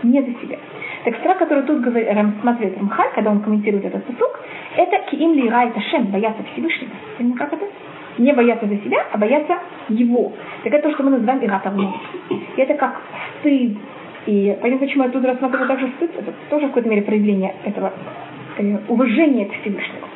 Не 0.02 0.22
за 0.22 0.32
себя. 0.40 0.59
Так 1.05 1.14
страх, 1.18 1.38
который 1.38 1.62
тут 1.62 1.84
рассматривает 1.86 2.78
Рамхаль, 2.78 3.12
когда 3.14 3.30
он 3.30 3.42
комментирует 3.42 3.84
этот 3.84 4.05
посук, 4.06 4.40
это 4.76 4.98
киим 5.09 5.34
ли 5.34 5.48
рай 5.48 5.70
ташем, 5.70 6.06
бояться 6.06 6.42
Всевышнего. 6.52 6.90
Понимаете, 7.16 7.44
как 7.44 7.52
это? 7.52 7.66
Не 8.19 8.32
бояться 8.32 8.66
за 8.66 8.77
себя, 8.77 9.07
а 9.12 9.19
бояться 9.19 9.59
его. 9.89 10.32
Так 10.65 10.74
это 10.74 10.89
то, 10.89 10.95
что 10.95 11.05
мы 11.05 11.11
называем 11.11 11.45
иратовну. 11.45 11.95
И 12.31 12.61
это 12.61 12.74
как 12.74 13.01
стыд. 13.39 13.78
И 14.27 14.59
понятно, 14.61 14.86
почему 14.86 15.05
я 15.05 15.11
тут 15.11 15.24
рассматриваю 15.24 15.69
также 15.69 15.89
стыд, 15.97 16.11
это 16.19 16.32
тоже 16.51 16.66
в 16.66 16.69
какой-то 16.70 16.89
мере 16.89 17.03
проявление 17.03 17.55
этого 17.65 17.93
э, 18.59 18.78
уважения 18.89 19.47
к 19.47 19.53
Всевышнему. 19.53 20.07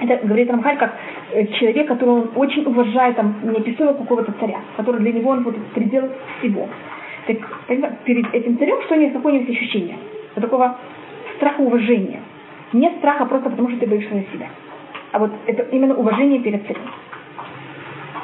Это 0.00 0.26
говорит 0.26 0.50
Рамхаль 0.50 0.76
как 0.76 0.94
э, 1.32 1.46
человек, 1.58 1.88
которого 1.88 2.22
он 2.22 2.30
очень 2.34 2.64
уважает, 2.64 3.16
там, 3.16 3.36
неописуемого 3.44 3.96
какого-то 3.96 4.32
царя, 4.32 4.60
который 4.76 5.00
для 5.00 5.12
него 5.12 5.30
он 5.30 5.44
вот 5.44 5.56
предел 5.74 6.10
всего. 6.38 6.68
Так 7.26 7.36
перед 8.04 8.34
этим 8.34 8.58
царем 8.58 8.82
что 8.82 8.94
у 8.94 8.98
него 8.98 9.12
какое 9.12 9.32
нибудь 9.32 9.56
ощущение? 9.56 9.96
Вот 10.34 10.42
такого 10.42 10.76
страха 11.36 11.60
уважения. 11.60 12.20
Не 12.72 12.90
страха 12.98 13.24
просто 13.24 13.50
потому, 13.50 13.70
что 13.70 13.80
ты 13.80 13.86
боишься 13.86 14.14
за 14.14 14.22
себя. 14.32 14.48
А 15.14 15.18
вот 15.20 15.30
это 15.46 15.62
именно 15.70 15.94
уважение 15.94 16.40
перед 16.40 16.66
царем. 16.66 16.82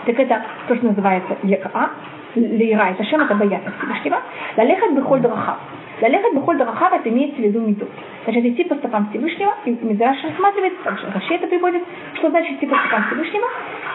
Так 0.06 0.18
это 0.18 0.42
то, 0.66 0.74
что 0.74 0.86
называется 0.86 1.36
ЕКА, 1.44 1.90
Лейра, 2.34 2.90
это 2.90 3.04
шем, 3.04 3.20
это 3.20 3.36
бояться 3.36 3.72
Всевышнего. 3.78 4.20
Лалехат 4.56 4.94
бихоль 4.96 5.20
драхав. 5.20 5.58
Лалехат 6.00 6.34
бихоль 6.34 6.58
драхав, 6.58 6.92
это 6.92 7.08
имеется 7.08 7.40
в 7.40 7.44
виду 7.44 7.60
медот. 7.60 7.88
Значит, 8.24 8.44
идти 8.44 8.64
по 8.64 8.74
стопам 8.74 9.08
Всевышнего, 9.10 9.54
и 9.66 9.70
Мидраш 9.70 10.16
рассматривает, 10.24 10.82
также 10.82 11.06
Раши 11.14 11.34
это 11.34 11.46
приводит, 11.46 11.84
что 12.14 12.30
значит 12.30 12.56
идти 12.56 12.66
по 12.66 12.76
стопам 12.76 13.04
Всевышнего. 13.04 13.46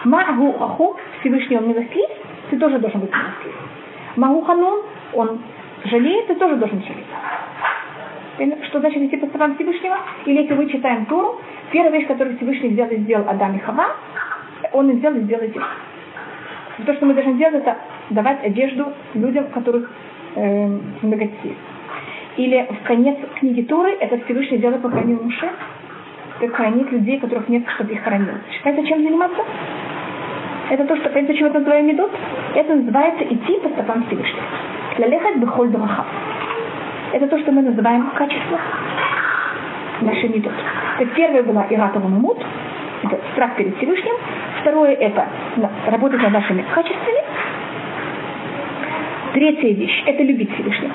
Магу 0.04 0.56
аху, 0.58 0.96
Всевышний 1.20 1.58
он 1.58 1.68
милостлив, 1.68 2.08
ты 2.48 2.58
тоже 2.58 2.78
должен 2.78 3.00
быть 3.02 3.10
милостлив. 3.10 3.54
Магу 4.16 4.40
ханун, 4.40 4.80
он 5.12 5.38
жалеет, 5.84 6.28
ты 6.28 6.34
тоже 6.36 6.56
должен 6.56 6.82
жалеть. 6.82 7.04
Что 8.68 8.80
значит 8.80 9.02
идти 9.02 9.16
по 9.16 9.26
стопам 9.26 9.54
Всевышнего? 9.54 9.96
Или 10.26 10.42
если 10.42 10.54
мы 10.54 10.68
читаем 10.68 11.06
Туру, 11.06 11.40
первая 11.72 11.92
вещь, 11.92 12.06
которую 12.06 12.36
Всевышний 12.36 12.70
взял 12.70 12.88
и 12.88 12.96
сделал 12.96 13.28
Адам 13.28 13.56
и 13.56 13.58
Хава, 13.60 13.86
он 14.72 14.90
и 14.90 14.94
взял 14.94 15.14
и 15.14 15.20
сделал 15.20 15.44
их. 15.44 15.76
То, 16.84 16.94
что 16.94 17.06
мы 17.06 17.14
должны 17.14 17.34
делать, 17.34 17.54
это 17.54 17.78
давать 18.10 18.44
одежду 18.44 18.92
людям, 19.14 19.46
которых 19.48 19.90
э, 20.34 20.78
многотеют. 21.00 21.56
Или 22.36 22.68
в 22.68 22.86
конец 22.86 23.16
книги 23.40 23.62
Туры 23.62 23.96
это 23.98 24.18
Всевышний 24.24 24.58
делает 24.58 24.82
похоронил 24.82 25.22
Муше, 25.22 25.48
как 26.38 26.54
хранить 26.54 26.92
людей, 26.92 27.18
которых 27.18 27.48
нет, 27.48 27.64
чтобы 27.76 27.94
их 27.94 28.02
хоронил. 28.02 28.34
Считаете, 28.52 28.86
чем 28.86 29.02
заниматься? 29.02 29.42
Это 30.68 30.84
то, 30.84 30.96
что, 30.96 31.08
понимаете, 31.08 31.38
чего 31.38 31.48
это 31.48 31.60
называем 31.60 31.86
медот? 31.86 32.10
Это 32.54 32.74
называется 32.74 33.24
идти 33.24 33.58
по 33.60 33.68
стопам 33.70 34.04
Всевышнего. 34.06 34.44
Лалехать 34.98 35.36
бихоль 35.36 35.70
драха. 35.70 36.04
Это 37.12 37.26
то, 37.28 37.38
что 37.38 37.52
мы 37.52 37.62
называем 37.62 38.10
качество 38.14 38.58
нашей 40.00 40.28
медот. 40.28 40.52
Так 40.98 41.08
первое 41.14 41.42
была 41.42 41.66
Иратова 41.70 42.08
Мамут, 42.08 42.38
это 43.02 43.18
страх 43.32 43.56
перед 43.56 43.76
Всевышним. 43.76 44.14
Второе 44.60 44.94
это 44.94 45.26
работать 45.86 46.22
над 46.22 46.32
нашими 46.32 46.64
качествами. 46.74 47.20
Третья 49.34 49.68
вещь– 49.74 50.02
это 50.06 50.22
любить 50.22 50.52
Всевышнего. 50.54 50.92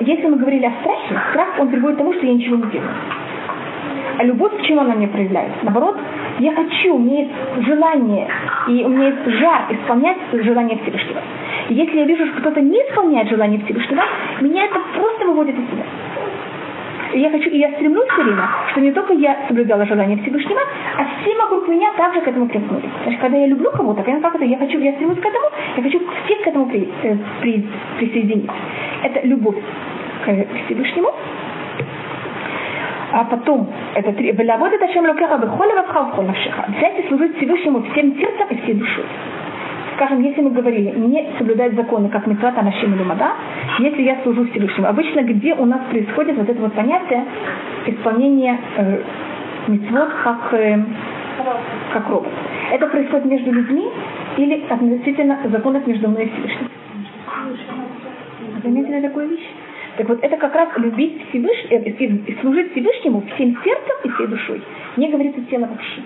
Если 0.00 0.26
мы 0.26 0.36
говорили 0.36 0.66
о 0.66 0.72
страхе, 0.80 1.20
страх, 1.30 1.48
он 1.58 1.68
приводит 1.68 1.96
к 1.96 1.98
тому, 1.98 2.12
что 2.14 2.26
я 2.26 2.34
ничего 2.34 2.56
не 2.56 2.70
делаю. 2.70 2.90
А 4.18 4.24
любовь, 4.24 4.56
к 4.58 4.62
чему 4.62 4.80
она 4.80 4.94
мне 4.94 5.08
проявляется? 5.08 5.58
Наоборот, 5.62 5.96
я 6.38 6.52
хочу, 6.52 6.94
у 6.94 6.98
меня 6.98 7.20
есть 7.20 7.66
желание, 7.66 8.28
и 8.68 8.84
у 8.84 8.88
меня 8.88 9.08
есть 9.08 9.38
жар 9.38 9.62
исполнять 9.70 10.18
желание 10.32 10.78
Всевышнего. 10.78 11.20
Если 11.70 11.96
я 11.96 12.04
вижу, 12.04 12.26
что 12.26 12.40
кто-то 12.40 12.60
не 12.60 12.76
исполняет 12.78 13.28
желание 13.28 13.60
Всевышнего, 13.64 14.02
меня 14.40 14.64
это 14.64 14.80
просто 14.94 15.26
выводит 15.26 15.58
из 15.58 15.66
себя. 15.70 15.84
И 17.14 17.20
я 17.20 17.30
хочу, 17.30 17.48
и 17.48 17.58
я 17.58 17.70
стремлюсь 17.70 18.08
все 18.08 18.22
время, 18.22 18.48
что 18.70 18.80
не 18.80 18.90
только 18.90 19.12
я 19.14 19.38
соблюдала 19.46 19.86
желание 19.86 20.18
Всевышнего, 20.18 20.60
а 20.98 21.06
все 21.20 21.36
вокруг 21.36 21.68
меня 21.68 21.92
также 21.96 22.20
к 22.20 22.28
этому 22.28 22.48
прикнули. 22.48 22.88
Значит, 23.04 23.20
когда 23.20 23.38
я 23.38 23.46
люблю 23.46 23.70
кого-то, 23.70 24.02
как 24.02 24.34
это, 24.34 24.44
я 24.44 24.58
хочу, 24.58 24.78
я 24.80 24.92
стремлюсь 24.94 25.20
к 25.20 25.24
этому, 25.24 25.46
я 25.76 25.82
хочу 25.82 26.00
всех 26.24 26.42
к 26.42 26.46
этому 26.48 26.66
при, 26.66 26.88
э, 27.02 27.16
при, 27.40 27.66
присоединиться. 27.98 28.52
Это 29.04 29.26
любовь 29.26 29.56
к 30.24 30.46
Всевышнему, 30.66 31.12
а 33.12 33.24
потом 33.24 33.68
это 33.94 34.12
три. 34.12 34.32
Взять 36.76 36.98
и 36.98 37.08
служить 37.08 37.36
Всевышнему 37.36 37.82
всем 37.92 38.18
сердцем 38.18 38.46
и 38.50 38.56
всей 38.62 38.74
душой. 38.74 39.04
Скажем, 39.94 40.22
если 40.22 40.40
мы 40.40 40.50
говорили, 40.50 40.90
не 40.90 41.28
соблюдать 41.38 41.74
законы, 41.74 42.08
как 42.08 42.26
митцвата 42.26 42.62
нашим 42.62 42.94
или 42.94 43.02
мада, 43.04 43.32
если 43.78 44.02
я 44.02 44.20
служу 44.22 44.44
Всевышнему. 44.50 44.88
Обычно 44.88 45.22
где 45.22 45.54
у 45.54 45.64
нас 45.66 45.82
происходит 45.88 46.36
вот 46.36 46.48
это 46.48 46.60
вот 46.60 46.72
понятие 46.72 47.24
исполнения 47.86 48.58
э, 48.76 49.02
митцвот 49.68 50.08
как, 50.24 50.52
э, 50.54 50.82
как 51.92 52.08
робот. 52.08 52.32
Это 52.72 52.86
происходит 52.88 53.26
между 53.26 53.52
людьми 53.52 53.88
или 54.36 54.64
относительно 54.68 55.38
законов 55.44 55.86
между 55.86 56.08
мной 56.08 56.24
и 56.24 56.30
Всевышним? 56.30 56.70
Заметили 58.64 59.00
такую 59.00 59.28
вещь? 59.28 59.46
Так 59.96 60.08
вот, 60.08 60.18
это 60.22 60.36
как 60.38 60.54
раз 60.56 60.70
любить 60.76 61.22
Всевышнего, 61.28 61.78
э, 61.78 62.40
служить 62.40 62.72
Всевышнему 62.72 63.22
всем 63.34 63.56
сердцем 63.62 63.96
и 64.02 64.08
всей 64.08 64.26
душой. 64.26 64.62
Не 64.96 65.08
говорится 65.08 65.40
тело 65.42 65.66
вообще. 65.66 66.02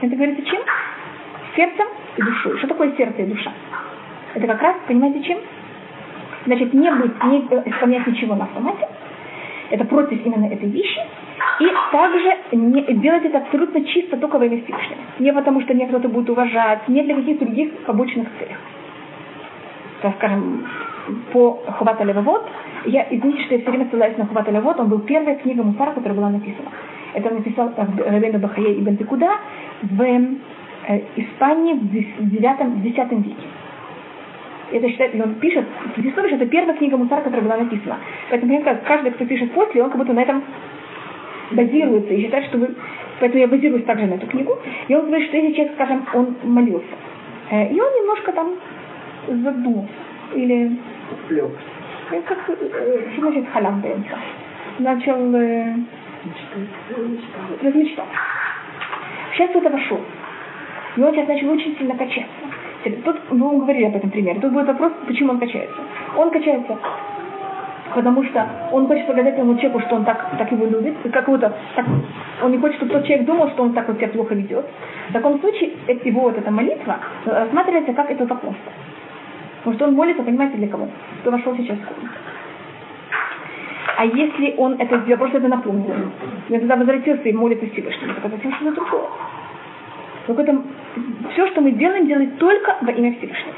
Это 0.00 0.14
говорится 0.14 0.44
чем? 0.44 0.60
Сердцем 1.56 1.86
и 2.16 2.22
душой. 2.22 2.58
Что 2.58 2.68
такое 2.68 2.92
сердце 2.96 3.22
и 3.22 3.26
душа? 3.26 3.52
Это 4.34 4.46
как 4.46 4.62
раз, 4.62 4.76
понимаете, 4.86 5.22
чем? 5.22 5.38
Значит, 6.46 6.72
не 6.74 6.90
быть, 6.90 7.24
не 7.24 7.38
исполнять 7.38 8.06
ничего 8.06 8.34
на 8.34 8.44
автомате. 8.44 8.88
Это 9.70 9.84
против 9.84 10.24
именно 10.24 10.46
этой 10.46 10.68
вещи. 10.68 11.00
И 11.60 11.66
также 11.92 12.36
не, 12.52 12.82
делать 12.94 13.24
это 13.24 13.38
абсолютно 13.38 13.84
чисто 13.84 14.16
только 14.16 14.38
во 14.38 14.44
имя 14.44 14.62
Всевышнего. 14.62 14.98
Не 15.18 15.32
потому, 15.32 15.60
что 15.62 15.74
меня 15.74 15.88
кто-то 15.88 16.08
будет 16.08 16.28
уважать, 16.30 16.88
не 16.88 17.02
для 17.02 17.14
каких-то 17.14 17.44
других 17.44 17.72
побочных 17.84 18.28
целей. 18.38 18.56
Так 20.02 20.14
скажем, 20.16 20.66
по 21.32 21.62
Хувата 21.78 22.04
Левовод, 22.04 22.48
я, 22.86 23.06
извините, 23.10 23.44
что 23.44 23.54
я 23.54 23.60
все 23.60 23.70
время 23.70 23.88
ссылаюсь 23.90 24.16
на 24.16 24.26
Хувата 24.26 24.50
Левовод, 24.50 24.80
он 24.80 24.88
был 24.88 25.00
первая 25.00 25.36
книга 25.36 25.62
Мусара, 25.62 25.92
которая 25.92 26.14
была 26.14 26.30
написана. 26.30 26.70
Это 27.14 27.30
написал 27.30 27.72
Рабену 27.76 28.38
Бахае 28.38 28.74
и 28.74 28.80
Бентекуда 28.80 29.30
в 29.82 30.02
Испании 31.16 31.74
в 31.74 31.90
9 31.90 32.60
в 32.60 32.82
10 32.82 33.12
веке. 33.12 33.46
Это 34.72 34.88
считает, 34.88 35.14
он 35.14 35.34
пишет, 35.34 35.66
Христович 35.94 36.32
это 36.32 36.46
первая 36.46 36.76
книга 36.76 36.96
Мусара, 36.96 37.20
которая 37.20 37.42
была 37.42 37.56
написана. 37.58 37.98
Поэтому, 38.30 38.54
понимаете, 38.54 38.82
каждый, 38.86 39.12
кто 39.12 39.26
пишет 39.26 39.52
после, 39.52 39.82
он 39.82 39.90
как 39.90 39.98
будто 39.98 40.14
на 40.14 40.22
этом 40.22 40.42
базируется 41.50 42.14
и 42.14 42.22
считает, 42.22 42.46
что 42.46 42.58
вы... 42.58 42.74
Поэтому 43.20 43.40
я 43.40 43.48
базируюсь 43.48 43.84
также 43.84 44.06
на 44.06 44.14
эту 44.14 44.26
книгу. 44.26 44.58
И 44.88 44.94
он 44.94 45.06
говорит, 45.06 45.28
что 45.28 45.36
если 45.36 45.52
человек, 45.52 45.74
скажем, 45.74 46.06
он 46.14 46.36
молился, 46.44 46.86
э, 47.50 47.68
и 47.68 47.80
он 47.80 47.92
немножко 48.00 48.32
там 48.32 48.54
задумался, 49.28 49.92
или 50.34 50.72
ну, 52.10 52.22
как, 52.26 52.38
э, 52.48 53.10
что 53.12 53.20
значит 53.20 53.48
халям 53.52 53.80
бенца? 53.80 54.18
Начал 54.78 55.34
э, 55.34 55.74
размечтал. 57.62 58.06
Сейчас 59.34 59.50
кто-то 59.50 59.70
вошел. 59.70 60.00
И 60.96 61.02
он 61.02 61.12
сейчас 61.12 61.28
начал 61.28 61.50
очень 61.50 61.76
сильно 61.78 61.96
качаться. 61.96 62.30
Тут 63.04 63.16
мы 63.30 63.46
вам 63.46 63.60
говорили 63.60 63.86
об 63.86 63.96
этом 63.96 64.10
примере. 64.10 64.40
Тут 64.40 64.52
будет 64.52 64.66
вопрос, 64.66 64.92
почему 65.06 65.32
он 65.32 65.38
качается. 65.38 65.76
Он 66.16 66.30
качается, 66.30 66.78
потому 67.94 68.24
что 68.24 68.46
он 68.72 68.86
хочет 68.86 69.06
показать 69.06 69.34
этому 69.34 69.54
человеку, 69.56 69.80
что 69.80 69.96
он 69.96 70.04
так, 70.04 70.36
так 70.36 70.50
его 70.50 70.66
любит, 70.66 70.96
как 71.12 71.26
будто 71.26 71.54
так, 71.76 71.86
он 72.42 72.50
не 72.50 72.58
хочет, 72.58 72.76
чтобы 72.76 72.92
тот 72.92 73.04
человек 73.06 73.26
думал, 73.26 73.50
что 73.50 73.62
он 73.62 73.72
так 73.72 73.86
вот 73.88 73.98
себя 73.98 74.08
плохо 74.08 74.34
ведет. 74.34 74.66
В 75.08 75.12
таком 75.12 75.40
случае 75.40 75.72
его 76.04 76.22
вот 76.22 76.36
эта 76.36 76.50
молитва 76.50 76.98
рассматривается 77.24 77.92
как 77.92 78.10
это 78.10 78.26
поклонство. 78.26 78.72
Потому 79.58 79.76
что 79.76 79.84
он 79.86 79.94
молится, 79.94 80.22
понимаете, 80.24 80.56
для 80.56 80.68
кого? 80.68 80.88
Кто 81.20 81.30
вошел 81.30 81.56
сейчас 81.56 81.78
в 81.78 81.86
комнату. 81.86 82.14
А 83.96 84.04
если 84.04 84.54
он 84.56 84.74
это 84.80 84.98
сделал, 85.00 85.18
просто 85.18 85.38
это 85.38 85.48
напомнил, 85.48 85.94
он 86.50 86.58
тогда 86.58 86.76
возвратился 86.76 87.28
и 87.28 87.32
молится 87.32 87.66
Всевышнему, 87.66 88.14
это 88.14 88.28
совсем 88.28 88.52
что-то 88.54 88.74
другое. 88.74 89.04
Так 90.26 90.38
это, 90.38 90.62
все, 91.32 91.46
что 91.48 91.60
мы 91.60 91.72
делаем, 91.72 92.06
делать 92.06 92.38
только 92.38 92.76
во 92.82 92.92
имя 92.92 93.12
Всевышнего. 93.16 93.54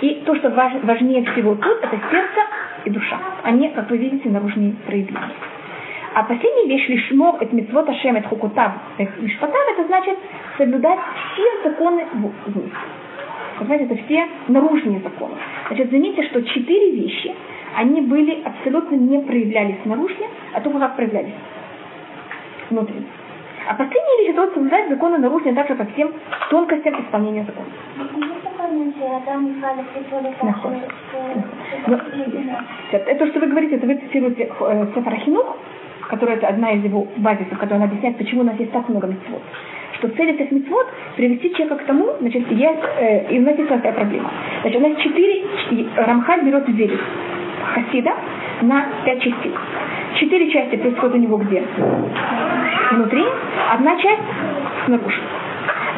И 0.00 0.22
то, 0.24 0.34
что 0.36 0.50
важ, 0.50 0.72
важнее 0.82 1.24
всего 1.32 1.54
тут, 1.54 1.78
это 1.82 1.98
сердце 2.10 2.40
и 2.84 2.90
душа. 2.90 3.18
Они, 3.42 3.68
как 3.70 3.90
вы 3.90 3.96
видите, 3.96 4.28
наружные 4.28 4.74
проявления. 4.86 5.32
А 6.14 6.22
последняя 6.22 6.66
вещь, 6.66 6.88
лишмор, 6.88 7.36
это 7.40 7.54
митцвот 7.54 7.88
Ашем, 7.88 8.16
это 8.16 8.28
хукутав, 8.28 8.72
мишпатав, 8.98 9.60
это 9.72 9.86
значит 9.86 10.18
соблюдать 10.56 10.98
все 11.32 11.68
законы 11.68 12.06
вместе. 12.46 12.72
Понимаете, 13.58 13.84
это 13.86 13.96
все 14.04 14.28
наружные 14.48 15.00
законы. 15.00 15.34
Значит, 15.68 15.90
заметьте, 15.90 16.22
что 16.28 16.42
четыре 16.42 16.92
вещи, 16.92 17.34
они 17.76 18.00
были 18.00 18.42
абсолютно 18.44 18.94
не 18.94 19.18
проявлялись 19.20 19.76
снаружи, 19.82 20.14
а 20.54 20.60
только 20.60 20.78
как 20.78 20.96
проявлялись 20.96 21.34
внутри. 22.70 23.02
А 23.68 23.74
последняя 23.74 24.22
вещь, 24.22 24.30
это 24.30 24.40
вот 24.40 24.54
соблюдать 24.54 24.88
законы 24.88 25.18
наружные 25.18 25.54
так 25.54 25.68
же, 25.68 25.74
как 25.74 25.92
всем 25.92 26.10
тонкостям 26.48 26.94
исполнения 27.02 27.44
закона. 27.44 27.68
Это, 32.92 33.26
что 33.26 33.40
вы 33.40 33.46
говорите, 33.48 33.76
это 33.76 33.86
вы 33.86 33.96
цитируете 33.96 34.50
э, 34.58 34.86
Сефарахинух, 34.94 35.56
которая 36.08 36.38
это 36.38 36.46
одна 36.46 36.72
из 36.72 36.82
его 36.82 37.06
базисов, 37.18 37.58
которая 37.58 37.84
объясняет, 37.84 38.16
почему 38.16 38.40
у 38.40 38.44
нас 38.44 38.58
есть 38.58 38.72
так 38.72 38.88
много 38.88 39.06
митцвот. 39.06 39.42
Что 39.98 40.08
цель 40.16 40.30
этих 40.30 40.50
митцвот 40.50 40.86
привести 41.16 41.52
человека 41.54 41.76
к 41.76 41.84
тому, 41.84 42.06
значит, 42.20 42.50
есть, 42.50 42.80
э, 43.00 43.34
и 43.34 43.38
у 43.38 43.42
нас 43.42 43.58
есть 43.58 43.68
такая 43.68 43.92
проблема. 43.92 44.30
Значит, 44.62 44.80
у 44.82 44.88
нас 44.88 44.98
четыре, 45.02 45.44
Рамхаль 45.94 46.42
берет 46.42 46.66
верит 46.68 47.00
Хасида 47.74 48.12
на 48.62 48.86
пять 49.04 49.22
частей. 49.22 49.54
Четыре 50.14 50.50
части 50.50 50.76
происходят 50.76 51.14
у 51.14 51.18
него 51.18 51.36
где? 51.38 51.62
Внутри, 52.92 53.24
одна 53.72 53.96
часть 54.00 54.22
снаружи. 54.86 55.20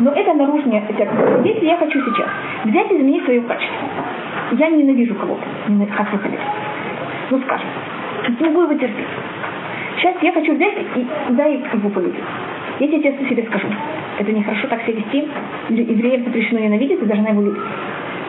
Но 0.01 0.12
это 0.12 0.35
наружная 0.35 0.81
эффект. 0.81 1.12
Если 1.45 1.66
я 1.66 1.77
хочу 1.77 2.01
сейчас 2.01 2.28
взять 2.65 2.91
и 2.91 2.97
изменить 2.97 3.24
свое 3.24 3.41
качество, 3.43 3.87
я 4.53 4.69
ненавижу 4.70 5.15
кого-то, 5.15 5.45
как 5.97 6.12
вы 6.12 6.19
хотите. 6.19 6.43
Ну, 7.31 7.41
скажем, 7.41 7.69
не 8.39 8.47
могу 8.47 8.62
его 8.62 8.74
терпеть. 8.74 9.07
Сейчас 9.99 10.16
я 10.23 10.32
хочу 10.32 10.55
взять 10.55 10.74
и 10.97 11.07
дай 11.31 11.62
его 11.73 11.91
полюбить. 11.91 12.24
Если 12.78 12.97
я 12.97 13.12
тебе 13.12 13.28
себе 13.28 13.45
скажу, 13.45 13.66
это 14.19 14.32
нехорошо 14.32 14.66
так 14.69 14.82
себя 14.82 14.95
вести, 14.95 15.28
евреев 15.69 16.24
запрещено 16.24 16.61
ненавидеть, 16.61 17.01
ты 17.01 17.07
должна 17.07 17.28
его 17.28 17.43
любить. 17.43 17.62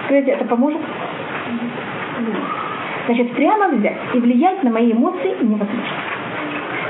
Скажите, 0.05 0.31
это 0.31 0.45
поможет? 0.45 0.81
Значит, 3.05 3.33
прямо 3.33 3.69
взять 3.69 3.97
и 4.13 4.19
влиять 4.19 4.63
на 4.63 4.69
мои 4.69 4.91
эмоции 4.91 5.35
невозможно. 5.41 5.83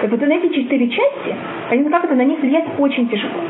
Так 0.02 0.10
вот 0.10 0.20
на 0.22 0.34
эти 0.34 0.54
четыре 0.54 0.90
части, 0.90 1.36
понятно, 1.70 1.92
как 1.92 2.06
это 2.06 2.16
на 2.16 2.24
них 2.24 2.40
влиять 2.40 2.66
очень 2.80 3.08
тяжело. 3.08 3.44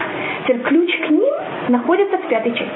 Теперь 0.43 0.61
ключ 0.61 0.91
к 1.07 1.09
ним 1.09 1.33
находится 1.69 2.17
в 2.17 2.27
пятой 2.27 2.51
части. 2.51 2.75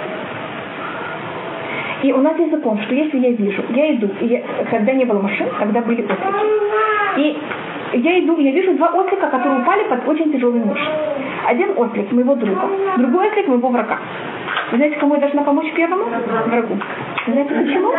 И 2.05 2.13
у 2.13 2.21
нас 2.21 2.37
есть 2.37 2.51
закон, 2.51 2.79
что 2.83 2.93
если 2.93 3.17
я 3.17 3.31
вижу, 3.31 3.63
я 3.71 3.95
иду, 3.95 4.07
и 4.21 4.27
я, 4.27 4.43
когда 4.69 4.91
не 4.93 5.05
было 5.05 5.21
машин, 5.21 5.47
когда 5.57 5.81
были 5.81 6.03
ослики. 6.03 7.17
И 7.17 7.37
я 7.97 8.19
иду, 8.19 8.37
я 8.37 8.51
вижу 8.51 8.73
два 8.73 8.89
ослика, 8.89 9.25
которые 9.25 9.61
упали 9.61 9.85
под 9.89 10.07
очень 10.07 10.31
тяжелый 10.31 10.59
нож. 10.63 10.77
Один 11.47 11.71
ослик 11.75 12.11
моего 12.11 12.35
друга, 12.35 12.61
другой 12.97 13.29
ослик 13.29 13.47
моего 13.47 13.69
врага. 13.69 13.97
Вы 14.71 14.77
знаете, 14.77 14.97
кому 14.97 15.15
я 15.15 15.21
должна 15.21 15.41
помочь 15.41 15.73
первому? 15.73 16.05
Врагу. 16.45 16.77
Знаете 17.27 17.53
почему? 17.55 17.91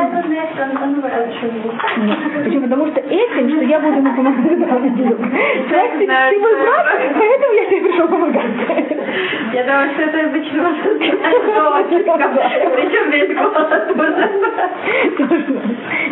Нет. 1.96 2.18
Почему? 2.44 2.62
Потому 2.62 2.86
что 2.86 3.00
этим, 3.00 3.50
что 3.50 3.62
я 3.62 3.80
буду 3.80 3.98
ему 3.98 4.14
помогать, 4.14 4.58
Знаете, 5.68 6.06
ты 6.06 6.38
мой 6.38 6.54
брат, 6.62 6.86
поэтому 7.14 7.52
я 7.54 7.64
тебе 7.66 7.80
пришел 7.80 8.08
помогать. 8.08 8.44
Я 9.52 9.64
думаю, 9.64 9.90
что 9.94 10.02
это 10.02 10.26
обычно 10.26 10.62
Причем 12.76 13.10
весь 13.10 13.36
голос 13.36 13.95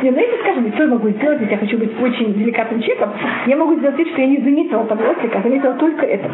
Не, 0.02 0.10
ну 0.10 0.18
если, 0.18 0.36
скажем, 0.40 0.72
что 0.72 0.82
я 0.82 0.88
могу 0.88 1.08
сделать, 1.10 1.40
если 1.40 1.52
я 1.52 1.58
хочу 1.58 1.78
быть 1.78 1.90
очень 2.00 2.34
деликатным 2.34 2.80
человеком, 2.82 3.12
я 3.46 3.56
могу 3.56 3.76
сделать 3.76 3.98
вид, 3.98 4.08
что 4.08 4.20
я 4.20 4.26
не 4.26 4.38
заметила 4.38 4.84
того 4.84 5.04
ослика, 5.10 5.38
а 5.38 5.42
заметила 5.42 5.74
только 5.74 6.06
это. 6.06 6.30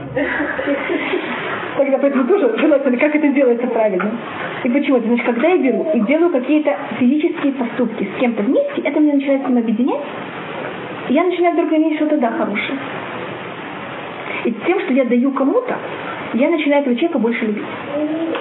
Тогда 1.77 1.98
поэтому 1.98 2.24
тоже 2.24 2.59
желательно, 2.59 2.97
как 2.98 3.14
это 3.14 3.28
делается 3.28 3.66
правильно. 3.68 4.10
И 4.64 4.68
почему? 4.68 4.98
Значит, 4.98 5.27
когда 5.27 5.48
я 5.48 5.56
беру 5.59 5.86
и 5.94 6.01
делаю 6.01 6.31
какие-то 6.31 6.77
физические 6.98 7.52
поступки 7.52 8.05
с 8.05 8.20
кем-то 8.20 8.43
вместе, 8.43 8.82
это 8.82 9.01
мне 9.01 9.14
начинает 9.14 9.44
с 9.44 9.48
ним 9.48 9.59
объединять, 9.59 10.01
и 11.09 11.14
я 11.14 11.24
начинаю 11.24 11.55
вдруг 11.55 11.72
иметь 11.72 11.97
что-то 11.97 12.18
да 12.18 12.31
хорошее. 12.31 12.78
И 14.44 14.52
тем, 14.66 14.81
что 14.81 14.93
я 14.93 15.05
даю 15.05 15.31
кому-то, 15.32 15.77
я 16.35 16.51
начинаю 16.51 16.82
этого 16.82 16.97
человека 16.97 17.19
больше 17.19 17.44
любить. 17.47 17.65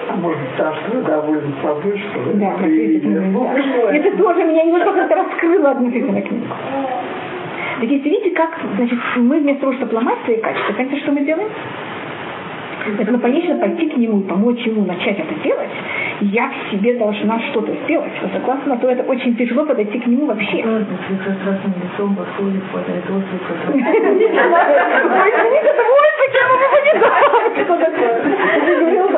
А 0.09 0.15
может 0.15 0.39
что 0.55 1.01
довольно 1.01 1.53
собой, 1.61 1.97
что 1.97 2.33
Да, 2.33 2.55
да. 2.59 3.95
Это 3.95 4.17
тоже 4.17 4.43
меня 4.43 4.63
немножко 4.63 4.93
как-то 4.93 5.15
раскрыло 5.15 5.71
относительно 5.71 6.21
к 6.21 6.31
нему. 6.31 6.45
Так 7.79 7.89
если 7.89 8.09
видите, 8.09 8.31
как 8.31 8.59
значит, 8.75 8.99
мы 9.15 9.39
вместо 9.39 9.61
того, 9.61 9.73
чтобы 9.73 9.95
ломать 9.95 10.19
свои 10.25 10.37
качества, 10.37 10.73
конечно, 10.73 10.99
что 10.99 11.11
мы 11.13 11.21
делаем? 11.21 11.49
Это 12.85 13.11
ну, 13.11 13.19
конечно, 13.19 13.55
пойти 13.55 13.89
к 13.89 13.97
нему 13.97 14.21
и 14.21 14.23
помочь 14.23 14.59
ему 14.65 14.85
начать 14.85 15.19
это 15.19 15.35
делать, 15.43 15.69
я 16.21 16.49
в 16.49 16.71
себе 16.71 16.97
должна 16.97 17.39
что-то 17.49 17.73
сделать. 17.83 18.11
Вы 18.21 18.29
согласны? 18.33 18.77
То 18.77 18.89
это 18.89 19.03
очень 19.03 19.35
тяжело 19.35 19.65
подойти 19.65 19.99
к 19.99 20.07
нему 20.07 20.25
вообще. 20.25 20.63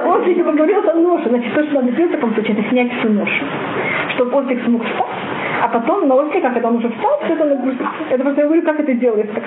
Ослик 0.06 0.46
поговорил 0.46 0.90
о 0.90 0.94
ноше. 0.96 1.30
Значит, 1.30 1.54
то, 1.54 1.64
что 1.64 1.76
надо 1.76 1.92
сделать 1.92 2.12
в 2.12 2.16
таком 2.16 2.34
случае, 2.34 2.58
это 2.58 2.70
снять 2.70 2.92
всю 3.00 3.10
ношу. 3.10 3.46
Чтобы 4.16 4.38
ослик 4.38 4.64
смог 4.66 4.84
встать, 4.84 5.08
а 5.62 5.68
потом 5.68 6.08
на 6.08 6.16
ослика, 6.16 6.50
когда 6.50 6.70
он 6.70 6.78
уже 6.78 6.90
встал, 6.90 7.20
все 7.24 7.34
это 7.34 7.46
нагрузить. 7.46 7.82
Это 8.10 8.24
просто 8.24 8.42
я 8.42 8.48
говорю, 8.48 8.64
как 8.64 8.80
это 8.80 8.94
делается. 8.94 9.42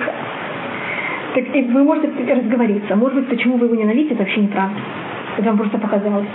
Так 1.35 1.53
и 1.53 1.61
вы 1.63 1.83
можете 1.83 2.07
разговориться. 2.33 2.95
Может 2.95 3.19
быть, 3.19 3.27
почему 3.27 3.57
вы 3.57 3.65
его 3.65 3.75
ненавидите, 3.75 4.13
это 4.13 4.23
вообще 4.23 4.39
неправда. 4.39 4.79
Это 5.37 5.47
вам 5.49 5.57
просто 5.57 5.77
показалось. 5.77 6.27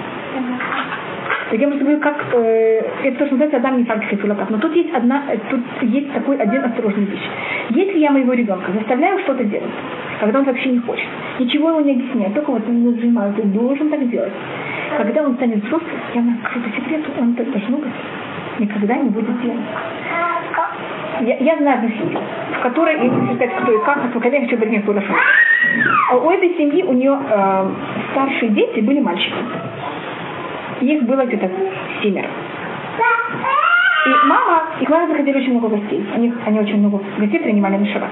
Так 1.51 1.59
я 1.59 1.67
просто 1.67 1.85
говорю, 1.85 2.01
как 2.01 2.27
э, 2.35 2.83
это 3.05 3.19
то, 3.19 3.25
что 3.27 3.35
называется 3.35 3.57
Адам 3.57 3.79
не 3.79 3.85
факт 3.85 4.05
Но 4.51 4.59
тут 4.59 4.77
есть 4.77 4.93
одна, 4.95 5.25
э, 5.33 5.39
тут 5.49 5.61
есть 5.81 6.13
такой 6.13 6.37
один 6.37 6.65
осторожный 6.65 7.07
вещь. 7.07 7.29
Если 7.71 7.99
я 7.99 8.11
моего 8.11 8.35
ребенка 8.35 8.71
заставляю 8.73 9.19
что-то 9.21 9.43
делать, 9.45 9.73
когда 10.21 10.41
он 10.41 10.45
вообще 10.45 10.69
не 10.69 10.79
хочет, 10.81 11.09
ничего 11.39 11.71
ему 11.71 11.81
не 11.81 11.93
объясняю, 11.93 12.33
только 12.35 12.51
вот 12.51 12.69
он 12.69 12.95
нажимаю, 12.95 13.33
ты 13.33 13.43
должен 13.45 13.89
так 13.89 14.09
делать. 14.11 14.33
Когда 14.99 15.23
он 15.23 15.35
станет 15.37 15.65
взрослым, 15.65 15.97
я 16.15 16.21
ему 16.21 16.37
скажу 16.45 16.61
по 16.61 16.77
секрету, 16.77 17.11
он 17.19 17.35
так 17.35 17.51
должно 17.51 17.79
быть 17.79 17.95
никогда 18.59 18.97
не 18.97 19.09
будет 19.09 19.41
делать 19.41 19.59
я, 21.21 21.37
я 21.37 21.57
знаю 21.59 21.79
одну 21.79 21.89
семью, 21.91 22.21
в 22.59 22.63
которой, 22.63 22.95
если 22.95 23.35
сказать, 23.35 23.55
кто 23.57 23.73
и 23.73 23.85
как, 23.85 24.13
то 24.13 24.29
я 24.29 24.41
хочу 24.41 24.57
быть 24.57 24.71
не 24.71 24.81
хорошо. 24.81 25.15
У 26.23 26.31
этой 26.31 26.55
семьи, 26.57 26.83
у 26.83 26.93
нее 26.93 27.19
э, 27.29 27.69
старшие 28.13 28.51
дети 28.51 28.81
были 28.81 29.01
мальчики. 29.01 29.35
Их 30.81 31.03
было 31.03 31.25
где-то 31.27 31.51
семеро. 32.03 32.29
И 34.07 34.27
мама, 34.27 34.63
их 34.81 34.89
мама 34.89 35.09
заходили 35.09 35.39
очень 35.39 35.53
много 35.53 35.77
гостей. 35.77 36.05
Они, 36.15 36.33
они 36.47 36.59
очень 36.59 36.79
много 36.79 37.01
гостей 37.19 37.39
принимали 37.41 37.77
на 37.77 37.87
шаббат. 37.87 38.11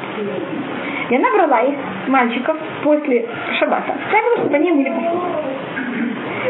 И 1.08 1.16
она 1.16 1.30
брала 1.32 1.62
их, 1.62 1.74
мальчиков, 2.08 2.56
после 2.82 3.26
шаббата, 3.58 3.94
ставила, 4.08 4.36
чтобы 4.36 4.54
они 4.54 4.72
были 4.72 4.90
посуду. 4.90 5.22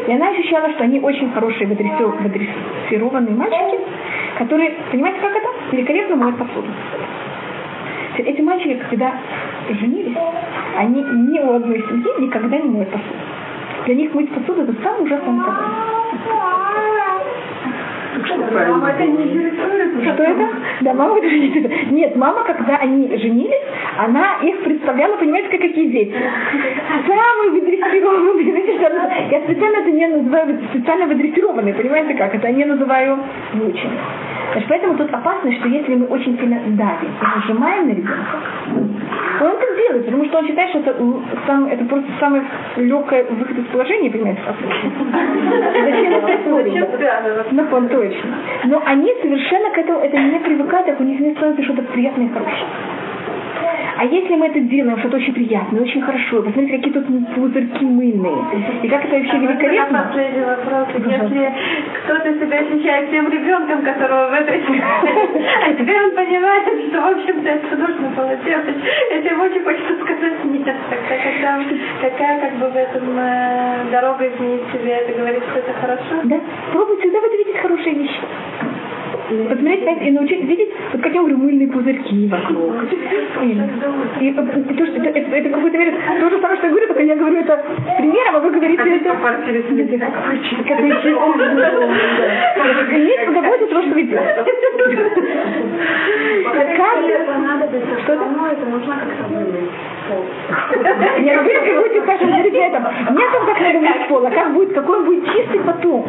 И 0.07 0.13
она 0.13 0.29
ощущала, 0.29 0.71
что 0.73 0.85
они 0.85 1.01
очень 1.01 1.31
хорошие, 1.33 1.67
выдрессированные 1.67 3.35
мальчики, 3.35 3.79
которые, 4.39 4.75
понимаете, 4.91 5.21
как 5.21 5.37
это? 5.37 5.49
Великолепно 5.73 6.17
моют 6.17 6.39
посуду. 6.39 6.69
Эти 8.17 8.41
мальчики, 8.41 8.83
когда 8.91 9.13
женились, 9.69 10.17
они 10.77 11.03
ни 11.03 11.39
у 11.39 11.53
одной 11.55 11.79
семьи 11.89 12.21
никогда 12.21 12.59
не 12.59 12.69
моют 12.69 12.91
посуду. 12.91 13.15
Для 13.87 13.95
них 13.95 14.13
мыть 14.15 14.31
посуду 14.33 14.63
это 14.63 14.75
самый 14.83 15.05
ужасный 15.05 15.33
наказание. 15.33 15.89
Мама 18.53 18.91
это 18.91 19.05
не 19.05 19.25
интересует? 19.25 20.15
Что 20.15 20.23
это? 20.23 20.49
Да, 20.81 20.95
мама 20.95 21.19
это 21.19 21.27
не 21.27 21.47
интересует. 21.47 21.91
Нет, 21.93 22.17
мама, 22.17 22.45
когда 22.45 22.77
они 22.77 23.17
женились, 23.17 23.63
она 23.99 24.39
их 24.43 24.63
представляла, 24.63 25.17
понимаете, 25.17 25.49
как 25.49 25.61
какие 25.61 25.87
дети. 25.87 26.15
Самые 27.07 27.51
выдрессированные. 27.51 29.29
Я 29.31 29.41
специально 29.43 29.77
это 29.79 29.91
не 29.91 30.07
называю 30.07 30.59
специально 30.71 31.07
выдрессированные, 31.07 31.75
понимаете 31.75 32.15
как? 32.15 32.35
Это 32.35 32.47
я 32.47 32.53
не 32.53 32.65
называю 32.65 33.19
выученные. 33.55 33.99
Значит, 34.53 34.69
поэтому 34.71 34.97
тут 34.97 35.13
опасно, 35.13 35.53
что 35.53 35.69
если 35.69 35.95
мы 35.95 36.07
очень 36.07 36.39
сильно 36.39 36.59
давим 36.69 37.11
и 37.21 37.39
нажимаем 37.39 37.89
на 37.89 37.93
ребенка, 37.93 38.39
он 39.41 39.51
это 39.51 39.77
делает, 39.77 40.07
потому 40.07 40.25
что 40.25 40.39
он 40.39 40.47
считает, 40.49 40.71
что 40.71 40.79
это, 40.81 40.97
сам, 41.47 41.67
это 41.67 41.85
просто 41.85 42.09
самое 42.19 42.43
легкое 42.77 43.25
выход 43.25 43.59
из 43.59 43.67
положения, 43.67 44.11
понимаете? 44.11 44.41
Зачем 46.65 46.83
это? 46.85 47.47
Ну, 47.53 47.63
он 47.71 47.89
точно. 47.99 48.39
Но 48.65 48.83
они 48.85 49.13
совершенно 49.21 49.71
к 49.71 49.79
этому 49.79 50.01
это 50.01 50.17
не 50.17 50.39
привыкают, 50.39 50.87
так 50.87 51.01
у 51.01 51.05
них 51.05 51.19
не 51.21 51.33
становится 51.33 51.65
что-то 51.65 51.83
приятное 51.83 52.27
и 52.27 52.33
хорошее. 52.33 52.67
А 53.97 54.05
если 54.05 54.37
мы 54.37 54.47
это 54.47 54.61
делаем, 54.61 54.99
что-то 54.99 55.17
очень 55.17 55.35
приятное, 55.35 55.83
очень 55.83 56.03
хорошо, 56.03 56.43
посмотрите, 56.43 56.77
какие 56.77 56.93
тут 56.93 57.07
пузырьки 57.35 57.85
мыльные, 57.85 58.39
и 58.83 58.89
как 58.89 59.05
это 59.05 59.17
вообще 59.17 59.33
а 59.33 59.39
великолепно. 59.39 60.03
Последний 60.09 60.45
вопрос. 60.45 60.89
Если 60.95 61.53
кто-то 61.99 62.35
себя 62.39 62.59
ощущает 62.59 63.11
тем 63.11 63.29
ребенком, 63.29 63.83
которого 63.83 64.31
в 64.31 64.35
этой 64.35 64.61
теперь 65.79 66.01
он 66.01 66.11
понимает, 66.15 66.65
что, 66.89 67.01
в 67.01 67.07
общем-то, 67.07 67.49
это 67.49 67.77
нужно 67.77 68.09
было 68.11 68.37
делать. 68.45 68.77
Это 69.11 69.29
ему 69.29 69.45
очень 69.45 69.65
хочется 69.65 69.95
сказать 70.05 70.45
нет. 70.45 70.77
Тогда, 70.91 71.17
когда 71.23 71.61
какая 72.01 72.41
как 72.41 72.55
бы 72.59 72.69
в 72.69 72.77
этом 72.77 73.19
э, 73.19 73.91
дорога 73.91 74.29
изменить 74.29 74.63
себе, 74.73 74.93
это 74.93 75.19
говорит, 75.19 75.43
что 75.51 75.59
это 75.59 75.73
хорошо. 75.81 76.23
Да, 76.25 76.41
пробуй 76.73 76.99
всегда 77.01 77.21
в 77.21 77.25
это 77.25 77.37
видеть 77.37 77.59
хорошие 77.59 77.95
вещи. 77.95 78.21
Посмотреть 79.49 80.03
и 80.03 80.11
научить 80.11 80.45
видеть, 80.45 80.69
вот 80.93 81.03
как 81.03 81.13
я 81.13 81.21
говорю, 81.21 81.37
мыльные 81.39 81.69
пузырьки 81.69 82.29
вокруг. 82.29 82.75
И, 83.43 83.51
и, 84.21 84.33
то, 84.33 84.87
что 84.87 84.97
это, 84.97 85.19
это, 85.19 85.37
это 85.37 85.49
какой-то 85.51 85.79
мере 85.79 85.93
то 86.21 86.31
же 86.31 86.41
самое, 86.41 86.57
что 86.57 86.67
я 86.67 86.71
говорю, 86.71 86.87
только 86.87 87.03
я 87.03 87.17
говорю 87.17 87.41
это 87.41 87.65
примером, 87.99 88.37
а 88.37 88.41
вы 88.41 88.51
говорите 88.51 88.83
это... 88.83 89.15
Как 89.15 89.45
Есть 92.93 93.29
удовольствие 93.29 93.69
того, 93.69 93.83
что 93.83 93.95
вы 93.95 94.03
делаете. 94.03 94.45
Как 96.55 96.77
понадобится, 97.27 98.03
что 98.03 98.13
это 98.13 98.25
нужно 98.67 98.95
как-то 98.97 99.25
вымыть. 100.09 101.25
Я 101.25 101.39
говорю, 101.39 101.61
как 101.65 101.77
будете, 101.83 102.03
скажем, 102.03 102.29
говорить 102.29 102.55
этом. 102.55 102.83
Не 103.15 103.25
о 103.25 103.33
том, 103.33 103.47
как 103.47 103.61
надо 103.61 103.79
мыть 103.79 104.09
пол, 104.09 104.27
а 104.27 104.31
как 104.31 104.53
будет, 104.55 104.75
какой 104.75 104.99
он 104.99 105.05
будет 105.05 105.25
чистый 105.27 105.61
потом. 105.61 106.07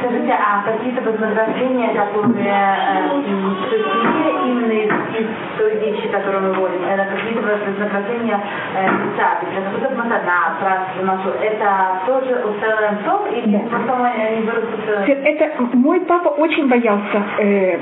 Скажите, 0.00 0.32
а 0.32 0.62
какие-то 0.62 1.02
вознаграждения, 1.02 1.88
которые 1.88 2.76
э, 2.86 3.22
то 3.70 3.76
есть 3.76 3.86
не 3.86 4.50
именно 4.50 4.72
из, 4.72 4.90
из 5.20 5.26
той 5.58 5.74
вещи, 5.80 6.08
которую 6.08 6.42
мы 6.42 6.52
вводим, 6.52 6.84
это 6.84 7.04
какие-то 7.04 7.42
вознаграждения 7.42 8.40
э, 8.74 8.84
лица, 8.84 9.38
это 9.56 9.94
матана, 9.96 10.56
працу 10.60 11.04
нашу, 11.04 11.30
это 11.40 12.00
тоже 12.06 12.44
устраиваем 12.44 12.98
сок 13.04 13.32
или 13.32 13.56
да. 13.56 13.78
потом 13.78 14.02
они 14.04 14.42
вырастут? 14.42 14.80
Это 15.06 15.76
мой 15.76 16.00
папа 16.00 16.28
очень 16.28 16.68
боялся 16.68 17.22
э. 17.38 17.78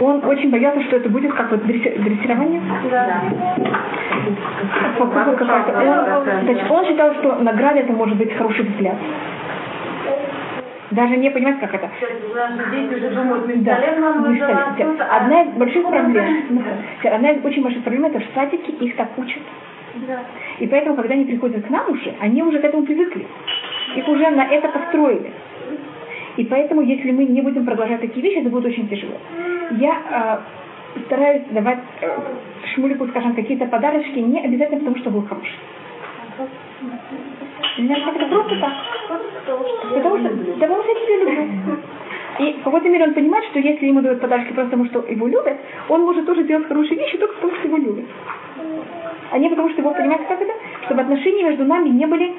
Он 0.00 0.24
очень 0.24 0.50
боялся, 0.50 0.82
что 0.84 0.96
это 0.96 1.08
будет 1.08 1.32
как 1.34 1.50
вот 1.50 1.64
дрессирование. 1.64 2.60
Да. 2.90 3.22
Он, 5.00 6.24
значит, 6.44 6.70
он 6.70 6.86
считал, 6.86 7.14
что 7.14 7.36
награда 7.36 7.80
это 7.80 7.92
может 7.92 8.16
быть 8.16 8.32
хороший 8.36 8.64
взгляд. 8.64 8.96
Даже 10.90 11.16
не 11.16 11.30
понимать, 11.30 11.58
как 11.60 11.74
это. 11.74 11.90
Да. 13.64 13.76
Одна 15.16 15.42
из 15.42 15.48
больших 15.54 15.88
проблем, 15.88 16.64
одна 17.04 17.30
из 17.30 17.44
очень 17.44 17.62
больших 17.62 17.82
проблем, 17.82 18.04
это 18.06 18.20
в 18.20 18.24
садике 18.34 18.72
их 18.72 18.96
так 18.96 19.08
учат. 19.16 19.42
И 20.58 20.66
поэтому, 20.66 20.94
когда 20.96 21.14
они 21.14 21.24
приходят 21.24 21.64
к 21.66 21.70
нам 21.70 21.90
уже, 21.90 22.14
они 22.20 22.42
уже 22.42 22.58
к 22.60 22.64
этому 22.64 22.84
привыкли. 22.84 23.26
Их 23.96 24.06
уже 24.08 24.30
на 24.30 24.44
это 24.44 24.68
построили. 24.68 25.32
И 26.36 26.44
поэтому, 26.44 26.82
если 26.82 27.10
мы 27.12 27.24
не 27.24 27.40
будем 27.40 27.64
продолжать 27.64 28.00
такие 28.00 28.22
вещи, 28.22 28.40
это 28.40 28.50
будет 28.50 28.66
очень 28.66 28.88
тяжело. 28.88 29.14
Я 29.78 30.42
э, 30.96 31.00
стараюсь 31.06 31.42
давать 31.50 31.78
э, 32.00 32.18
Шмулику, 32.74 33.06
скажем, 33.08 33.34
какие-то 33.34 33.66
подарочки, 33.66 34.18
не 34.18 34.40
обязательно 34.40 34.80
потому, 34.80 34.98
что 34.98 35.10
был 35.10 35.22
хороший. 35.22 35.56
Это 37.78 38.26
просто 38.26 38.60
так. 38.60 38.72
Потому 39.94 40.18
что, 40.18 40.28
потому 40.60 40.82
что 40.82 40.92
я 40.92 41.06
тебя 41.06 41.16
люблю. 41.16 41.78
И 42.38 42.52
в 42.52 42.64
какой-то 42.64 42.88
мере 42.88 43.04
он 43.04 43.14
понимает, 43.14 43.44
что 43.46 43.58
если 43.58 43.86
ему 43.86 44.02
дают 44.02 44.20
подарки 44.20 44.52
просто 44.52 44.76
потому, 44.76 44.84
что 44.86 45.00
его 45.10 45.26
любят, 45.26 45.56
он 45.88 46.02
может 46.02 46.26
тоже 46.26 46.44
делать 46.44 46.68
хорошие 46.68 46.98
вещи 46.98 47.16
только 47.16 47.34
потому, 47.36 47.54
что 47.54 47.68
его 47.68 47.78
любят. 47.78 48.04
А 49.32 49.38
не 49.38 49.48
потому, 49.48 49.70
что 49.70 49.80
его 49.80 49.92
понимает, 49.92 50.22
как 50.28 50.40
это, 50.40 50.52
чтобы 50.84 51.00
отношения 51.02 51.44
между 51.44 51.64
нами 51.64 51.88
не 51.88 52.06
были 52.06 52.32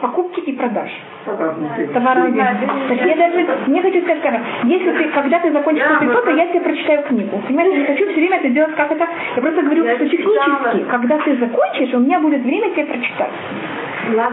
покупки 0.00 0.40
и 0.40 0.52
продаж. 0.52 0.90
Товаров 1.94 2.34
Я 2.34 3.16
даже 3.16 3.46
не 3.68 3.80
хочу 3.80 4.00
сказать, 4.02 4.22
как, 4.22 4.34
если 4.64 4.90
ты, 4.92 5.04
когда 5.10 5.38
ты 5.38 5.50
закончишь 5.52 5.84
что-то, 5.84 6.22
то 6.22 6.30
я 6.30 6.46
тебе 6.46 6.60
прочитаю 6.60 7.02
книгу. 7.04 7.40
Понимаете, 7.46 7.78
не 7.78 7.84
хочу 7.84 8.04
все 8.06 8.14
время 8.14 8.36
это 8.38 8.48
делать 8.50 8.74
как 8.76 8.92
это. 8.92 9.06
Я 9.36 9.42
просто 9.42 9.62
говорю, 9.62 9.84
что 9.96 10.08
технически, 10.08 10.84
когда 10.90 11.18
ты 11.18 11.36
закончишь, 11.38 11.94
у 11.94 11.98
меня 12.00 12.20
будет 12.20 12.42
время 12.42 12.70
тебе 12.70 12.84
прочитать. 12.84 13.30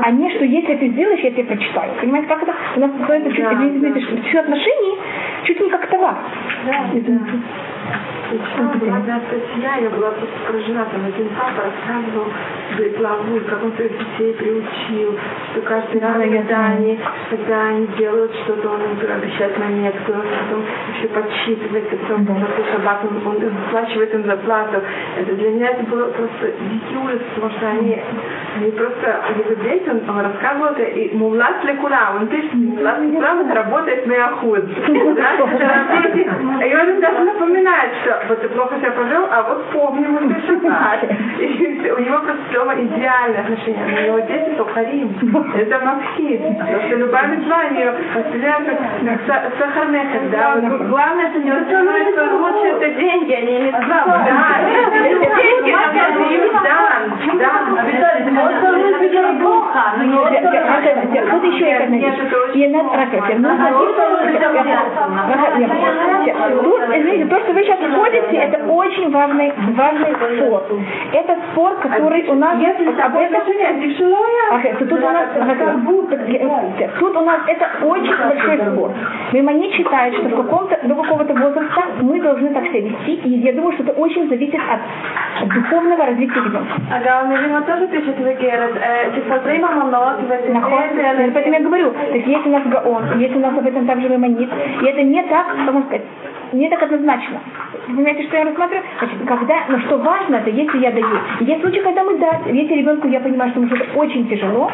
А 0.03 0.11
не, 0.11 0.29
что 0.31 0.43
если 0.43 0.75
ты 0.75 0.87
сделаешь, 0.89 1.21
я 1.21 1.31
тебе 1.31 1.45
прочитаю. 1.45 1.93
Понимаете, 2.01 2.27
как 2.27 2.43
это? 2.43 2.53
У 2.75 2.79
нас 2.81 2.91
это 3.07 3.31
чуть, 3.31 3.39
да. 3.39 4.21
все 4.27 4.39
отношения 4.39 4.97
чуть 5.45 5.61
не 5.61 5.69
как 5.69 5.87
товар. 5.87 6.15
Да, 6.65 6.85
да. 6.93 7.19
Одна 8.31 9.21
статья, 9.27 9.75
я 9.75 9.89
была 9.89 10.11
просто 10.11 10.35
поражена, 10.47 10.85
там 10.85 11.05
один 11.05 11.29
папа 11.35 11.63
рассказывал 11.63 12.27
говорит, 12.71 12.97
главу, 12.97 13.39
как 13.49 13.63
он 13.63 13.73
своих 13.73 13.91
детей 13.91 14.33
приучил, 14.33 15.17
что 15.51 15.61
каждый 15.61 16.01
раз, 16.01 16.13
когда 16.17 16.65
они, 16.67 16.99
когда 17.29 17.63
они 17.67 17.87
делают 17.97 18.33
что-то, 18.43 18.69
он 18.69 18.81
им 18.81 18.97
обещает 19.11 19.57
монетку, 19.57 20.13
потом 20.13 20.63
еще 20.95 21.07
подсчитывает, 21.09 21.89
потом 21.89 22.25
да. 22.25 22.33
на 22.33 22.47
шаббат 22.71 22.99
он, 23.03 23.27
он 23.27 23.39
выплачивает 23.39 24.13
им 24.13 24.25
зарплату. 24.25 24.81
Это 25.17 25.35
для 25.35 25.49
меня 25.51 25.69
это 25.69 25.83
было 25.83 26.05
просто 26.11 26.51
дикий 26.69 26.97
ужас, 26.97 27.21
потому 27.35 27.51
что 27.53 27.67
они, 27.67 28.01
они 28.57 28.71
просто, 28.71 29.21
они 29.29 29.43
дети, 29.63 29.89
он, 29.89 30.09
он 30.09 30.25
рассказывал 30.25 30.71
это, 30.71 30.83
и 30.83 31.15
мулат 31.15 31.63
лекура, 31.63 32.13
он 32.19 32.27
пишет, 32.27 32.53
мулат 32.53 32.99
лекура, 33.01 33.53
работает 33.53 34.07
на 34.07 34.13
яхуд. 34.13 34.65
И 36.61 36.75
он 36.75 37.01
даже 37.01 37.19
напоминает, 37.19 37.80
знает, 37.81 37.95
что 38.01 38.27
вот 38.27 38.41
ты 38.41 38.49
плохо 38.49 38.77
себя 38.77 38.91
повел, 38.91 39.27
а 39.31 39.43
вот 39.43 39.65
помни, 39.71 40.07
мы 40.07 40.33
ты 40.33 40.41
женат. 40.45 41.03
И 41.39 41.91
у 41.91 41.99
него 41.99 42.19
просто 42.19 42.41
Слёма 42.51 42.73
идеальное 42.75 43.41
отношение. 43.41 43.85
У 43.85 43.89
него 44.07 44.19
дети 44.19 44.55
сухарим. 44.57 45.15
Это 45.55 45.79
максим. 45.85 46.55
Потому 46.55 46.81
что 46.81 46.95
любая 46.95 47.27
мецва, 47.27 47.59
они 47.59 47.85
расстреляют 47.85 48.67
как 48.67 48.77
сахарные, 49.57 50.05
когда 50.11 50.55
главное, 50.87 51.29
что 51.29 51.39
не 51.39 51.51
расстреляют, 51.51 52.09
что 52.13 52.23
лучше 52.35 52.67
это 52.67 52.89
деньги, 52.99 53.33
а 53.33 53.41
не 53.41 53.59
мецва. 53.59 54.05
Да, 54.05 54.59
деньги, 55.41 55.71
да, 55.71 56.91
да. 57.39 57.83
Виталий, 57.83 58.31
можно 58.31 58.99
быть 58.99 59.41
плохо. 59.41 59.83
Как 60.51 60.85
это? 60.85 61.01
Вот 61.31 61.43
еще 61.43 61.65
я 61.69 61.77
как-то. 61.79 61.95
Я 62.53 62.69
на 62.69 62.89
тракете. 62.89 63.35
Ну, 63.39 63.49
а 63.49 63.71
и 65.31 66.31
Тут, 66.63 66.81
извините, 66.93 67.25
то, 67.25 67.39
что 67.39 67.53
вы 67.53 67.63
сейчас 67.63 67.79
входите, 67.79 68.37
это 68.37 68.65
очень 68.65 69.09
важный, 69.11 69.53
важный 69.75 70.15
спор. 70.37 70.63
Это 71.13 71.37
спор, 71.51 71.75
который 71.75 72.27
у 72.29 72.33
нас... 72.35 72.55
Об 72.55 73.17
этом... 73.17 73.41
Тут 74.89 75.03
у 75.03 75.07
нас... 75.07 75.27
Тут 76.99 77.15
у 77.15 77.21
нас 77.21 77.39
это 77.47 77.85
очень 77.85 78.15
большой 78.15 78.57
спор. 78.57 78.91
Мимони 79.33 79.71
считает, 79.71 80.13
что 80.15 80.29
в 80.29 80.35
каком-то, 80.35 80.77
до 80.83 80.95
какого-то 80.95 81.33
возраста 81.33 81.83
мы 82.01 82.19
должны 82.21 82.49
так 82.53 82.67
себя 82.67 82.81
вести, 82.81 83.13
и 83.15 83.29
я 83.39 83.53
думаю, 83.53 83.73
что 83.73 83.83
это 83.83 83.93
очень 83.93 84.27
зависит 84.29 84.59
от 84.59 85.47
духовного 85.47 86.05
развития 86.05 86.41
ребенка. 86.45 86.73
Ага, 86.91 87.21
он, 87.23 87.31
видимо, 87.31 87.61
тоже 87.61 87.87
пишет 87.87 88.17
в 88.17 88.27
Эгерет, 88.27 88.73
типа, 89.15 89.39
взаимомонот, 89.39 90.17
Поэтому 91.33 91.53
я 91.53 91.59
говорю, 91.61 91.91
то 91.91 92.15
есть 92.15 92.27
есть 92.27 92.45
у 92.45 92.49
нас 92.49 92.63
Гаон, 92.65 93.19
есть 93.19 93.35
у 93.35 93.39
нас 93.39 93.57
об 93.57 93.65
этом 93.65 93.85
также 93.87 94.09
Мимонит, 94.09 94.49
и 94.81 94.85
это 94.85 95.01
не 95.03 95.20
так, 95.29 95.55
можно 95.57 95.81
сказать, 95.83 96.05
не 96.51 96.69
так 96.69 96.81
однозначно. 96.83 97.39
Вы 97.87 97.95
понимаете, 97.95 98.23
что 98.23 98.37
я 98.37 98.45
рассматриваю? 98.45 98.85
Значит, 98.99 99.17
когда, 99.27 99.55
ну 99.69 99.79
что 99.79 99.97
важно, 99.97 100.35
это 100.37 100.49
если 100.49 100.77
я 100.79 100.91
даю. 100.91 101.19
Есть 101.39 101.61
случаи, 101.61 101.79
когда 101.79 102.03
мы 102.03 102.17
дать, 102.17 102.45
если 102.45 102.75
ребенку 102.75 103.07
я 103.07 103.19
понимаю, 103.19 103.51
что 103.51 103.59
ему 103.59 103.75
что-то 103.75 103.99
очень 103.99 104.27
тяжело, 104.29 104.71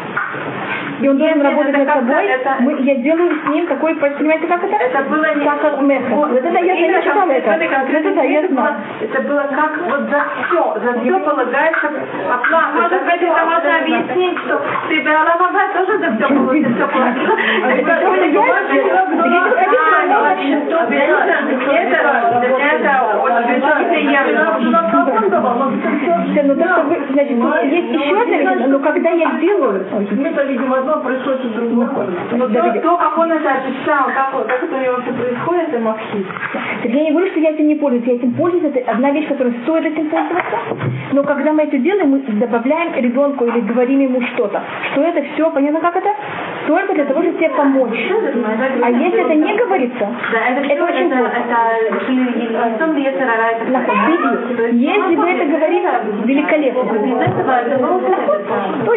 и 0.99 1.07
он 1.07 1.17
должен 1.17 1.41
работать 1.41 1.77
над 1.77 1.87
собой, 1.87 2.25
это... 2.25 2.55
мы, 2.59 2.81
я 2.81 2.95
делаю 2.95 3.31
с 3.43 3.49
ним 3.49 3.67
такой, 3.67 3.95
понимаете, 3.95 4.47
как 4.47 4.63
это? 4.63 4.75
Это 4.75 5.03
было 5.09 5.35
не... 5.35 5.45
Как 5.45 5.81
меха. 5.81 6.15
Вот 6.15 6.31
это 6.31 6.47
я, 6.47 6.73
я 6.73 7.01
читала 7.01 7.31
это. 7.31 7.51
Это 7.51 8.15
да, 8.15 8.23
я 8.23 8.47
знаю. 8.47 8.75
Это 9.01 9.21
было 9.21 9.43
как 9.53 9.77
вот 9.85 10.09
за 10.09 10.23
все, 10.47 10.79
за 10.83 10.99
все 10.99 11.19
полагается 11.19 11.87
оплата. 12.31 12.71
Может 12.75 13.05
быть, 13.05 13.21
это 13.21 13.45
можно 13.45 13.77
объяснить, 13.77 14.37
что 14.39 14.61
ты 14.89 15.01
брала 15.01 15.35
мама 15.39 15.61
тоже 15.73 15.97
за 15.99 16.15
все 16.15 16.27
полагается. 16.27 17.33
Это, 17.67 17.91
это 17.91 18.07
неприемлемо. 21.67 23.47
Ну, 26.43 26.55
то, 26.55 26.67
что 26.67 26.81
вы, 26.83 27.01
значит, 27.11 27.41
тут 27.41 27.63
есть 27.63 27.93
еще 27.93 28.21
одна 28.21 28.67
но 28.67 28.79
когда 28.79 29.09
я 29.09 29.31
делаю... 29.39 29.85
Это, 29.89 30.43
видимо, 30.43 30.77
одно 30.77 31.01
происходит 31.01 31.55
другое. 31.55 32.07
Но 32.31 32.47
то, 32.47 32.71
то, 32.81 32.97
как 32.97 33.17
он 33.17 33.31
это 33.31 33.49
описал, 33.51 34.05
как, 34.07 34.47
как 34.47 34.63
это 34.63 34.75
у 34.75 34.79
него 34.79 35.01
все 35.01 35.13
происходит, 35.13 35.69
это 35.69 35.79
махит. 35.79 36.27
Так 36.83 36.91
я 36.91 37.03
не 37.03 37.11
говорю, 37.11 37.27
что 37.31 37.39
я 37.39 37.49
этим 37.51 37.67
не 37.67 37.75
пользуюсь. 37.75 38.05
Я 38.05 38.15
этим 38.15 38.33
пользуюсь, 38.33 38.65
это 38.65 38.91
одна 38.91 39.11
вещь, 39.11 39.27
которая 39.27 39.53
стоит 39.63 39.85
этим 39.85 40.09
пользоваться. 40.09 40.57
Но 41.13 41.23
когда 41.23 41.53
мы 41.53 41.63
это 41.63 41.77
делаем, 41.77 42.09
мы 42.11 42.19
добавляем 42.19 42.93
ребенку 42.95 43.45
или 43.45 43.61
говорим 43.61 43.99
ему 43.99 44.21
что-то, 44.33 44.61
что 44.91 45.01
это 45.01 45.23
все, 45.33 45.49
понятно, 45.51 45.79
как 45.79 45.95
это? 45.95 46.09
Только 46.67 46.93
для 46.93 47.05
того, 47.05 47.21
чтобы 47.21 47.37
тебе 47.37 47.49
помочь. 47.49 47.97
А 48.83 48.89
если 48.91 49.21
это 49.21 49.35
не 49.35 49.55
говорится, 49.57 50.07
это, 50.49 50.83
очень 50.83 51.11
это, 51.11 51.31
если 54.71 55.15
бы 55.15 55.27
это 55.27 55.45
говорила, 55.45 55.91
великолепно. 56.25 56.83
Сто. 58.83 58.93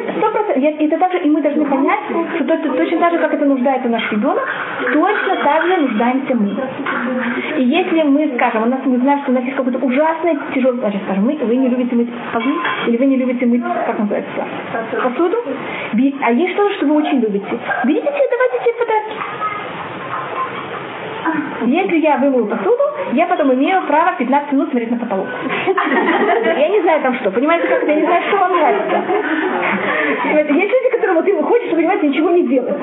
Это 0.61 0.99
также, 0.99 1.19
и 1.21 1.31
мы 1.31 1.41
должны 1.41 1.65
понять, 1.65 2.01
что 2.37 2.45
точно, 2.45 2.99
так 2.99 3.13
же, 3.13 3.19
как 3.19 3.35
это 3.35 3.45
нуждается 3.45 3.89
наш 3.89 4.11
ребенок, 4.13 4.47
точно 4.93 5.37
так 5.45 5.67
же 5.67 5.77
нуждаемся 5.77 6.35
мы. 6.35 6.51
И 7.57 7.63
если 7.63 8.03
мы 8.03 8.31
скажем, 8.37 8.63
у 8.65 8.67
нас 8.67 8.81
мы 8.85 8.99
знаем, 8.99 9.21
что 9.23 9.33
у 9.33 9.35
нас 9.35 9.45
есть 9.45 9.57
какой-то 9.57 9.79
ужасный 9.79 10.39
тяжелый, 10.55 10.81
даже 10.81 10.99
скажем, 11.05 11.25
мы, 11.25 11.37
вы 11.37 11.57
не 11.57 11.69
любите 11.69 11.95
мыть 11.97 12.11
полы, 12.33 12.55
или 12.87 12.97
вы 12.97 13.07
не 13.07 13.17
любите 13.17 13.47
мыть, 13.47 13.63
как 13.87 13.99
называется, 13.99 14.45
посуду, 15.03 15.37
а 16.23 16.33
есть 16.33 16.53
что-то, 16.55 16.75
что 16.75 16.87
вы 16.87 16.95
очень 16.97 17.21
любите, 17.21 17.59
берите 17.85 18.07
себе, 18.07 18.29
давайте 18.31 18.59
себе 18.65 18.75
подарки. 18.79 19.17
Если 21.67 21.99
я 21.99 22.17
вымою 22.17 22.47
посуду, 22.47 22.83
я 23.13 23.27
потом 23.27 23.53
имею 23.55 23.83
право 23.87 24.17
15 24.17 24.53
минут 24.53 24.71
смотреть 24.71 24.91
на 24.91 24.99
потолок. 24.99 25.27
Я 25.67 26.69
не 26.69 26.81
знаю 26.83 27.03
там 27.03 27.15
что. 27.17 27.31
Понимаете, 27.31 27.69
как 27.69 27.83
это? 27.83 27.93
Я 27.93 27.97
не 27.97 28.07
знаю, 28.07 28.23
что 28.29 28.37
вам 28.39 28.53
нравится. 28.53 29.03
Есть 30.25 30.51
люди, 30.51 30.91
которые 30.93 31.17
вот 31.17 31.29
им 31.29 31.43
хочется, 31.43 31.77
понимаете, 31.77 32.09
ничего 32.09 32.31
не 32.31 32.43
делать. 32.45 32.75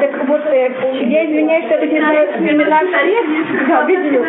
Так 0.00 0.28
вот, 0.28 0.40
э, 0.46 0.70
я 1.06 1.26
извиняюсь, 1.26 1.64
что 1.66 1.74
я 1.74 1.80
тут 1.80 1.92
не 1.92 1.98
знаю 1.98 2.28
имена 2.38 2.80
всех. 2.80 3.68
Да, 3.68 3.82
видео. 3.84 4.24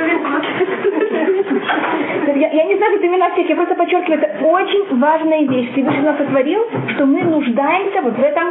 Я, 2.36 2.50
я 2.50 2.64
не 2.66 2.76
знаю, 2.76 2.98
что 2.98 3.08
имена 3.08 3.30
всех, 3.32 3.50
я 3.50 3.56
просто 3.56 3.76
подчеркиваю, 3.76 4.20
это 4.20 4.46
очень 4.46 5.00
важная 5.00 5.48
вещь. 5.48 5.72
Всевышний 5.72 6.02
нас 6.02 6.18
сотворил, 6.18 6.66
что 6.90 7.06
мы 7.06 7.24
нуждаемся 7.24 8.02
вот 8.02 8.14
в 8.14 8.22
этом 8.22 8.48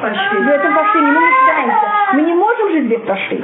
в 0.00 0.48
этом 0.48 0.74
пошли, 0.74 1.00
мы 1.00 1.12
нуждаемся. 1.12 1.86
Мы 2.12 2.22
не 2.22 2.34
можем 2.34 2.70
жить 2.70 2.88
без 2.88 3.00
пошли. 3.00 3.42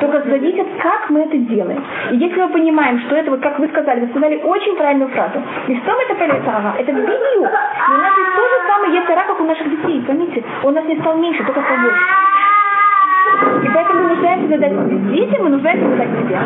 Только 0.00 0.22
зависит, 0.28 0.66
как 0.82 1.10
мы 1.10 1.22
это 1.22 1.36
делаем. 1.38 1.82
И 2.10 2.16
если 2.16 2.40
мы 2.40 2.48
понимаем, 2.48 3.00
что 3.00 3.16
это, 3.16 3.30
вот 3.30 3.40
как 3.40 3.58
вы 3.58 3.68
сказали, 3.68 4.00
вы 4.00 4.08
сказали 4.08 4.40
очень 4.42 4.76
правильную 4.76 5.10
фразу. 5.10 5.42
Листом 5.66 5.96
это 5.98 6.14
полетара, 6.14 6.74
это 6.78 6.92
бию. 6.92 7.04
И 7.04 7.92
у 7.92 7.98
нас 7.98 8.18
есть 8.18 8.34
то 8.36 8.42
же 8.42 8.68
самое 8.68 8.94
есть 8.94 9.06
как 9.06 9.40
у 9.40 9.44
наших 9.44 9.70
детей. 9.70 10.02
Поймите, 10.06 10.44
он 10.62 10.72
у 10.72 10.76
нас 10.76 10.84
не 10.86 10.96
стал 11.00 11.16
меньше, 11.16 11.44
только 11.44 11.62
стал 11.62 11.76
больше. 11.78 11.98
И 13.62 13.68
поэтому 13.72 14.02
мы 14.02 14.08
нуждаемся 14.10 14.48
задать 14.48 15.12
детям, 15.12 15.44
мы 15.44 15.50
нуждаемся 15.50 15.88
задать 15.88 16.10
себе. 16.20 16.38